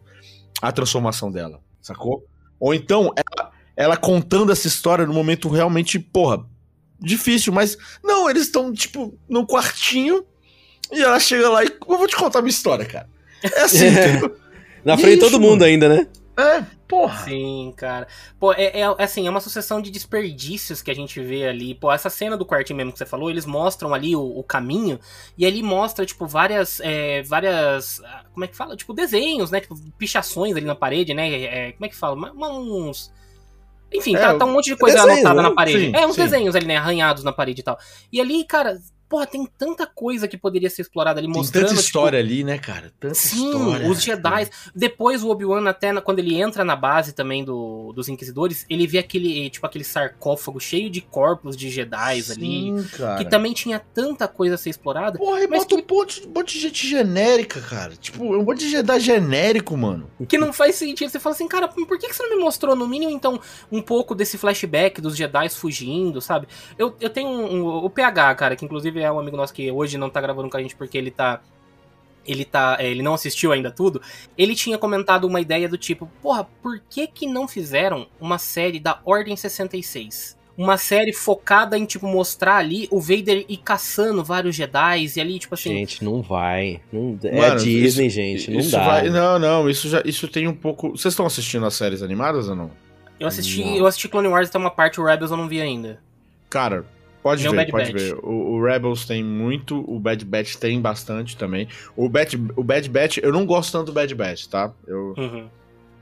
a 0.61 0.71
transformação 0.71 1.33
dela. 1.33 1.59
Sacou? 1.81 2.23
Ou 2.61 2.75
então, 2.75 3.15
ela, 3.17 3.51
ela 3.75 3.97
contando 3.97 4.53
essa 4.53 4.67
história 4.69 5.07
no 5.07 5.15
momento 5.15 5.49
realmente, 5.49 5.99
porra, 5.99 6.45
difícil, 7.01 7.51
mas. 7.51 7.79
Não, 8.03 8.29
eles 8.29 8.43
estão, 8.43 8.75
tipo, 8.75 9.19
num 9.27 9.47
quartinho. 9.47 10.23
E 10.93 11.01
ela 11.01 11.19
chega 11.19 11.49
lá 11.49 11.65
e. 11.65 11.69
Eu 11.69 11.97
vou 11.97 12.07
te 12.07 12.15
contar 12.15 12.43
minha 12.43 12.51
história, 12.51 12.85
cara. 12.85 13.09
É 13.43 13.63
assim, 13.63 13.87
entendeu? 13.87 14.37
Na 14.85 14.97
E 14.97 14.99
frente 14.99 15.15
de 15.15 15.21
todo 15.21 15.41
mundo 15.41 15.63
ainda, 15.63 15.89
né? 15.89 16.07
É, 16.37 16.63
porra. 16.89 17.25
sim, 17.25 17.73
cara. 17.77 18.09
Pô, 18.41 18.53
é, 18.53 18.81
é 18.81 18.85
assim, 18.99 19.27
é 19.27 19.31
uma 19.31 19.41
sucessão 19.41 19.81
de 19.81 19.91
desperdícios 19.91 20.83
que 20.83 20.91
a 20.91 20.95
gente 20.95 21.21
vê 21.21 21.47
ali. 21.47 21.75
Pô, 21.75 21.93
essa 21.93 22.11
cena 22.11 22.37
do 22.37 22.45
quartinho 22.45 22.77
mesmo 22.77 22.93
que 22.93 22.99
você 22.99 23.07
falou, 23.07 23.31
eles 23.31 23.47
mostram 23.47 23.95
ali 23.95 24.17
o, 24.17 24.39
o 24.39 24.43
caminho, 24.43 24.99
e 25.39 25.47
ali 25.47 25.63
mostra, 25.63 26.05
tipo, 26.05 26.27
várias. 26.27 26.81
é, 26.81 27.23
várias. 27.23 28.01
ah, 28.05 28.25
Como 28.33 28.45
é 28.45 28.49
que 28.49 28.57
fala? 28.57 28.77
Tipo, 28.77 28.93
desenhos, 28.93 29.51
né? 29.51 29.61
Tipo, 29.61 29.77
pichações 29.97 30.57
ali 30.57 30.67
na 30.67 30.75
parede, 30.75 31.15
né? 31.15 31.43
É, 31.43 31.73
como 31.73 31.87
é 31.87 31.89
que 31.89 31.97
fala? 31.97 32.17
Uns. 32.35 33.13
Enfim, 33.93 34.17
É, 34.17 34.19
tá, 34.19 34.35
tá 34.35 34.45
um 34.45 34.53
monte 34.53 34.67
de 34.67 34.77
coisa 34.77 34.97
desenhos, 34.97 35.19
anotada 35.21 35.43
né? 35.43 35.49
na 35.49 35.55
parede. 35.55 35.87
Sim, 35.87 35.93
é, 35.97 36.05
uns 36.05 36.17
sim. 36.17 36.23
desenhos 36.23 36.57
ali, 36.57 36.67
né? 36.67 36.77
Arranhados 36.77 37.23
na 37.23 37.33
parede 37.33 37.61
e 37.61 37.65
tal. 37.65 37.79
E 38.13 38.21
ali, 38.21 38.45
cara, 38.45 38.77
porra, 39.09 39.27
tem 39.27 39.47
tanta 39.59 39.87
coisa 39.87 40.27
que 40.27 40.37
poderia 40.37 40.69
ser 40.71 40.83
explorada 40.83 41.21
ali, 41.21 41.27
Tem 41.29 41.37
mostrando. 41.37 41.63
tanta 41.65 41.75
tipo, 41.75 41.85
história 41.87 42.19
ali, 42.19 42.45
né, 42.45 42.59
cara? 42.59 42.93
Tanta 42.99 43.15
Sim, 43.15 43.47
história. 43.47 43.89
os 43.89 44.03
Jedi. 44.03 44.49
Depois 44.75 45.23
o 45.23 45.29
Obi-Wan, 45.31 45.69
até 45.69 45.93
na- 45.93 46.01
quando 46.01 46.19
ele 46.19 46.35
entra 46.41 46.65
na 46.65 46.75
base 46.77 47.13
também 47.13 47.45
do, 47.45 47.93
dos 47.95 48.09
Inquisidores, 48.09 48.65
ele 48.69 48.87
vê 48.87 48.99
aquele, 48.99 49.49
tipo, 49.51 49.67
aquele 49.67 49.85
sarcófago 49.85 50.59
cheio 50.61 50.91
de 50.91 51.01
corpos 51.01 51.57
de 51.57 51.71
Jedi 51.71 52.25
ali. 52.31 52.85
Cara. 52.97 53.17
Que 53.19 53.29
também 53.29 53.53
tinha 53.53 53.79
tanta 53.79 54.27
coisa 54.27 54.55
a 54.55 54.59
ser 54.59 54.71
explorada. 54.71 55.19
Porra, 55.19 55.43
e 55.43 55.47
mas 55.47 55.61
bota 55.65 55.75
um 55.77 55.97
monte, 55.97 56.27
um 56.27 56.33
monte 56.35 56.55
de 56.55 56.61
gente 56.61 56.87
genérica, 56.89 57.61
cara. 57.61 57.95
Tipo, 57.97 58.25
um 58.25 58.43
monte 58.43 58.61
de 58.61 58.71
Jedi 58.71 59.01
genérico, 59.01 59.77
mano. 59.77 60.11
Que 60.29 60.39
não 60.39 60.53
faz 60.53 60.75
sentido. 60.77 61.11
Você 61.11 61.21
fala 61.21 61.35
assim, 61.35 61.47
cara, 61.49 61.69
por 61.69 61.99
que 61.99 62.09
que 62.09 62.15
você 62.17 62.23
não 62.23 62.37
me 62.37 62.43
mostrou, 62.43 62.75
no 62.75 62.89
mínimo, 62.89 63.11
então, 63.13 63.41
um 63.71 63.81
pouco 63.83 64.15
desse 64.15 64.37
flashback 64.39 65.01
dos 65.01 65.17
Jedi 65.17 65.49
fugindo, 65.51 66.21
sabe? 66.21 66.47
Eu, 66.79 66.95
eu 67.01 67.11
tenho 67.11 67.29
um, 67.29 67.55
um- 67.63 67.85
o 67.85 67.91
PH, 67.91 68.35
cara, 68.35 68.57
que 68.57 68.65
inclusive 68.65 68.94
é 69.01 69.11
um 69.11 69.19
amigo 69.19 69.37
nosso 69.37 69.53
que 69.55 69.71
hoje 69.71 69.97
não 69.99 70.11
tá 70.11 70.21
gravando 70.21 70.49
com 70.51 70.57
a 70.57 70.63
gente 70.63 70.77
porque 70.77 70.97
ele 70.99 71.11
tá. 71.11 71.41
Ele 72.27 72.45
tá. 72.45 72.77
é, 72.81 72.91
ele 72.91 73.03
não 73.03 73.13
assistiu 73.15 73.53
ainda 73.53 73.71
tudo. 73.71 74.01
Ele 74.37 74.55
tinha 74.55 74.79
comentado 74.79 75.27
uma 75.27 75.41
ideia 75.41 75.69
do 75.69 75.77
tipo, 75.77 76.09
porra, 76.23 76.45
por 76.63 76.81
que 76.89 77.07
que 77.07 77.27
não 77.27 77.47
fizeram 77.47 78.07
uma 78.19 78.39
série 78.39 78.81
da 78.81 78.99
Ordem 79.05 79.37
66? 79.37 80.37
Uma 80.57 80.77
série 80.79 81.13
focada 81.13 81.77
em, 81.77 81.85
tipo, 81.85 82.07
mostrar 82.07 82.57
ali 82.59 82.87
o 82.91 83.01
Vader 83.01 83.45
ir 83.49 83.57
caçando 83.59 84.23
vários 84.25 84.55
Jedi 84.55 85.05
e 85.17 85.21
ali, 85.21 85.39
tipo 85.39 85.55
assim. 85.55 85.71
Gente, 85.71 86.03
não 86.05 86.23
vai. 86.23 86.81
Não, 86.93 87.19
é 87.25 87.37
Mano, 87.37 87.57
Disney, 87.61 88.07
isso- 88.07 88.15
gente. 88.15 88.51
Não 88.53 88.61
isso 88.61 88.71
dá. 88.71 88.85
vai- 88.87 89.11
não, 89.11 89.39
não, 89.39 89.69
isso 89.69 89.89
já 89.89 90.01
isso 90.05 90.29
tem 90.29 90.47
um 90.47 90.55
pouco. 90.55 90.91
Vocês 90.91 91.13
estão 91.13 91.27
assistindo 91.27 91.67
as 91.67 91.75
séries 91.75 92.03
animadas 92.03 92.49
ou 92.49 92.55
não? 92.55 92.71
Eu 93.19 93.27
assisti, 93.29 93.65
Não. 93.65 93.77
eu 93.77 93.87
assisti 93.87 94.09
Clone 94.09 94.29
Wars 94.29 94.49
até 94.49 94.57
uma 94.57 94.71
parte, 94.71 95.01
o 95.01 95.05
Rebels 95.05 95.31
eu 95.33 95.37
não 95.37 95.49
vi 95.49 95.61
ainda. 95.61 96.01
Cara, 96.49 96.87
pode 97.25 97.43
ver, 97.43 97.71
pode 97.73 97.93
Batch. 97.93 98.03
ver. 98.03 98.15
O, 98.23 98.53
o 98.53 98.63
Rebels 98.65 99.05
tem 99.05 99.25
muito, 99.25 99.85
o 99.91 99.99
Bad 99.99 100.25
Batch 100.25 100.55
tem 100.55 100.81
bastante 100.81 101.37
também. 101.37 101.67
O 101.97 102.09
Bad, 102.09 102.37
o 102.55 102.63
Bad 102.63 102.89
Batch, 102.89 103.17
eu 103.23 103.33
não 103.33 103.45
gosto 103.45 103.73
tanto 103.73 103.87
do 103.87 103.93
Bad 103.93 104.15
Batch, 104.15 104.47
tá? 104.47 104.73
Eu, 104.87 105.15
Uhum. 105.19 105.49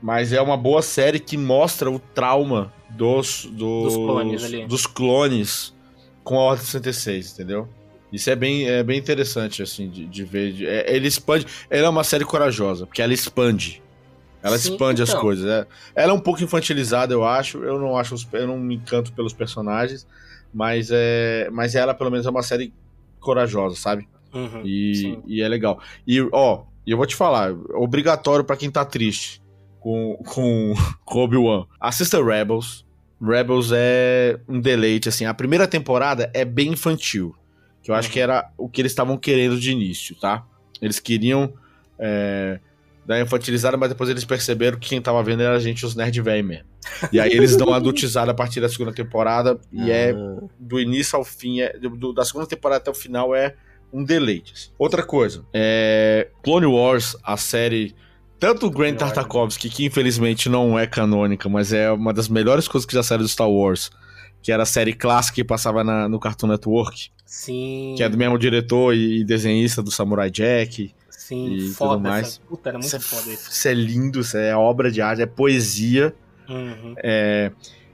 mas 0.01 0.31
é 0.33 0.39
uma 0.41 0.55
boa 0.57 0.81
série 0.83 1.19
que 1.19 1.37
mostra 1.37 1.89
o 1.89 1.97
trauma 1.97 2.71
dos, 2.91 3.45
dos, 3.45 3.83
Dos 3.85 3.95
clones 3.95 4.43
ali. 4.43 4.67
dos 4.67 4.85
clones 4.85 5.73
com 6.23 6.35
a 6.37 6.41
Ordem 6.43 6.65
66, 6.65 7.33
entendeu? 7.33 7.67
Isso 8.11 8.29
é 8.29 8.35
bem, 8.35 8.67
é 8.69 8.83
bem 8.83 8.99
interessante, 8.99 9.63
assim, 9.63 9.89
de, 9.89 10.05
de 10.05 10.23
ver. 10.23 10.51
de- 10.53 10.67
é- 10.67 10.95
ele 10.95 11.07
expande. 11.07 11.47
Ela 11.69 11.87
é 11.87 11.89
uma 11.89 12.03
série 12.03 12.23
corajosa, 12.23 12.85
porque 12.85 13.01
ela 13.01 13.11
expande. 13.13 13.81
Ela 14.43 14.57
Sim, 14.57 14.71
expande 14.73 15.01
as 15.01 15.09
então. 15.09 15.21
coisas. 15.21 15.49
é. 15.49 15.65
Ela 15.95 16.11
é 16.11 16.13
um 16.15 16.19
pouco 16.19 16.43
infantilizada, 16.43 17.11
eu 17.13 17.23
acho. 17.25 17.63
Eu 17.63 17.79
não 17.79 17.97
acho, 17.97 18.13
eu 18.33 18.45
não 18.45 18.59
me 18.59 18.75
encanto 18.75 19.11
pelos 19.13 19.33
personagens, 19.33 20.05
mas 20.53 20.89
é, 20.91 21.49
mas 21.51 21.75
ela 21.75 21.93
pelo 21.93 22.11
menos 22.11 22.25
é 22.25 22.29
uma 22.29 22.43
série 22.43 22.73
corajosa, 23.19 23.75
sabe? 23.75 24.07
Uhum. 24.33 24.61
E, 24.65 25.19
e 25.27 25.41
é 25.41 25.47
legal. 25.47 25.79
E, 26.07 26.19
ó, 26.31 26.63
eu 26.85 26.97
vou 26.97 27.05
te 27.05 27.15
falar, 27.15 27.53
obrigatório 27.75 28.43
pra 28.43 28.57
quem 28.57 28.69
tá 28.69 28.83
triste 28.83 29.41
com, 29.79 30.15
com, 30.25 30.73
com 31.05 31.19
Obi-Wan. 31.19 31.65
Assista 31.79 32.23
Rebels. 32.23 32.85
Rebels 33.21 33.71
é 33.73 34.37
um 34.49 34.59
deleite, 34.59 35.07
assim. 35.07 35.25
A 35.25 35.33
primeira 35.33 35.67
temporada 35.67 36.29
é 36.33 36.43
bem 36.43 36.71
infantil. 36.73 37.33
Que 37.81 37.91
eu 37.91 37.95
acho 37.95 38.07
Uhum. 38.09 38.13
que 38.13 38.19
era 38.19 38.49
o 38.57 38.67
que 38.69 38.81
eles 38.81 38.91
estavam 38.91 39.17
querendo 39.17 39.59
de 39.59 39.71
início, 39.71 40.15
tá? 40.19 40.45
Eles 40.81 40.99
queriam 40.99 41.53
é, 41.99 42.59
dar 43.05 43.19
infantilizada, 43.21 43.75
mas 43.77 43.89
depois 43.89 44.09
eles 44.09 44.23
perceberam 44.25 44.77
que 44.79 44.89
quem 44.89 45.01
tava 45.01 45.21
vendo 45.23 45.41
era 45.43 45.55
a 45.55 45.59
gente, 45.59 45.85
os 45.85 45.95
nerd 45.95 46.19
velho 46.21 46.43
mesmo. 46.45 46.65
E 47.11 47.19
aí 47.19 47.31
eles 47.31 47.55
dão 47.55 47.67
uma 47.67 47.77
adultizada 47.77 48.31
a 48.31 48.33
partir 48.33 48.59
da 48.61 48.69
segunda 48.69 48.93
temporada, 48.93 49.59
e 49.71 49.91
é 49.91 50.11
Ah, 50.11 50.41
do 50.59 50.79
início 50.79 51.17
ao 51.17 51.23
fim, 51.23 51.61
é, 51.61 51.77
do- 51.77 52.13
da 52.13 52.23
segunda 52.25 52.45
temporada 52.47 52.81
até 52.81 52.91
o 52.91 52.93
final 52.93 53.35
é 53.35 53.55
um 53.91 54.03
deleite. 54.03 54.53
assim. 54.55 54.69
Outra 54.77 55.03
coisa, 55.03 55.45
é 55.53 56.27
Clone 56.43 56.65
Wars, 56.65 57.15
a 57.23 57.37
série 57.37 57.93
tanto 58.39 58.65
o 58.67 58.69
Grant 58.71 58.99
Wars. 58.99 59.13
Tartakovsky, 59.13 59.69
que 59.69 59.85
infelizmente 59.85 60.49
não 60.49 60.77
é 60.77 60.85
canônica, 60.87 61.47
mas 61.47 61.71
é 61.71 61.89
uma 61.91 62.11
das 62.13 62.27
melhores 62.27 62.67
coisas 62.67 62.85
que 62.85 62.93
já 62.93 63.01
saiu 63.03 63.19
do 63.19 63.27
Star 63.27 63.49
Wars, 63.49 63.89
que 64.41 64.51
era 64.51 64.63
a 64.63 64.65
série 64.65 64.91
clássica 64.93 65.35
que 65.35 65.43
passava 65.45 65.83
na- 65.83 66.09
no 66.09 66.19
Cartoon 66.19 66.47
Network, 66.47 67.09
Sim. 67.25 67.93
que 67.95 68.03
é 68.03 68.09
do 68.09 68.17
mesmo 68.17 68.37
diretor 68.37 68.93
e 68.93 69.23
desenhista 69.23 69.81
do 69.81 69.89
Samurai 69.91 70.29
Jack. 70.29 70.93
Sim, 71.33 71.53
e 71.53 71.57
tudo 71.59 71.73
foda. 71.73 72.09
mais. 72.09 72.27
Essa, 72.27 72.41
puta, 72.47 72.69
era 72.69 72.77
muito 72.77 72.87
Isso 72.87 72.95
é, 72.95 72.99
foda 72.99 73.33
isso. 73.33 73.49
isso 73.51 73.67
é 73.67 73.73
lindo, 73.73 74.19
isso 74.21 74.37
é 74.37 74.55
obra 74.55 74.91
de 74.91 75.01
arte, 75.01 75.21
é 75.21 75.25
poesia. 75.25 76.13
Uhum. 76.49 76.93
É, 76.97 77.51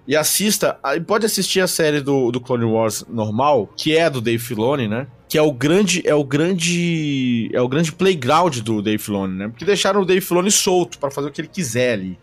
e 0.08 0.16
assista, 0.16 0.80
pode 1.06 1.26
assistir 1.26 1.62
a 1.62 1.68
série 1.68 2.02
do, 2.02 2.32
do 2.32 2.42
Clone 2.42 2.66
Wars 2.66 3.06
normal, 3.08 3.70
que 3.78 3.96
é 3.96 4.10
do 4.10 4.20
Dave 4.20 4.40
Filoni, 4.40 4.88
né? 4.88 5.06
Que 5.28 5.38
é 5.38 5.42
o 5.42 5.52
grande, 5.52 6.02
é 6.04 6.16
o 6.16 6.24
grande, 6.24 7.48
é 7.54 7.62
o 7.62 7.68
grande 7.68 7.92
playground 7.92 8.58
do 8.62 8.82
Dave 8.82 8.98
Filoni, 8.98 9.38
né? 9.38 9.48
Porque 9.50 9.64
deixaram 9.64 10.02
o 10.02 10.06
Dave 10.06 10.22
Filoni 10.22 10.50
solto 10.50 10.98
pra 10.98 11.12
fazer 11.12 11.28
o 11.28 11.32
que 11.32 11.42
ele 11.42 11.48
quiser 11.48 11.94
ali. 11.94 12.18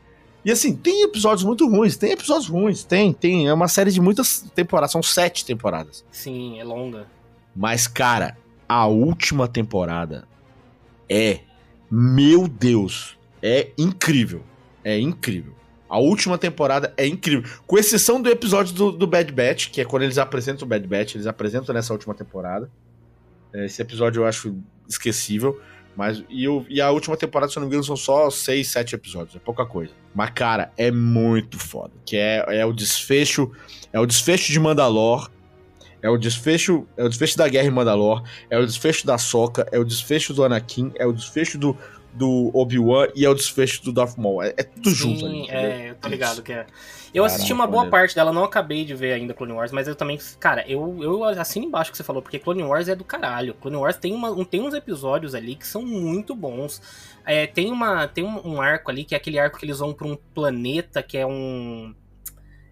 E 0.45 0.51
assim, 0.51 0.75
tem 0.75 1.03
episódios 1.03 1.45
muito 1.45 1.69
ruins, 1.69 1.97
tem 1.97 2.11
episódios 2.11 2.49
ruins, 2.49 2.83
tem, 2.83 3.13
tem. 3.13 3.47
É 3.47 3.55
uma 3.55 3.69
série 3.69 3.93
de 3.93 4.01
muitas 4.01 4.45
temporadas, 4.53 4.91
são 4.91 5.03
sete 5.03 5.45
temporadas. 5.45 6.05
Sim, 6.11 6.59
é 6.59 6.65
longa. 6.65 7.07
Mas, 7.55 7.87
cara, 7.87 8.37
a 8.69 8.87
última 8.87 9.47
temporada 9.47 10.27
é. 11.09 11.41
Meu 11.91 12.49
Deus! 12.49 13.17
É 13.43 13.71
incrível. 13.79 14.43
É 14.83 14.99
incrível. 14.99 15.55
A 15.89 15.99
última 15.99 16.37
temporada 16.37 16.93
é 16.97 17.07
incrível. 17.07 17.49
Com 17.67 17.79
exceção 17.79 18.21
do 18.21 18.29
episódio 18.29 18.75
do, 18.75 18.91
do 18.91 19.07
Bad 19.07 19.33
Batch, 19.33 19.71
que 19.71 19.81
é 19.81 19.85
quando 19.85 20.03
eles 20.03 20.19
apresentam 20.19 20.67
o 20.67 20.69
Bad 20.69 20.87
Batch, 20.87 21.15
eles 21.15 21.27
apresentam 21.29 21.73
nessa 21.75 21.93
última 21.93 22.13
temporada. 22.15 22.69
É, 23.53 23.67
Esse 23.67 23.81
episódio 23.83 24.23
eu 24.23 24.27
acho 24.27 24.57
esquecível. 24.89 25.61
Mas, 25.97 26.23
e, 26.29 26.47
o- 26.49 26.67
e 26.69 26.81
a 26.81 26.91
última 26.91 27.17
temporada, 27.17 27.51
se 27.51 27.57
eu 27.57 27.61
não 27.63 27.69
me 27.69 27.73
engano, 27.73 27.85
são 27.85 27.97
só 27.97 28.29
seis, 28.31 28.69
sete 28.69 28.95
episódios. 28.95 29.35
É 29.37 29.39
pouca 29.39 29.65
coisa. 29.65 29.93
Mas, 30.15 30.31
cara, 30.31 30.71
é 30.77 30.91
muito 30.91 31.59
foda. 31.59 31.93
Que 32.05 32.17
é, 32.17 32.45
é 32.59 32.67
o 32.67 32.73
desfecho. 32.73 33.51
É 33.93 33.99
o 34.01 34.05
desfecho 34.05 34.53
de 34.53 34.61
Mandalor. 34.61 35.31
É 36.07 36.11
o 36.11 36.17
desfecho. 36.17 36.87
É 36.97 37.05
o 37.05 37.09
desfecho 37.09 37.37
da 37.37 37.49
guerra 37.49 37.67
em 37.67 37.71
Mandalor. 37.71 38.23
É 38.49 38.59
o 38.59 38.65
desfecho 38.65 39.07
da 39.07 39.19
Soca. 39.19 39.67
É 39.73 39.79
o 39.79 39.85
desfecho 39.85 40.33
do 40.33 40.45
Anakin. 40.45 40.93
É 40.97 41.05
o 41.05 41.13
desfecho 41.13 41.59
do, 41.59 41.77
do 42.13 42.51
Obi-Wan. 42.55 43.09
E 43.15 43.25
é 43.25 43.29
o 43.29 43.35
desfecho 43.35 43.83
do 43.85 43.93
Darth 43.93 44.17
Maul. 44.17 44.43
É, 44.43 44.55
é 44.57 44.63
tudo 44.63 44.91
junto 44.91 45.27
ali. 45.27 45.51
é, 45.51 45.91
eu 45.91 45.95
tô 45.97 46.09
ligado 46.09 46.43
que 46.43 46.53
é. 46.53 46.67
Eu 47.15 47.25
assisti 47.25 47.51
uma 47.53 47.67
boa 47.67 47.83
olha. 47.83 47.91
parte 47.91 48.15
dela, 48.15 48.31
não 48.31 48.45
acabei 48.45 48.85
de 48.85 48.95
ver 48.95 49.15
ainda 49.15 49.33
Clone 49.33 49.53
Wars, 49.53 49.73
mas 49.73 49.89
eu 49.89 49.95
também, 49.95 50.19
cara, 50.39 50.65
eu, 50.69 50.99
eu 51.03 51.25
assino 51.25 51.65
embaixo 51.65 51.89
o 51.89 51.93
que 51.93 51.97
você 51.97 52.05
falou, 52.05 52.21
porque 52.21 52.39
Clone 52.39 52.63
Wars 52.63 52.89
é 52.89 52.95
do 52.95 53.05
caralho. 53.05 53.55
Clone 53.55 53.77
Wars 53.79 53.97
tem, 53.97 54.13
uma, 54.13 54.31
um- 54.31 54.45
tem 54.45 54.61
uns 54.61 54.75
episódios 54.75 55.35
ali 55.35 55.57
que 55.57 55.67
são 55.67 55.81
muito 55.83 56.35
bons. 56.35 56.83
É, 57.25 57.47
tem 57.47 57.73
uma, 57.73 58.07
tem 58.07 58.23
um, 58.23 58.47
um 58.57 58.61
arco 58.61 58.91
ali, 58.91 59.03
que 59.03 59.15
é 59.15 59.17
aquele 59.19 59.39
arco 59.39 59.59
que 59.59 59.65
eles 59.65 59.79
vão 59.79 59.95
pra 59.95 60.07
um 60.07 60.17
planeta, 60.35 61.03
que 61.03 61.17
é 61.17 61.27
um... 61.27 61.95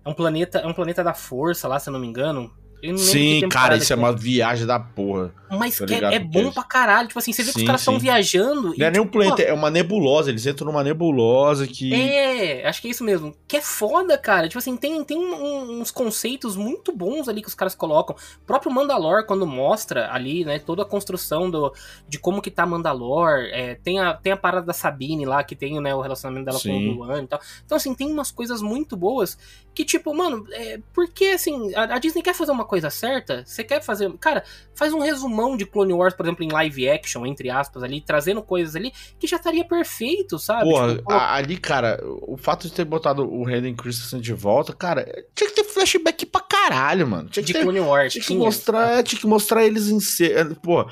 É 0.05 0.09
um 0.11 0.13
planeta, 0.13 0.59
é 0.59 0.67
um 0.67 0.75
planeta 0.75 1.03
da 1.03 1.15
força 1.15 1.67
lá, 1.67 1.81
se 1.81 1.89
eu 1.89 1.93
não 1.95 1.99
me 2.01 2.07
engano. 2.07 2.53
Sim, 2.97 3.49
cara, 3.49 3.77
isso 3.77 3.93
é 3.93 3.97
uma 3.97 4.13
viagem 4.13 4.67
da 4.67 4.79
porra. 4.79 5.33
Mas 5.59 5.79
que 5.79 5.95
é, 5.95 5.99
é 5.99 6.01
com 6.01 6.07
é 6.09 6.19
bom 6.19 6.53
pra 6.53 6.63
caralho. 6.63 7.09
Tipo 7.09 7.19
assim, 7.19 7.33
você 7.33 7.43
vê 7.43 7.51
que 7.51 7.57
os 7.57 7.61
Sim, 7.61 7.67
caras 7.67 7.81
estão 7.81 7.95
sim. 7.95 8.01
viajando. 8.01 8.75
Não 8.77 8.87
é 8.87 8.91
nem 8.91 9.01
um 9.01 9.05
tipo, 9.05 9.19
planeta, 9.19 9.43
é 9.43 9.53
uma 9.53 9.71
nebulosa. 9.71 10.31
Eles 10.31 10.47
entram 10.47 10.67
numa 10.67 10.83
nebulosa 10.83 11.67
que. 11.67 11.95
É, 11.95 12.67
acho 12.67 12.81
que 12.81 12.89
é 12.89 12.91
isso 12.91 13.05
mesmo. 13.05 13.35
Que 13.47 13.59
é 13.59 13.61
foda, 13.61 14.19
cara. 14.19 14.49
Tipo 14.49 14.59
assim, 14.59 14.77
tem, 14.77 15.03
tem 15.05 15.19
uns 15.19 15.91
conceitos 15.91 16.57
muito 16.57 16.95
bons 16.95 17.29
ali 17.29 17.41
que 17.41 17.49
os 17.49 17.55
caras 17.55 17.75
colocam. 17.75 18.17
O 18.43 18.47
próprio 18.47 18.73
Mandalor, 18.73 19.25
quando 19.27 19.47
mostra 19.47 20.13
ali, 20.13 20.45
né, 20.45 20.59
toda 20.59 20.83
a 20.83 20.87
construção 20.87 21.51
do, 21.51 21.73
de 22.09 22.19
como 22.19 22.43
que 22.43 22.51
tá 22.51 22.67
Mandalor. 22.67 23.45
é, 23.53 23.77
tem, 23.77 24.01
a, 24.01 24.15
tem 24.15 24.33
a 24.33 24.37
parada 24.37 24.67
da 24.67 24.73
Sabine 24.73 25.25
lá, 25.25 25.43
que 25.45 25.55
tem 25.55 25.81
né, 25.81 25.95
o 25.95 26.01
relacionamento 26.01 26.47
dela 26.47 26.59
com 26.59 26.63
Sim. 26.63 26.89
o 26.89 27.03
Obi-Wan 27.03 27.23
e 27.23 27.27
tal. 27.27 27.41
Então, 27.65 27.77
assim, 27.77 27.95
tem 27.95 28.11
umas 28.11 28.31
coisas 28.31 28.61
muito 28.61 28.97
boas 28.97 29.39
que, 29.75 29.85
tipo, 29.85 30.15
mano, 30.15 30.47
é, 30.53 30.81
porque, 30.93 31.27
assim, 31.27 31.75
a, 31.75 31.95
a 31.95 31.99
Disney 31.99 32.23
quer 32.23 32.35
fazer 32.35 32.53
uma 32.53 32.65
coisa 32.65 32.74
certa? 32.91 33.43
Você 33.47 33.63
quer 33.65 33.83
fazer... 33.83 34.13
Cara, 34.19 34.45
faz 34.75 34.93
um 34.93 35.01
resumão 35.01 35.57
de 35.57 35.65
Clone 35.67 35.93
Wars, 35.93 36.15
por 36.15 36.25
exemplo, 36.27 36.45
em 36.45 36.51
live 36.51 36.89
action, 36.89 37.25
entre 37.27 37.51
aspas, 37.51 37.83
ali, 37.83 38.01
trazendo 38.01 38.43
coisas 38.43 38.75
ali, 38.77 38.93
que 39.19 39.27
já 39.27 39.37
estaria 39.37 39.65
perfeito, 39.65 40.39
sabe? 40.39 40.69
Porra, 40.71 40.97
Tipo, 40.97 41.13
a- 41.13 41.35
ali, 41.35 41.57
cara, 41.57 42.01
o 42.23 42.37
fato 42.37 42.67
de 42.69 42.73
ter 42.73 42.85
botado 42.85 43.25
o 43.29 43.47
Hayden 43.47 43.75
Christensen 43.75 44.21
de 44.21 44.33
volta, 44.33 44.73
cara, 44.73 45.05
tinha 45.35 45.49
que 45.51 45.57
ter 45.57 45.65
flashback 45.65 46.27
pra 46.27 46.41
caralho, 46.41 47.07
mano. 47.07 47.29
Tinha 47.29 47.43
que, 47.45 47.53
de 47.53 47.59
ter, 47.59 47.63
Clone 47.63 47.81
Wars. 47.81 48.13
tinha 48.13 48.23
que 48.23 48.29
tinha. 48.29 48.39
mostrar, 48.39 49.03
tinha 49.03 49.21
que 49.21 49.27
mostrar 49.27 49.65
eles 49.65 49.89
em 49.89 50.01
ser. 50.01 50.55
Pô, 50.57 50.83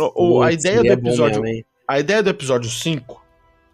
o- 0.00 0.38
o- 0.38 0.42
a 0.42 0.52
ideia 0.52 0.78
do 0.78 0.84
bom 1.02 1.08
episódio. 1.08 1.40
mesmo, 1.42 1.56
hein? 1.56 1.64
A 1.88 1.98
ideia 1.98 2.22
do 2.22 2.30
episódio 2.30 2.68
5 2.70 3.24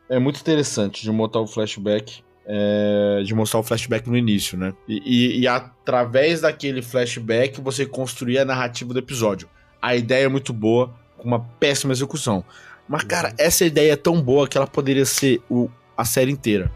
é 0.08 0.18
muito 0.18 0.40
interessante 0.40 1.02
de 1.02 1.10
montar 1.10 1.40
o 1.40 1.46
flashback. 1.46 2.22
É, 2.46 3.22
de 3.24 3.34
mostrar 3.34 3.60
o 3.60 3.62
flashback 3.62 4.08
no 4.08 4.16
início, 4.16 4.56
né? 4.58 4.72
E, 4.88 5.02
e- 5.04 5.40
e 5.40 5.48
através 5.48 6.40
daquele 6.42 6.82
flashback 6.82 7.60
você 7.60 7.86
construir 7.86 8.38
a 8.38 8.44
narrativa 8.44 8.92
do 8.92 8.98
episódio. 8.98 9.48
A 9.80 9.94
ideia 9.96 10.24
é 10.24 10.28
muito 10.28 10.52
boa, 10.52 10.94
com 11.16 11.24
uma 11.28 11.40
péssima 11.40 11.92
execução. 11.92 12.44
Mas, 12.88 13.04
cara, 13.04 13.32
essa 13.38 13.64
ideia 13.64 13.92
é 13.92 13.96
tão 13.96 14.20
boa 14.20 14.46
que 14.46 14.56
ela 14.58 14.66
poderia 14.66 15.06
ser 15.06 15.40
o, 15.48 15.70
a 15.96 16.04
série 16.04 16.30
inteira. 16.30 16.70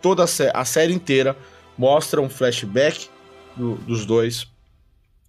Toda 0.00 0.24
a, 0.24 0.26
sé- 0.26 0.52
a 0.54 0.64
série 0.64 0.92
inteira 0.92 1.36
mostra 1.76 2.20
um 2.20 2.28
flashback 2.28 3.08
do- 3.56 3.74
dos 3.76 4.06
dois 4.06 4.46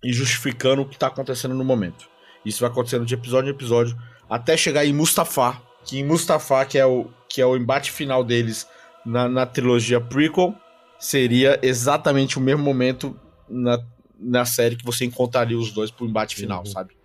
e 0.03 0.13
justificando 0.13 0.83
o 0.83 0.85
que 0.87 0.97
tá 0.99 1.07
acontecendo 1.07 1.55
no 1.55 1.63
momento. 1.63 2.07
Isso 2.45 2.61
vai 2.61 2.69
acontecendo 2.69 3.05
de 3.05 3.13
episódio 3.15 3.49
em 3.49 3.53
episódio 3.55 3.97
até 4.29 4.55
chegar 4.55 4.85
em 4.85 4.93
Mustafar, 4.93 5.61
que 5.83 5.97
em 5.99 6.03
Mustafar, 6.05 6.67
que 6.67 6.77
é 6.77 6.85
o, 6.85 7.07
que 7.29 7.41
é 7.41 7.45
o 7.45 7.55
embate 7.57 7.91
final 7.91 8.23
deles 8.23 8.67
na, 9.07 9.29
na 9.29 9.45
trilogia 9.45 9.99
prequel, 10.01 10.53
seria 10.99 11.57
exatamente 11.61 12.37
o 12.37 12.41
mesmo 12.41 12.61
momento 12.63 13.17
na, 13.49 13.79
na 14.19 14.45
série 14.45 14.75
que 14.75 14.83
você 14.85 15.05
encontraria 15.05 15.57
os 15.57 15.71
dois 15.71 15.89
pro 15.89 16.05
embate 16.05 16.35
final, 16.35 16.59
Uhum. 16.59 16.65
sabe? 16.65 16.95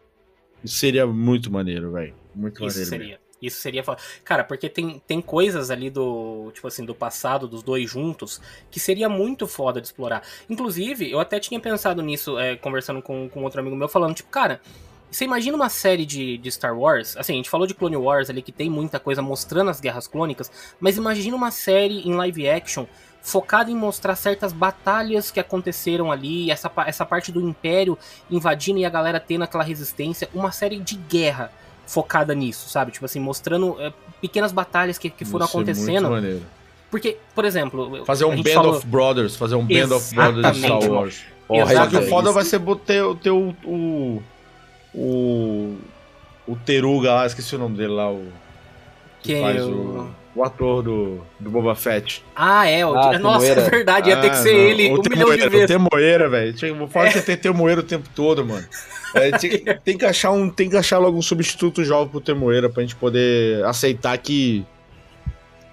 Isso 0.64 0.76
seria 0.76 1.06
muito 1.06 1.50
maneiro, 1.50 1.92
velho. 1.92 2.14
Muito 2.34 2.54
Isso 2.54 2.78
maneiro. 2.78 2.88
seria. 2.88 3.06
mesmo. 3.06 3.22
Isso 3.42 3.60
seria. 3.60 3.82
Cara, 4.24 4.44
porque 4.44 4.68
tem, 4.68 5.02
tem 5.04 5.20
coisas 5.20 5.70
ali 5.70 5.90
do, 5.90 6.52
tipo 6.54 6.68
assim, 6.68 6.84
do 6.84 6.94
passado, 6.94 7.48
dos 7.48 7.60
dois 7.62 7.90
juntos, 7.90 8.40
que 8.70 8.78
seria 8.78 9.08
muito 9.08 9.48
foda 9.48 9.80
de 9.80 9.88
explorar. 9.88 10.22
Inclusive, 10.48 11.10
eu 11.10 11.18
até 11.18 11.40
tinha 11.40 11.58
pensado 11.58 12.00
nisso, 12.02 12.38
é, 12.38 12.54
conversando 12.56 13.02
com, 13.02 13.28
com 13.28 13.42
outro 13.42 13.60
amigo 13.60 13.74
meu, 13.74 13.88
falando, 13.88 14.14
tipo, 14.14 14.30
cara, 14.30 14.60
você 15.12 15.24
imagina 15.24 15.54
uma 15.56 15.68
série 15.68 16.06
de, 16.06 16.38
de 16.38 16.50
Star 16.50 16.76
Wars? 16.76 17.16
Assim, 17.16 17.34
a 17.34 17.36
gente 17.36 17.50
falou 17.50 17.66
de 17.66 17.74
Clone 17.74 17.96
Wars 17.96 18.30
ali, 18.30 18.40
que 18.42 18.50
tem 18.50 18.70
muita 18.70 18.98
coisa 18.98 19.20
mostrando 19.20 19.70
as 19.70 19.80
guerras 19.80 20.06
clônicas, 20.08 20.50
mas 20.80 20.96
imagina 20.96 21.36
uma 21.36 21.50
série 21.50 22.00
em 22.08 22.14
live 22.14 22.48
action 22.48 22.86
focada 23.20 23.70
em 23.70 23.76
mostrar 23.76 24.16
certas 24.16 24.52
batalhas 24.52 25.30
que 25.30 25.38
aconteceram 25.38 26.10
ali, 26.10 26.50
essa, 26.50 26.70
essa 26.86 27.06
parte 27.06 27.30
do 27.30 27.40
Império 27.40 27.96
invadindo 28.30 28.78
e 28.80 28.84
a 28.84 28.90
galera 28.90 29.20
tendo 29.20 29.42
aquela 29.44 29.62
resistência, 29.62 30.28
uma 30.34 30.50
série 30.50 30.78
de 30.78 30.96
guerra 30.96 31.52
focada 31.86 32.34
nisso, 32.34 32.68
sabe? 32.68 32.90
Tipo 32.90 33.04
assim, 33.04 33.20
mostrando 33.20 33.76
é, 33.80 33.92
pequenas 34.20 34.50
batalhas 34.50 34.98
que, 34.98 35.10
que 35.10 35.24
foram 35.24 35.44
Isso 35.46 35.56
é 35.56 35.58
muito 35.58 35.70
acontecendo. 35.70 36.10
maneiro. 36.10 36.42
Porque, 36.90 37.16
por 37.34 37.44
exemplo, 37.44 38.04
Fazer 38.04 38.24
um 38.24 38.42
Band 38.42 38.52
falou- 38.54 38.76
of 38.76 38.86
Brothers, 38.86 39.36
fazer 39.36 39.54
um 39.54 39.64
Band 39.64 39.94
of 39.96 40.14
Brothers 40.14 40.52
de 40.52 40.58
Star 40.58 40.70
Exatamente, 40.78 40.88
Wars. 40.88 41.24
Porra, 41.48 41.60
Só 41.60 41.66
que 41.66 41.72
o 41.72 41.72
Exatamente. 41.82 42.10
foda 42.10 42.32
vai 42.32 42.44
ser 42.44 42.60
ter, 42.84 43.16
ter 43.16 43.30
o, 43.30 43.54
o. 43.64 44.22
O. 44.94 45.76
O 46.46 46.56
Teruga 46.56 47.12
lá, 47.14 47.26
esqueci 47.26 47.54
o 47.54 47.58
nome 47.58 47.76
dele 47.76 47.92
lá, 47.92 48.10
o. 48.10 48.26
Que 49.22 49.34
Quem? 49.34 49.42
faz 49.42 49.62
O- 49.62 49.70
o. 49.70 50.22
O 50.34 50.42
ator 50.42 50.82
do, 50.82 51.20
do 51.38 51.50
Boba 51.50 51.74
Fett. 51.74 52.24
Ah, 52.34 52.66
é. 52.66 52.86
O... 52.86 52.94
Ah, 52.96 53.18
Nossa, 53.18 53.44
Temoeira. 53.44 53.60
é 53.60 53.70
verdade. 53.70 54.08
Ia 54.08 54.16
ter 54.16 54.30
que 54.30 54.36
Ah, 54.36 54.42
ser 54.42 54.52
não, 54.54 54.60
ele 54.60 54.88
o 54.88 54.92
um 54.94 55.02
milhão 55.02 55.02
de 55.02 55.10
Temoeira, 55.18 55.50
vezes. 55.50 55.64
O 55.64 55.68
Temoeira, 55.68 56.28
velho. 56.30 56.52
Tinha- 56.54 56.88
Fala 56.88 57.08
que 57.12 57.20
tem 57.20 57.36
Temoeira 57.36 57.80
o 57.82 57.84
tempo 57.84 58.08
todo, 58.14 58.42
mano. 58.42 58.66
É, 59.14 59.30
tem, 59.36 59.50
tem 59.84 59.98
que 59.98 60.06
achar 60.06 60.30
um, 60.30 60.48
tem 60.48 60.70
que 60.70 60.76
achar 60.78 60.96
logo 60.96 61.18
um 61.18 61.22
substituto 61.22 61.84
jovem 61.84 62.08
pro 62.08 62.18
Temoeira 62.18 62.70
pra 62.70 62.82
gente 62.82 62.96
poder 62.96 63.62
aceitar 63.66 64.16
que. 64.16 64.64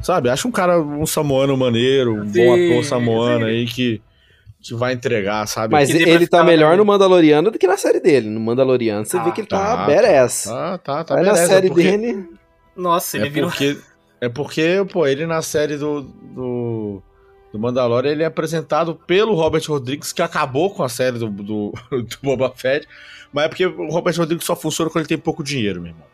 Sabe, 0.02 0.30
acha 0.30 0.46
um 0.46 0.52
cara, 0.52 0.78
um 0.82 1.06
samoano 1.06 1.56
maneiro, 1.56 2.16
um 2.16 2.26
bom 2.26 2.32
Sim, 2.34 2.72
ator 2.72 2.84
samoano 2.84 3.46
sim. 3.46 3.52
aí 3.52 3.66
que, 3.66 4.02
que 4.62 4.76
vai 4.76 4.94
entregar, 4.94 5.48
sabe? 5.48 5.72
Mas 5.72 5.90
pra 5.90 6.00
ele 6.00 6.28
tá 6.28 6.44
melhor 6.44 6.76
no 6.78 6.84
Mandaloriano 6.86 7.50
do 7.52 7.58
que 7.58 7.66
na 7.68 7.78
série 7.78 8.00
dele. 8.00 8.28
No 8.30 8.40
Mandaloriano 8.40 9.06
você 9.06 9.18
vê 9.20 9.30
Ah, 9.30 9.32
que 9.32 9.42
ele 9.42 9.48
tá, 9.48 9.78
tá, 9.78 9.86
badass. 9.86 10.44
Tá, 10.44 10.78
tá, 10.78 11.04
tá. 11.04 11.16
Aí 11.18 11.24
na 11.26 11.32
beleza, 11.34 11.48
série 11.54 11.68
porque- 11.70 11.84
dele. 11.98 12.30
Nossa, 12.76 13.18
ele 13.18 13.28
é 13.28 13.30
virou. 13.30 13.50
porque, 13.50 13.78
é 14.22 14.30
porque, 14.30 14.86
pô, 14.92 15.06
ele 15.08 15.26
na 15.26 15.42
série 15.42 15.76
do, 15.78 16.02
do, 16.02 17.02
do 17.52 17.60
Mandalorian, 17.60 18.12
ele 18.12 18.24
é 18.24 18.26
apresentado 18.26 18.96
pelo 19.08 19.34
Robert 19.34 19.64
Rodrigues, 19.68 20.12
que 20.14 20.22
acabou 20.22 20.74
com 20.74 20.84
a 20.84 20.90
série 20.90 21.18
do, 21.20 21.30
do, 21.30 21.74
do 21.92 22.18
Boba 22.24 22.52
Fett, 22.56 22.88
mas 23.34 23.46
é 23.46 23.48
porque 23.50 23.66
o 23.66 23.88
Robert 23.90 24.16
Rodrigues 24.18 24.46
só 24.46 24.56
funciona 24.56 24.90
quando 24.90 25.02
ele 25.04 25.10
tem 25.10 25.18
pouco 25.18 25.44
dinheiro, 25.44 25.82
meu 25.82 25.92
irmão. 25.92 26.06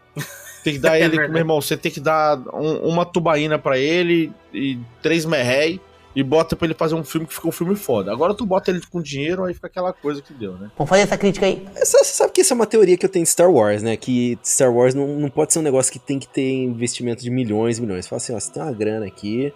Tem 0.64 0.74
que 0.74 0.80
dar 0.80 0.96
É 0.98 1.02
ele, 1.02 1.10
verdade. 1.10 1.32
meu 1.32 1.40
irmão, 1.40 1.60
você 1.62 1.76
tem 1.78 1.92
que 1.92 2.00
dar 2.00 2.38
um- 2.54 2.78
uma 2.90 3.06
tubaína 3.06 3.58
pra 3.60 3.78
ele 3.78 4.32
e 4.54 4.80
três 5.02 5.26
merréi 5.26 5.80
e 6.16 6.24
bota 6.24 6.56
pra 6.56 6.66
ele 6.66 6.74
fazer 6.74 6.96
um 6.96 7.04
filme 7.04 7.28
que 7.28 7.34
ficou 7.34 7.50
um 7.50 7.52
filme 7.52 7.76
foda. 7.76 8.12
Agora 8.12 8.34
tu 8.34 8.46
bota 8.46 8.72
ele 8.72 8.82
com 8.90 9.02
dinheiro, 9.02 9.44
aí 9.44 9.54
fica 9.54 9.68
aquela 9.68 9.92
coisa 9.92 10.22
que 10.22 10.34
deu, 10.34 10.54
né? 10.54 10.72
Vamos 10.78 10.90
fazer 10.90 11.02
essa 11.02 11.18
crítica 11.18 11.46
aí. 11.46 11.66
Você 11.76 12.04
sabe 12.06 12.32
que 12.32 12.42
isso 12.42 12.54
é 12.54 12.56
uma 12.56 12.66
teoria 12.66 12.96
que 12.98 13.06
eu 13.06 13.10
tenho 13.10 13.24
de 13.26 13.30
Star 13.32 13.52
Wars, 13.52 13.84
né? 13.84 13.98
Que 13.98 14.40
Star 14.44 14.74
Wars 14.74 14.96
não, 14.96 15.08
não 15.20 15.30
pode 15.30 15.52
ser 15.52 15.60
um 15.60 15.64
negócio 15.64 15.92
que 15.92 16.00
tem 16.00 16.18
que 16.18 16.28
ter 16.28 16.50
investimento 16.64 17.22
de 17.22 17.30
milhões 17.30 17.78
e 17.78 17.82
milhões. 17.82 18.08
Fala 18.08 18.18
assim, 18.18 18.34
ó, 18.34 18.40
você 18.40 18.52
tem 18.52 18.64
uma 18.64 18.72
grana 18.72 19.06
aqui, 19.06 19.54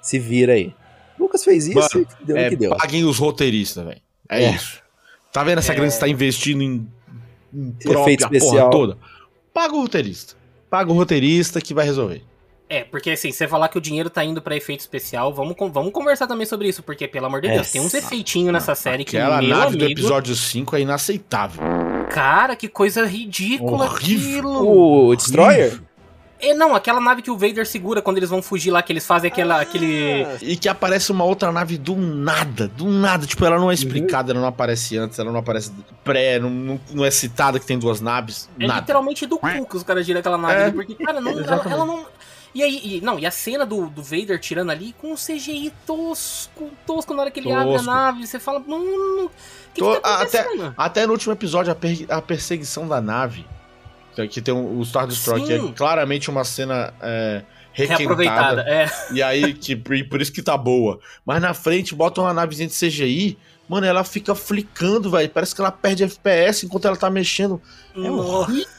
se 0.00 0.18
vira 0.18 0.54
aí. 0.54 0.74
Lucas 1.18 1.44
fez 1.44 1.66
isso 1.66 1.78
Mano, 1.78 2.06
e 2.22 2.24
deu 2.24 2.36
é, 2.36 2.48
que 2.48 2.56
deu. 2.56 2.76
paguem 2.76 3.04
os 3.04 3.18
roteiristas, 3.18 3.84
velho. 3.84 4.00
É, 4.30 4.44
É. 4.44 4.50
isso. 4.52 4.80
Tá 5.32 5.44
vendo 5.44 5.58
essa 5.58 5.72
É. 5.72 5.74
grana 5.74 5.88
que 5.88 5.94
você 5.94 6.00
tá 6.00 6.08
investindo 6.08 6.62
em, 6.62 6.88
em 7.52 7.68
Efeito 7.80 7.88
própria 7.90 8.14
especial. 8.14 8.52
porra 8.52 8.70
toda? 8.70 8.98
Paga 9.52 9.74
o 9.74 9.80
roteirista. 9.82 10.34
Paga 10.70 10.90
o 10.90 10.94
roteirista 10.94 11.60
que 11.60 11.74
vai 11.74 11.84
resolver. 11.84 12.22
É, 12.70 12.84
porque 12.84 13.10
assim, 13.10 13.32
você 13.32 13.48
falar 13.48 13.68
que 13.68 13.78
o 13.78 13.80
dinheiro 13.80 14.10
tá 14.10 14.22
indo 14.22 14.42
pra 14.42 14.54
efeito 14.54 14.80
especial, 14.80 15.32
vamos, 15.32 15.56
vamos 15.72 15.90
conversar 15.92 16.26
também 16.26 16.44
sobre 16.46 16.68
isso, 16.68 16.82
porque, 16.82 17.08
pelo 17.08 17.24
amor 17.26 17.40
de 17.40 17.48
Deus, 17.48 17.70
tem 17.70 17.80
uns 17.80 17.94
efeitinhos 17.94 18.52
nessa 18.52 18.74
série 18.74 19.04
que, 19.04 19.16
Aquela 19.16 19.40
meu 19.40 19.56
nave 19.56 19.76
do 19.78 19.84
amigo, 19.86 19.98
episódio 20.00 20.34
5 20.34 20.76
é 20.76 20.80
inaceitável. 20.82 21.62
cara, 22.10 22.54
que 22.54 22.68
coisa 22.68 23.06
ridícula 23.06 23.86
Horrível. 23.86 24.38
aquilo. 24.50 25.08
O 25.08 25.16
Destroyer? 25.16 25.80
É, 26.40 26.54
não, 26.54 26.72
aquela 26.72 27.00
nave 27.00 27.20
que 27.20 27.30
o 27.32 27.36
Vader 27.36 27.66
segura 27.66 28.00
quando 28.00 28.18
eles 28.18 28.30
vão 28.30 28.40
fugir 28.40 28.70
lá, 28.70 28.80
que 28.80 28.92
eles 28.92 29.04
fazem 29.04 29.28
aquela, 29.28 29.60
aquele... 29.60 30.24
E 30.40 30.54
que 30.56 30.68
aparece 30.68 31.10
uma 31.10 31.24
outra 31.24 31.50
nave 31.50 31.76
do 31.78 31.96
nada, 31.96 32.68
do 32.68 32.86
nada. 32.88 33.26
Tipo, 33.26 33.44
ela 33.44 33.58
não 33.58 33.70
é 33.72 33.74
explicada, 33.74 34.30
ela 34.30 34.40
não 34.42 34.46
aparece 34.46 34.96
antes, 34.96 35.18
ela 35.18 35.32
não 35.32 35.40
aparece 35.40 35.72
pré, 36.04 36.38
não, 36.38 36.48
não, 36.48 36.80
não 36.92 37.04
é 37.04 37.10
citada 37.10 37.58
que 37.58 37.66
tem 37.66 37.76
duas 37.76 38.00
naves, 38.00 38.48
É 38.60 38.66
nada. 38.68 38.78
literalmente 38.80 39.26
do 39.26 39.36
cu 39.36 39.48
que 39.66 39.76
os 39.76 39.82
caras 39.82 40.06
tiram 40.06 40.20
aquela 40.20 40.38
nave 40.38 40.54
É. 40.54 40.62
ali, 40.64 40.72
porque, 40.72 40.94
cara, 40.94 41.20
não, 41.20 41.32
ela, 41.32 41.62
ela 41.68 41.84
não... 41.86 42.06
E 42.58 42.62
aí, 42.62 42.80
e- 42.96 43.00
não, 43.00 43.18
e 43.20 43.24
a 43.24 43.30
cena 43.30 43.64
do, 43.64 43.88
do 43.88 44.02
Vader 44.02 44.38
tirando 44.40 44.70
ali 44.70 44.92
com 45.00 45.12
um 45.12 45.14
CGI 45.14 45.72
tosco, 45.86 46.70
tosco 46.84 47.14
na 47.14 47.22
hora 47.22 47.30
que 47.30 47.38
ele 47.38 47.52
abre 47.52 47.68
a 47.74 47.76
Tosco. 47.76 47.86
nave, 47.86 48.26
você 48.26 48.40
fala, 48.40 48.58
mano, 48.58 49.26
o 49.26 49.30
que, 49.72 49.80
Tô- 49.80 49.94
que 49.94 50.00
tá 50.00 50.22
até-? 50.22 50.46
Até 50.76 51.06
no 51.06 51.12
último 51.12 51.32
episódio, 51.32 51.70
a, 51.70 51.74
per- 51.76 52.06
a 52.08 52.20
perseguição 52.20 52.88
da 52.88 53.00
nave, 53.00 53.46
que 54.32 54.42
tem 54.42 54.52
o 54.52 54.84
Star 54.84 55.06
Destroyer, 55.06 55.46
que 55.62 55.68
é 55.68 55.72
claramente 55.72 56.28
uma 56.28 56.42
cena 56.42 56.92
é, 57.00 57.42
requentada. 57.72 58.62
é. 58.62 58.90
E 59.14 59.22
aí, 59.22 59.54
que, 59.54 59.74
e 59.74 60.02
por 60.02 60.20
isso 60.20 60.32
que 60.32 60.42
tá 60.42 60.56
boa. 60.56 60.98
Mas 61.24 61.40
na 61.40 61.54
frente, 61.54 61.94
bota 61.94 62.20
uma 62.20 62.34
navezinha 62.34 62.66
de 62.68 62.74
CGI, 62.74 63.38
mano, 63.68 63.86
ela 63.86 64.02
fica 64.02 64.34
flicando, 64.34 65.08
velho. 65.12 65.30
Parece 65.30 65.54
que 65.54 65.60
ela 65.60 65.70
perde 65.70 66.02
FPS 66.02 66.66
enquanto 66.66 66.86
ela 66.88 66.96
tá 66.96 67.08
mexendo. 67.08 67.62
É 67.94 68.00
Nossa. 68.00 68.28
horrível. 68.50 68.77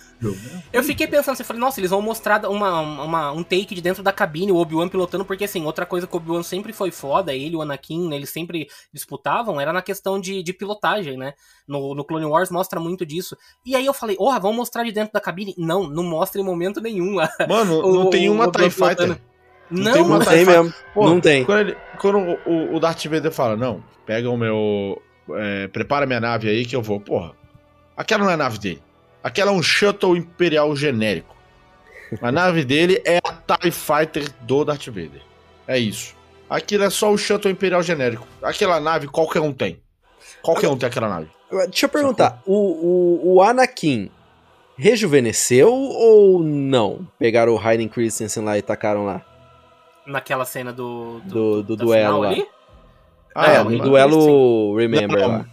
Eu 0.74 0.84
fiquei 0.84 1.08
pensando, 1.08 1.36
você 1.38 1.44
falei, 1.44 1.60
nossa, 1.62 1.80
eles 1.80 1.90
vão 1.92 2.02
mostrar 2.02 2.46
uma, 2.50 2.80
uma- 2.82 3.32
um 3.32 3.42
take 3.44 3.74
de 3.74 3.82
dentro 3.82 4.04
da 4.04 4.12
cabine, 4.12 4.52
o 4.52 4.58
Obi-Wan 4.58 4.90
pilotando, 4.90 5.24
porque 5.24 5.46
assim, 5.46 5.64
outra 5.66 5.86
coisa 5.86 6.06
que 6.06 6.14
o 6.14 6.18
Obi-Wan 6.18 6.44
sempre 6.44 6.74
foi 6.74 6.92
foda, 6.92 7.34
ele 7.34 7.54
e 7.54 7.56
o 7.56 7.62
Anakin, 7.62 8.10
né, 8.10 8.16
eles 8.18 8.30
sempre 8.30 8.68
disputavam, 8.94 9.60
era 9.62 9.72
na 9.72 9.82
questão 9.82 10.20
de, 10.20 10.44
de 10.44 10.52
pilotagem, 10.54 11.18
né? 11.18 11.34
No, 11.68 11.96
no 11.96 12.04
Clone 12.04 12.26
Wars 12.26 12.52
mostra 12.52 12.80
muito 12.80 13.06
disso. 13.06 13.38
E 13.66 13.76
aí 13.76 13.86
eu 13.86 13.94
falei, 13.94 14.16
porra, 14.18 14.40
vão 14.40 14.52
mostrar 14.54 14.84
de 14.84 14.92
dentro 14.92 15.14
da 15.14 15.22
cabine? 15.22 15.54
Não, 15.58 15.88
não 15.88 16.04
mostra 16.04 16.42
em 16.42 16.44
momento 16.44 16.82
nenhum. 16.82 17.16
Mano, 17.48 17.80
O- 17.86 17.94
não 18.04 18.10
tem 18.10 18.30
uma 18.30 18.48
Obi-Wan 18.48 18.70
TIE 18.70 18.72
Fighter. 18.76 18.96
pilotando. 18.98 19.22
Não, 19.72 19.94
tem 19.94 20.02
uma 20.02 20.18
Não 20.18 20.26
TIE 20.26 20.30
tem 20.34 20.46
mesmo. 20.46 20.74
Pô, 20.94 21.06
Não 21.08 21.22
tem. 21.22 21.46
Quando, 21.46 21.60
ele- 21.60 21.78
quando 22.02 22.18
o, 22.46 22.76
o 22.76 22.80
Darth 22.80 23.06
Vader 23.06 23.32
fala, 23.32 23.56
não, 23.56 23.84
pega 24.06 24.30
o 24.30 24.36
meu. 24.36 25.00
é, 25.36 25.68
prepara 25.68 26.06
minha 26.08 26.20
nave 26.20 26.50
aí 26.50 26.66
que 26.66 26.76
eu 26.76 26.82
vou. 26.82 27.00
Porra, 27.00 27.34
aquela 27.96 28.24
não 28.24 28.32
é 28.32 28.34
a 28.34 28.38
nave 28.38 28.58
dele. 28.58 28.82
Aquela 29.24 29.52
é 29.52 29.54
um 29.54 29.62
Shuttle 29.64 30.16
Imperial 30.16 30.76
genérico. 30.76 31.36
A 32.22 32.32
nave 32.32 32.64
dele 32.64 33.02
é 33.06 33.18
a 33.18 33.58
TIE 33.58 33.72
Fighter 33.72 34.30
do 34.42 34.64
Darth 34.66 34.88
Vader. 34.88 35.22
É 35.68 35.78
isso. 35.78 36.16
Aquilo 36.50 36.84
é 36.84 36.90
só 36.90 37.12
o 37.12 37.18
Shuttle 37.18 37.52
Imperial 37.52 37.84
genérico. 37.84 38.26
Aquela 38.42 38.80
nave 38.80 39.08
qualquer 39.08 39.42
um 39.42 39.54
tem. 39.54 39.80
Qualquer 40.42 40.68
um 40.70 40.78
tem 40.78 40.88
aquela 40.88 41.08
nave. 41.10 41.28
Deixa 41.70 41.86
eu 41.86 41.90
perguntar, 41.90 42.42
o, 42.46 42.54
o, 42.54 43.34
o 43.36 43.42
Anakin 43.44 44.10
rejuvenesceu 44.78 45.72
ou 45.72 46.40
não? 46.44 47.08
Pegaram 47.20 47.54
o 47.54 47.60
Hayden 47.60 47.88
Christensen 47.88 48.44
lá 48.44 48.58
e 48.58 48.62
tacaram 48.62 49.06
lá? 49.06 49.22
naquela 50.06 50.44
cena 50.44 50.74
do, 50.74 51.20
Do- 51.26 51.62
do 51.62 51.76
da 51.78 51.84
duelo 51.84 52.22
lá. 52.22 52.30
ali? 52.30 52.48
é, 53.36 53.58
não, 53.64 53.70
no 53.70 53.78
duelo 53.78 54.76
Remember 54.76 55.20
Não, 55.22 55.28
lá. 55.28 55.46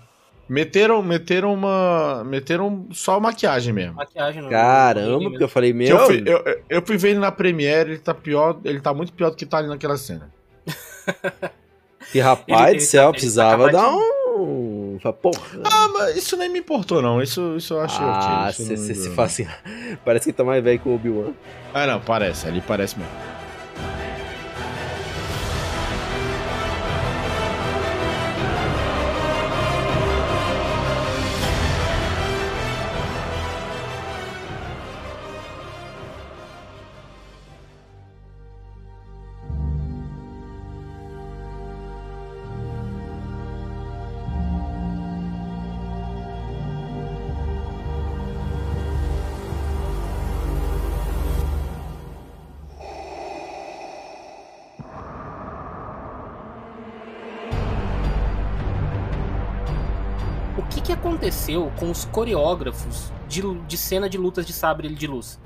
Meteram, 0.48 1.02
meteram 1.02 1.52
uma. 1.54 2.22
Meteram 2.24 2.86
só 2.92 3.18
maquiagem 3.18 3.72
mesmo. 3.72 3.94
Maquiagem 3.94 4.42
no- 4.42 4.48
Caramba, 4.50 5.28
porque 5.30 5.42
eu 5.44 5.48
falei, 5.48 5.72
meu... 5.72 5.88
eu, 5.88 6.06
fui, 6.06 6.22
eu, 6.24 6.44
eu- 6.68 6.82
fui 6.86 6.96
ver 6.96 7.10
ele 7.10 7.18
na 7.18 7.32
Premiere, 7.32 7.90
ele 7.92 7.98
tá 7.98 8.14
pior, 8.14 8.58
ele 8.64 8.80
tá 8.80 8.94
muito 8.94 9.12
pior 9.12 9.30
do 9.30 9.36
que 9.36 9.44
tá 9.44 9.58
ali 9.58 9.68
naquela 9.68 9.96
cena. 9.96 10.30
Que 12.12 12.20
rapaz 12.20 12.46
Ele- 12.48 12.70
do 12.70 12.72
ele 12.76 12.80
céu, 12.80 13.02
tá- 13.02 13.08
ele 13.08 13.12
precisava 13.14 13.64
tá 13.66 13.72
dar 13.72 13.90
um... 13.90 14.96
Porra. 15.20 15.40
Ah, 15.64 15.88
mas 15.92 16.16
isso 16.16 16.36
nem 16.36 16.48
me 16.48 16.60
importou, 16.60 17.02
não. 17.02 17.20
Isso, 17.20 17.56
isso 17.56 17.74
eu 17.74 17.80
achei 17.80 18.04
Ah, 18.04 18.48
ok. 18.52 18.64
você 18.64 18.74
não 18.76 18.82
me 18.82 18.94
se 18.94 19.10
fala 19.10 19.26
assim, 19.26 19.46
parece 20.04 20.26
que 20.26 20.32
tá 20.32 20.44
mais 20.44 20.62
velho 20.62 20.78
que 20.78 20.88
o 20.88 20.94
Obi-Wan. 20.94 21.24
não. 21.24 21.34
Ah, 21.74 21.86
não, 21.86 22.00
parece. 22.00 22.46
Ali 22.46 22.62
parece 22.64 22.96
mesmo. 22.96 23.12
Aconteceu 61.56 61.72
com 61.78 61.90
os 61.90 62.04
coreógrafos 62.04 63.10
de, 63.28 63.42
de 63.66 63.76
cena 63.76 64.08
de 64.08 64.18
lutas 64.18 64.46
de 64.46 64.52
sabre 64.52 64.88
de 64.88 65.06
luz? 65.06 65.40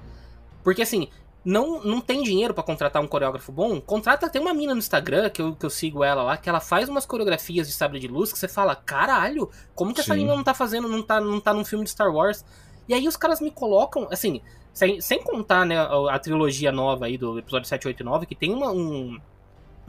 Porque 0.62 0.82
assim, 0.82 1.08
não, 1.44 1.82
não 1.82 2.00
tem 2.00 2.22
dinheiro 2.22 2.52
pra 2.52 2.62
contratar 2.62 3.00
um 3.02 3.06
coreógrafo 3.06 3.52
bom? 3.52 3.80
Contrata, 3.80 4.28
tem 4.28 4.42
uma 4.42 4.52
mina 4.52 4.74
no 4.74 4.78
Instagram, 4.78 5.30
que 5.30 5.40
eu, 5.40 5.54
que 5.54 5.64
eu 5.64 5.70
sigo 5.70 6.02
ela 6.04 6.22
lá, 6.22 6.36
que 6.36 6.48
ela 6.48 6.60
faz 6.60 6.88
umas 6.88 7.06
coreografias 7.06 7.66
de 7.68 7.72
sabre 7.72 8.00
de 8.00 8.08
luz 8.08 8.32
que 8.32 8.38
você 8.38 8.48
fala, 8.48 8.74
caralho, 8.74 9.48
como 9.74 9.94
que 9.94 10.00
essa 10.00 10.14
Sim. 10.14 10.20
mina 10.20 10.34
não 10.34 10.44
tá 10.44 10.52
fazendo, 10.52 10.88
não 10.88 11.02
tá, 11.02 11.20
não 11.20 11.40
tá 11.40 11.54
num 11.54 11.64
filme 11.64 11.84
de 11.84 11.90
Star 11.90 12.12
Wars? 12.12 12.44
E 12.88 12.94
aí 12.94 13.06
os 13.06 13.16
caras 13.16 13.40
me 13.40 13.50
colocam, 13.50 14.08
assim, 14.10 14.40
sem, 14.72 15.00
sem 15.00 15.22
contar, 15.22 15.64
né, 15.64 15.78
a, 15.78 16.14
a 16.14 16.18
trilogia 16.18 16.72
nova 16.72 17.06
aí 17.06 17.16
do 17.16 17.38
episódio 17.38 17.68
7, 17.68 17.86
8 17.86 18.00
e 18.00 18.04
9, 18.04 18.26
que 18.26 18.34
tem 18.34 18.52
uma, 18.52 18.70
um, 18.70 19.18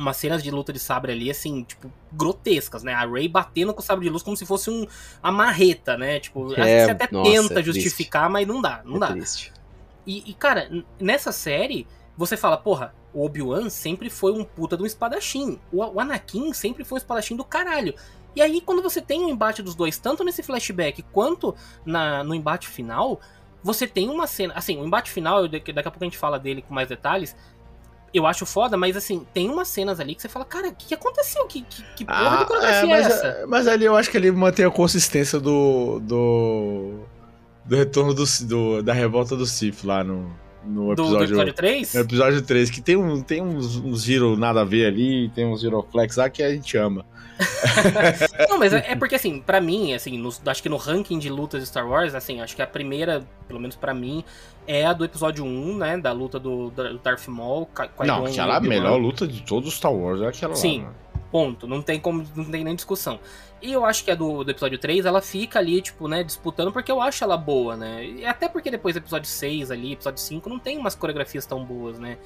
umas 0.01 0.17
cenas 0.17 0.43
de 0.43 0.51
luta 0.51 0.73
de 0.73 0.79
sabre 0.79 1.11
ali, 1.11 1.29
assim, 1.29 1.63
tipo, 1.63 1.91
grotescas, 2.11 2.83
né? 2.83 2.93
A 2.93 3.05
Rey 3.05 3.27
batendo 3.27 3.73
com 3.73 3.79
o 3.79 3.83
sabre 3.83 4.05
de 4.05 4.11
luz 4.11 4.23
como 4.23 4.35
se 4.35 4.45
fosse 4.45 4.69
um, 4.69 4.85
uma 5.23 5.31
marreta, 5.31 5.97
né? 5.97 6.19
Tipo, 6.19 6.53
É, 6.59 6.85
você 6.85 6.91
até 6.91 7.07
nossa, 7.11 7.31
tenta 7.31 7.59
é 7.59 7.63
justificar, 7.63 8.29
mas 8.29 8.47
não 8.47 8.61
dá, 8.61 8.81
não 8.83 8.97
é 8.97 8.99
dá. 8.99 9.07
triste. 9.07 9.53
E, 10.05 10.29
e, 10.29 10.33
cara, 10.33 10.69
nessa 10.99 11.31
série, 11.31 11.87
você 12.17 12.35
fala, 12.35 12.57
porra, 12.57 12.93
o 13.13 13.25
Obi-Wan 13.25 13.69
sempre 13.69 14.09
foi 14.09 14.31
um 14.31 14.43
puta 14.43 14.75
de 14.75 14.83
um 14.83 14.85
espadachim. 14.85 15.59
O, 15.71 15.83
o 15.83 15.99
Anakin 15.99 16.53
sempre 16.53 16.83
foi 16.83 16.95
um 16.95 16.97
espadachim 16.97 17.35
do 17.35 17.43
caralho. 17.43 17.93
E 18.35 18.41
aí, 18.41 18.61
quando 18.61 18.81
você 18.81 19.01
tem 19.01 19.23
um 19.23 19.29
embate 19.29 19.61
dos 19.61 19.75
dois, 19.75 19.97
tanto 19.97 20.23
nesse 20.23 20.41
flashback 20.41 21.03
quanto 21.11 21.53
na, 21.85 22.23
no 22.23 22.33
embate 22.33 22.67
final, 22.67 23.19
você 23.63 23.85
tem 23.85 24.09
uma 24.09 24.25
cena. 24.25 24.53
Assim, 24.55 24.77
o 24.77 24.85
embate 24.85 25.11
final, 25.11 25.47
daqui 25.47 25.71
a 25.71 25.83
pouco 25.83 25.99
a 26.01 26.05
gente 26.05 26.17
fala 26.17 26.39
dele 26.39 26.61
com 26.61 26.73
mais 26.73 26.87
detalhes. 26.87 27.35
Eu 28.13 28.27
acho 28.27 28.45
foda, 28.45 28.75
mas 28.75 28.97
assim, 28.97 29.25
tem 29.33 29.49
umas 29.49 29.69
cenas 29.69 29.99
ali 29.99 30.13
que 30.15 30.21
você 30.21 30.27
fala, 30.27 30.43
cara, 30.43 30.67
o 30.67 30.75
que, 30.75 30.93
aconteceu? 30.93 31.45
Que, 31.47 31.61
que, 31.61 31.81
que 31.95 32.05
porra 32.05 32.37
de 32.39 32.45
coreografia 32.45 32.79
é, 32.83 32.85
mas, 32.87 33.05
essa? 33.07 33.45
mas 33.47 33.67
ali 33.67 33.85
eu 33.85 33.95
acho 33.95 34.09
que 34.11 34.17
ele 34.17 34.31
mantém 34.31 34.65
a 34.65 34.69
consistência 34.71 35.39
do. 35.39 35.99
do. 36.01 36.99
do 37.65 37.75
retorno 37.75 38.13
do, 38.13 38.23
do- 38.41 38.83
da 38.83 38.91
revolta 38.93 39.35
do 39.35 39.45
Sith 39.45 39.83
lá 39.85 40.03
no, 40.03 40.29
no 40.65 40.89
Do, 40.89 40.95
do 40.95 41.01
episódio. 41.03 41.25
episódio 41.25 41.53
3? 41.53 41.93
No 41.95 42.01
episódio 42.01 42.41
3, 42.41 42.69
que 42.69 42.81
tem, 42.81 42.95
um, 42.95 43.21
tem 43.21 43.41
uns, 43.41 43.75
uns 43.77 44.03
giro 44.03 44.35
nada 44.37 44.61
a 44.61 44.65
ver 44.65 44.85
ali, 44.87 45.29
tem 45.29 45.45
uns 45.45 45.61
giroflex 45.61 46.15
lá 46.17 46.29
que 46.29 46.41
a 46.43 46.49
gente 46.53 46.77
ama. 46.77 47.05
Não, 48.49 48.59
mas 48.59 48.71
é, 48.73 48.91
é 48.91 48.95
porque, 48.95 49.15
assim, 49.15 49.39
pra 49.39 49.59
mim, 49.59 49.93
assim, 49.93 50.17
nos- 50.17 50.41
acho 50.45 50.61
que 50.61 50.69
no 50.69 50.77
ranking 50.77 51.17
de 51.17 51.29
lutas 51.29 51.61
de 51.61 51.67
Star 51.67 51.87
Wars, 51.87 52.13
assim, 52.13 52.39
acho 52.41 52.55
que 52.55 52.61
a 52.61 52.67
primeira, 52.67 53.23
pelo 53.47 53.59
menos 53.59 53.75
pra 53.75 53.93
mim, 53.93 54.23
é 54.67 54.85
a 54.85 54.93
do 54.93 55.03
episódio 55.03 55.43
1, 55.43 55.77
né? 55.77 55.97
Da 55.97 56.11
luta 56.11 56.39
do, 56.39 56.69
do 56.69 56.97
Darth 56.99 57.27
Maul. 57.27 57.65
Qui- 57.67 58.05
Não, 58.05 58.25
aquela 58.25 58.57
é 58.57 58.59
melhor 58.59 58.97
luta 58.97 59.27
de 59.27 59.41
todos 59.41 59.69
os 59.69 59.75
Star 59.75 59.93
Wars, 59.93 60.21
é 60.21 60.27
aquela 60.27 60.55
Sim. 60.55 60.83
lá. 60.83 60.87
né? 60.89 60.93
Ponto. 61.31 61.65
Não 61.67 61.81
tem 61.81 61.99
como. 61.99 62.25
Não 62.35 62.45
tem 62.45 62.63
nem 62.63 62.75
discussão. 62.75 63.19
E 63.61 63.71
eu 63.71 63.85
acho 63.85 64.03
que 64.03 64.09
a 64.09 64.15
do, 64.15 64.43
do 64.43 64.49
episódio 64.49 64.79
3, 64.79 65.05
ela 65.05 65.21
fica 65.21 65.59
ali, 65.59 65.81
tipo, 65.81 66.07
né, 66.07 66.23
disputando, 66.23 66.71
porque 66.71 66.91
eu 66.91 66.99
acho 66.99 67.23
ela 67.23 67.37
boa, 67.37 67.77
né? 67.77 68.05
E 68.05 68.25
até 68.25 68.49
porque 68.49 68.71
depois 68.71 68.95
do 68.95 68.97
episódio 68.97 69.29
6 69.29 69.69
ali, 69.69 69.93
episódio 69.93 70.19
5, 70.19 70.49
não 70.49 70.57
tem 70.57 70.77
umas 70.77 70.95
coreografias 70.95 71.45
tão 71.45 71.63
boas, 71.63 71.99
né? 71.99 72.17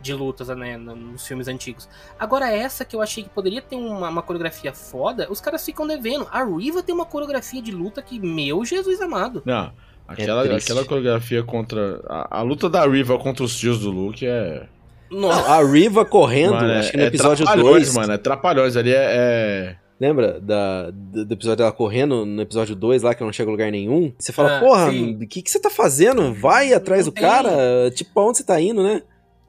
De 0.00 0.14
lutas, 0.14 0.48
né, 0.48 0.76
nos 0.76 1.26
filmes 1.26 1.48
antigos. 1.48 1.88
Agora, 2.18 2.48
essa 2.48 2.84
que 2.84 2.94
eu 2.94 3.00
achei 3.00 3.24
que 3.24 3.30
poderia 3.30 3.60
ter 3.60 3.74
uma, 3.74 4.08
uma 4.08 4.22
coreografia 4.22 4.72
foda, 4.72 5.26
os 5.30 5.40
caras 5.40 5.64
ficam 5.64 5.86
devendo. 5.86 6.28
A 6.30 6.44
Riva 6.44 6.82
tem 6.82 6.94
uma 6.94 7.06
coreografia 7.06 7.60
de 7.60 7.72
luta 7.72 8.02
que, 8.02 8.20
meu 8.20 8.64
Jesus 8.64 9.00
amado. 9.00 9.42
Não, 9.44 9.72
aquela, 10.06 10.46
é 10.46 10.56
aquela 10.56 10.84
coreografia 10.84 11.42
contra. 11.42 12.02
A, 12.06 12.38
a, 12.38 12.42
luta 12.42 12.68
da 12.68 12.86
Riva 12.86 13.18
contra 13.18 13.42
os 13.42 13.56
tios 13.56 13.80
do 13.80 13.90
Luke 13.90 14.24
é. 14.26 14.68
Nossa. 15.14 15.52
A 15.52 15.64
Riva 15.64 16.04
correndo, 16.04 16.54
mano, 16.54 16.72
acho 16.72 16.90
que 16.90 16.96
no 16.96 17.02
é 17.04 17.06
episódio 17.06 17.46
2. 17.46 17.94
mano, 17.94 18.12
é 18.12 18.18
trapalhões 18.18 18.76
ali, 18.76 18.92
é... 18.92 18.96
é... 18.96 19.76
Lembra 20.00 20.40
da, 20.40 20.90
do 20.90 21.32
episódio 21.32 21.58
dela 21.58 21.72
correndo 21.72 22.26
no 22.26 22.42
episódio 22.42 22.74
2 22.74 23.02
lá, 23.02 23.14
que 23.14 23.22
não 23.22 23.32
chega 23.32 23.48
a 23.48 23.52
lugar 23.52 23.70
nenhum? 23.70 24.12
Você 24.18 24.32
fala, 24.32 24.56
ah, 24.56 24.60
porra, 24.60 24.90
o 24.90 25.26
que, 25.26 25.40
que 25.40 25.48
você 25.48 25.60
tá 25.60 25.70
fazendo? 25.70 26.34
Vai 26.34 26.74
atrás 26.74 27.06
não 27.06 27.12
do 27.12 27.14
tem. 27.14 27.22
cara? 27.22 27.90
Tipo, 27.92 28.20
onde 28.20 28.38
você 28.38 28.44
tá 28.44 28.60
indo, 28.60 28.82
né? 28.82 29.02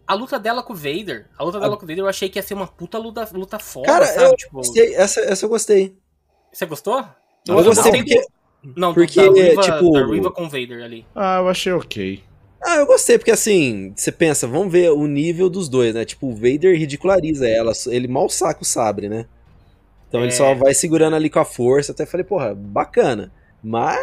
A 0.06 0.14
luta 0.14 0.38
dela 0.38 0.62
com 0.62 0.74
o 0.74 0.76
Vader, 0.76 1.28
a 1.36 1.44
luta 1.44 1.58
a... 1.58 1.62
dela 1.62 1.76
com 1.76 1.84
o 1.84 1.88
Vader, 1.88 2.04
eu 2.04 2.08
achei 2.08 2.30
que 2.30 2.38
ia 2.38 2.44
ser 2.44 2.54
uma 2.54 2.68
puta 2.68 3.00
luta, 3.00 3.28
luta 3.34 3.58
foda, 3.58 3.88
cara, 3.88 4.06
sabe? 4.06 4.26
Eu 4.26 4.36
tipo... 4.36 4.54
gostei, 4.54 4.94
essa, 4.94 5.20
essa 5.22 5.46
eu 5.46 5.50
gostei. 5.50 5.98
Você 6.54 6.66
gostou? 6.68 7.04
Eu, 7.48 7.58
eu 7.58 7.64
gostei 7.64 7.92
porque... 7.92 8.22
Não, 8.76 8.94
porque, 8.94 9.20
da 9.20 9.32
Riva, 9.32 9.62
tipo... 9.62 9.92
Da 9.92 10.06
Riva 10.06 10.32
com 10.32 10.46
o 10.46 10.50
Vader 10.50 10.84
ali. 10.84 11.06
Ah, 11.16 11.40
eu 11.40 11.50
achei 11.50 11.74
ok. 11.74 12.24
Ah, 12.66 12.78
eu 12.78 12.88
gostei, 12.88 13.20
porque 13.20 13.30
assim, 13.32 13.94
você 13.96 14.12
pensa, 14.12 14.48
vamos 14.48 14.72
ver 14.72 14.92
o 14.92 15.06
nível 15.06 15.52
dos 15.52 15.70
dois, 15.70 15.94
né? 15.94 16.04
Tipo, 16.04 16.28
o 16.28 16.34
Vader 16.34 16.76
ridiculariza 16.76 17.48
ela, 17.48 17.72
ele 17.88 18.08
mal 18.08 18.28
saca 18.28 18.64
o 18.64 18.66
sabre, 18.66 19.08
né? 19.08 19.28
Então 20.10 20.22
é. 20.22 20.24
ele 20.24 20.32
só 20.32 20.56
vai 20.56 20.74
segurando 20.74 21.16
ali 21.16 21.30
com 21.30 21.40
a 21.40 21.46
força. 21.46 21.92
Até 21.92 22.08
falei, 22.08 22.24
porra, 22.24 22.56
bacana. 22.56 23.32
Mas 23.62 24.00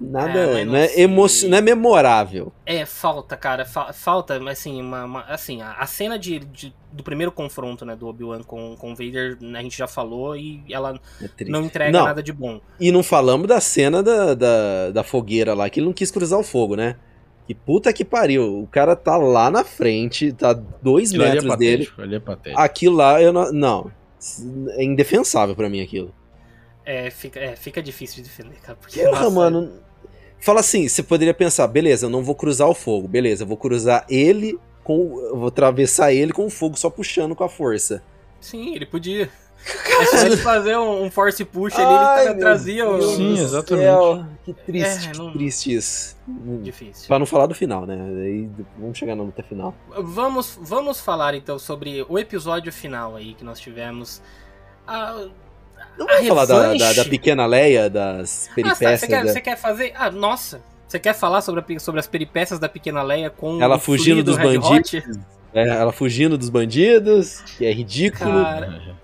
nada, 0.00 0.38
é, 0.38 0.64
não, 0.64 0.76
é 0.76 0.98
emocio... 0.98 1.48
não 1.48 1.58
é 1.58 1.60
memorável. 1.60 2.52
É, 2.64 2.86
falta, 2.86 3.36
cara, 3.36 3.66
fa 3.66 3.92
falta, 3.92 4.38
assim, 4.50 4.80
uma, 4.80 5.04
uma 5.04 5.20
assim, 5.22 5.60
a, 5.60 5.72
a 5.72 5.86
cena 5.86 6.18
de, 6.18 6.38
de, 6.38 6.74
do 6.90 7.02
primeiro 7.02 7.32
confronto, 7.32 7.84
né, 7.84 7.94
do 7.94 8.06
Obi-Wan 8.06 8.42
com, 8.42 8.76
com 8.76 8.92
o 8.92 8.96
Vader, 8.96 9.36
a 9.42 9.62
gente 9.62 9.76
já 9.76 9.86
falou 9.86 10.34
e 10.36 10.62
ela 10.70 10.98
é 11.20 11.44
não 11.44 11.64
entrega 11.64 11.92
não. 11.92 12.06
nada 12.06 12.22
de 12.22 12.32
bom. 12.32 12.60
E 12.80 12.90
não 12.90 13.02
falamos 13.02 13.46
da 13.46 13.60
cena 13.60 14.02
da, 14.02 14.34
da, 14.34 14.90
da 14.90 15.02
fogueira 15.02 15.52
lá, 15.52 15.68
que 15.68 15.80
ele 15.80 15.86
não 15.86 15.92
quis 15.92 16.10
cruzar 16.10 16.38
o 16.38 16.44
fogo, 16.44 16.76
né? 16.76 16.96
Que 17.46 17.54
puta 17.54 17.92
que 17.92 18.04
pariu. 18.04 18.62
O 18.62 18.66
cara 18.66 18.96
tá 18.96 19.16
lá 19.16 19.50
na 19.50 19.64
frente, 19.64 20.32
tá 20.32 20.52
dois 20.52 21.10
Aquilo 21.10 21.24
metros 21.24 21.52
é 21.52 21.56
dele. 21.56 21.88
É 22.46 22.52
Aquilo 22.56 22.96
lá, 22.96 23.20
eu 23.20 23.32
não. 23.32 23.52
Não 23.52 23.92
é 24.70 24.82
indefensável 24.82 25.54
para 25.54 25.68
mim 25.68 25.82
aquilo. 25.82 26.14
É 26.84 27.10
fica, 27.10 27.40
é, 27.40 27.56
fica 27.56 27.82
difícil 27.82 28.16
de 28.16 28.28
defender, 28.28 28.56
cara. 28.60 28.78
Porque, 28.80 29.00
Porra, 29.00 29.20
nossa, 29.20 29.30
mano. 29.30 29.72
Fala 30.38 30.60
assim, 30.60 30.88
você 30.88 31.02
poderia 31.02 31.32
pensar, 31.32 31.66
beleza, 31.66 32.06
eu 32.06 32.10
não 32.10 32.22
vou 32.22 32.34
cruzar 32.34 32.68
o 32.68 32.74
fogo, 32.74 33.08
beleza, 33.08 33.44
eu 33.44 33.46
vou 33.46 33.56
cruzar 33.56 34.04
ele 34.10 34.58
com. 34.82 35.18
Eu 35.18 35.38
vou 35.38 35.48
atravessar 35.48 36.12
ele 36.12 36.32
com 36.32 36.46
o 36.46 36.50
fogo 36.50 36.78
só 36.78 36.90
puxando 36.90 37.34
com 37.34 37.44
a 37.44 37.48
força. 37.48 38.02
Sim, 38.40 38.74
ele 38.74 38.84
podia. 38.84 39.30
É 39.66 40.06
só 40.06 40.26
ele 40.26 40.36
fazer 40.36 40.76
um, 40.76 41.10
force 41.10 41.44
push 41.44 41.74
ali, 41.78 42.28
ele 42.28 42.34
trazia 42.34 42.88
o. 42.88 43.00
Sim, 43.00 43.38
exatamente. 43.38 44.26
Que 44.44 44.52
triste, 44.52 45.08
é, 45.08 45.16
não... 45.16 45.26
que 45.28 45.38
triste 45.38 45.74
isso. 45.74 46.16
Difícil. 46.62 47.06
Pra 47.06 47.18
não 47.18 47.26
falar 47.26 47.46
do 47.46 47.54
final, 47.54 47.86
né? 47.86 47.96
Aí 48.24 48.48
vamos 48.78 48.98
chegar 48.98 49.14
na 49.14 49.22
luta 49.22 49.42
final. 49.42 49.74
Vamos, 49.98 50.58
vamos 50.60 51.00
falar 51.00 51.34
então 51.34 51.58
sobre 51.58 52.04
o 52.08 52.18
episódio 52.18 52.72
final 52.72 53.16
aí 53.16 53.34
que 53.34 53.44
nós 53.44 53.58
tivemos. 53.58 54.20
A, 54.86 55.26
não 55.98 56.06
vamos 56.06 56.28
falar 56.28 56.44
da, 56.44 56.74
da, 56.74 56.92
da, 56.92 57.04
pequena 57.04 57.46
Leia, 57.46 57.88
das 57.88 58.50
peripécias. 58.54 58.92
Ah, 58.92 58.98
você, 58.98 59.06
quer, 59.06 59.24
da... 59.24 59.32
você 59.32 59.40
quer 59.40 59.56
fazer. 59.56 59.92
Ah, 59.96 60.10
nossa! 60.10 60.60
Você 60.86 60.98
quer 60.98 61.14
falar 61.14 61.40
sobre, 61.40 61.76
a, 61.76 61.78
sobre 61.80 62.00
as 62.00 62.06
peripécias 62.06 62.58
da 62.58 62.68
pequena 62.68 63.02
Leia 63.02 63.30
com 63.30 63.62
ela 63.62 63.78
fugindo 63.78 64.22
dos 64.22 64.36
bandidos? 64.36 65.18
É, 65.52 65.68
ela 65.68 65.92
fugindo 65.92 66.36
dos 66.36 66.48
bandidos, 66.48 67.40
que 67.56 67.64
é 67.64 67.72
ridículo. 67.72 68.42
Cara, 68.42 68.96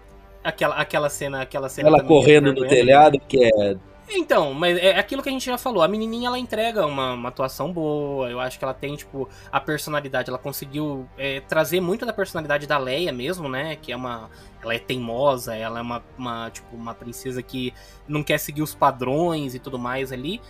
aquela, 0.43 0.75
aquela 0.77 1.09
cena, 1.09 1.43
aquela 1.43 1.69
cena. 1.69 1.89
Ela 1.89 2.03
correndo 2.03 2.53
no 2.53 2.67
telhado, 2.67 3.19
que 3.21 3.45
é 3.45 3.77
então, 4.13 4.53
mas 4.53 4.77
é 4.79 4.99
aquilo 4.99 5.23
que 5.23 5.29
a 5.29 5.33
gente 5.33 5.47
já 5.47 5.57
falou. 5.57 5.83
A 5.83 5.89
menininha 5.89 6.29
ela 6.29 6.39
entrega 6.39 6.85
uma, 6.85 7.13
uma 7.13 7.29
atuação 7.29 7.73
boa. 7.73 8.29
Eu 8.29 8.41
acho 8.41 8.59
que 8.59 8.65
ela 8.65 8.75
tem, 8.75 8.97
tipo, 8.97 9.29
a 9.53 9.61
personalidade. 9.61 10.29
Ela 10.29 10.39
conseguiu 10.39 11.09
é, 11.17 11.41
trazer 11.41 11.81
muito 11.81 12.05
da 12.05 12.13
personalidade 12.13 12.67
da 12.67 12.77
Leia 12.77 13.13
mesmo, 13.13 13.49
né? 13.49 13.77
Que 13.77 13.93
é 13.93 13.97
uma. 13.97 14.29
Ela 14.63 14.75
é 14.75 14.79
teimosa, 14.79 15.55
ela 15.55 15.79
é 15.79 15.83
uma, 15.83 16.03
uma, 16.19 16.51
tipo, 16.51 16.75
uma 16.75 16.95
princesa 16.95 17.43
que 17.43 17.73
não 18.07 18.23
quer 18.23 18.39
seguir 18.39 18.63
os 18.63 18.75
padrões 18.75 19.55
e 19.55 19.59
tudo 19.59 19.79
mais 19.79 20.13
ali. 20.13 20.41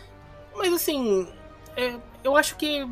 Mas 0.56 0.72
assim, 0.72 1.28
é, 1.76 1.94
eu 2.24 2.36
acho 2.36 2.56
que 2.56 2.88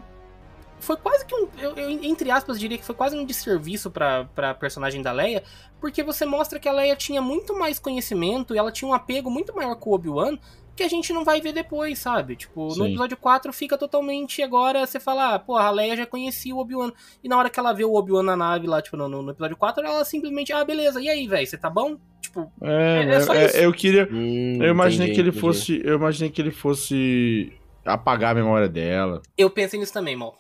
foi 0.81 0.97
quase 0.97 1.24
que 1.24 1.35
um. 1.35 1.49
Eu, 1.59 1.74
eu, 1.76 1.91
entre 1.91 2.31
aspas, 2.31 2.59
diria 2.59 2.79
que 2.79 2.85
foi 2.85 2.95
quase 2.95 3.16
um 3.16 3.24
desserviço 3.24 3.91
pra, 3.91 4.24
pra 4.35 4.55
personagem 4.55 5.03
da 5.03 5.12
Leia, 5.12 5.43
porque 5.81 6.03
você 6.03 6.24
mostra 6.24 6.59
que 6.59 6.68
a 6.68 6.72
Leia 6.72 6.97
tinha 6.97 7.20
muito 7.20 7.59
mais 7.59 7.79
conhecimento 7.79 8.55
e 8.55 8.59
ela 8.59 8.72
tinha 8.72 8.89
um 8.89 8.95
apego 8.95 9.31
muito 9.31 9.55
maior 9.55 9.74
com 9.76 9.91
o 9.91 9.95
Obi-Wan 9.95 10.39
que 10.79 10.85
a 10.85 10.89
gente 10.89 11.12
não 11.12 11.24
vai 11.24 11.41
ver 11.41 11.53
depois, 11.53 11.99
sabe? 11.99 12.37
Tipo, 12.37 12.70
Sim. 12.70 12.79
no 12.79 12.87
episódio 12.87 13.16
4 13.16 13.53
fica 13.53 13.76
totalmente 13.76 14.41
agora 14.45 14.87
você 14.87 15.01
fala, 15.01 15.35
ah, 15.35 15.39
porra, 15.39 15.64
a 15.64 15.70
Leia 15.72 15.97
já 15.97 16.07
conhecia 16.07 16.55
o 16.55 16.59
Obi-Wan. 16.59 16.93
E 17.22 17.29
na 17.29 17.37
hora 17.37 17.51
que 17.51 17.59
ela 17.59 17.72
vê 17.72 17.85
o 17.85 17.95
Obi-Wan 17.95 18.22
na 18.22 18.37
nave 18.37 18.68
lá, 18.68 18.81
tipo, 18.81 18.97
no, 18.97 19.09
no 19.09 19.31
episódio 19.33 19.57
4, 19.57 19.85
ela 19.85 20.05
simplesmente, 20.05 20.53
ah, 20.53 20.64
beleza, 20.64 21.01
e 21.01 21.09
aí, 21.09 21.26
velho, 21.26 21.45
você 21.45 21.59
tá 21.59 21.68
bom? 21.68 21.99
Tipo, 22.22 22.53
é, 22.62 23.03
é, 23.03 23.09
é 23.09 23.20
só 23.20 23.35
é, 23.35 23.47
isso. 23.47 23.57
eu 23.57 23.72
queria. 23.72 24.09
Hum, 24.11 24.62
eu 24.62 24.70
imaginei 24.70 25.09
entendi, 25.09 25.14
que 25.14 25.20
ele 25.20 25.29
entendi. 25.31 25.41
fosse. 25.41 25.83
Eu 25.85 25.97
imaginei 25.97 26.31
que 26.31 26.41
ele 26.41 26.53
fosse 26.53 27.53
apagar 27.85 28.31
a 28.31 28.35
memória 28.35 28.68
dela. 28.68 29.20
Eu 29.37 29.51
pensei 29.51 29.81
nisso 29.81 29.93
também, 29.93 30.14
mal. 30.14 30.39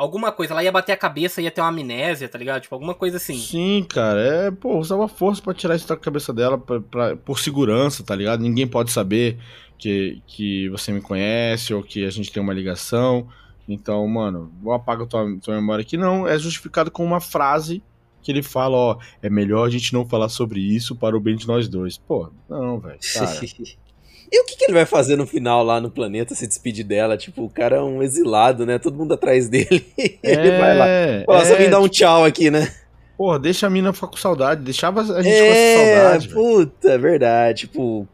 Alguma 0.00 0.32
coisa, 0.32 0.54
ela 0.54 0.64
ia 0.64 0.72
bater 0.72 0.92
a 0.92 0.96
cabeça, 0.96 1.42
ia 1.42 1.50
ter 1.50 1.60
uma 1.60 1.68
amnésia, 1.68 2.26
tá 2.26 2.38
ligado? 2.38 2.62
Tipo, 2.62 2.74
alguma 2.74 2.94
coisa 2.94 3.18
assim. 3.18 3.36
Sim, 3.36 3.84
cara, 3.86 4.18
é, 4.18 4.50
pô, 4.50 4.78
usava 4.78 5.06
força 5.06 5.42
para 5.42 5.52
tirar 5.52 5.76
isso 5.76 5.86
da 5.86 5.94
cabeça 5.94 6.32
dela 6.32 6.56
pra, 6.56 6.80
pra, 6.80 7.16
por 7.16 7.38
segurança, 7.38 8.02
tá 8.02 8.16
ligado? 8.16 8.40
Ninguém 8.40 8.66
pode 8.66 8.90
saber 8.90 9.36
que, 9.76 10.22
que 10.26 10.70
você 10.70 10.90
me 10.90 11.02
conhece 11.02 11.74
ou 11.74 11.82
que 11.82 12.06
a 12.06 12.10
gente 12.10 12.32
tem 12.32 12.42
uma 12.42 12.54
ligação. 12.54 13.28
Então, 13.68 14.08
mano, 14.08 14.50
vou 14.62 14.72
apagar 14.72 15.06
tua, 15.06 15.38
tua 15.38 15.56
memória 15.56 15.82
aqui. 15.82 15.98
Não, 15.98 16.26
é 16.26 16.38
justificado 16.38 16.90
com 16.90 17.04
uma 17.04 17.20
frase 17.20 17.82
que 18.22 18.32
ele 18.32 18.42
fala, 18.42 18.74
ó, 18.78 18.98
é 19.20 19.28
melhor 19.28 19.66
a 19.66 19.70
gente 19.70 19.92
não 19.92 20.06
falar 20.06 20.30
sobre 20.30 20.60
isso 20.60 20.96
para 20.96 21.14
o 21.14 21.20
bem 21.20 21.36
de 21.36 21.46
nós 21.46 21.68
dois. 21.68 21.98
Pô, 21.98 22.30
não, 22.48 22.80
velho, 22.80 22.98
cara. 23.12 23.40
E 24.32 24.40
o 24.40 24.44
que, 24.44 24.56
que, 24.56 24.64
ele 24.64 24.74
vai 24.74 24.86
fazer 24.86 25.16
no 25.16 25.26
final 25.26 25.64
lá 25.64 25.80
no 25.80 25.90
planeta, 25.90 26.34
se 26.34 26.46
despedir 26.46 26.84
dela? 26.84 27.16
Tipo, 27.16 27.44
o 27.44 27.50
cara 27.50 27.76
é 27.76 27.82
um 27.82 28.02
exilado, 28.02 28.64
né? 28.64 28.78
Todo 28.78 28.96
mundo 28.96 29.14
atrás 29.14 29.48
dele. 29.48 29.84
É, 30.22 30.32
ele 30.32 30.58
vai 30.58 30.76
lá. 30.76 30.86
Pô, 31.26 31.34
é, 31.34 31.44
só 31.44 31.56
vem 31.56 31.70
dar 31.70 31.80
um 31.80 31.88
tchau 31.88 32.24
aqui, 32.24 32.50
né? 32.50 32.70
Porra, 33.16 33.38
deixa 33.38 33.66
a 33.66 33.70
mina 33.70 33.92
ficar 33.92 34.06
com 34.06 34.16
saudade. 34.16 34.62
Deixava 34.62 35.00
a 35.00 35.22
gente 35.22 35.34
é, 35.34 35.40
com 35.40 35.52
essa 35.52 35.94
saudade. 36.02 36.28
Puta, 36.28 36.90
é 36.92 36.98
verdade. 36.98 37.60
Tipo, 37.60 38.06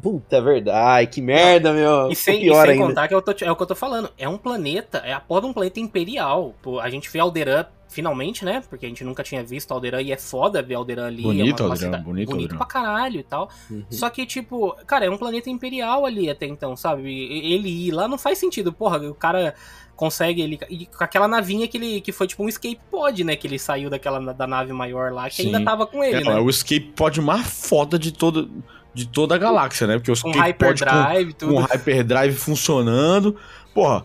Puta, 0.00 0.36
é 0.36 0.40
verdade. 0.40 1.06
Que 1.08 1.20
merda, 1.20 1.72
meu. 1.72 2.10
E 2.10 2.16
sem, 2.16 2.40
pior 2.40 2.64
e 2.64 2.72
sem 2.72 2.78
contar 2.78 3.08
que 3.08 3.14
eu 3.14 3.22
tô, 3.22 3.32
é 3.40 3.50
o 3.50 3.56
que 3.56 3.62
eu 3.62 3.66
tô 3.66 3.74
falando. 3.74 4.10
É 4.16 4.28
um 4.28 4.38
planeta, 4.38 4.98
é 4.98 5.12
a 5.12 5.20
porra 5.20 5.42
de 5.42 5.46
um 5.48 5.52
planeta 5.52 5.80
imperial. 5.80 6.54
Pô, 6.62 6.80
a 6.80 6.88
gente 6.88 7.10
vê 7.10 7.18
Alderan 7.18 7.66
finalmente, 7.88 8.44
né? 8.44 8.62
Porque 8.68 8.86
a 8.86 8.88
gente 8.88 9.02
nunca 9.02 9.22
tinha 9.22 9.42
visto 9.42 9.72
Alderan 9.72 10.02
e 10.02 10.12
é 10.12 10.16
foda 10.16 10.62
ver 10.62 10.74
Alderan 10.74 11.06
ali. 11.06 11.22
Bonito, 11.22 11.62
é 11.62 11.66
uma, 11.66 11.74
Alderan, 11.74 12.02
bonito, 12.02 12.30
bonito 12.30 12.56
pra 12.56 12.66
caralho 12.66 13.20
e 13.20 13.24
tal. 13.24 13.48
Uhum. 13.70 13.84
Só 13.90 14.08
que, 14.10 14.24
tipo, 14.26 14.76
cara, 14.86 15.06
é 15.06 15.10
um 15.10 15.18
planeta 15.18 15.50
imperial 15.50 16.06
ali 16.06 16.30
até 16.30 16.46
então, 16.46 16.76
sabe? 16.76 17.10
Ele 17.10 17.68
ir 17.88 17.90
lá 17.90 18.06
não 18.06 18.18
faz 18.18 18.38
sentido. 18.38 18.72
Porra, 18.72 18.98
o 18.98 19.14
cara 19.14 19.54
consegue 19.96 20.40
ele 20.40 20.60
e 20.70 20.86
com 20.86 21.02
aquela 21.02 21.26
navinha 21.26 21.66
que 21.66 21.76
ele 21.76 22.00
que 22.00 22.12
foi 22.12 22.28
tipo 22.28 22.44
um 22.44 22.48
escape 22.48 22.78
pod, 22.88 23.24
né, 23.24 23.34
que 23.34 23.48
ele 23.48 23.58
saiu 23.58 23.90
daquela 23.90 24.32
da 24.32 24.46
nave 24.46 24.72
maior 24.72 25.12
lá, 25.12 25.28
que 25.28 25.42
Sim. 25.42 25.46
ainda 25.46 25.64
tava 25.64 25.88
com 25.88 26.04
ele, 26.04 26.18
é, 26.18 26.24
né? 26.24 26.38
É 26.38 26.40
o 26.40 26.48
escape 26.48 26.92
pod 26.94 27.20
mais 27.20 27.44
foda 27.68 27.98
de 27.98 28.12
todo 28.12 28.48
de 28.98 29.06
toda 29.06 29.36
a 29.36 29.38
galáxia, 29.38 29.86
né? 29.86 29.96
Porque 29.96 30.10
os 30.10 30.24
um 30.24 30.30
hyperdrive, 30.30 31.32
com, 31.32 31.38
tudo. 31.38 31.54
um 31.54 31.60
hyperdrive 31.60 32.34
funcionando. 32.34 33.36
Porra, 33.72 34.04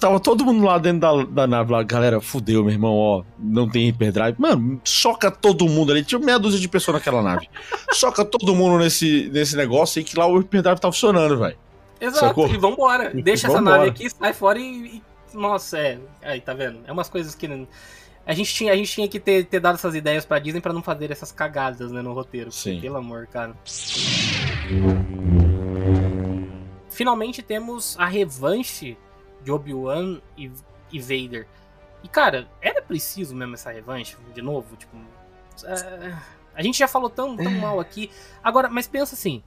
tava 0.00 0.18
todo 0.18 0.44
mundo 0.44 0.64
lá 0.64 0.78
dentro 0.78 1.00
da, 1.00 1.24
da 1.24 1.46
nave 1.46 1.72
lá, 1.72 1.82
galera, 1.82 2.20
fudeu, 2.20 2.62
meu 2.64 2.72
irmão, 2.72 2.94
ó, 2.94 3.22
não 3.38 3.68
tem 3.68 3.88
hyperdrive. 3.88 4.36
Mano, 4.38 4.80
soca 4.82 5.30
todo 5.30 5.68
mundo 5.68 5.92
ali, 5.92 6.02
tinha 6.02 6.18
meia 6.18 6.38
dúzia 6.38 6.58
de 6.58 6.68
pessoas 6.68 6.96
naquela 6.96 7.22
nave. 7.22 7.48
soca 7.92 8.24
todo 8.24 8.54
mundo 8.54 8.78
nesse, 8.78 9.28
nesse 9.32 9.56
negócio 9.56 10.00
e 10.00 10.04
que 10.04 10.18
lá 10.18 10.26
o 10.26 10.38
hyperdrive 10.38 10.80
tá 10.80 10.90
funcionando, 10.90 11.38
velho. 11.38 11.56
Exato, 12.00 12.26
Sacou? 12.26 12.48
e 12.48 12.56
vambora. 12.56 13.12
Deixa 13.12 13.48
essa 13.48 13.60
nave 13.60 13.88
aqui, 13.88 14.08
sai 14.08 14.32
fora 14.32 14.58
e, 14.58 14.96
e. 14.96 15.02
Nossa, 15.34 15.78
é. 15.78 15.98
Aí, 16.22 16.40
tá 16.40 16.54
vendo? 16.54 16.78
É 16.86 16.92
umas 16.92 17.08
coisas 17.08 17.34
que 17.34 17.46
a 18.28 18.34
gente 18.34 18.54
tinha, 18.54 18.74
a 18.74 18.76
gente 18.76 18.92
tinha 18.92 19.08
que 19.08 19.18
ter, 19.18 19.46
ter 19.46 19.58
dado 19.58 19.76
essas 19.76 19.94
ideias 19.94 20.26
pra 20.26 20.38
Disney 20.38 20.60
para 20.60 20.74
não 20.74 20.82
fazer 20.82 21.10
essas 21.10 21.32
cagadas 21.32 21.90
né, 21.90 22.02
no 22.02 22.12
roteiro. 22.12 22.52
Sim. 22.52 22.78
Pelo 22.78 22.98
amor, 22.98 23.26
cara. 23.26 23.56
Finalmente 26.90 27.42
temos 27.42 27.98
a 27.98 28.04
revanche 28.04 28.98
de 29.42 29.50
Obi-Wan 29.50 30.20
e, 30.36 30.52
e 30.92 31.00
Vader. 31.00 31.48
E, 32.04 32.08
cara, 32.08 32.46
era 32.60 32.82
preciso 32.82 33.34
mesmo 33.34 33.54
essa 33.54 33.72
revanche, 33.72 34.14
de 34.34 34.42
novo? 34.42 34.76
Tipo. 34.76 34.94
É, 35.64 36.14
A 36.54 36.62
gente 36.62 36.78
já 36.78 36.86
falou 36.86 37.08
tão, 37.08 37.34
tão 37.34 37.50
mal 37.52 37.80
aqui. 37.80 38.10
Agora, 38.44 38.68
mas 38.68 38.86
pensa 38.86 39.14
assim: 39.14 39.42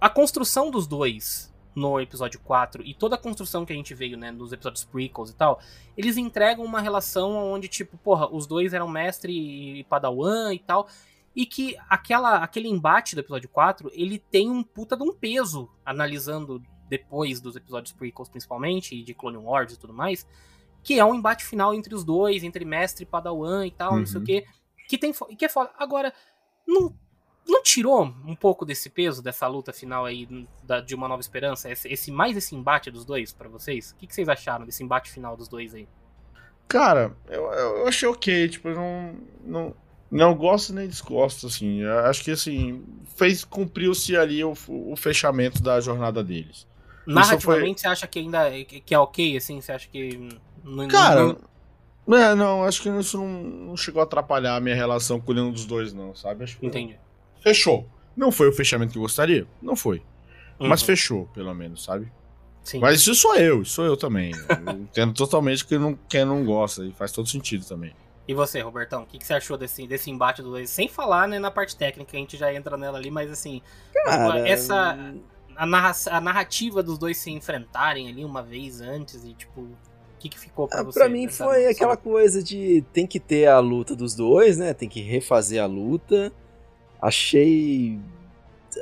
a 0.00 0.08
construção 0.08 0.70
dos 0.70 0.86
dois 0.86 1.53
no 1.74 2.00
episódio 2.00 2.40
4 2.40 2.82
e 2.84 2.94
toda 2.94 3.16
a 3.16 3.18
construção 3.18 3.64
que 3.66 3.72
a 3.72 3.76
gente 3.76 3.94
veio, 3.94 4.16
né, 4.16 4.30
nos 4.30 4.52
episódios 4.52 4.84
prequels 4.84 5.30
e 5.30 5.34
tal, 5.34 5.60
eles 5.96 6.16
entregam 6.16 6.64
uma 6.64 6.80
relação 6.80 7.52
onde, 7.52 7.68
tipo, 7.68 7.96
porra, 7.98 8.28
os 8.32 8.46
dois 8.46 8.72
eram 8.72 8.88
mestre 8.88 9.32
e 9.80 9.84
padawan 9.84 10.54
e 10.54 10.58
tal, 10.58 10.88
e 11.34 11.44
que 11.44 11.76
aquela, 11.88 12.36
aquele 12.36 12.68
embate 12.68 13.14
do 13.14 13.20
episódio 13.20 13.48
4, 13.48 13.90
ele 13.92 14.18
tem 14.18 14.48
um 14.48 14.62
puta 14.62 14.96
de 14.96 15.02
um 15.02 15.12
peso, 15.12 15.68
analisando 15.84 16.62
depois 16.88 17.40
dos 17.40 17.56
episódios 17.56 17.92
prequels 17.92 18.28
principalmente, 18.28 18.94
e 18.94 19.02
de 19.02 19.14
Clone 19.14 19.38
Wars 19.38 19.72
e 19.72 19.78
tudo 19.78 19.92
mais, 19.92 20.26
que 20.82 20.98
é 20.98 21.04
um 21.04 21.14
embate 21.14 21.44
final 21.44 21.74
entre 21.74 21.94
os 21.94 22.04
dois, 22.04 22.44
entre 22.44 22.64
mestre 22.64 23.02
e 23.02 23.06
padawan 23.06 23.66
e 23.66 23.70
tal, 23.70 23.92
uhum. 23.92 23.98
não 24.00 24.06
sei 24.06 24.16
o 24.16 24.20
uhum. 24.20 24.26
quê, 24.26 24.46
que 24.86 24.98
tem 24.98 25.12
que 25.12 25.44
é 25.44 25.48
foda. 25.48 25.70
Agora, 25.76 26.12
não 26.66 26.94
não 27.46 27.62
tirou 27.62 28.02
um 28.02 28.34
pouco 28.34 28.64
desse 28.64 28.88
peso 28.88 29.22
dessa 29.22 29.46
luta 29.46 29.72
final 29.72 30.04
aí 30.04 30.26
da, 30.62 30.80
de 30.80 30.94
uma 30.94 31.06
nova 31.06 31.20
esperança? 31.20 31.70
Esse, 31.70 31.88
esse 31.88 32.10
mais 32.10 32.36
esse 32.36 32.54
embate 32.54 32.90
dos 32.90 33.04
dois 33.04 33.32
para 33.32 33.48
vocês? 33.48 33.90
O 33.90 33.96
que, 33.96 34.06
que, 34.06 34.14
vocês 34.14 34.28
acharam 34.28 34.64
desse 34.64 34.82
embate 34.82 35.10
final 35.10 35.36
dos 35.36 35.48
dois 35.48 35.74
aí? 35.74 35.86
Cara, 36.66 37.14
eu, 37.28 37.44
eu 37.44 37.86
achei 37.86 38.08
ok, 38.08 38.48
tipo, 38.48 38.68
eu 38.68 38.74
não, 38.74 39.14
não, 39.44 39.76
não 40.10 40.34
gosto 40.34 40.72
nem 40.72 40.88
desgosto, 40.88 41.46
assim. 41.46 41.82
Eu 41.82 41.98
acho 42.00 42.24
que 42.24 42.30
assim, 42.30 42.82
fez 43.16 43.44
cumpriu-se 43.44 44.16
ali 44.16 44.42
o, 44.42 44.54
o 44.68 44.96
fechamento 44.96 45.62
da 45.62 45.78
jornada 45.80 46.24
deles. 46.24 46.66
Narrativamente, 47.06 47.82
foi... 47.82 47.82
você 47.82 47.88
acha 47.88 48.06
que 48.06 48.18
ainda 48.18 48.48
é, 48.48 48.64
que 48.64 48.94
é 48.94 48.98
ok, 48.98 49.36
assim? 49.36 49.60
Você 49.60 49.72
acha 49.72 49.86
que. 49.88 50.28
Não, 50.64 50.88
Cara, 50.88 51.36
não... 52.06 52.16
É, 52.16 52.34
não, 52.34 52.64
acho 52.64 52.82
que 52.82 52.88
isso 52.88 53.18
não, 53.18 53.28
não, 53.28 53.76
chegou 53.76 54.00
a 54.00 54.04
atrapalhar 54.04 54.56
a 54.56 54.60
minha 54.60 54.74
relação 54.74 55.20
com 55.20 55.34
nenhum 55.34 55.52
dos 55.52 55.66
dois, 55.66 55.92
não, 55.92 56.14
sabe? 56.14 56.44
Acho 56.44 56.58
que 56.58 56.66
Entendi 56.66 56.98
fechou. 57.44 57.86
Não 58.16 58.32
foi 58.32 58.48
o 58.48 58.52
fechamento 58.52 58.92
que 58.92 58.98
eu 58.98 59.02
gostaria? 59.02 59.46
Não 59.62 59.76
foi. 59.76 60.02
Uhum. 60.58 60.68
Mas 60.68 60.82
fechou, 60.82 61.26
pelo 61.34 61.54
menos, 61.54 61.84
sabe? 61.84 62.10
Sim. 62.62 62.78
Mas 62.78 63.00
isso 63.00 63.14
sou 63.14 63.36
eu, 63.36 63.62
isso 63.62 63.74
sou 63.74 63.84
eu 63.84 63.96
também. 63.96 64.32
eu 64.32 64.72
entendo 64.80 65.12
totalmente 65.12 65.64
que 65.66 65.76
não, 65.76 65.98
quem 66.08 66.24
não 66.24 66.44
gosta 66.44 66.84
e 66.84 66.92
faz 66.92 67.12
todo 67.12 67.28
sentido 67.28 67.64
também. 67.66 67.92
E 68.26 68.32
você, 68.32 68.60
Robertão, 68.60 69.02
o 69.02 69.06
que, 69.06 69.18
que, 69.18 69.26
você 69.26 69.34
achou 69.34 69.58
desse, 69.58 69.86
desse 69.86 70.10
embate 70.10 70.40
dos 70.40 70.50
dois? 70.50 70.70
Sem 70.70 70.88
falar 70.88 71.28
né, 71.28 71.38
na 71.38 71.50
parte 71.50 71.76
técnica, 71.76 72.16
a 72.16 72.20
gente 72.20 72.38
já 72.38 72.52
entra 72.54 72.76
nela 72.78 72.96
ali, 72.96 73.10
mas 73.10 73.30
assim, 73.30 73.60
Cara... 73.92 74.48
essa. 74.48 74.96
A, 75.56 75.66
narra 75.66 75.92
a 76.10 76.20
narrativa 76.20 76.82
dos 76.82 76.98
dois 76.98 77.16
se 77.18 77.30
enfrentarem 77.30 78.08
ali 78.08 78.24
uma 78.24 78.42
vez 78.42 78.80
antes 78.80 79.24
e, 79.24 79.34
tipo, 79.34 79.60
o 79.60 79.76
que, 80.18 80.28
que 80.28 80.38
ficou 80.38 80.66
pra 80.66 80.80
ah, 80.80 80.82
você? 80.82 80.98
Pra 80.98 81.08
mim 81.08 81.28
foi 81.28 81.66
aquela 81.66 81.96
coisa 81.96 82.42
de 82.42 82.82
tem 82.92 83.06
que 83.06 83.20
ter 83.20 83.46
a 83.46 83.60
luta 83.60 83.94
dos 83.94 84.16
dois, 84.16 84.56
né? 84.56 84.74
Tem 84.74 84.88
que 84.88 85.00
refazer 85.00 85.62
a 85.62 85.66
luta 85.66 86.32
achei 87.04 87.98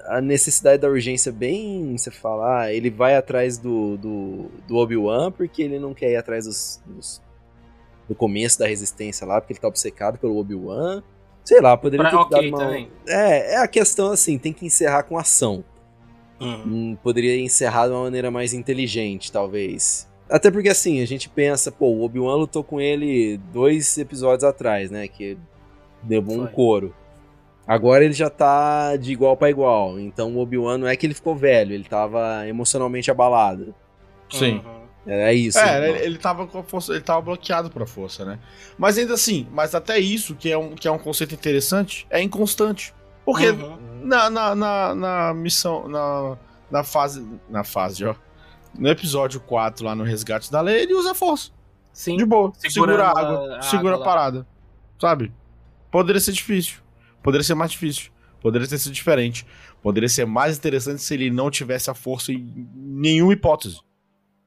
a 0.07 0.20
necessidade 0.20 0.81
da 0.81 0.89
urgência 0.89 1.33
bem. 1.33 1.97
Você 1.97 2.11
falar, 2.11 2.62
ah, 2.62 2.73
ele 2.73 2.91
vai 2.91 3.16
atrás 3.16 3.59
do, 3.59 3.97
do, 3.97 4.51
do 4.66 4.77
Obi-Wan 4.77 5.33
porque 5.33 5.62
ele 5.62 5.79
não 5.79 5.93
quer 5.93 6.12
ir 6.12 6.16
atrás 6.16 6.47
dos, 6.47 6.81
dos, 6.87 7.23
do 8.09 8.14
começo 8.14 8.59
da 8.59 8.66
resistência 8.66 9.27
lá, 9.27 9.41
porque 9.41 9.53
ele 9.53 9.61
tá 9.61 9.68
obcecado 9.68 10.18
pelo 10.18 10.37
Obi-Wan. 10.39 11.03
Sei 11.45 11.61
lá, 11.61 11.77
poderia 11.77 12.09
pra, 12.09 12.11
ter 12.11 12.16
okay, 12.16 12.51
dado 12.51 12.57
uma. 12.57 12.64
Também. 12.64 12.91
É, 13.07 13.55
é 13.55 13.57
a 13.59 13.66
questão 13.66 14.12
assim, 14.12 14.39
tem 14.39 14.53
que 14.53 14.64
encerrar 14.64 15.03
com 15.03 15.18
ação. 15.18 15.64
Uhum. 16.41 16.62
Hum, 16.66 16.99
poderia 17.03 17.37
encerrar 17.41 17.87
de 17.87 17.93
uma 17.93 18.05
maneira 18.05 18.31
mais 18.31 18.55
inteligente, 18.55 19.31
talvez. 19.31 20.09
Até 20.31 20.51
porque 20.51 20.68
assim, 20.68 21.03
a 21.03 21.07
gente 21.07 21.29
pensa, 21.29 21.70
pô, 21.70 21.87
o 21.87 22.05
Obi-Wan 22.05 22.37
lutou 22.37 22.62
com 22.62 22.81
ele 22.81 23.39
dois 23.53 23.99
episódios 23.99 24.45
atrás, 24.45 24.91
né? 24.91 25.09
Que 25.09 25.37
deu 26.03 26.20
um 26.20 26.47
couro. 26.47 26.95
Agora 27.66 28.04
ele 28.04 28.14
já 28.14 28.28
tá 28.28 28.96
de 28.96 29.12
igual 29.12 29.36
para 29.36 29.50
igual. 29.50 29.98
Então 29.98 30.34
o 30.34 30.38
Obi-Wan 30.40 30.78
não 30.78 30.88
é 30.88 30.96
que 30.96 31.06
ele 31.06 31.14
ficou 31.14 31.36
velho, 31.36 31.72
ele 31.72 31.84
tava 31.84 32.46
emocionalmente 32.46 33.10
abalado. 33.10 33.74
Sim. 34.30 34.62
Uhum. 34.64 34.82
É 35.06 35.34
isso. 35.34 35.58
É, 35.58 35.88
ele, 35.88 35.98
ele 35.98 36.18
tava 36.18 36.46
com 36.46 36.58
a 36.58 36.62
força, 36.62 36.92
ele 36.92 37.00
tava 37.00 37.20
bloqueado 37.20 37.70
pra 37.70 37.86
força, 37.86 38.24
né? 38.24 38.38
Mas 38.78 38.96
ainda 38.98 39.14
assim, 39.14 39.48
mas 39.50 39.74
até 39.74 39.98
isso, 39.98 40.34
que 40.34 40.50
é 40.50 40.56
um, 40.56 40.74
que 40.74 40.86
é 40.86 40.90
um 40.90 40.98
conceito 40.98 41.34
interessante, 41.34 42.06
é 42.08 42.22
inconstante. 42.22 42.94
Porque 43.24 43.50
uhum. 43.50 43.78
na, 44.02 44.30
na, 44.30 44.54
na, 44.54 44.94
na, 44.94 45.34
missão, 45.34 45.88
na, 45.88 46.36
na 46.70 46.84
fase. 46.84 47.26
Na 47.48 47.64
fase, 47.64 48.04
ó. 48.04 48.14
No 48.74 48.88
episódio 48.88 49.40
4, 49.40 49.84
lá 49.84 49.94
no 49.94 50.04
Resgate 50.04 50.50
da 50.50 50.60
Lei, 50.60 50.82
ele 50.82 50.94
usa 50.94 51.12
a 51.12 51.14
força. 51.14 51.50
Sim. 51.92 52.16
De 52.16 52.24
boa. 52.24 52.52
Segura 52.56 53.04
a 53.04 53.10
água, 53.10 53.58
a 53.58 53.62
segura 53.62 53.94
água 53.94 54.04
a 54.04 54.08
parada. 54.08 54.46
Sabe? 54.98 55.32
Poderia 55.90 56.20
ser 56.20 56.32
difícil. 56.32 56.82
Poderia 57.23 57.45
ser 57.45 57.55
mais 57.55 57.70
difícil. 57.70 58.11
Poderia 58.41 58.66
ter 58.66 58.79
sido 58.79 58.93
diferente. 58.93 59.47
Poderia 59.83 60.09
ser 60.09 60.27
mais 60.27 60.57
interessante 60.59 61.01
se 61.01 61.14
ele 61.14 61.31
não 61.31 61.51
tivesse 61.51 61.91
a 61.91 61.95
força 61.95 62.33
em 62.33 62.68
nenhuma 62.75 63.33
hipótese. 63.33 63.81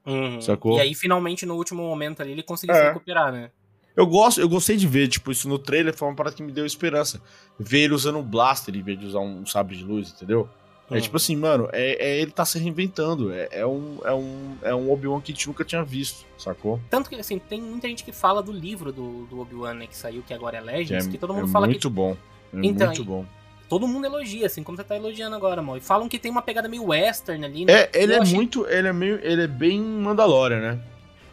Uhum. 0.06 0.42
Sacou? 0.42 0.78
E 0.78 0.82
aí, 0.82 0.94
finalmente, 0.94 1.46
no 1.46 1.56
último 1.56 1.82
momento 1.82 2.22
ali, 2.22 2.34
ele 2.34 2.44
conseguiu 2.44 2.76
é. 2.76 2.80
se 2.80 2.88
recuperar, 2.88 3.32
né? 3.32 3.52
Eu 3.96 4.06
gosto, 4.06 4.42
eu 4.42 4.50
gostei 4.50 4.76
de 4.76 4.86
ver, 4.86 5.08
tipo, 5.08 5.32
isso 5.32 5.48
no 5.48 5.58
trailer 5.58 5.96
foi 5.96 6.08
uma 6.10 6.16
parada 6.16 6.36
que 6.36 6.44
me 6.44 6.52
deu 6.52 6.66
esperança. 6.66 7.22
Ver 7.58 7.84
ele 7.84 7.94
usando 7.94 8.20
um 8.20 8.24
blaster 8.24 8.76
em 8.76 8.82
vez 8.82 9.00
de 9.00 9.06
usar 9.06 9.20
um 9.20 9.46
sabre 9.46 9.78
de 9.78 9.84
luz, 9.86 10.12
entendeu? 10.12 10.50
É 10.92 11.02
tipo 11.02 11.18
assim, 11.18 11.36
mano, 11.36 11.68
é, 11.74 11.94
é, 11.94 12.22
ele 12.22 12.30
tá 12.30 12.46
se 12.46 12.60
reinventando. 12.60 13.34
É, 13.34 13.48
é 13.52 13.66
um, 13.66 13.98
é 14.04 14.14
um, 14.14 14.58
é 14.62 14.76
um 14.76 14.92
Obi-Wan 14.92 15.20
que 15.20 15.32
a 15.32 15.36
gente 15.36 15.48
nunca 15.48 15.64
tinha 15.64 15.84
visto, 15.84 16.26
sacou? 16.38 16.80
Tanto 16.90 17.10
que, 17.10 17.16
assim, 17.16 17.40
tem 17.40 17.60
muita 17.60 17.88
gente 17.88 18.04
que 18.04 18.12
fala 18.12 18.44
do 18.44 18.52
livro 18.52 18.92
do, 18.92 19.26
do 19.26 19.40
Obi-Wan, 19.40 19.74
né, 19.74 19.88
que 19.88 19.98
saiu, 19.98 20.22
que 20.22 20.34
agora 20.34 20.58
é 20.58 20.62
Legends, 20.62 21.06
que, 21.06 21.10
é, 21.10 21.12
que 21.14 21.18
todo 21.18 21.34
mundo 21.34 21.48
fala 21.48 21.66
muito 21.66 21.80
que. 21.80 21.88
Muito 21.88 22.16
bom. 22.16 22.35
É 22.64 22.66
então, 22.66 22.88
muito 22.88 23.04
bom. 23.04 23.26
Todo 23.68 23.88
mundo 23.88 24.06
elogia, 24.06 24.46
assim 24.46 24.64
como 24.64 24.78
você 24.78 24.84
tá 24.84 24.96
elogiando 24.96 25.36
agora, 25.36 25.62
mano. 25.62 25.78
E 25.78 25.82
falam 25.82 26.08
que 26.08 26.20
tem 26.20 26.32
uma 26.32 26.42
pegada 26.42 26.70
meio 26.70 26.86
western 26.86 27.44
ali, 27.44 27.66
né? 27.66 27.74
É, 27.74 27.90
ele 27.94 28.14
Eu 28.14 28.18
é 28.18 28.22
achei... 28.22 28.36
muito. 28.36 28.68
Ele 28.68 28.88
é 28.88 28.94
meio. 28.94 29.20
Ele 29.24 29.44
é 29.44 29.48
bem 29.48 29.82
Mandalorian, 29.82 30.60
né? 30.60 30.80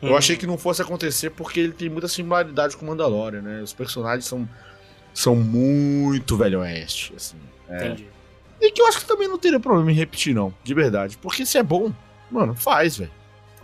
Hum. 0.03 0.09
Eu 0.09 0.17
achei 0.17 0.37
que 0.37 0.47
não 0.47 0.57
fosse 0.57 0.81
acontecer 0.81 1.31
porque 1.31 1.61
ele 1.61 1.73
tem 1.73 1.89
muita 1.91 2.09
similaridade 2.09 2.77
com 2.77 2.87
Mandalorian, 2.87 3.43
né? 3.43 3.63
Os 3.63 3.73
personagens 3.73 4.25
são, 4.25 4.49
são 5.13 5.37
muito 5.37 6.37
velho 6.37 6.61
oeste, 6.61 7.13
assim. 7.15 7.37
É. 7.69 7.77
Entendi. 7.77 8.09
E 8.61 8.71
que 8.71 8.81
eu 8.81 8.87
acho 8.87 9.01
que 9.01 9.07
também 9.07 9.29
não 9.29 9.39
teria 9.39 9.61
problema 9.61 9.91
em 9.91 9.95
repetir, 9.95 10.35
não, 10.35 10.55
de 10.63 10.73
verdade. 10.73 11.19
Porque 11.19 11.45
se 11.45 11.59
é 11.59 11.63
bom, 11.63 11.93
mano, 12.31 12.55
faz, 12.55 12.97
velho. 12.97 13.11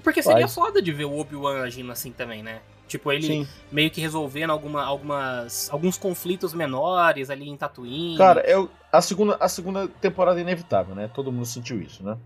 Porque 0.03 0.23
seria 0.23 0.43
faz. 0.43 0.55
foda 0.55 0.83
de 0.83 0.93
ver 0.93 1.05
o 1.05 1.19
Obi-Wan 1.19 1.63
agindo 1.63 1.91
assim 1.91 2.13
também, 2.13 2.43
né? 2.43 2.61
Tipo, 2.89 3.13
ele 3.13 3.27
Sim. 3.27 3.49
meio 3.71 3.91
que 3.91 4.01
resolvendo 4.01 4.51
alguma, 4.51 4.83
algumas, 4.83 5.69
alguns 5.71 5.99
conflitos 5.99 6.55
menores 6.55 7.29
ali 7.29 7.49
em 7.49 7.57
Tatooine. 7.57 8.17
Cara, 8.17 8.41
eu, 8.41 8.71
a, 8.91 9.03
segunda, 9.03 9.37
a 9.39 9.49
segunda 9.49 9.87
temporada 9.87 10.41
é 10.41 10.43
inevitável, 10.43 10.95
né? 10.95 11.09
Todo 11.13 11.31
mundo 11.31 11.45
sentiu 11.45 11.81
isso, 11.81 12.03
né? 12.03 12.17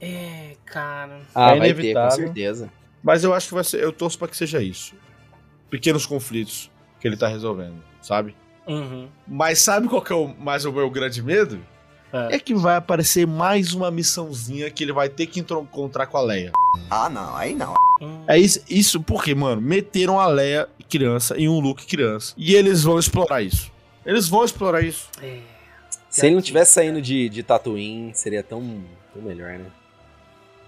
É, 0.00 0.56
cara. 0.64 1.20
Ah, 1.32 1.52
é 1.52 1.56
inevitável. 1.56 2.10
Ter, 2.10 2.16
com 2.16 2.26
certeza. 2.26 2.72
Mas 3.02 3.22
eu 3.22 3.32
acho 3.32 3.48
que 3.48 3.54
vai 3.54 3.64
ser. 3.64 3.82
Eu 3.82 3.92
torço 3.92 4.18
pra 4.18 4.26
que 4.26 4.36
seja 4.36 4.60
isso. 4.60 4.94
Pequenos 5.70 6.04
conflitos 6.04 6.70
que 7.00 7.06
ele 7.06 7.16
tá 7.16 7.28
resolvendo, 7.28 7.82
sabe? 8.02 8.34
Uhum. 8.66 9.08
Mas 9.26 9.60
sabe 9.60 9.88
qual 9.88 10.02
que 10.02 10.12
é 10.12 10.16
o, 10.16 10.26
mais 10.26 10.64
o 10.64 10.72
meu 10.72 10.90
grande 10.90 11.22
medo? 11.22 11.60
É. 12.12 12.36
é. 12.36 12.38
que 12.38 12.54
vai 12.54 12.76
aparecer 12.76 13.26
mais 13.26 13.72
uma 13.72 13.90
missãozinha 13.90 14.70
que 14.70 14.84
ele 14.84 14.92
vai 14.92 15.08
ter 15.08 15.26
que 15.26 15.40
encontrar 15.40 16.06
com 16.06 16.16
a 16.16 16.22
Leia. 16.22 16.52
Ah, 16.90 17.08
não, 17.08 17.36
aí 17.36 17.54
não. 17.54 17.74
Hum. 18.00 18.24
É 18.26 18.38
isso, 18.38 18.62
isso 18.68 19.00
porque, 19.00 19.34
mano, 19.34 19.60
meteram 19.60 20.20
a 20.20 20.26
Leia 20.26 20.68
criança 20.88 21.36
em 21.36 21.48
um 21.48 21.58
Luke 21.58 21.86
criança. 21.86 22.32
E 22.36 22.54
eles 22.54 22.82
vão 22.82 22.98
explorar 22.98 23.42
isso. 23.42 23.72
Eles 24.04 24.28
vão 24.28 24.44
explorar 24.44 24.82
isso. 24.82 25.08
É. 25.20 25.40
Se 26.08 26.26
ele 26.26 26.36
não 26.36 26.42
tivesse 26.42 26.72
saindo 26.72 27.02
de, 27.02 27.28
de 27.28 27.42
Tatooine, 27.42 28.14
seria 28.14 28.42
tão, 28.42 28.82
tão 29.12 29.22
melhor, 29.22 29.58
né? 29.58 29.66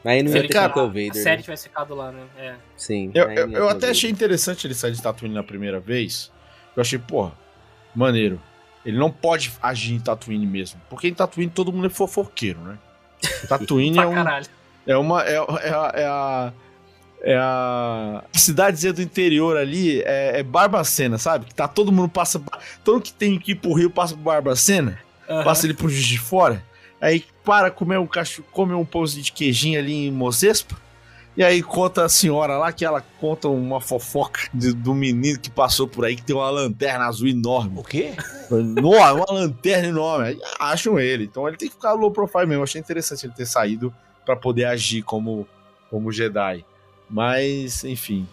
Aí 0.04 0.22
não 0.22 0.30
ia 0.30 0.42
ter 0.42 0.48
cara, 0.48 0.72
o 0.78 0.86
Vader. 0.86 1.10
A 1.10 1.14
série 1.14 1.36
né? 1.36 1.42
tivesse 1.42 1.64
ficado 1.64 1.94
lá, 1.94 2.12
né? 2.12 2.22
É. 2.36 2.54
Sim. 2.76 3.10
Eu, 3.14 3.30
eu, 3.30 3.50
eu 3.50 3.68
até 3.68 3.90
achei 3.90 4.10
interessante 4.10 4.66
ele 4.66 4.74
sair 4.74 4.92
de 4.92 5.02
Tatooine 5.02 5.34
na 5.34 5.42
primeira 5.42 5.80
vez. 5.80 6.30
Eu 6.76 6.80
achei, 6.80 6.98
porra, 6.98 7.32
maneiro. 7.94 8.40
Ele 8.84 8.98
não 8.98 9.10
pode 9.10 9.52
agir 9.62 9.94
em 9.94 10.00
Tatooine 10.00 10.46
mesmo. 10.46 10.80
Porque 10.88 11.08
em 11.08 11.14
Tatooine 11.14 11.50
todo 11.50 11.72
mundo 11.72 11.86
é 11.86 11.90
fofoqueiro, 11.90 12.60
né? 12.60 12.78
Tatooine 13.48 13.98
é 13.98 14.06
um. 14.06 14.14
É 14.86 14.96
uma. 14.96 15.22
É, 15.24 15.34
é, 15.34 15.38
a, 15.38 15.92
é 15.94 16.06
a. 16.06 16.52
É 17.20 17.36
a 17.36 18.22
cidadezinha 18.32 18.92
do 18.92 19.02
interior 19.02 19.56
ali, 19.56 20.00
é, 20.02 20.38
é 20.38 20.42
Barbacena, 20.44 21.18
sabe? 21.18 21.46
Que 21.46 21.54
tá 21.54 21.66
todo 21.66 21.90
mundo 21.90 22.08
passa. 22.08 22.40
Todo 22.84 23.02
que 23.02 23.12
tem 23.12 23.36
que 23.40 23.52
ir 23.52 23.54
pro 23.56 23.72
Rio 23.72 23.90
passa 23.90 24.14
pro 24.14 24.22
Barbacena, 24.22 24.96
uhum. 25.28 25.42
passa 25.42 25.66
ele 25.66 25.74
pro 25.74 25.88
Juiz 25.88 26.06
de 26.06 26.16
Fora. 26.16 26.62
Aí 27.00 27.24
para 27.44 27.72
comer 27.72 27.98
um 27.98 28.06
cachorro, 28.06 28.46
come 28.52 28.72
um 28.72 28.84
pãozinho 28.84 29.24
de 29.24 29.32
queijinho 29.32 29.80
ali 29.80 30.06
em 30.06 30.12
Mozespa. 30.12 30.76
E 31.38 31.44
aí 31.44 31.62
conta 31.62 32.04
a 32.04 32.08
senhora 32.08 32.58
lá 32.58 32.72
que 32.72 32.84
ela 32.84 33.00
conta 33.20 33.46
uma 33.46 33.80
fofoca 33.80 34.50
de, 34.52 34.72
do 34.72 34.92
menino 34.92 35.38
que 35.38 35.48
passou 35.48 35.86
por 35.86 36.04
aí 36.04 36.16
que 36.16 36.22
tem 36.22 36.34
uma 36.34 36.50
lanterna 36.50 37.06
azul 37.06 37.28
enorme. 37.28 37.78
O 37.78 37.84
quê? 37.84 38.16
Nossa, 38.50 39.14
uma 39.14 39.32
lanterna 39.32 39.86
enorme. 39.86 40.26
Aí 40.26 40.40
acham 40.58 40.98
ele. 40.98 41.26
Então 41.26 41.46
ele 41.46 41.56
tem 41.56 41.68
que 41.68 41.76
ficar 41.76 41.92
low 41.92 42.10
profile 42.10 42.44
mesmo. 42.44 42.62
Eu 42.62 42.64
achei 42.64 42.80
interessante 42.80 43.24
ele 43.24 43.34
ter 43.34 43.46
saído 43.46 43.94
para 44.26 44.34
poder 44.34 44.64
agir 44.64 45.02
como, 45.02 45.46
como 45.88 46.10
Jedi. 46.10 46.64
Mas, 47.08 47.84
enfim. 47.84 48.26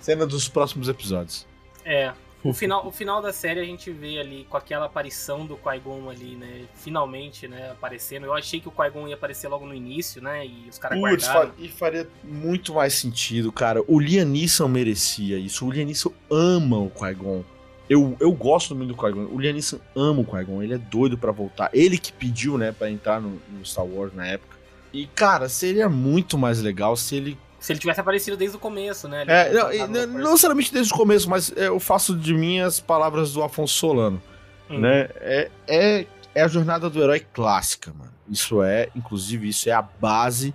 Cena 0.00 0.24
dos 0.24 0.48
próximos 0.48 0.88
episódios. 0.88 1.44
É. 1.84 2.12
o, 2.44 2.52
final, 2.52 2.86
o 2.86 2.90
final 2.90 3.22
da 3.22 3.32
série 3.32 3.60
a 3.60 3.64
gente 3.64 3.90
vê 3.90 4.18
ali 4.18 4.46
com 4.48 4.56
aquela 4.56 4.86
aparição 4.86 5.46
do 5.46 5.56
Qui-Gon 5.56 6.10
ali, 6.10 6.34
né? 6.34 6.62
Finalmente, 6.74 7.46
né? 7.46 7.70
Aparecendo. 7.70 8.26
Eu 8.26 8.34
achei 8.34 8.60
que 8.60 8.68
o 8.68 8.70
Qui-Gon 8.70 9.08
ia 9.08 9.14
aparecer 9.14 9.48
logo 9.48 9.66
no 9.66 9.74
início, 9.74 10.20
né? 10.22 10.46
E 10.46 10.66
os 10.68 10.78
caras 10.78 10.98
guardaram. 10.98 11.52
E 11.58 11.68
faria 11.68 12.08
muito 12.24 12.74
mais 12.74 12.94
sentido, 12.94 13.52
cara. 13.52 13.82
O 13.86 14.00
Liam 14.00 14.26
Neeson 14.26 14.68
merecia 14.68 15.38
isso. 15.38 15.66
O 15.66 15.70
Liam 15.70 15.86
Neeson 15.86 16.12
ama 16.30 16.78
o 16.78 16.90
Qui-Gon. 16.90 17.44
Eu, 17.88 18.16
eu 18.18 18.32
gosto 18.32 18.74
muito 18.74 18.88
do 18.88 18.96
Qui-Gon. 18.96 19.28
O 19.32 19.40
Liam 19.40 19.52
Neeson 19.52 19.78
ama 19.94 20.20
o 20.20 20.24
Qui-Gon. 20.24 20.62
Ele 20.62 20.74
é 20.74 20.78
doido 20.78 21.16
para 21.16 21.30
voltar. 21.30 21.70
Ele 21.72 21.96
que 21.96 22.12
pediu, 22.12 22.58
né, 22.58 22.72
para 22.72 22.90
entrar 22.90 23.20
no, 23.20 23.40
no 23.50 23.64
Star 23.64 23.84
Wars 23.84 24.12
na 24.14 24.26
época. 24.26 24.56
E, 24.92 25.06
cara, 25.06 25.48
seria 25.48 25.88
muito 25.88 26.36
mais 26.36 26.60
legal 26.60 26.96
se 26.96 27.16
ele 27.16 27.38
se 27.62 27.72
ele 27.72 27.78
tivesse 27.78 28.00
aparecido 28.00 28.36
desde 28.36 28.56
o 28.56 28.60
começo, 28.60 29.06
né? 29.06 29.24
É, 29.28 29.52
não, 29.52 29.88
não, 29.88 30.06
não 30.06 30.30
necessariamente 30.32 30.72
desde 30.72 30.92
o 30.92 30.96
começo, 30.96 31.30
mas 31.30 31.52
eu 31.54 31.78
faço 31.78 32.16
de 32.16 32.34
mim 32.34 32.58
as 32.58 32.80
palavras 32.80 33.32
do 33.32 33.42
Afonso 33.42 33.74
Solano. 33.74 34.20
Hum. 34.68 34.80
Né? 34.80 35.08
É, 35.20 35.50
é, 35.68 36.06
é 36.34 36.42
a 36.42 36.48
jornada 36.48 36.90
do 36.90 37.00
herói 37.00 37.20
clássica, 37.20 37.92
mano. 37.96 38.12
Isso 38.28 38.64
é, 38.64 38.88
inclusive, 38.96 39.48
isso 39.48 39.68
é 39.68 39.72
a 39.72 39.80
base 39.80 40.52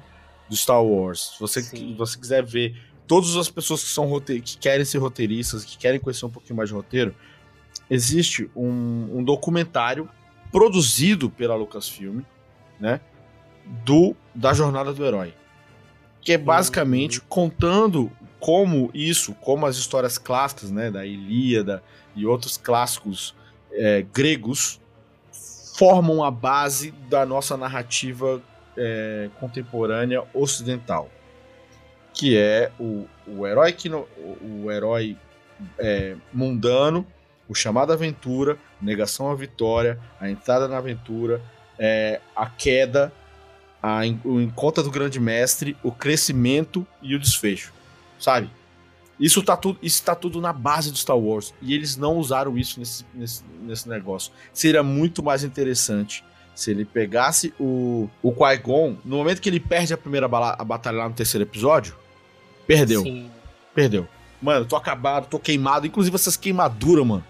do 0.49 0.55
Star 0.57 0.83
Wars. 0.83 1.31
Se 1.35 1.39
você, 1.39 1.61
você 1.95 2.19
quiser 2.19 2.43
ver 2.43 2.75
todas 3.07 3.37
as 3.37 3.49
pessoas 3.49 3.81
que 3.83 3.89
são 3.89 4.19
que 4.19 4.57
querem 4.57 4.83
ser 4.83 4.97
roteiristas, 4.97 5.63
que 5.63 5.77
querem 5.77 6.01
conhecer 6.01 6.25
um 6.25 6.29
pouquinho 6.29 6.57
mais 6.57 6.67
de 6.67 6.75
roteiro, 6.75 7.15
existe 7.89 8.51
um, 8.53 9.19
um 9.19 9.23
documentário 9.23 10.09
produzido 10.51 11.29
pela 11.29 11.55
Lucasfilm, 11.55 12.19
né? 12.77 12.99
Do, 13.85 14.13
da 14.35 14.53
jornada 14.53 14.91
do 14.91 15.05
herói 15.05 15.33
que 16.27 16.33
é 16.33 16.37
basicamente 16.37 17.21
contando 17.21 18.11
como 18.37 18.91
isso, 18.93 19.33
como 19.35 19.65
as 19.65 19.77
histórias 19.77 20.17
clássicas, 20.17 20.69
né, 20.69 20.91
da 20.91 21.05
Ilíada 21.05 21.81
e 22.17 22.25
outros 22.25 22.57
clássicos 22.57 23.33
é, 23.71 24.05
gregos 24.13 24.81
formam 25.77 26.21
a 26.25 26.29
base 26.29 26.91
da 27.09 27.25
nossa 27.25 27.55
narrativa 27.55 28.41
é, 28.75 29.29
contemporânea 29.39 30.21
ocidental, 30.33 31.09
que 32.13 32.37
é 32.37 32.73
o, 32.77 33.07
o 33.25 33.47
herói 33.47 33.71
que 33.71 33.87
no, 33.87 34.05
o, 34.41 34.69
herói 34.69 35.15
é, 35.79 36.17
mundano, 36.33 37.07
o 37.47 37.55
chamado 37.55 37.93
aventura, 37.93 38.57
negação 38.81 39.31
à 39.31 39.33
vitória, 39.33 39.97
a 40.19 40.29
entrada 40.29 40.67
na 40.67 40.77
aventura, 40.77 41.41
é, 41.79 42.19
a 42.35 42.47
queda 42.49 43.13
a, 43.87 44.01
o 44.23 44.41
encontro 44.41 44.83
do 44.83 44.91
grande 44.91 45.19
mestre, 45.19 45.77
o 45.81 45.91
crescimento 45.91 46.85
e 47.01 47.15
o 47.15 47.19
desfecho, 47.19 47.71
sabe? 48.19 48.49
Isso 49.19 49.41
tá, 49.41 49.57
tudo, 49.57 49.79
isso 49.81 50.03
tá 50.03 50.13
tudo 50.13 50.39
na 50.39 50.53
base 50.53 50.91
do 50.91 50.97
Star 50.97 51.17
Wars. 51.17 51.53
E 51.59 51.73
eles 51.73 51.97
não 51.97 52.17
usaram 52.17 52.55
isso 52.55 52.79
nesse, 52.79 53.03
nesse, 53.15 53.43
nesse 53.61 53.89
negócio. 53.89 54.31
Seria 54.53 54.83
muito 54.83 55.23
mais 55.23 55.43
interessante 55.43 56.23
se 56.53 56.69
ele 56.69 56.85
pegasse 56.85 57.53
o, 57.59 58.07
o 58.21 58.31
Qui-Gon, 58.31 58.97
no 59.03 59.17
momento 59.17 59.41
que 59.41 59.49
ele 59.49 59.59
perde 59.59 59.93
a 59.93 59.97
primeira 59.97 60.27
bala, 60.27 60.55
a 60.57 60.63
batalha 60.63 60.97
lá 60.97 61.09
no 61.09 61.15
terceiro 61.15 61.43
episódio, 61.43 61.95
perdeu. 62.67 63.01
Sim. 63.01 63.31
Perdeu. 63.73 64.07
Mano, 64.39 64.65
tô 64.65 64.75
acabado, 64.75 65.27
tô 65.27 65.39
queimado. 65.39 65.87
Inclusive 65.87 66.15
essas 66.15 66.37
queimaduras, 66.37 67.05
mano 67.05 67.23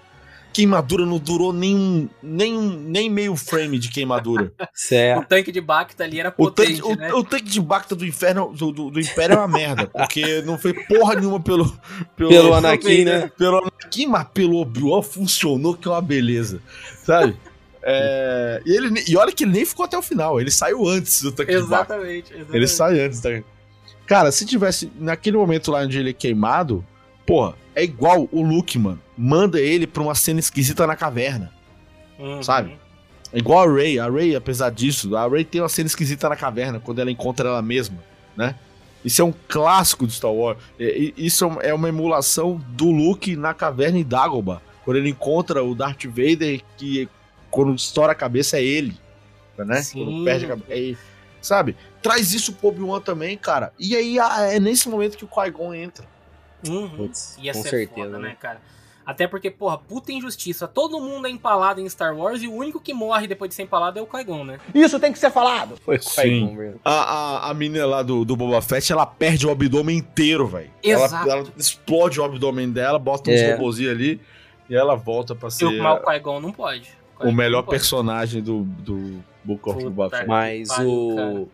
queimadura 0.58 1.06
não 1.06 1.20
durou 1.20 1.54
nem, 1.54 2.10
nem, 2.22 2.60
nem 2.60 3.10
meio 3.12 3.36
frame 3.36 3.78
de 3.78 3.90
queimadura. 3.90 4.52
certo. 4.74 5.22
O 5.22 5.26
tanque 5.26 5.52
de 5.52 5.62
Bacta 5.62 6.04
ali 6.04 6.20
era 6.20 6.32
potente, 6.32 6.82
o 6.82 6.88
tanque, 6.88 7.00
né? 7.00 7.14
o, 7.14 7.20
o, 7.20 7.24
tanque 7.24 7.46
de 7.46 7.62
Bacta 7.62 7.96
do 7.96 8.04
inferno 8.04 8.52
do, 8.52 8.72
do, 8.72 8.90
do, 8.90 9.00
Império 9.00 9.36
é 9.36 9.38
uma 9.38 9.48
merda, 9.48 9.86
porque 9.86 10.42
não 10.42 10.58
foi 10.58 10.74
porra 10.74 11.14
nenhuma 11.14 11.40
pelo... 11.40 11.72
Pelo, 12.16 12.30
pelo 12.30 12.54
Anakin, 12.56 13.06
né? 13.06 13.32
Pelo 13.38 13.60
Anakin, 13.60 14.08
mas 14.08 14.28
pelo 14.34 14.58
Obi-Wan 14.58 15.04
funcionou 15.04 15.76
que 15.76 15.88
é 15.88 15.92
uma 15.92 16.02
beleza, 16.02 16.60
sabe? 17.04 17.38
É, 17.84 18.60
e, 18.66 18.76
ele, 18.76 19.04
e 19.08 19.16
olha 19.16 19.32
que 19.32 19.44
ele 19.44 19.52
nem 19.52 19.66
ficou 19.66 19.86
até 19.86 19.96
o 19.96 20.02
final, 20.02 20.42
ele 20.42 20.50
saiu 20.50 20.88
antes 20.88 21.22
do 21.22 21.32
tanque 21.32 21.52
exatamente, 21.52 21.70
de 21.70 21.70
Bacta. 21.70 22.34
Exatamente, 22.34 22.58
Ele 22.58 22.68
sai 22.68 23.00
antes. 23.00 23.20
Tá? 23.20 23.30
Cara, 24.08 24.32
se 24.32 24.44
tivesse 24.44 24.92
naquele 24.96 25.38
momento 25.38 25.70
lá 25.70 25.82
onde 25.82 26.00
ele 26.00 26.10
é 26.10 26.14
queimado, 26.14 26.84
porra, 27.28 27.54
é 27.76 27.84
igual 27.84 28.28
o 28.32 28.42
Luke, 28.42 28.80
mano. 28.80 29.07
Manda 29.18 29.60
ele 29.60 29.88
pra 29.88 30.04
uma 30.04 30.14
cena 30.14 30.40
esquisita 30.40 30.86
na 30.86 30.96
caverna. 30.96 31.52
Uhum. 32.20 32.44
Sabe? 32.44 32.78
É 33.34 33.40
igual 33.40 33.68
a 33.68 33.74
Ray. 33.74 34.00
A 34.00 34.10
Ray, 34.10 34.36
apesar 34.36 34.70
disso, 34.70 35.16
a 35.16 35.28
Ray 35.28 35.44
tem 35.44 35.62
uma 35.62 35.70
cena 35.70 35.88
esquisita 35.88 36.30
na 36.30 36.36
caverna 36.36 36.80
quando 36.80 37.00
ela 37.00 37.12
encontra 37.12 37.50
ela 37.50 37.62
mesma, 37.62 37.98
né? 38.36 38.56
Isso 39.04 39.22
é 39.22 39.26
um 39.26 39.34
clássico 39.48 40.06
do 40.06 40.12
Star 40.12 40.32
Wars. 40.32 40.58
Isso 41.16 41.46
é 41.62 41.74
uma 41.74 41.90
emulação 41.90 42.62
do 42.70 42.92
Luke 42.92 43.36
na 43.36 43.54
caverna 43.54 43.98
em 43.98 44.04
Dagobah. 44.04 44.62
Quando 44.84 44.98
ele 44.98 45.10
encontra 45.10 45.64
o 45.64 45.76
Darth 45.76 46.06
Vader, 46.06 46.62
que 46.78 47.08
quando 47.50 47.74
estoura 47.76 48.12
a 48.12 48.16
cabeça 48.16 48.58
é 48.58 48.64
ele. 48.64 48.98
Né? 49.58 49.82
Sim. 49.82 50.04
Quando 50.04 50.24
perde 50.26 50.46
a 50.46 50.48
cabeça. 50.50 50.74
É 50.74 50.78
ele. 50.78 50.98
Sabe? 51.42 51.78
Traz 52.02 52.34
isso 52.34 52.54
pro 52.54 52.70
Obi-Wan 52.70 53.00
também, 53.00 53.38
cara. 53.38 53.72
E 53.80 53.96
aí 53.96 54.18
é 54.20 54.60
nesse 54.60 54.90
momento 54.90 55.18
que 55.18 55.26
o 55.26 55.28
Qui-Gon 55.28 55.74
entra. 55.74 56.06
Uhum. 56.68 56.90
Puts, 56.90 57.38
Ia 57.40 57.54
com 57.54 57.62
ser 57.62 57.70
certeza, 57.70 58.08
foda, 58.08 58.20
né, 58.20 58.36
cara? 58.40 58.60
Até 59.08 59.26
porque, 59.26 59.50
porra, 59.50 59.78
puta 59.78 60.12
injustiça. 60.12 60.68
Todo 60.68 61.00
mundo 61.00 61.28
é 61.28 61.30
empalado 61.30 61.80
em 61.80 61.88
Star 61.88 62.14
Wars 62.14 62.44
e 62.44 62.48
o 62.50 62.54
único 62.54 62.78
que 62.78 62.94
morre 62.94 63.26
depois 63.26 63.48
de 63.48 63.56
ser 63.56 63.64
empalado 63.64 63.98
é 63.98 64.02
o 64.02 64.06
Qui-Gon, 64.06 64.44
né? 64.44 64.60
Isso 64.76 65.00
tem 65.00 65.14
que 65.14 65.18
ser 65.18 65.32
falado. 65.32 65.78
Foi 65.78 65.96
o 65.96 66.00
Qui-Gon 66.00 66.52
mesmo. 66.52 66.82
A, 66.84 66.92
a, 66.92 67.50
a 67.52 67.54
menina 67.54 67.86
lá 67.86 68.04
do, 68.04 68.26
do 68.26 68.36
Boba 68.36 68.62
Fett, 68.62 68.92
ela 68.92 69.06
perde 69.06 69.48
o 69.48 69.50
abdômen 69.50 69.98
inteiro, 69.98 70.46
velho. 70.46 70.70
Exato. 70.84 71.30
Ela, 71.30 71.40
ela, 71.40 71.48
explode 71.56 72.20
o 72.20 72.24
abdômen 72.26 72.70
dela, 72.70 73.00
bota 73.00 73.32
uns 73.32 73.40
é. 73.40 73.54
robôzinhos 73.54 73.94
ali 73.94 74.20
e 74.70 74.76
ela 74.76 74.96
volta 74.96 75.34
pra 75.34 75.50
ser... 75.50 75.64
E 75.64 75.80
o 75.80 76.00
Qui-Gon 76.02 76.42
não 76.42 76.52
pode. 76.52 76.92
O, 77.18 77.30
o 77.30 77.34
melhor 77.34 77.62
personagem 77.62 78.44
do, 78.44 78.64
do 78.64 79.24
Book 79.42 79.70
of 79.70 79.84
Boba 79.86 80.10
Fett. 80.10 80.28
Mas 80.28 80.68
o 80.80 81.48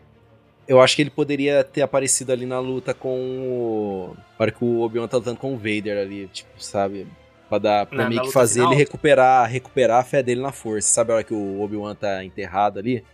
eu 0.66 0.80
acho 0.80 0.96
que 0.96 1.02
ele 1.02 1.10
poderia 1.10 1.62
ter 1.62 1.82
aparecido 1.82 2.32
ali 2.32 2.46
na 2.46 2.58
luta 2.58 2.94
com 2.94 3.18
o. 3.18 4.16
Para 4.38 4.50
que 4.50 4.64
o 4.64 4.80
Obi-Wan 4.80 5.06
tá 5.06 5.18
lutando 5.18 5.38
com 5.38 5.52
o 5.52 5.58
Vader 5.58 5.98
ali, 5.98 6.26
tipo, 6.28 6.50
sabe? 6.56 7.06
Pra, 7.48 7.58
dar, 7.58 7.86
pra 7.86 8.08
meio 8.08 8.22
que 8.22 8.32
fazer 8.32 8.60
final? 8.60 8.72
ele 8.72 8.78
recuperar, 8.78 9.48
recuperar 9.48 10.00
a 10.00 10.04
fé 10.04 10.22
dele 10.22 10.40
na 10.40 10.52
força. 10.52 10.88
Sabe 10.88 11.12
a 11.12 11.16
hora 11.16 11.24
que 11.24 11.34
o 11.34 11.60
Obi-Wan 11.60 11.94
tá 11.94 12.24
enterrado 12.24 12.78
ali? 12.78 13.04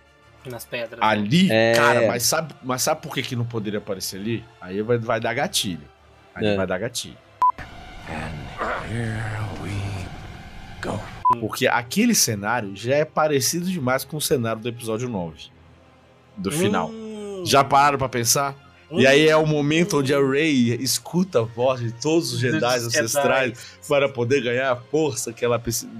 Nas 0.47 0.65
pedras. 0.65 1.01
Né? 1.01 1.07
Ali? 1.07 1.49
Né? 1.49 1.73
É... 1.73 1.75
Cara, 1.75 2.07
mas 2.07 2.23
sabe, 2.23 2.55
mas 2.63 2.83
sabe 2.83 3.03
por 3.03 3.13
que, 3.13 3.23
que 3.23 3.37
não 3.37 3.45
poderia 3.45 3.79
aparecer 3.79 4.19
ali? 4.19 4.45
Aí 4.61 4.81
vai, 4.83 4.99
vai 4.99 5.21
dar 5.21 5.35
gatilho. 5.35 5.87
Aí 6.35 6.47
é. 6.47 6.57
vai 6.57 6.67
dar 6.67 6.79
gatilho. 6.79 7.19
And 8.09 8.91
here 8.91 9.21
we 9.63 9.71
go. 10.81 10.99
Porque 11.39 11.67
aquele 11.67 12.15
cenário 12.15 12.75
já 12.75 12.97
é 12.97 13.05
parecido 13.05 13.67
demais 13.67 14.05
com 14.05 14.17
o 14.17 14.21
cenário 14.21 14.63
do 14.63 14.69
episódio 14.69 15.09
9. 15.09 15.51
Do 16.37 16.51
final. 16.51 16.89
Hum. 16.89 17.45
Já 17.45 17.63
pararam 17.63 17.99
pra 17.99 18.09
pensar? 18.09 18.57
E 18.93 19.07
aí 19.07 19.29
é 19.29 19.37
o 19.37 19.47
momento 19.47 19.99
onde 19.99 20.13
a 20.13 20.19
Rey 20.19 20.75
escuta 20.81 21.41
a 21.41 21.43
voz 21.43 21.81
de 21.81 21.93
todos 21.93 22.33
os 22.33 22.41
Jedi 22.41 22.79
ancestrais 22.79 23.79
para 23.89 24.09
poder 24.09 24.43
ganhar 24.43 24.73
a 24.73 24.77
força 24.77 25.33
que 25.33 25.45
ela 25.45 25.59
precisa. 25.59 25.91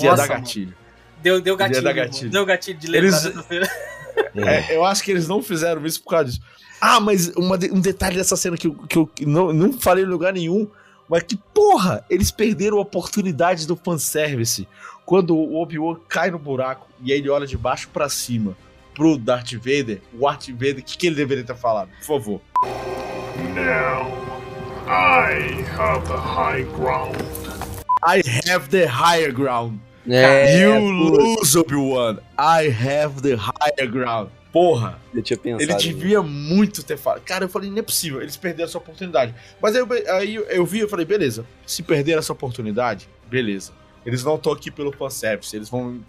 Ia 0.00 0.14
dar 0.14 0.28
gatilho. 0.28 0.74
Deu, 1.22 1.40
deu 1.40 1.56
gatilho. 1.56 1.82
Dar 1.82 1.92
gatilho. 1.92 2.30
Deu 2.30 2.46
gatilho 2.46 2.78
de 2.78 2.86
lembrar 2.86 3.24
eles... 3.50 3.68
É, 4.36 4.76
eu 4.76 4.84
acho 4.84 5.02
que 5.02 5.10
eles 5.10 5.26
não 5.26 5.42
fizeram 5.42 5.84
isso 5.84 6.00
por 6.02 6.10
causa 6.10 6.26
disso. 6.26 6.40
Ah, 6.80 7.00
mas 7.00 7.28
uma, 7.30 7.56
um 7.72 7.80
detalhe 7.80 8.16
dessa 8.16 8.36
cena 8.36 8.56
que 8.56 8.68
eu, 8.68 8.74
que 8.74 8.98
eu 8.98 9.10
não, 9.26 9.52
não 9.52 9.72
falei 9.72 10.04
em 10.04 10.06
lugar 10.08 10.32
nenhum, 10.32 10.68
mas 11.08 11.24
que 11.24 11.36
porra, 11.52 12.04
eles 12.08 12.30
perderam 12.30 12.78
a 12.78 12.80
oportunidade 12.80 13.66
do 13.66 13.74
fanservice. 13.74 14.68
Quando 15.04 15.36
o 15.36 15.60
Obi-Wan 15.60 15.96
cai 16.08 16.30
no 16.30 16.38
buraco 16.38 16.88
e 17.02 17.12
aí 17.12 17.18
ele 17.18 17.28
olha 17.28 17.46
de 17.46 17.56
baixo 17.56 17.88
para 17.92 18.08
cima 18.08 18.56
pro 18.94 19.18
Darth 19.18 19.52
Vader, 19.54 20.00
o 20.12 20.20
Darth 20.20 20.48
Vader, 20.50 20.78
o 20.78 20.82
que, 20.82 20.96
que 20.96 21.06
ele 21.06 21.16
deveria 21.16 21.44
ter 21.44 21.56
falado? 21.56 21.90
Por 21.98 22.06
favor. 22.06 22.40
Now, 23.54 24.12
I 24.86 25.64
have 25.76 26.06
the 26.06 26.16
high 26.16 26.64
ground. 26.76 27.16
I 28.02 28.22
have 28.48 28.68
the 28.68 28.86
higher 28.86 29.32
ground. 29.32 29.80
É, 30.06 30.60
you 30.60 30.78
lose, 30.78 31.56
Obi-Wan. 31.56 32.18
I 32.38 32.68
have 32.68 33.22
the 33.22 33.36
higher 33.36 33.90
ground. 33.90 34.30
Porra, 34.52 35.00
eu 35.12 35.20
tinha 35.20 35.36
pensado, 35.36 35.62
ele 35.62 35.74
devia 35.74 36.22
né? 36.22 36.28
muito 36.28 36.84
ter 36.84 36.96
falado. 36.96 37.22
Cara, 37.22 37.46
eu 37.46 37.48
falei, 37.48 37.70
não 37.70 37.78
é 37.78 37.82
possível, 37.82 38.22
eles 38.22 38.36
perderam 38.36 38.68
essa 38.68 38.78
oportunidade. 38.78 39.34
Mas 39.60 39.74
aí 39.74 39.80
eu, 39.80 40.14
aí 40.14 40.34
eu 40.34 40.64
vi, 40.64 40.78
eu 40.78 40.88
falei, 40.88 41.04
beleza, 41.04 41.44
se 41.66 41.82
perder 41.82 42.18
essa 42.18 42.32
oportunidade, 42.32 43.08
beleza. 43.28 43.72
Eles 44.06 44.22
não 44.22 44.36
estão 44.36 44.52
aqui 44.52 44.70
pelo 44.70 44.92
fanservice, 44.92 45.56
eles 45.56 45.68
vão. 45.68 46.00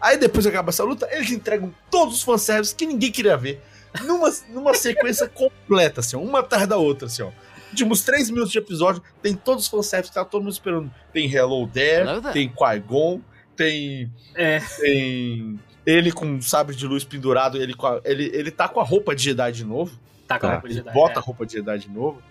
Aí 0.00 0.16
depois 0.16 0.44
que 0.44 0.50
acaba 0.50 0.70
essa 0.70 0.84
luta, 0.84 1.08
eles 1.10 1.30
entregam 1.30 1.74
todos 1.90 2.16
os 2.16 2.22
fanservices 2.22 2.74
que 2.74 2.86
ninguém 2.86 3.10
queria 3.10 3.36
ver. 3.36 3.60
Numa, 4.04 4.30
numa 4.50 4.74
sequência 4.74 5.28
completa, 5.32 6.00
assim, 6.00 6.16
ó, 6.16 6.20
uma 6.20 6.40
atrás 6.40 6.66
da 6.66 6.76
outra, 6.76 7.06
assim, 7.06 7.22
ó. 7.22 7.30
Últimos 7.70 8.02
três 8.02 8.30
minutos 8.30 8.50
de 8.50 8.58
episódio, 8.58 9.02
tem 9.22 9.34
todos 9.34 9.64
os 9.64 9.70
fanservices 9.70 10.10
que 10.10 10.14
tá 10.14 10.24
todo 10.24 10.42
mundo 10.42 10.52
esperando. 10.52 10.90
Tem 11.12 11.30
Hello 11.30 11.66
There, 11.68 12.08
Hello 12.08 12.22
there. 12.22 12.32
tem 12.32 12.48
Qui-Gon, 12.48 13.20
tem. 13.56 14.10
É. 14.34 14.60
Tem. 14.80 15.58
Ele 15.84 16.12
com 16.12 16.26
um 16.26 16.40
sabre 16.42 16.76
de 16.76 16.86
luz 16.86 17.02
pendurado, 17.04 17.60
ele, 17.60 17.74
a, 17.82 18.00
ele, 18.04 18.30
ele 18.34 18.50
tá 18.50 18.68
com 18.68 18.80
a 18.80 18.84
roupa 18.84 19.14
de 19.14 19.24
Jedi 19.24 19.52
de 19.52 19.64
novo. 19.64 19.98
Tá 20.26 20.38
com 20.38 20.46
a 20.46 20.50
tá. 20.50 20.54
roupa 20.54 20.68
de 20.68 20.74
Jedi. 20.74 20.92
Bota 20.92 21.14
é. 21.14 21.18
a 21.18 21.20
roupa 21.20 21.46
de 21.46 21.52
Jedi 21.54 21.78
de 21.78 21.90
novo. 21.90 22.22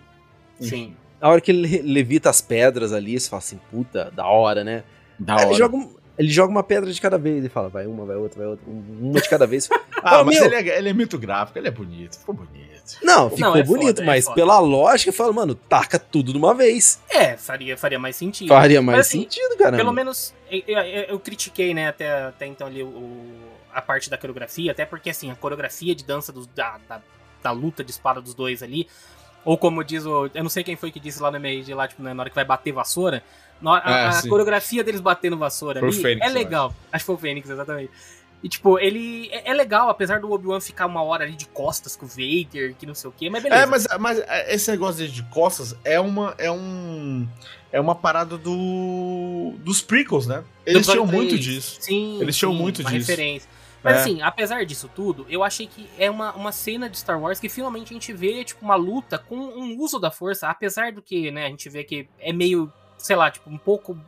Sim. 0.60 0.96
a 1.20 1.28
hora 1.28 1.40
que 1.40 1.52
ele 1.52 1.82
levita 1.82 2.28
as 2.30 2.40
pedras 2.40 2.92
ali, 2.92 3.18
você 3.18 3.28
fala 3.28 3.38
assim, 3.38 3.60
puta, 3.70 4.10
da 4.10 4.26
hora, 4.26 4.64
né? 4.64 4.82
Da 5.18 5.34
Aí 5.34 5.40
hora. 5.40 5.48
Ele 5.50 5.58
joga, 5.58 5.76
um- 5.76 5.94
ele 6.18 6.28
joga 6.30 6.50
uma 6.50 6.62
pedra 6.62 6.92
de 6.92 7.00
cada 7.00 7.16
vez 7.16 7.44
e 7.44 7.48
fala, 7.48 7.68
vai 7.68 7.86
uma, 7.86 8.04
vai 8.04 8.16
outra, 8.16 8.38
vai 8.40 8.48
outra, 8.48 8.64
uma 8.66 9.20
de 9.20 9.28
cada 9.28 9.46
vez. 9.46 9.68
Ah, 10.00 10.10
Fala, 10.10 10.24
mas 10.26 10.36
meu, 10.36 10.44
ele 10.44 10.70
é, 10.70 10.78
ele 10.78 10.88
é 10.90 10.92
muito 10.92 11.18
gráfico, 11.18 11.58
ele 11.58 11.66
é 11.66 11.70
bonito, 11.72 12.16
ficou 12.20 12.32
bonito. 12.32 12.96
Não, 13.02 13.28
ficou 13.28 13.56
é 13.56 13.64
bonito, 13.64 13.96
foda, 13.96 14.02
é 14.02 14.06
mas 14.06 14.24
foda. 14.26 14.36
pela 14.36 14.58
lógica, 14.60 15.12
fala, 15.12 15.32
mano, 15.32 15.56
taca 15.56 15.98
tudo 15.98 16.30
de 16.30 16.38
uma 16.38 16.54
vez. 16.54 17.00
É, 17.10 17.36
faria, 17.36 17.76
faria 17.76 17.98
mais 17.98 18.14
sentido. 18.14 18.46
Faria 18.46 18.80
mais 18.80 18.98
Mas, 18.98 19.06
assim, 19.08 19.22
sentido, 19.22 19.56
caramba. 19.56 19.76
Pelo 19.78 19.92
menos 19.92 20.32
eu, 20.48 20.62
eu- 20.68 21.02
eu 21.08 21.18
critiquei, 21.18 21.74
né, 21.74 21.88
até, 21.88 22.26
até 22.26 22.46
então 22.46 22.68
ali 22.68 22.80
o, 22.84 23.26
a 23.74 23.82
parte 23.82 24.08
da 24.08 24.16
coreografia, 24.16 24.70
até 24.70 24.86
porque 24.86 25.10
assim, 25.10 25.32
a 25.32 25.34
coreografia 25.34 25.96
de 25.96 26.04
dança 26.04 26.30
dos- 26.32 26.46
da, 26.46 26.78
da, 26.88 27.00
da 27.42 27.50
luta 27.50 27.82
de 27.82 27.90
espada 27.90 28.20
dos 28.20 28.34
dois 28.34 28.62
ali, 28.62 28.86
ou 29.44 29.56
como 29.56 29.82
diz 29.84 30.04
o. 30.04 30.30
Eu 30.34 30.42
não 30.42 30.50
sei 30.50 30.62
quem 30.64 30.76
foi 30.76 30.90
que 30.90 31.00
disse 31.00 31.20
lá 31.22 31.30
no 31.30 31.36
e-mail 31.36 31.62
de 31.64 31.72
lá, 31.74 31.86
tipo, 31.88 32.02
né, 32.02 32.12
na 32.14 32.22
hora 32.22 32.30
que 32.30 32.36
vai 32.36 32.44
bater 32.44 32.72
vassoura. 32.72 33.22
na 33.60 33.78
a, 33.78 33.90
É, 33.90 34.06
a 34.18 34.28
coreografia 34.28 34.84
deles 34.84 35.00
batendo 35.00 35.36
vassoura 35.36 35.80
ali 35.80 35.92
Fênix, 35.92 36.26
é 36.26 36.30
legal. 36.30 36.74
Acho 36.92 37.02
que 37.02 37.06
foi 37.06 37.14
o 37.14 37.18
Fênix, 37.18 37.48
exatamente. 37.50 37.90
E, 38.40 38.48
tipo, 38.48 38.78
ele 38.78 39.28
é, 39.32 39.50
é 39.50 39.52
legal, 39.54 39.88
apesar 39.88 40.20
do 40.20 40.30
Obi-Wan 40.30 40.60
ficar 40.60 40.86
uma 40.86 41.02
hora 41.02 41.24
ali 41.24 41.34
de 41.34 41.46
costas 41.46 41.96
com 41.96 42.06
o 42.06 42.08
Vader, 42.08 42.72
que 42.78 42.86
não 42.86 42.94
sei 42.94 43.10
o 43.10 43.12
quê, 43.12 43.28
mas 43.28 43.42
beleza. 43.42 43.62
É, 43.62 43.66
mas, 43.66 43.86
mas 43.98 44.22
esse 44.46 44.70
negócio 44.70 45.08
de- 45.08 45.22
costas 45.24 45.74
é 45.84 45.98
uma 45.98 46.34
é 46.38 46.48
um 46.48 47.26
é 47.72 47.80
uma 47.80 47.96
parada 47.96 48.38
do 48.38 49.54
dos 49.58 49.80
prequels, 49.82 50.26
né? 50.28 50.44
Eles 50.64 50.86
Do 50.86 50.92
tinham 50.92 51.06
muito 51.06 51.36
disso. 51.38 51.78
Sim, 51.80 52.20
Eles 52.20 52.36
tinham 52.36 52.52
sim, 52.52 52.58
muito 52.58 52.80
uma 52.82 52.90
disso. 52.92 53.10
referência. 53.10 53.48
Mas 53.88 53.96
É. 53.98 54.00
assim, 54.00 54.22
apesar 54.22 54.64
disso 54.66 54.90
tudo, 54.94 55.26
eu 55.28 55.42
achei 55.42 55.66
que 55.66 55.88
é 55.98 56.10
uma, 56.10 56.32
uma 56.34 56.52
cena 56.52 56.88
de 56.88 56.98
Star 56.98 57.20
Wars 57.20 57.40
que 57.40 57.48
finalmente 57.48 57.90
a 57.90 57.94
gente 57.94 58.12
vê, 58.12 58.44
tipo, 58.44 58.64
uma 58.64 58.74
luta 58.76 59.18
com 59.18 59.36
um 59.36 59.78
uso 59.80 59.98
da 59.98 60.10
força, 60.10 60.48
apesar 60.48 60.92
do 60.92 61.00
que, 61.02 61.30
né, 61.30 61.46
a 61.46 61.48
gente 61.48 61.68
vê 61.68 61.84
que 61.84 62.08
é 62.18 62.32
meio, 62.32 62.72
sei 62.96 63.16
lá, 63.16 63.30
tipo, 63.30 63.48
um 63.48 63.58
pouco 63.58 63.98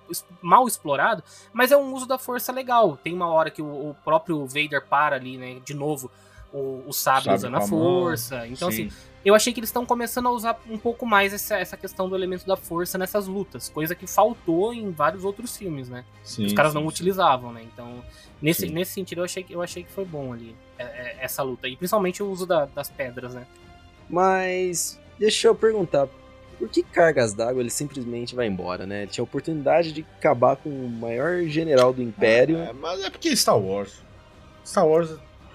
mal 0.43 0.67
explorado, 0.67 1.23
mas 1.53 1.73
é 1.73 1.77
um 1.77 1.93
uso 1.95 2.07
da 2.07 2.19
força 2.19 2.53
legal. 2.53 2.97
Tem 2.97 3.13
uma 3.15 3.29
hora 3.29 3.51
que 3.51 3.63
o, 3.63 3.91
o 3.91 3.97
próprio 4.05 4.47
Vader 4.47 4.85
para 4.87 5.17
ali, 5.17 5.37
né, 5.39 5.61
de 5.65 5.75
novo, 5.75 6.11
o, 6.53 6.83
o 6.87 6.93
sabre 6.93 7.33
usando 7.33 7.55
a 7.57 7.59
mão. 7.61 7.69
força. 7.69 8.47
Então, 8.47 8.69
assim, 8.69 8.91
eu 9.25 9.35
achei 9.35 9.53
que 9.53 9.61
eles 9.61 9.69
estão 9.69 9.85
começando 9.87 10.27
a 10.27 10.31
usar 10.31 10.59
um 10.69 10.79
pouco 10.79 11.07
mais 11.07 11.33
essa, 11.33 11.57
essa 11.59 11.77
questão 11.77 12.09
do 12.09 12.17
elemento 12.17 12.47
da 12.47 12.57
força 12.57 12.97
nessas 12.99 13.27
lutas, 13.27 13.69
coisa 13.69 13.95
que 13.95 14.07
faltou 14.07 14.73
em 14.75 14.91
vários 14.91 15.25
outros 15.25 15.57
filmes, 15.57 15.89
né? 15.89 16.05
sim, 16.25 16.47
os 16.47 16.53
caras 16.53 16.73
sim, 16.73 16.77
não 16.79 16.83
sim. 16.83 16.89
utilizavam, 16.89 17.53
né? 17.53 17.63
Então, 17.73 18.03
nesse, 18.41 18.67
Sim. 18.67 18.73
nesse 18.73 18.93
sentido, 18.93 19.19
eu 19.21 19.25
achei, 19.25 19.43
que- 19.45 19.53
eu 19.53 19.63
achei 19.63 19.85
que 19.85 19.93
foi 19.93 20.05
bom 20.05 20.33
ali, 20.33 20.57
é, 20.79 20.85
é, 20.85 21.17
essa 21.21 21.43
luta. 21.43 21.69
E 21.69 21.77
principalmente 21.77 22.23
o 22.23 22.31
uso 22.31 22.47
da- 22.47 22.65
das 22.67 22.89
pedras, 22.89 23.35
né? 23.35 23.47
Mas 24.09 24.99
deixa 25.19 25.49
eu 25.49 25.55
perguntar, 25.55 26.09
por 26.59 26.69
que 26.69 26.83
cargas 26.83 27.33
d'água 27.33 27.61
ele 27.63 27.71
simplesmente 27.71 28.35
vai 28.35 28.47
embora, 28.47 28.87
né? 28.87 29.03
Ele 29.03 29.11
tinha 29.11 29.23
a 29.23 29.25
oportunidade 29.25 29.93
de 29.93 30.05
acabar 30.19 30.57
com 30.57 30.69
o 30.69 30.89
maior 30.89 31.43
general 31.45 31.93
do 31.93 32.03
Império. 32.03 32.59
É, 32.59 32.73
mas 32.73 33.03
é 33.03 33.09
porque 33.11 33.35
Star 33.37 33.59
Wars. 33.59 34.03
Star 34.65 34.87
Wars 34.87 35.11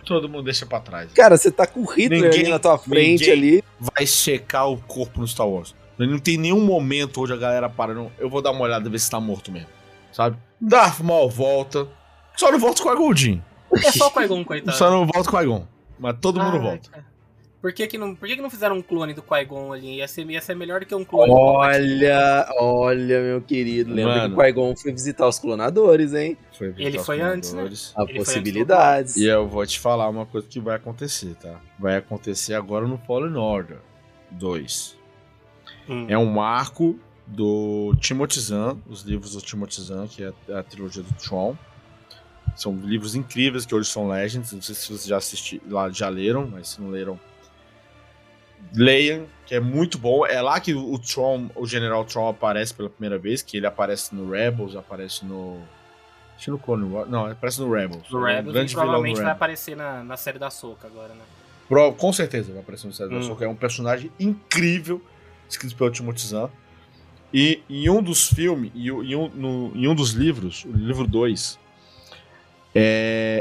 todo 0.05 0.29
mundo 0.29 0.43
deixa 0.43 0.65
pra 0.65 0.79
trás. 0.79 1.11
Cara, 1.13 1.37
você 1.37 1.51
tá 1.51 1.65
com 1.67 1.81
o 1.81 1.85
Hitler 1.85 2.21
Ninguém- 2.21 2.41
ali 2.41 2.49
na 2.49 2.59
tua 2.59 2.77
frente 2.77 3.29
ali. 3.29 3.63
Vai 3.79 4.05
checar 4.07 4.69
o 4.69 4.77
corpo 4.77 5.19
no 5.19 5.27
Star 5.27 5.47
Wars. 5.47 5.75
Não 5.97 6.19
tem 6.19 6.37
nenhum 6.37 6.59
momento 6.61 7.21
onde 7.21 7.33
a 7.33 7.37
galera 7.37 7.69
para, 7.69 7.93
não. 7.93 8.11
Eu 8.19 8.29
vou 8.29 8.41
dar 8.41 8.51
uma 8.51 8.61
olhada 8.61 8.89
ver 8.89 8.99
se 8.99 9.09
tá 9.09 9.19
morto 9.19 9.51
mesmo. 9.51 9.69
Sabe? 10.11 10.37
Darth 10.59 10.99
Maul 11.01 11.29
volta. 11.29 11.87
Só 12.37 12.51
não 12.51 12.59
volta 12.59 12.83
com 12.83 12.89
a 12.89 12.95
Goldin. 12.95 13.41
É 13.73 13.91
só 13.91 14.07
o 14.07 14.11
Qui-Gon, 14.11 14.43
coitado. 14.45 14.77
Só 14.77 14.89
não 14.89 15.05
volta 15.05 15.29
com 15.29 15.37
a 15.37 15.43
Gon. 15.43 15.67
Mas 15.97 16.15
todo 16.21 16.41
mundo 16.41 16.57
Ai, 16.57 16.61
volta. 16.61 16.89
cara. 16.89 17.05
Por 17.65 17.73
que, 17.73 17.87
que, 17.87 17.97
não, 17.97 18.13
por 18.13 18.27
que, 18.27 18.35
que 18.35 18.41
não 18.43 18.49
fizeram 18.51 18.77
um 18.77 18.81
clone 18.83 19.11
do 19.11 19.23
Qui-Gon 19.23 19.73
ali? 19.73 19.95
Ia 19.95 20.07
ser, 20.07 20.29
ia 20.29 20.39
ser 20.39 20.53
melhor 20.53 20.81
do 20.81 20.85
que 20.85 20.93
um 20.93 21.03
clone 21.03 21.31
do 21.31 21.35
Palpatine. 21.35 21.95
Olha, 21.95 22.47
olha, 22.59 23.21
meu 23.23 23.41
querido. 23.41 23.91
Lembra 23.91 24.17
Mano. 24.17 24.35
que 24.35 24.39
o 24.39 24.43
Qui-Gon 24.43 24.75
foi 24.75 24.91
visitar 24.91 25.27
os 25.27 25.39
clonadores, 25.39 26.13
hein? 26.13 26.37
Foi 26.55 26.75
Ele 26.77 26.99
foi 26.99 27.21
antes, 27.21 27.53
né? 27.53 27.67
Há 27.95 28.03
Ele 28.03 28.13
do 28.13 28.17
possibilidades. 28.19 29.17
E 29.17 29.25
eu 29.25 29.47
vou 29.47 29.65
te 29.65 29.79
falar 29.79 30.07
uma 30.09 30.27
coisa 30.27 30.45
que 30.47 30.59
vai 30.59 30.75
acontecer, 30.75 31.33
tá? 31.41 31.59
Vai 31.79 31.97
acontecer 31.97 32.53
agora 32.53 32.87
no 32.87 32.99
Fallen 32.99 33.35
Order 33.35 33.79
2. 34.29 34.95
Hum. 35.89 36.05
É 36.07 36.15
um 36.15 36.27
marco 36.27 36.99
do 37.25 37.95
Timothy 37.99 38.41
Zahn, 38.41 38.77
os 38.87 39.01
livros 39.01 39.31
do 39.33 39.41
Timothy 39.41 39.81
Zahn, 39.81 40.07
que 40.07 40.23
é 40.23 40.31
a 40.53 40.61
trilogia 40.61 41.01
do 41.01 41.13
Tron. 41.15 41.57
São 42.55 42.75
livros 42.75 43.15
incríveis 43.15 43.65
que 43.65 43.73
hoje 43.73 43.89
são 43.89 44.07
Legends. 44.07 44.51
Não 44.53 44.61
sei 44.61 44.75
se 44.75 44.85
vocês 44.85 45.07
já 45.07 45.17
assistiram, 45.17 45.91
já 45.91 46.09
leram, 46.09 46.47
mas 46.47 46.69
se 46.69 46.79
não 46.79 46.91
leram, 46.91 47.19
leiam, 48.73 49.25
que 49.45 49.53
é 49.55 49.59
muito 49.59 49.97
bom. 49.97 50.25
É 50.25 50.41
lá 50.41 50.59
que 50.59 50.73
o 50.73 50.97
Tron, 50.99 51.49
o 51.55 51.65
General 51.67 52.03
Tron 52.05 52.29
aparece 52.29 52.73
pela 52.73 52.89
primeira 52.89 53.17
vez, 53.17 53.41
que 53.41 53.57
ele 53.57 53.65
aparece 53.67 54.13
no 54.15 54.29
Rebels, 54.31 54.75
aparece 54.75 55.23
no 55.25 55.61
Acho 56.35 56.45
que 56.45 56.51
no 56.51 56.59
Clone 56.59 56.83
Wars. 56.91 57.09
Não, 57.09 57.25
aparece 57.27 57.61
no 57.61 57.71
Rebels. 57.71 58.07
Do 58.09 58.17
Ele 58.17 58.25
é 58.25 58.33
um 58.33 58.35
Rebels, 58.37 58.53
grande 58.53 58.71
e 58.71 58.75
provavelmente 58.75 59.13
vai 59.15 59.23
Rebels. 59.23 59.35
aparecer 59.37 59.75
na, 59.77 60.03
na 60.03 60.17
série 60.17 60.37
da 60.39 60.49
Soca 60.49 60.87
agora, 60.87 61.13
né? 61.13 61.21
Pro- 61.69 61.93
com 61.93 62.11
certeza 62.13 62.51
vai 62.51 62.61
aparecer 62.61 62.87
no 62.87 62.93
Série 62.93 63.09
da 63.09 63.15
Hum. 63.17 63.23
Soca. 63.23 63.45
É 63.45 63.47
um 63.47 63.55
personagem 63.55 64.11
incrível, 64.19 65.01
escrito 65.49 65.75
pelo 65.75 65.89
Timothy 65.91 66.27
Zahn. 66.27 66.49
E 67.33 67.61
em 67.69 67.89
um 67.89 68.03
dos 68.03 68.27
filmes, 68.29 68.71
e 68.75 68.89
em 68.89 69.15
um, 69.15 69.29
no- 69.29 69.71
em 69.75 69.87
um 69.87 69.95
dos 69.95 70.11
livros, 70.11 70.63
o 70.65 70.71
livro 70.71 71.07
2, 71.07 71.57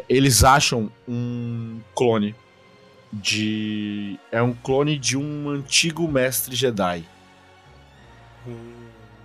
eles 0.08 0.44
acham 0.44 0.90
um 1.08 1.80
clone 1.94 2.34
de. 3.22 4.18
É 4.30 4.42
um 4.42 4.52
clone 4.52 4.98
de 4.98 5.16
um 5.16 5.48
antigo 5.48 6.06
mestre 6.08 6.54
Jedi. 6.54 7.04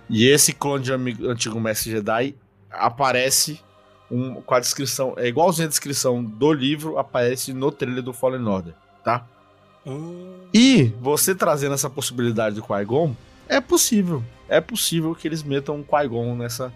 E 0.08 0.26
esse 0.26 0.52
clone 0.52 0.84
de 0.84 0.92
antigo 0.92 1.60
mestre 1.60 1.90
Jedi 1.90 2.34
aparece 2.70 3.60
um, 4.10 4.40
com 4.42 4.54
a 4.54 4.60
descrição. 4.60 5.14
É 5.16 5.28
igualzinho 5.28 5.66
a 5.66 5.68
descrição 5.68 6.22
do 6.22 6.52
livro, 6.52 6.98
aparece 6.98 7.52
no 7.52 7.70
trailer 7.70 8.02
do 8.02 8.12
Fallen 8.12 8.46
Order, 8.46 8.74
tá? 9.04 9.26
Hum. 9.86 10.48
E 10.52 10.92
você 11.00 11.34
trazendo 11.34 11.74
essa 11.74 11.88
possibilidade 11.88 12.56
do 12.56 12.62
Qui-Gon, 12.62 13.14
é 13.48 13.60
possível. 13.60 14.22
É 14.48 14.60
possível 14.60 15.14
que 15.14 15.28
eles 15.28 15.42
metam 15.42 15.76
um 15.76 15.82
Qui-Gon 15.82 16.34
nessa, 16.36 16.72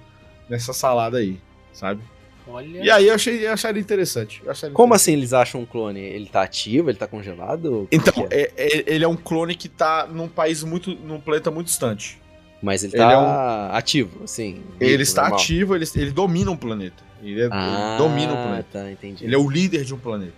nessa 0.49 0.73
salada 0.73 1.19
aí, 1.19 1.41
sabe? 1.73 2.03
Olha. 2.47 2.84
E 2.84 2.90
aí 2.90 3.09
eu 3.09 3.14
achei, 3.14 3.47
eu 3.47 3.53
acharia 3.53 3.80
interessante. 3.80 4.42
eu 4.45 4.51
acharia 4.51 4.74
Como 4.74 4.88
interessante. 4.95 5.11
assim 5.11 5.18
eles 5.18 5.32
acham 5.32 5.61
um 5.62 5.66
clone? 5.66 6.01
Ele 6.01 6.26
tá 6.26 6.42
ativo? 6.42 6.90
Ele 6.90 6.99
tá 6.99 7.07
congelado? 7.07 7.88
Então, 7.90 8.26
é? 8.30 8.53
é- 8.57 8.78
é- 8.78 8.84
ele 8.95 9.05
é 9.05 9.09
um 9.09 9.16
clone 9.16 9.55
que 9.55 9.68
tá 9.68 10.07
num 10.07 10.28
país 10.28 10.62
muito. 10.62 10.90
num 10.95 11.18
planeta 11.20 11.51
muito 11.51 11.66
distante. 11.68 12.20
Mas 12.62 12.82
ele 12.84 12.95
ele 12.95 13.03
tá 13.03 13.12
é 13.12 13.18
um- 13.18 13.76
ativo, 13.76 14.24
assim. 14.24 14.62
Ele 14.80 15.03
está 15.03 15.22
normal. 15.22 15.38
ativo, 15.40 15.74
ele, 15.76 15.84
ele 15.97 16.11
domina 16.11 16.51
um 16.51 16.57
planeta. 16.57 17.03
Ele, 17.22 17.40
é- 17.40 17.45
ele 17.45 17.51
Ah, 17.53 17.97
domina 17.99 18.32
um 18.32 18.42
planeta. 18.42 18.68
tá, 18.72 18.90
entendi. 18.90 19.24
Ele 19.24 19.34
é 19.34 19.38
o 19.38 19.49
líder 19.49 19.84
de 19.84 19.95
um 19.95 19.99
planeta. 19.99 20.32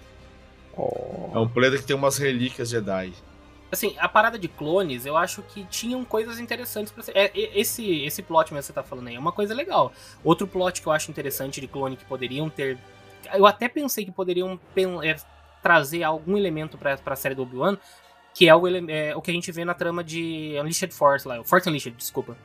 Oh. 0.76 1.30
É 1.34 1.38
um 1.38 1.48
planeta 1.48 1.78
que 1.78 1.84
tem 1.84 1.96
umas 1.96 2.18
relíquias 2.18 2.68
Jedi. 2.68 3.12
Assim, 3.70 3.96
a 3.98 4.08
parada 4.08 4.38
de 4.38 4.46
clones, 4.46 5.06
eu 5.06 5.16
acho 5.16 5.42
que 5.42 5.64
tinham 5.64 6.04
coisas 6.04 6.38
interessantes 6.38 6.92
pra 6.92 7.02
ser. 7.02 7.16
É, 7.16 7.32
esse, 7.34 8.04
esse 8.04 8.22
plot 8.22 8.52
mesmo 8.52 8.62
que 8.62 8.66
você 8.66 8.72
tá 8.72 8.82
falando 8.82 9.08
aí 9.08 9.16
é 9.16 9.18
uma 9.18 9.32
coisa 9.32 9.54
legal. 9.54 9.92
Outro 10.22 10.46
plot 10.46 10.80
que 10.80 10.86
eu 10.86 10.92
acho 10.92 11.10
interessante 11.10 11.60
de 11.60 11.66
clone 11.66 11.96
que 11.96 12.04
poderiam 12.04 12.48
ter. 12.48 12.78
Eu 13.34 13.44
até 13.44 13.68
pensei 13.68 14.04
que 14.04 14.12
poderiam 14.12 14.58
é, 15.02 15.16
trazer 15.60 16.04
algum 16.04 16.36
elemento 16.36 16.78
pra, 16.78 16.96
pra 16.96 17.16
série 17.16 17.34
do 17.34 17.42
Obi-Wan, 17.42 17.76
que 18.32 18.48
é 18.48 18.54
o, 18.54 18.68
é 18.88 19.16
o 19.16 19.20
que 19.20 19.32
a 19.32 19.34
gente 19.34 19.50
vê 19.50 19.64
na 19.64 19.74
trama 19.74 20.04
de 20.04 20.54
Unleashed 20.60 20.92
Force 20.94 21.26
lá, 21.26 21.40
o 21.40 21.44
Force 21.44 21.68
Unleashed, 21.68 21.96
desculpa. 21.96 22.36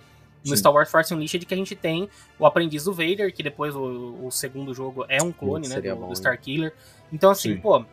No 0.43 0.49
Sim. 0.49 0.57
Star 0.57 0.73
Wars 0.73 0.89
Force 0.89 1.13
Unleashed 1.13 1.45
que 1.45 1.53
a 1.53 1.57
gente 1.57 1.75
tem 1.75 2.09
o 2.39 2.47
aprendiz 2.47 2.85
do 2.85 2.93
Vader, 2.93 3.31
que 3.31 3.43
depois 3.43 3.75
o, 3.75 4.25
o 4.25 4.31
segundo 4.31 4.73
jogo 4.73 5.05
é 5.07 5.21
um 5.21 5.31
clone, 5.31 5.67
Putz, 5.67 5.69
né, 5.69 5.81
do, 5.81 5.95
bom, 5.95 6.01
do 6.01 6.07
né? 6.07 6.13
Starkiller. 6.13 6.73
Então 7.13 7.29
assim, 7.29 7.53
Sim. 7.53 7.61
pô, 7.61 7.85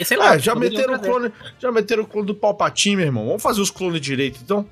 é, 0.00 0.04
sei 0.04 0.16
lá, 0.16 0.30
Ah, 0.30 0.38
já 0.38 0.54
meteram, 0.54 0.94
o 0.94 0.98
clone, 0.98 1.32
já 1.58 1.70
meteram 1.70 2.02
o 2.02 2.06
clone 2.06 2.26
do 2.26 2.34
Palpatine, 2.34 2.96
meu 2.96 3.06
irmão. 3.06 3.26
Vamos 3.26 3.42
fazer 3.42 3.60
os 3.60 3.70
clones 3.70 4.00
direito, 4.00 4.40
então? 4.42 4.66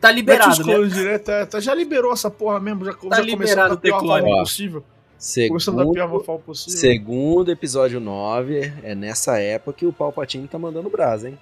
Tá 0.00 0.08
Mete 0.08 0.16
liberado, 0.16 0.50
os 0.52 0.58
né? 0.58 0.64
clones 0.64 0.94
direto. 0.94 1.30
é, 1.30 1.44
tá- 1.44 1.60
já 1.60 1.74
liberou 1.74 2.12
essa 2.12 2.30
porra 2.30 2.58
mesmo. 2.58 2.84
Já, 2.84 2.92
já 2.92 2.96
começou 2.98 3.24
liberado 3.26 3.76
ter 3.76 3.92
clone. 3.98 4.24
possível. 4.40 4.84
Segundo, 5.18 5.92
pior 5.92 6.08
possível. 6.38 6.80
segundo 6.80 7.50
episódio 7.50 8.00
9, 8.00 8.72
é 8.82 8.94
nessa 8.94 9.38
época 9.38 9.74
que 9.76 9.84
o 9.84 9.92
Palpatine 9.92 10.48
tá 10.48 10.58
mandando 10.58 10.88
brasa, 10.88 11.28
hein? 11.28 11.38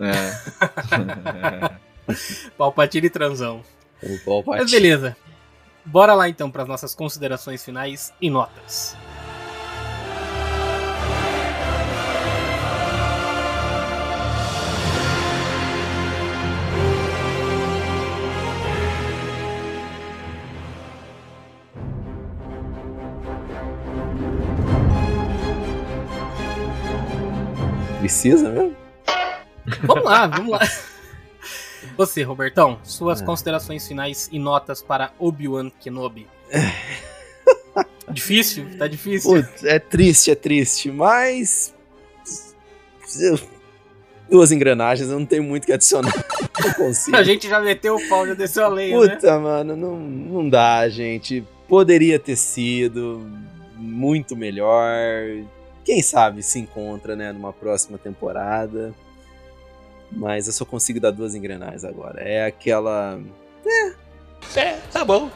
É. 0.00 1.72
Palpatine 2.56 3.06
e 3.06 3.10
transão. 3.10 3.62
O 4.02 4.08
Mas 4.08 4.20
Palpatine. 4.24 4.70
beleza. 4.70 5.16
Bora 5.84 6.14
lá 6.14 6.28
então 6.28 6.50
para 6.50 6.62
as 6.62 6.68
nossas 6.68 6.94
considerações 6.94 7.62
finais 7.62 8.12
e 8.20 8.30
notas. 8.30 8.96
Precisa 28.02 28.50
mesmo? 28.50 28.74
Vamos 29.84 30.04
lá, 30.04 30.26
vamos 30.26 30.50
lá. 30.50 30.58
Você, 31.96 32.24
Robertão, 32.24 32.80
suas 32.82 33.22
é. 33.22 33.24
considerações 33.24 33.86
finais 33.86 34.28
e 34.32 34.40
notas 34.40 34.82
para 34.82 35.12
Obi-Wan 35.20 35.70
Kenobi. 35.70 36.26
difícil? 38.10 38.66
Tá 38.76 38.88
difícil? 38.88 39.30
Putz, 39.30 39.62
é 39.62 39.78
triste, 39.78 40.32
é 40.32 40.34
triste, 40.34 40.90
mas. 40.90 41.72
Duas 44.28 44.50
engrenagens, 44.50 45.08
eu 45.08 45.20
não 45.20 45.26
tenho 45.26 45.44
muito 45.44 45.64
que 45.64 45.72
adicionar. 45.72 46.12
Não 46.60 46.72
consigo. 46.74 47.16
A 47.16 47.22
gente 47.22 47.48
já 47.48 47.60
meteu 47.60 47.94
o 47.94 48.08
pau, 48.08 48.26
já 48.26 48.34
desceu 48.34 48.64
a 48.64 48.68
lenha, 48.68 48.98
né? 48.98 49.14
Puta, 49.14 49.32
né? 49.32 49.38
mano, 49.38 49.76
não, 49.76 49.96
não 49.98 50.48
dá, 50.48 50.88
gente. 50.88 51.44
Poderia 51.68 52.18
ter 52.18 52.36
sido 52.36 53.26
muito 53.76 54.36
melhor. 54.36 54.92
Quem 55.84 56.02
sabe 56.02 56.42
se 56.42 56.58
encontra, 56.58 57.16
né, 57.16 57.32
numa 57.32 57.52
próxima 57.52 57.98
temporada. 57.98 58.94
Mas 60.10 60.46
eu 60.46 60.52
só 60.52 60.64
consigo 60.64 61.00
dar 61.00 61.10
duas 61.10 61.34
engrenagens 61.34 61.84
agora. 61.84 62.20
É 62.20 62.44
aquela. 62.44 63.20
É. 63.66 64.02
É, 64.56 64.76
tá 64.92 65.04
bom. 65.04 65.30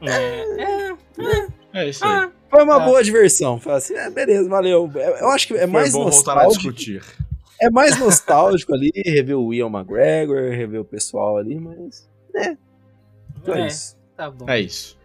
É, 0.00 0.10
é, 0.10 0.90
é, 0.90 1.48
é 1.72 1.88
isso 1.88 2.04
aí. 2.04 2.10
Ah, 2.10 2.30
foi 2.50 2.64
uma 2.64 2.76
ah. 2.76 2.80
boa 2.80 3.02
diversão. 3.02 3.60
Foi 3.60 3.72
assim, 3.72 3.94
é, 3.94 4.10
beleza, 4.10 4.48
valeu. 4.48 4.90
Eu 4.94 5.28
acho 5.28 5.46
que 5.46 5.54
é 5.54 5.58
Foi 5.60 5.66
mais 5.66 5.92
bom 5.92 6.04
nostálgico. 6.04 6.34
voltar 6.34 6.46
a 6.46 6.72
discutir. 6.72 7.02
É 7.60 7.70
mais 7.70 7.98
nostálgico 7.98 8.72
ali, 8.72 8.92
rever 8.94 9.36
o 9.36 9.52
Ian 9.52 9.66
McGregor, 9.66 10.50
rever 10.50 10.80
o 10.80 10.84
pessoal 10.84 11.36
ali, 11.36 11.58
mas. 11.58 12.08
É. 12.34 12.56
Então 13.36 13.54
é, 13.54 13.62
é 13.62 13.66
isso. 13.66 13.96
Tá 14.16 14.30
bom. 14.30 14.48
É 14.48 14.60
isso. 14.60 14.98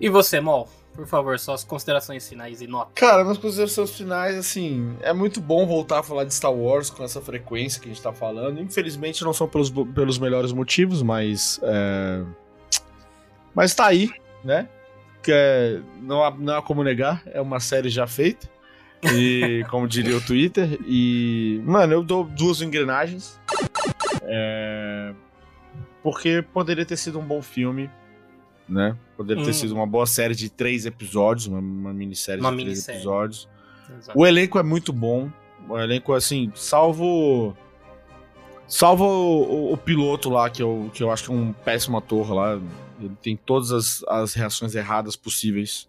E 0.00 0.08
você, 0.08 0.40
Mol? 0.40 0.68
Por 0.98 1.06
favor, 1.06 1.38
suas 1.38 1.62
considerações 1.62 2.28
finais 2.28 2.60
e 2.60 2.66
notas. 2.66 2.92
Cara, 2.96 3.22
minhas 3.22 3.38
considerações 3.38 3.92
finais, 3.92 4.36
assim, 4.36 4.96
é 5.00 5.12
muito 5.12 5.40
bom 5.40 5.64
voltar 5.64 6.00
a 6.00 6.02
falar 6.02 6.24
de 6.24 6.34
Star 6.34 6.52
Wars 6.52 6.90
com 6.90 7.04
essa 7.04 7.20
frequência 7.20 7.80
que 7.80 7.88
a 7.88 7.92
gente 7.92 8.02
tá 8.02 8.12
falando. 8.12 8.60
Infelizmente 8.60 9.22
não 9.22 9.32
são 9.32 9.46
pelos, 9.46 9.70
pelos 9.70 10.18
melhores 10.18 10.50
motivos, 10.50 11.00
mas. 11.00 11.60
É... 11.62 12.24
Mas 13.54 13.76
tá 13.76 13.86
aí, 13.86 14.10
né? 14.42 14.68
Que 15.22 15.30
é... 15.32 15.80
não, 16.02 16.24
há, 16.24 16.32
não 16.32 16.56
há 16.56 16.62
como 16.62 16.82
negar, 16.82 17.22
é 17.26 17.40
uma 17.40 17.60
série 17.60 17.90
já 17.90 18.08
feita. 18.08 18.50
E 19.04 19.64
como 19.70 19.86
diria 19.86 20.16
o 20.16 20.20
Twitter. 20.20 20.80
E. 20.84 21.62
Mano, 21.64 21.92
eu 21.92 22.02
dou 22.02 22.24
duas 22.24 22.60
engrenagens. 22.60 23.38
É... 24.24 25.14
Porque 26.02 26.42
poderia 26.52 26.84
ter 26.84 26.96
sido 26.96 27.20
um 27.20 27.24
bom 27.24 27.40
filme 27.40 27.88
né? 28.68 28.96
Poderia 29.16 29.42
hum. 29.42 29.46
ter 29.46 29.54
sido 29.54 29.74
uma 29.74 29.86
boa 29.86 30.06
série 30.06 30.34
de 30.34 30.50
três 30.50 30.84
episódios, 30.84 31.46
uma, 31.46 31.58
uma 31.58 31.92
minissérie 31.92 32.40
uma 32.40 32.50
de 32.50 32.56
três 32.56 32.68
minissérie. 32.68 33.00
episódios. 33.00 33.48
Exato. 33.96 34.18
O 34.18 34.26
elenco 34.26 34.58
é 34.58 34.62
muito 34.62 34.92
bom. 34.92 35.30
O 35.68 35.78
elenco, 35.78 36.12
assim, 36.12 36.52
salvo. 36.54 37.56
Salvo 38.66 39.04
o, 39.04 39.70
o, 39.70 39.72
o, 39.72 39.76
piloto 39.78 40.28
lá, 40.28 40.50
que 40.50 40.62
eu, 40.62 40.90
que 40.92 41.02
eu 41.02 41.10
acho 41.10 41.24
que 41.24 41.30
é 41.30 41.34
um 41.34 41.52
péssimo 41.52 41.96
ator 41.96 42.30
lá. 42.32 42.60
Ele 43.00 43.16
tem 43.22 43.36
todas 43.36 43.72
as, 43.72 44.04
as 44.04 44.34
reações 44.34 44.74
erradas 44.74 45.16
possíveis. 45.16 45.88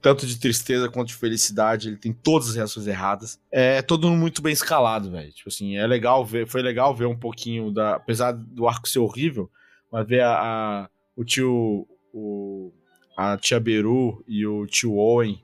Tanto 0.00 0.24
de 0.24 0.38
tristeza 0.38 0.88
quanto 0.88 1.08
de 1.08 1.14
felicidade. 1.14 1.88
Ele 1.88 1.96
tem 1.96 2.12
todas 2.12 2.50
as 2.50 2.54
reações 2.54 2.86
erradas. 2.86 3.40
É 3.50 3.82
todo 3.82 4.08
mundo 4.08 4.20
muito 4.20 4.40
bem 4.40 4.52
escalado, 4.52 5.10
velho. 5.10 5.32
Tipo 5.32 5.48
assim, 5.48 5.76
é 5.76 5.86
legal 5.86 6.24
ver. 6.24 6.46
Foi 6.46 6.62
legal 6.62 6.94
ver 6.94 7.06
um 7.06 7.16
pouquinho 7.18 7.72
da. 7.72 7.96
Apesar 7.96 8.32
do 8.32 8.68
arco 8.68 8.88
ser 8.88 9.00
horrível, 9.00 9.50
mas 9.90 10.06
ver 10.06 10.20
a, 10.20 10.32
a 10.32 10.88
o 11.16 11.24
tio 11.24 11.88
o, 12.16 12.72
a 13.16 13.36
tia 13.36 13.60
Beru 13.60 14.24
e 14.26 14.46
o 14.46 14.66
tio 14.66 14.96
Owen 14.96 15.42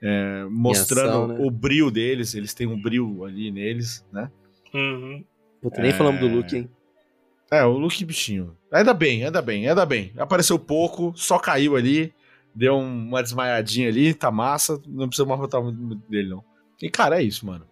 é, 0.00 0.44
mostrando 0.48 1.08
ação, 1.08 1.28
né? 1.28 1.36
o 1.40 1.50
brilho 1.50 1.90
deles, 1.90 2.34
eles 2.34 2.54
têm 2.54 2.66
um 2.66 2.80
brilho 2.80 3.24
ali 3.24 3.50
neles, 3.50 4.06
né? 4.12 4.30
Uhum. 4.72 5.24
Puta, 5.60 5.80
nem 5.80 5.90
é... 5.90 5.94
falamos 5.94 6.20
do 6.20 6.28
Luke, 6.28 6.56
hein? 6.56 6.70
É, 7.50 7.64
o 7.64 7.72
Luke 7.72 8.04
bichinho. 8.04 8.56
Ainda 8.72 8.94
bem, 8.94 9.24
ainda 9.24 9.42
bem, 9.42 9.68
ainda 9.68 9.86
bem. 9.86 10.12
Apareceu 10.16 10.58
pouco, 10.58 11.12
só 11.16 11.38
caiu 11.38 11.76
ali, 11.76 12.12
deu 12.54 12.76
uma 12.76 13.22
desmaiadinha 13.22 13.88
ali, 13.88 14.14
tá 14.14 14.30
massa, 14.30 14.80
não 14.86 15.08
precisa 15.08 15.26
mais 15.26 15.40
botar 15.40 15.60
muito 15.60 15.96
dele, 16.08 16.28
não. 16.28 16.44
E, 16.80 16.90
cara, 16.90 17.20
é 17.20 17.22
isso, 17.24 17.46
mano. 17.46 17.66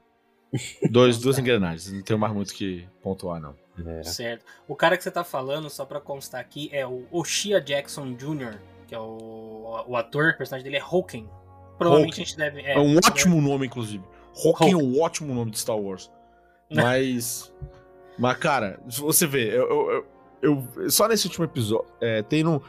Dois, 0.91 1.19
duas 1.19 1.39
engrenagens, 1.39 1.93
não 1.93 2.03
tenho 2.03 2.19
mais 2.19 2.33
muito 2.33 2.55
que 2.55 2.87
pontuar, 3.03 3.41
não. 3.41 3.55
É. 3.87 4.03
Certo. 4.05 4.45
O 4.69 4.77
cara 4.77 4.97
que 4.97 5.03
você 5.03 5.11
tá 5.11 5.25
falando, 5.25 5.69
só 5.69 5.85
pra 5.85 6.01
constar 6.01 6.41
aqui, 6.41 6.69
é 6.73 6.87
o 6.87 7.07
Oshia 7.11 7.61
Jackson 7.61 8.15
Jr., 8.15 8.59
que 8.87 8.95
é 8.95 8.99
o, 8.99 9.85
o 9.87 9.97
ator, 9.97 10.33
o 10.35 10.39
personagem 10.39 10.65
dele 10.65 10.77
é 10.77 10.81
Hawking. 10.81 11.29
Provavelmente 11.79 12.21
a 12.21 12.25
gente 12.25 12.37
deve. 12.37 12.61
É, 12.61 12.75
é 12.75 12.79
um 12.79 12.97
ótimo 12.97 13.37
deve... 13.37 13.49
nome, 13.49 13.67
inclusive. 13.67 14.05
Hawking 14.45 14.73
é 14.73 14.77
um 14.77 15.01
ótimo 15.01 15.35
nome 15.35 15.51
de 15.51 15.59
Star 15.59 15.77
Wars. 15.77 16.11
Mas. 16.73 17.53
mas, 18.19 18.37
cara, 18.39 18.81
você 18.87 19.27
vê, 19.27 19.57
eu, 19.57 19.91
eu, 19.91 20.07
eu, 20.77 20.91
só 20.91 21.07
nesse 21.07 21.27
último 21.27 21.45
episódio. 21.45 21.87
É, 22.01 22.23
tem 22.23 22.43
no. 22.43 22.63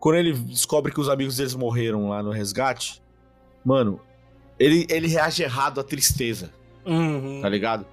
Quando 0.00 0.16
ele 0.16 0.32
descobre 0.32 0.92
que 0.92 1.00
os 1.00 1.08
amigos 1.08 1.36
deles 1.36 1.54
morreram 1.54 2.08
lá 2.08 2.22
no 2.22 2.30
resgate, 2.30 3.00
mano, 3.64 4.00
ele, 4.58 4.86
ele 4.90 5.06
reage 5.06 5.42
errado 5.42 5.80
à 5.80 5.84
tristeza. 5.84 6.50
Uhum. 6.84 7.40
Tá 7.40 7.48
ligado? 7.48 7.86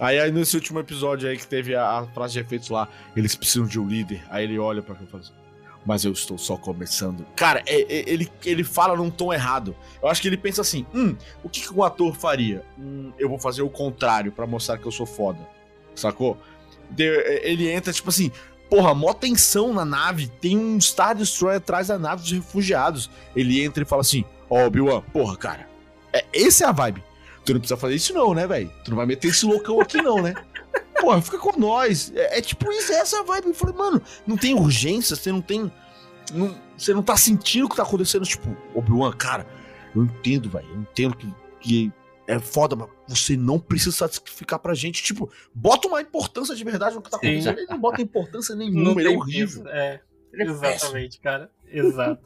Aí, 0.00 0.18
aí, 0.18 0.32
nesse 0.32 0.56
último 0.56 0.80
episódio 0.80 1.28
aí 1.28 1.36
que 1.36 1.46
teve 1.46 1.74
a, 1.74 1.98
a, 1.98 2.06
frase 2.06 2.32
de 2.32 2.40
efeitos 2.40 2.70
lá, 2.70 2.88
eles 3.14 3.36
precisam 3.36 3.66
de 3.66 3.78
um 3.78 3.86
líder. 3.86 4.24
Aí 4.30 4.44
ele 4.44 4.58
olha 4.58 4.80
pra 4.80 4.94
mim 4.94 5.04
e 5.04 5.06
fala 5.06 5.22
assim, 5.22 5.34
mas 5.84 6.06
eu 6.06 6.12
estou 6.12 6.38
só 6.38 6.56
começando. 6.56 7.26
Cara, 7.36 7.62
é, 7.66 7.82
é, 7.82 8.10
ele, 8.10 8.26
ele 8.46 8.64
fala 8.64 8.96
num 8.96 9.10
tom 9.10 9.30
errado. 9.30 9.76
Eu 10.02 10.08
acho 10.08 10.22
que 10.22 10.28
ele 10.28 10.38
pensa 10.38 10.62
assim, 10.62 10.86
hum, 10.94 11.14
o 11.44 11.50
que, 11.50 11.60
que 11.60 11.74
um 11.74 11.84
ator 11.84 12.14
faria? 12.14 12.64
Hum, 12.78 13.12
eu 13.18 13.28
vou 13.28 13.38
fazer 13.38 13.60
o 13.60 13.68
contrário 13.68 14.32
para 14.32 14.46
mostrar 14.46 14.78
que 14.78 14.86
eu 14.86 14.92
sou 14.92 15.04
foda. 15.04 15.38
Sacou? 15.94 16.38
É, 16.98 17.50
ele 17.50 17.68
entra, 17.68 17.92
tipo 17.92 18.08
assim, 18.08 18.32
porra, 18.70 18.94
mó 18.94 19.12
tensão 19.12 19.74
na 19.74 19.84
nave, 19.84 20.28
tem 20.28 20.56
um 20.56 20.80
Star 20.80 21.14
Destroyer 21.14 21.58
atrás 21.58 21.88
da 21.88 21.98
nave 21.98 22.22
dos 22.22 22.32
refugiados. 22.32 23.10
Ele 23.36 23.62
entra 23.62 23.82
e 23.82 23.86
fala 23.86 24.00
assim, 24.00 24.24
ó, 24.48 24.62
oh, 24.62 24.66
Obi-Wan, 24.66 25.02
porra, 25.12 25.36
cara, 25.36 25.68
é, 26.10 26.24
essa 26.32 26.64
é 26.64 26.68
a 26.68 26.72
vibe. 26.72 27.04
Tu 27.44 27.52
não 27.52 27.60
precisa 27.60 27.76
fazer 27.76 27.94
isso, 27.94 28.12
não, 28.12 28.34
né, 28.34 28.46
velho? 28.46 28.70
Tu 28.84 28.90
não 28.90 28.96
vai 28.96 29.06
meter 29.06 29.28
esse 29.28 29.46
loucão 29.46 29.80
aqui, 29.80 30.00
não, 30.02 30.22
né? 30.22 30.34
Porra, 31.00 31.22
fica 31.22 31.38
com 31.38 31.58
nós. 31.58 32.12
É, 32.14 32.38
é 32.38 32.42
tipo 32.42 32.70
isso, 32.72 32.92
é 32.92 32.96
essa 32.96 33.22
vibe. 33.22 33.48
Eu 33.48 33.54
falei, 33.54 33.74
mano, 33.74 34.02
não 34.26 34.36
tem 34.36 34.54
urgência, 34.54 35.16
você 35.16 35.32
não 35.32 35.40
tem. 35.40 35.72
Não, 36.32 36.54
você 36.76 36.92
não 36.92 37.02
tá 37.02 37.16
sentindo 37.16 37.66
o 37.66 37.68
que 37.68 37.76
tá 37.76 37.82
acontecendo. 37.82 38.24
Tipo, 38.24 38.54
Obi-Wan, 38.74 39.12
cara, 39.12 39.46
eu 39.94 40.04
entendo, 40.04 40.50
velho. 40.50 40.68
Eu 40.68 40.80
entendo 40.80 41.16
que, 41.16 41.34
que 41.60 41.92
é 42.26 42.38
foda, 42.38 42.76
mas 42.76 42.88
você 43.08 43.36
não 43.36 43.58
precisa 43.58 44.08
sacrificar 44.08 44.58
pra 44.58 44.74
gente. 44.74 45.02
Tipo, 45.02 45.30
bota 45.54 45.88
uma 45.88 46.00
importância 46.00 46.54
de 46.54 46.62
verdade 46.62 46.94
no 46.94 47.02
que 47.02 47.10
tá 47.10 47.16
acontecendo. 47.16 47.58
Ele 47.58 47.66
não 47.66 47.80
bota 47.80 48.02
importância 48.02 48.54
nenhuma, 48.54 48.84
não 48.84 49.00
ele 49.00 49.12
é 49.12 49.16
horrível. 49.16 49.66
É, 49.68 50.00
é 50.34 50.42
exatamente, 50.44 51.18
cara. 51.20 51.50
Exato. 51.66 52.24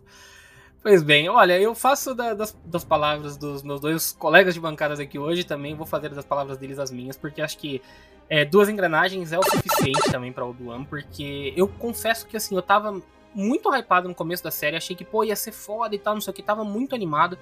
Pois 0.85 1.03
bem, 1.03 1.31
olha, 1.31 1.59
eu 1.59 1.75
faço 1.75 2.15
da, 2.15 2.35
das, 2.35 2.55
das 2.63 2.85
palavras 2.85 3.39
dos 3.39 3.63
meus 3.63 3.81
dois 3.81 4.13
colegas 4.13 4.53
de 4.53 4.61
bancadas 4.61 5.01
aqui 5.01 5.19
hoje 5.19 5.43
também, 5.43 5.75
vou 5.75 5.87
fazer 5.87 6.11
das 6.11 6.27
palavras 6.27 6.59
deles 6.59 6.79
as 6.79 6.91
minhas, 6.91 7.17
porque 7.17 7.41
acho 7.41 7.57
que 7.57 7.81
é, 8.29 8.45
duas 8.45 8.69
engrenagens 8.69 9.33
é 9.33 9.39
o 9.39 9.43
suficiente 9.43 10.13
também 10.13 10.31
pra 10.31 10.45
Obi-Wan, 10.45 10.85
porque 10.85 11.55
eu 11.57 11.67
confesso 11.67 12.27
que 12.27 12.37
assim, 12.37 12.55
eu 12.55 12.61
tava 12.61 13.01
muito 13.35 13.75
hypado 13.75 14.11
no 14.11 14.15
começo 14.15 14.45
da 14.45 14.51
série, 14.51 14.77
achei 14.77 14.95
que, 14.95 15.07
pô, 15.07 15.25
ia 15.25 15.35
ser 15.35 15.53
foda 15.53 15.95
e 15.95 15.99
tal, 15.99 16.13
não 16.13 16.21
sei 16.21 16.33
o 16.33 16.35
que, 16.35 16.43
tava 16.43 16.65
muito 16.65 16.95
animado. 16.95 17.39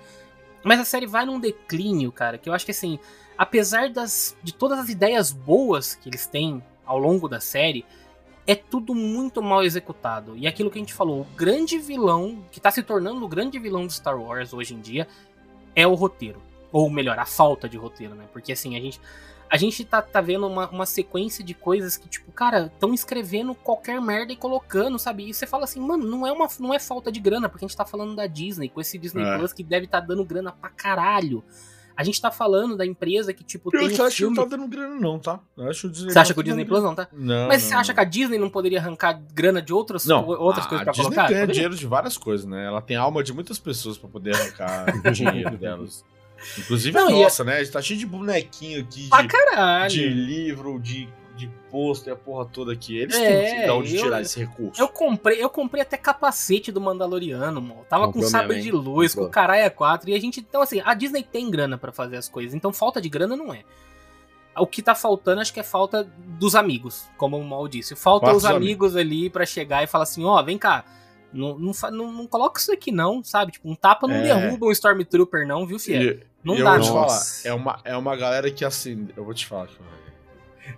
Mas 0.62 0.78
a 0.78 0.84
série 0.84 1.08
vai 1.08 1.26
num 1.26 1.40
declínio, 1.40 2.12
cara, 2.12 2.38
que 2.38 2.48
eu 2.48 2.54
acho 2.54 2.64
que 2.64 2.70
assim, 2.70 2.96
apesar 3.36 3.90
das, 3.90 4.36
de 4.40 4.54
todas 4.54 4.78
as 4.78 4.88
ideias 4.88 5.32
boas 5.32 5.96
que 5.96 6.08
eles 6.08 6.28
têm 6.28 6.62
ao 6.86 6.96
longo 6.96 7.28
da 7.28 7.40
série, 7.40 7.84
é 8.46 8.54
tudo 8.54 8.94
muito 8.94 9.42
mal 9.42 9.62
executado. 9.62 10.36
E 10.36 10.46
aquilo 10.46 10.70
que 10.70 10.78
a 10.78 10.82
gente 10.82 10.94
falou, 10.94 11.22
o 11.22 11.36
grande 11.36 11.78
vilão, 11.78 12.44
que 12.50 12.60
tá 12.60 12.70
se 12.70 12.82
tornando 12.82 13.24
o 13.24 13.28
grande 13.28 13.58
vilão 13.58 13.86
de 13.86 13.92
Star 13.92 14.20
Wars 14.20 14.52
hoje 14.52 14.74
em 14.74 14.80
dia, 14.80 15.06
é 15.74 15.86
o 15.86 15.94
roteiro. 15.94 16.40
Ou 16.72 16.88
melhor, 16.90 17.18
a 17.18 17.26
falta 17.26 17.68
de 17.68 17.76
roteiro, 17.76 18.14
né? 18.14 18.24
Porque 18.32 18.52
assim, 18.52 18.76
a 18.76 18.80
gente. 18.80 19.00
A 19.50 19.58
gente 19.58 19.84
tá, 19.84 20.00
tá 20.00 20.22
vendo 20.22 20.46
uma, 20.46 20.66
uma 20.70 20.86
sequência 20.86 21.44
de 21.44 21.52
coisas 21.52 21.98
que, 21.98 22.08
tipo, 22.08 22.32
cara, 22.32 22.72
estão 22.72 22.94
escrevendo 22.94 23.54
qualquer 23.54 24.00
merda 24.00 24.32
e 24.32 24.36
colocando, 24.36 24.98
sabe? 24.98 25.28
E 25.28 25.34
você 25.34 25.46
fala 25.46 25.64
assim, 25.64 25.78
mano, 25.78 26.06
não 26.06 26.26
é, 26.26 26.32
uma, 26.32 26.48
não 26.58 26.72
é 26.72 26.78
falta 26.78 27.12
de 27.12 27.20
grana, 27.20 27.50
porque 27.50 27.62
a 27.62 27.68
gente 27.68 27.76
tá 27.76 27.84
falando 27.84 28.16
da 28.16 28.26
Disney, 28.26 28.70
com 28.70 28.80
esse 28.80 28.96
Disney 28.96 29.22
é. 29.22 29.36
Plus 29.36 29.52
que 29.52 29.62
deve 29.62 29.84
estar 29.84 30.00
tá 30.00 30.06
dando 30.06 30.24
grana 30.24 30.52
pra 30.52 30.70
caralho. 30.70 31.44
A 31.96 32.04
gente 32.04 32.20
tá 32.20 32.30
falando 32.30 32.76
da 32.76 32.86
empresa 32.86 33.32
que, 33.32 33.44
tipo, 33.44 33.70
eu 33.74 33.80
tem. 33.80 33.96
Eu 33.96 34.04
acho 34.04 34.16
filme... 34.16 34.34
que 34.34 34.40
não 34.40 34.48
tá 34.48 34.56
dando 34.56 34.68
grana, 34.68 34.94
não, 34.94 35.18
tá? 35.18 35.40
Eu 35.56 35.68
acho 35.68 35.88
o 35.88 35.94
você 35.94 36.18
acha 36.18 36.34
que 36.34 36.40
o 36.40 36.42
Disney 36.42 36.64
Plus 36.64 36.82
não 36.82 36.94
tá? 36.94 37.08
Não. 37.12 37.48
Mas 37.48 37.62
não, 37.62 37.68
você 37.68 37.74
acha 37.74 37.94
que 37.94 38.00
a 38.00 38.04
Disney 38.04 38.38
não 38.38 38.50
poderia 38.50 38.78
arrancar 38.78 39.20
grana 39.32 39.60
de 39.60 39.72
outras, 39.72 40.06
não, 40.06 40.26
outras 40.26 40.66
a, 40.66 40.68
coisas 40.68 40.84
pra 40.84 40.90
a 40.90 40.94
Disney 40.94 41.04
colocar? 41.04 41.22
Disney 41.26 41.40
ganha 41.40 41.52
dinheiro 41.52 41.74
de 41.76 41.86
várias 41.86 42.16
coisas, 42.16 42.46
né? 42.46 42.66
Ela 42.66 42.80
tem 42.80 42.96
alma 42.96 43.22
de 43.22 43.32
muitas 43.32 43.58
pessoas 43.58 43.98
pra 43.98 44.08
poder 44.08 44.34
arrancar 44.34 44.86
dinheiro 45.12 45.56
delas. 45.56 46.04
Inclusive 46.58 46.96
não, 46.96 47.08
a 47.08 47.10
nossa, 47.10 47.42
a... 47.42 47.46
né? 47.46 47.56
A 47.56 47.58
gente 47.62 47.72
tá 47.72 47.82
cheio 47.82 47.98
de 47.98 48.06
bonequinho 48.06 48.80
aqui. 48.80 49.08
Pra 49.08 49.22
de, 49.22 49.28
caralho. 49.28 49.90
De 49.90 50.08
livro, 50.08 50.80
de 50.80 51.08
de 51.36 51.48
pôster, 51.70 52.12
a 52.12 52.16
porra 52.16 52.44
toda 52.44 52.72
aqui. 52.72 52.96
Eles 52.96 53.16
é, 53.16 53.44
têm 53.44 53.64
de 53.64 53.70
onde 53.70 53.96
eu, 53.96 54.02
tirar 54.04 54.20
esse 54.20 54.38
recurso. 54.38 54.80
Eu 54.80 54.88
comprei, 54.88 55.42
eu 55.42 55.48
comprei 55.48 55.82
até 55.82 55.96
capacete 55.96 56.70
do 56.70 56.80
Mandaloriano, 56.80 57.60
mano. 57.60 57.84
Tava 57.88 58.06
Comprou 58.06 58.24
com 58.24 58.30
sabre 58.30 58.60
de 58.60 58.70
luz, 58.70 59.12
Comprou. 59.12 59.26
com 59.26 59.32
caralho 59.32 59.70
4 59.70 60.10
e 60.10 60.14
a 60.14 60.20
gente, 60.20 60.40
então 60.40 60.62
assim, 60.62 60.80
a 60.84 60.94
Disney 60.94 61.22
tem 61.22 61.50
grana 61.50 61.78
para 61.78 61.92
fazer 61.92 62.16
as 62.16 62.28
coisas, 62.28 62.54
então 62.54 62.72
falta 62.72 63.00
de 63.00 63.08
grana 63.08 63.36
não 63.36 63.52
é. 63.52 63.64
O 64.56 64.66
que 64.66 64.82
tá 64.82 64.94
faltando, 64.94 65.40
acho 65.40 65.52
que 65.52 65.60
é 65.60 65.62
falta 65.62 66.04
dos 66.38 66.54
amigos, 66.54 67.08
como 67.16 67.38
o 67.38 67.44
Mal 67.44 67.66
disse. 67.66 67.96
Falta 67.96 68.34
os 68.34 68.44
amigos, 68.44 68.94
amigos 68.94 68.96
ali 68.96 69.30
para 69.30 69.46
chegar 69.46 69.82
e 69.82 69.86
falar 69.86 70.04
assim: 70.04 70.24
ó, 70.24 70.38
oh, 70.38 70.44
vem 70.44 70.58
cá, 70.58 70.84
não, 71.32 71.58
não, 71.58 71.72
não, 71.90 72.12
não, 72.12 72.26
coloca 72.26 72.60
isso 72.60 72.70
aqui, 72.70 72.92
não, 72.92 73.24
sabe? 73.24 73.52
Tipo, 73.52 73.70
um 73.70 73.74
tapa 73.74 74.06
não 74.06 74.16
é... 74.16 74.22
derruba 74.22 74.66
um 74.66 74.72
Stormtrooper, 74.72 75.46
não, 75.46 75.66
viu, 75.66 75.78
Fiel? 75.78 76.20
Não 76.44 76.56
dá, 76.56 76.76
não. 76.76 76.84
Falar, 76.84 77.22
é 77.44 77.54
uma, 77.54 77.80
é 77.84 77.96
uma 77.96 78.16
galera 78.16 78.50
que 78.50 78.64
assim. 78.64 79.08
Eu 79.16 79.24
vou 79.24 79.32
te 79.32 79.46
falar, 79.46 79.68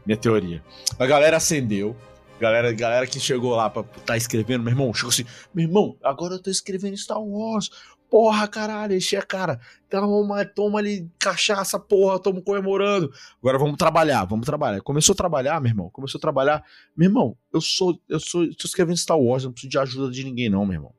minha 0.05 0.16
teoria. 0.16 0.62
A 0.99 1.07
galera 1.07 1.37
acendeu. 1.37 1.97
Galera, 2.41 2.73
galera 2.73 3.07
que 3.07 3.21
chegou 3.21 3.55
lá 3.55 3.71
pra 3.71 3.85
tá 4.05 4.16
escrevendo, 4.16 4.65
meu 4.65 4.73
irmão, 4.73 4.93
chegou 4.93 5.11
assim, 5.11 5.25
meu 5.55 5.66
irmão, 5.66 5.97
agora 6.03 6.35
eu 6.35 6.43
tô 6.43 6.51
escrevendo 6.51 6.97
Star 6.97 7.23
Wars. 7.23 7.71
Porra, 8.11 8.47
caralho, 8.47 8.97
enchi 8.97 9.16
a 9.16 9.23
cara. 9.23 9.61
Toma, 9.89 10.45
toma 10.45 10.79
ali 10.79 11.11
cachaça, 11.19 11.81
porra, 11.81 12.19
tamo 12.21 12.43
comemorando. 12.43 13.12
Agora 13.41 13.59
vamos 13.59 13.77
trabalhar, 13.77 14.25
vamos 14.25 14.47
trabalhar. 14.47 14.81
Começou 14.83 15.15
a 15.15 15.16
trabalhar, 15.16 15.61
meu 15.61 15.71
irmão. 15.71 15.91
Começou 15.91 16.19
a 16.19 16.21
trabalhar. 16.21 16.65
Meu 16.97 17.09
irmão, 17.09 17.37
eu 17.53 17.61
sou, 17.61 18.01
eu 18.09 18.21
sou, 18.21 18.47
tô 18.55 18.66
escrevendo 18.66 18.99
Star 18.99 19.19
Wars, 19.19 19.45
não 19.45 19.53
preciso 19.53 19.71
de 19.71 19.79
ajuda 19.79 20.12
de 20.12 20.23
ninguém, 20.23 20.49
não, 20.49 20.65
meu 20.65 20.75
irmão. 20.75 20.95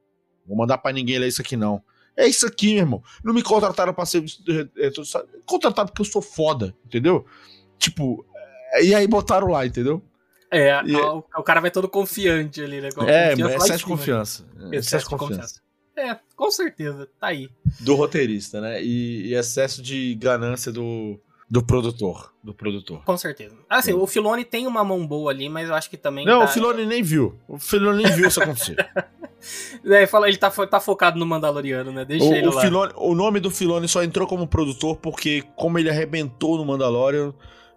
Vou 0.45 0.57
mandar 0.57 0.77
pra 0.77 0.91
ninguém 0.91 1.17
ler 1.17 1.27
isso 1.27 1.41
aqui, 1.41 1.55
não. 1.55 1.81
É 2.17 2.27
isso 2.27 2.45
aqui, 2.45 2.73
meu 2.73 2.83
irmão. 2.83 3.03
Não 3.23 3.33
me 3.33 3.41
contrataram 3.41 3.93
pra 3.93 4.05
ser. 4.05 4.23
É, 4.77 4.89
contrataram 5.45 5.87
porque 5.87 6.01
eu 6.01 6.05
sou 6.05 6.21
foda, 6.21 6.75
entendeu? 6.85 7.25
Tipo, 7.77 8.25
e 8.83 8.93
aí 8.93 9.07
botaram 9.07 9.47
lá, 9.47 9.65
entendeu? 9.65 10.01
É, 10.51 10.81
e... 10.85 10.95
o, 10.95 11.23
o, 11.37 11.43
cara 11.43 11.59
vai 11.59 11.71
todo 11.71 11.89
confiante 11.89 12.61
ali, 12.61 12.79
né? 12.81 12.89
Com 12.91 13.03
é, 13.03 13.33
excesso 13.33 13.77
de 13.79 13.85
confiança. 13.85 14.45
Excesso 14.71 15.09
de 15.09 15.17
confiança. 15.17 15.61
É, 15.97 16.17
com 16.35 16.51
certeza, 16.51 17.07
tá 17.19 17.27
aí. 17.27 17.49
Do 17.79 17.95
roteirista, 17.95 18.59
né? 18.59 18.83
E, 18.83 19.27
e 19.27 19.35
excesso 19.35 19.81
de 19.81 20.13
ganância 20.15 20.71
do, 20.71 21.19
do 21.49 21.63
produtor. 21.63 22.33
Do 22.43 22.53
produtor. 22.53 23.03
Com 23.03 23.17
certeza. 23.17 23.55
Assim, 23.69 23.93
o 23.93 24.05
Filone 24.05 24.43
tem 24.43 24.67
uma 24.67 24.83
mão 24.83 25.05
boa 25.07 25.31
ali, 25.31 25.47
mas 25.47 25.69
eu 25.69 25.75
acho 25.75 25.89
que 25.89 25.97
também. 25.97 26.25
Não, 26.25 26.39
tá... 26.39 26.45
o 26.45 26.47
Filone 26.49 26.85
nem 26.85 27.01
viu. 27.01 27.39
O 27.47 27.57
Filone 27.57 28.03
nem 28.03 28.11
viu 28.11 28.27
isso 28.27 28.41
acontecer. 28.41 28.75
é, 29.85 30.05
fala, 30.05 30.27
ele 30.27 30.37
tá, 30.37 30.49
tá 30.49 30.79
focado 30.79 31.17
no 31.17 31.25
Mandaloriano, 31.25 31.91
né? 31.91 32.03
Deixa 32.03 32.25
o, 32.25 32.33
ele 32.33 32.47
o 32.47 32.53
lá. 32.53 32.61
Filone, 32.61 32.93
o 32.97 33.15
nome 33.15 33.39
do 33.39 33.49
Filone 33.49 33.87
só 33.87 34.03
entrou 34.03 34.27
como 34.27 34.47
produtor 34.47 34.97
porque, 34.97 35.43
como 35.55 35.79
ele 35.79 35.89
arrebentou 35.89 36.57
no 36.57 36.65
Mandalorian, 36.65 37.33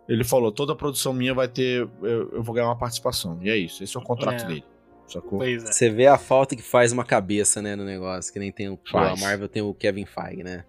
ele 0.09 0.25
falou: 0.25 0.51
toda 0.51 0.73
a 0.73 0.77
produção 0.77 1.13
minha 1.13 1.35
vai 1.35 1.47
ter. 1.47 1.87
Eu, 2.03 2.31
eu 2.33 2.43
vou 2.43 2.55
ganhar 2.55 2.67
uma 2.67 2.79
participação. 2.79 3.39
E 3.43 3.51
é 3.51 3.57
isso. 3.57 3.85
Esse 3.85 3.97
é 3.97 4.01
o 4.01 4.03
contrato 4.03 4.45
é. 4.45 4.47
dele. 4.47 4.65
Sacou? 5.07 5.43
É. 5.43 5.59
Você 5.59 5.91
vê 5.91 6.07
a 6.07 6.17
falta 6.17 6.57
que 6.57 6.63
faz 6.63 6.93
uma 6.93 7.05
cabeça, 7.05 7.61
né, 7.61 7.77
no 7.77 7.85
negócio. 7.85 8.33
Que 8.33 8.39
nem 8.39 8.51
tem 8.51 8.71
o. 8.71 8.79
A 8.95 9.17
Marvel 9.17 9.49
tem 9.49 9.63
o 9.63 9.75
Kevin 9.75 10.07
Feige, 10.07 10.43
né? 10.43 10.65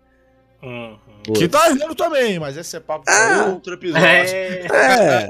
Uhum. 0.62 0.98
Que 1.34 1.48
tá 1.48 1.70
vendo 1.70 1.96
também, 1.96 2.38
mas 2.38 2.58
esse 2.58 2.76
é 2.76 2.82
papo 2.82 3.06
ah, 3.08 3.14
pra 3.14 3.46
outro 3.54 3.74
episódio. 3.76 4.06
É. 4.06 4.68
é. 4.68 5.30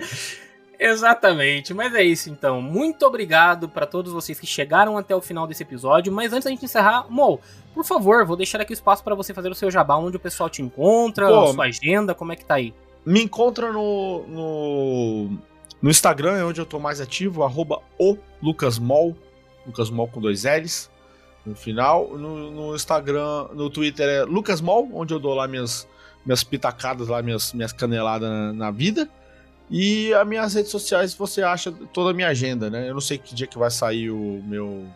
Exatamente, 0.82 1.74
mas 1.74 1.94
é 1.94 2.02
isso 2.02 2.30
então. 2.30 2.62
Muito 2.62 3.04
obrigado 3.04 3.68
para 3.68 3.84
todos 3.84 4.10
vocês 4.14 4.40
que 4.40 4.46
chegaram 4.46 4.96
até 4.96 5.14
o 5.14 5.20
final 5.20 5.46
desse 5.46 5.62
episódio. 5.62 6.10
Mas 6.10 6.32
antes 6.32 6.44
da 6.44 6.50
gente 6.50 6.64
encerrar, 6.64 7.04
Mo, 7.10 7.38
por 7.74 7.84
favor, 7.84 8.24
vou 8.24 8.34
deixar 8.34 8.62
aqui 8.62 8.72
o 8.72 8.74
espaço 8.74 9.04
para 9.04 9.14
você 9.14 9.34
fazer 9.34 9.50
o 9.50 9.54
seu 9.54 9.70
jabá, 9.70 9.96
onde 9.96 10.16
o 10.16 10.20
pessoal 10.20 10.48
te 10.48 10.62
encontra, 10.62 11.28
Pô, 11.28 11.42
a 11.42 11.52
sua 11.52 11.64
agenda, 11.66 12.14
como 12.14 12.32
é 12.32 12.36
que 12.36 12.46
tá 12.46 12.54
aí? 12.54 12.72
Me 13.04 13.22
encontra 13.22 13.72
no, 13.72 14.26
no 14.26 15.38
no 15.82 15.88
Instagram 15.88 16.36
é 16.36 16.44
onde 16.44 16.60
eu 16.60 16.66
tô 16.66 16.78
mais 16.78 17.00
ativo, 17.00 17.42
arroba 17.42 17.80
o 17.98 18.18
LucasMol, 18.42 19.16
LucasMol 19.66 20.08
com 20.08 20.20
dois 20.20 20.44
L's 20.44 20.90
no 21.44 21.54
final. 21.54 22.18
No, 22.18 22.50
no, 22.50 22.74
Instagram, 22.74 23.48
no 23.54 23.70
Twitter 23.70 24.06
é 24.06 24.24
LucasMol, 24.24 24.90
onde 24.92 25.14
eu 25.14 25.18
dou 25.18 25.34
lá 25.34 25.48
minhas, 25.48 25.88
minhas 26.24 26.44
pitacadas, 26.44 27.08
lá, 27.08 27.22
minhas, 27.22 27.54
minhas 27.54 27.72
caneladas 27.72 28.28
na, 28.28 28.52
na, 28.52 28.70
vida. 28.70 29.08
E 29.70 30.12
as 30.12 30.26
minhas 30.26 30.52
redes 30.52 30.70
sociais 30.70 31.14
você 31.14 31.42
acha 31.42 31.72
toda 31.72 32.10
a 32.10 32.14
minha 32.14 32.28
agenda, 32.28 32.68
né? 32.68 32.88
Eu 32.88 32.94
não 32.94 33.00
sei 33.00 33.16
que 33.16 33.34
dia 33.34 33.46
que 33.46 33.58
vai 33.58 33.70
sair 33.70 34.10
o 34.10 34.42
meu. 34.44 34.86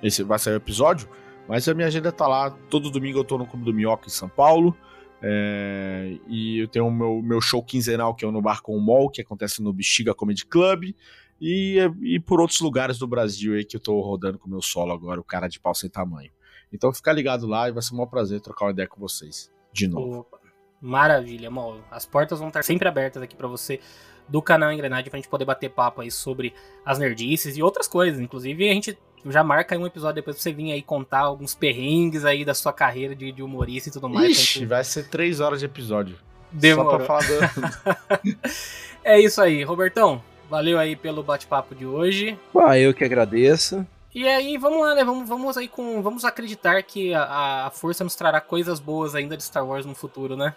Esse 0.00 0.22
vai 0.22 0.38
sair 0.38 0.54
o 0.54 0.56
episódio, 0.56 1.08
mas 1.48 1.66
a 1.68 1.74
minha 1.74 1.88
agenda 1.88 2.12
tá 2.12 2.28
lá. 2.28 2.50
Todo 2.68 2.90
domingo 2.90 3.18
eu 3.18 3.24
tô 3.24 3.36
no 3.36 3.46
Clube 3.46 3.64
do 3.64 3.74
Minhoca 3.74 4.06
em 4.06 4.10
São 4.10 4.28
Paulo. 4.28 4.76
É, 5.22 6.16
e 6.28 6.58
eu 6.58 6.68
tenho 6.68 6.86
o 6.86 6.90
meu, 6.90 7.20
meu 7.22 7.40
show 7.40 7.62
quinzenal 7.62 8.14
que 8.14 8.24
é 8.24 8.30
no 8.30 8.40
Bar 8.40 8.62
com 8.62 8.76
o 8.76 8.80
Mall, 8.80 9.10
que 9.10 9.20
acontece 9.20 9.62
no 9.62 9.72
Bexiga 9.72 10.14
Comedy 10.14 10.46
Club. 10.46 10.94
E, 11.40 11.78
e 12.02 12.20
por 12.20 12.40
outros 12.40 12.60
lugares 12.60 12.98
do 12.98 13.06
Brasil 13.06 13.54
aí 13.54 13.64
que 13.64 13.76
eu 13.76 13.80
tô 13.80 13.98
rodando 14.00 14.38
com 14.38 14.46
o 14.46 14.50
meu 14.50 14.60
solo 14.60 14.92
agora, 14.92 15.20
o 15.20 15.24
cara 15.24 15.48
de 15.48 15.58
pau 15.58 15.74
sem 15.74 15.88
tamanho. 15.88 16.30
Então 16.72 16.92
fica 16.92 17.12
ligado 17.12 17.46
lá 17.46 17.68
e 17.68 17.72
vai 17.72 17.82
ser 17.82 17.94
um 17.94 18.06
prazer 18.06 18.40
trocar 18.40 18.66
uma 18.66 18.72
ideia 18.72 18.88
com 18.88 19.00
vocês. 19.00 19.50
De 19.72 19.88
novo. 19.88 20.20
Opa, 20.20 20.38
maravilha, 20.80 21.50
Mal. 21.50 21.80
As 21.90 22.04
portas 22.04 22.38
vão 22.38 22.48
estar 22.48 22.62
sempre 22.62 22.88
abertas 22.88 23.22
aqui 23.22 23.34
para 23.34 23.48
você 23.48 23.80
do 24.28 24.40
canal 24.40 24.70
Engrenagem 24.70 25.10
pra 25.10 25.18
gente 25.18 25.28
poder 25.28 25.44
bater 25.44 25.70
papo 25.70 26.00
aí 26.02 26.10
sobre 26.10 26.54
as 26.84 26.98
nerdices 26.98 27.56
e 27.56 27.62
outras 27.62 27.88
coisas. 27.88 28.20
Inclusive, 28.20 28.68
a 28.68 28.74
gente 28.74 28.96
já 29.26 29.44
marca 29.44 29.74
aí 29.74 29.80
um 29.80 29.86
episódio 29.86 30.16
depois 30.16 30.36
pra 30.36 30.42
você 30.42 30.52
vir 30.52 30.72
aí 30.72 30.82
contar 30.82 31.20
alguns 31.20 31.54
perrengues 31.54 32.24
aí 32.24 32.44
da 32.44 32.54
sua 32.54 32.72
carreira 32.72 33.14
de, 33.14 33.32
de 33.32 33.42
humorista 33.42 33.88
e 33.88 33.92
tudo 33.92 34.08
mais. 34.08 34.30
Ixi, 34.30 34.60
gente... 34.60 34.66
vai 34.66 34.84
ser 34.84 35.08
três 35.08 35.40
horas 35.40 35.60
de 35.60 35.66
episódio. 35.66 36.16
Demorou. 36.50 36.92
Só 36.92 36.96
pra 36.98 37.06
falar 37.06 37.22
do... 37.26 38.38
é 39.04 39.20
isso 39.20 39.40
aí, 39.40 39.62
Robertão. 39.62 40.22
Valeu 40.48 40.78
aí 40.78 40.96
pelo 40.96 41.22
bate-papo 41.22 41.74
de 41.74 41.86
hoje. 41.86 42.38
Ah, 42.56 42.76
eu 42.76 42.92
que 42.92 43.04
agradeço. 43.04 43.86
E 44.12 44.26
aí, 44.26 44.58
vamos 44.58 44.80
lá, 44.80 44.94
né? 44.96 45.04
Vamos, 45.04 45.28
vamos 45.28 45.56
aí 45.56 45.68
com. 45.68 46.02
Vamos 46.02 46.24
acreditar 46.24 46.82
que 46.82 47.14
a, 47.14 47.66
a 47.66 47.70
força 47.70 48.02
nos 48.02 48.16
trará 48.16 48.40
coisas 48.40 48.80
boas 48.80 49.14
ainda 49.14 49.36
de 49.36 49.44
Star 49.44 49.64
Wars 49.64 49.86
no 49.86 49.94
futuro, 49.94 50.36
né? 50.36 50.56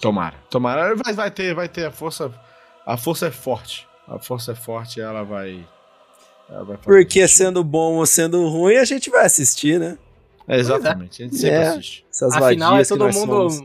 Tomara. 0.00 0.34
Tomara. 0.50 0.96
Vai, 0.96 1.12
vai 1.12 1.30
ter, 1.30 1.54
vai 1.54 1.68
ter. 1.68 1.86
A 1.86 1.92
força. 1.92 2.32
A 2.84 2.96
força 2.96 3.28
é 3.28 3.30
forte. 3.30 3.86
A 4.08 4.18
força 4.18 4.52
é 4.52 4.54
forte, 4.56 5.00
ela 5.00 5.22
vai. 5.22 5.64
Porque 6.82 7.26
sendo 7.28 7.62
bom 7.62 7.96
ou 7.96 8.06
sendo 8.06 8.46
ruim, 8.48 8.76
a 8.76 8.84
gente 8.84 9.10
vai 9.10 9.26
assistir, 9.26 9.78
né? 9.78 9.98
É, 10.46 10.58
exatamente, 10.58 11.22
a 11.22 11.26
gente 11.26 11.36
sempre 11.36 11.56
é, 11.56 11.68
assiste. 11.68 12.06
Essas 12.10 12.34
Afinal, 12.34 12.78
é 12.78 12.84
todo 12.84 13.04
mundo 13.04 13.50
somos... 13.50 13.64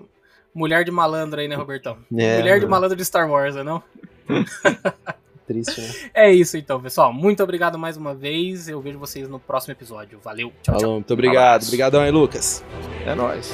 mulher 0.53 0.83
de 0.83 0.91
malandro 0.91 1.39
aí, 1.39 1.47
né, 1.47 1.55
Robertão? 1.55 1.97
É, 2.15 2.39
mulher 2.39 2.59
de 2.59 2.67
malandro 2.67 2.97
de 2.97 3.05
Star 3.05 3.29
Wars, 3.29 3.55
não? 3.55 3.81
Triste, 5.47 5.81
né? 5.81 5.87
É 6.13 6.33
isso 6.33 6.57
então, 6.57 6.81
pessoal. 6.81 7.11
Muito 7.13 7.43
obrigado 7.43 7.77
mais 7.77 7.97
uma 7.97 8.13
vez. 8.13 8.69
Eu 8.69 8.81
vejo 8.81 8.97
vocês 8.97 9.27
no 9.27 9.39
próximo 9.39 9.73
episódio. 9.73 10.19
Valeu. 10.23 10.53
Tchau, 10.61 10.73
Falou, 10.73 10.79
tchau. 10.79 10.91
Muito 10.91 11.13
obrigado. 11.13 11.63
Obrigadão 11.63 12.01
aí, 12.01 12.11
Lucas. 12.11 12.63
É 13.05 13.13
nóis. 13.13 13.53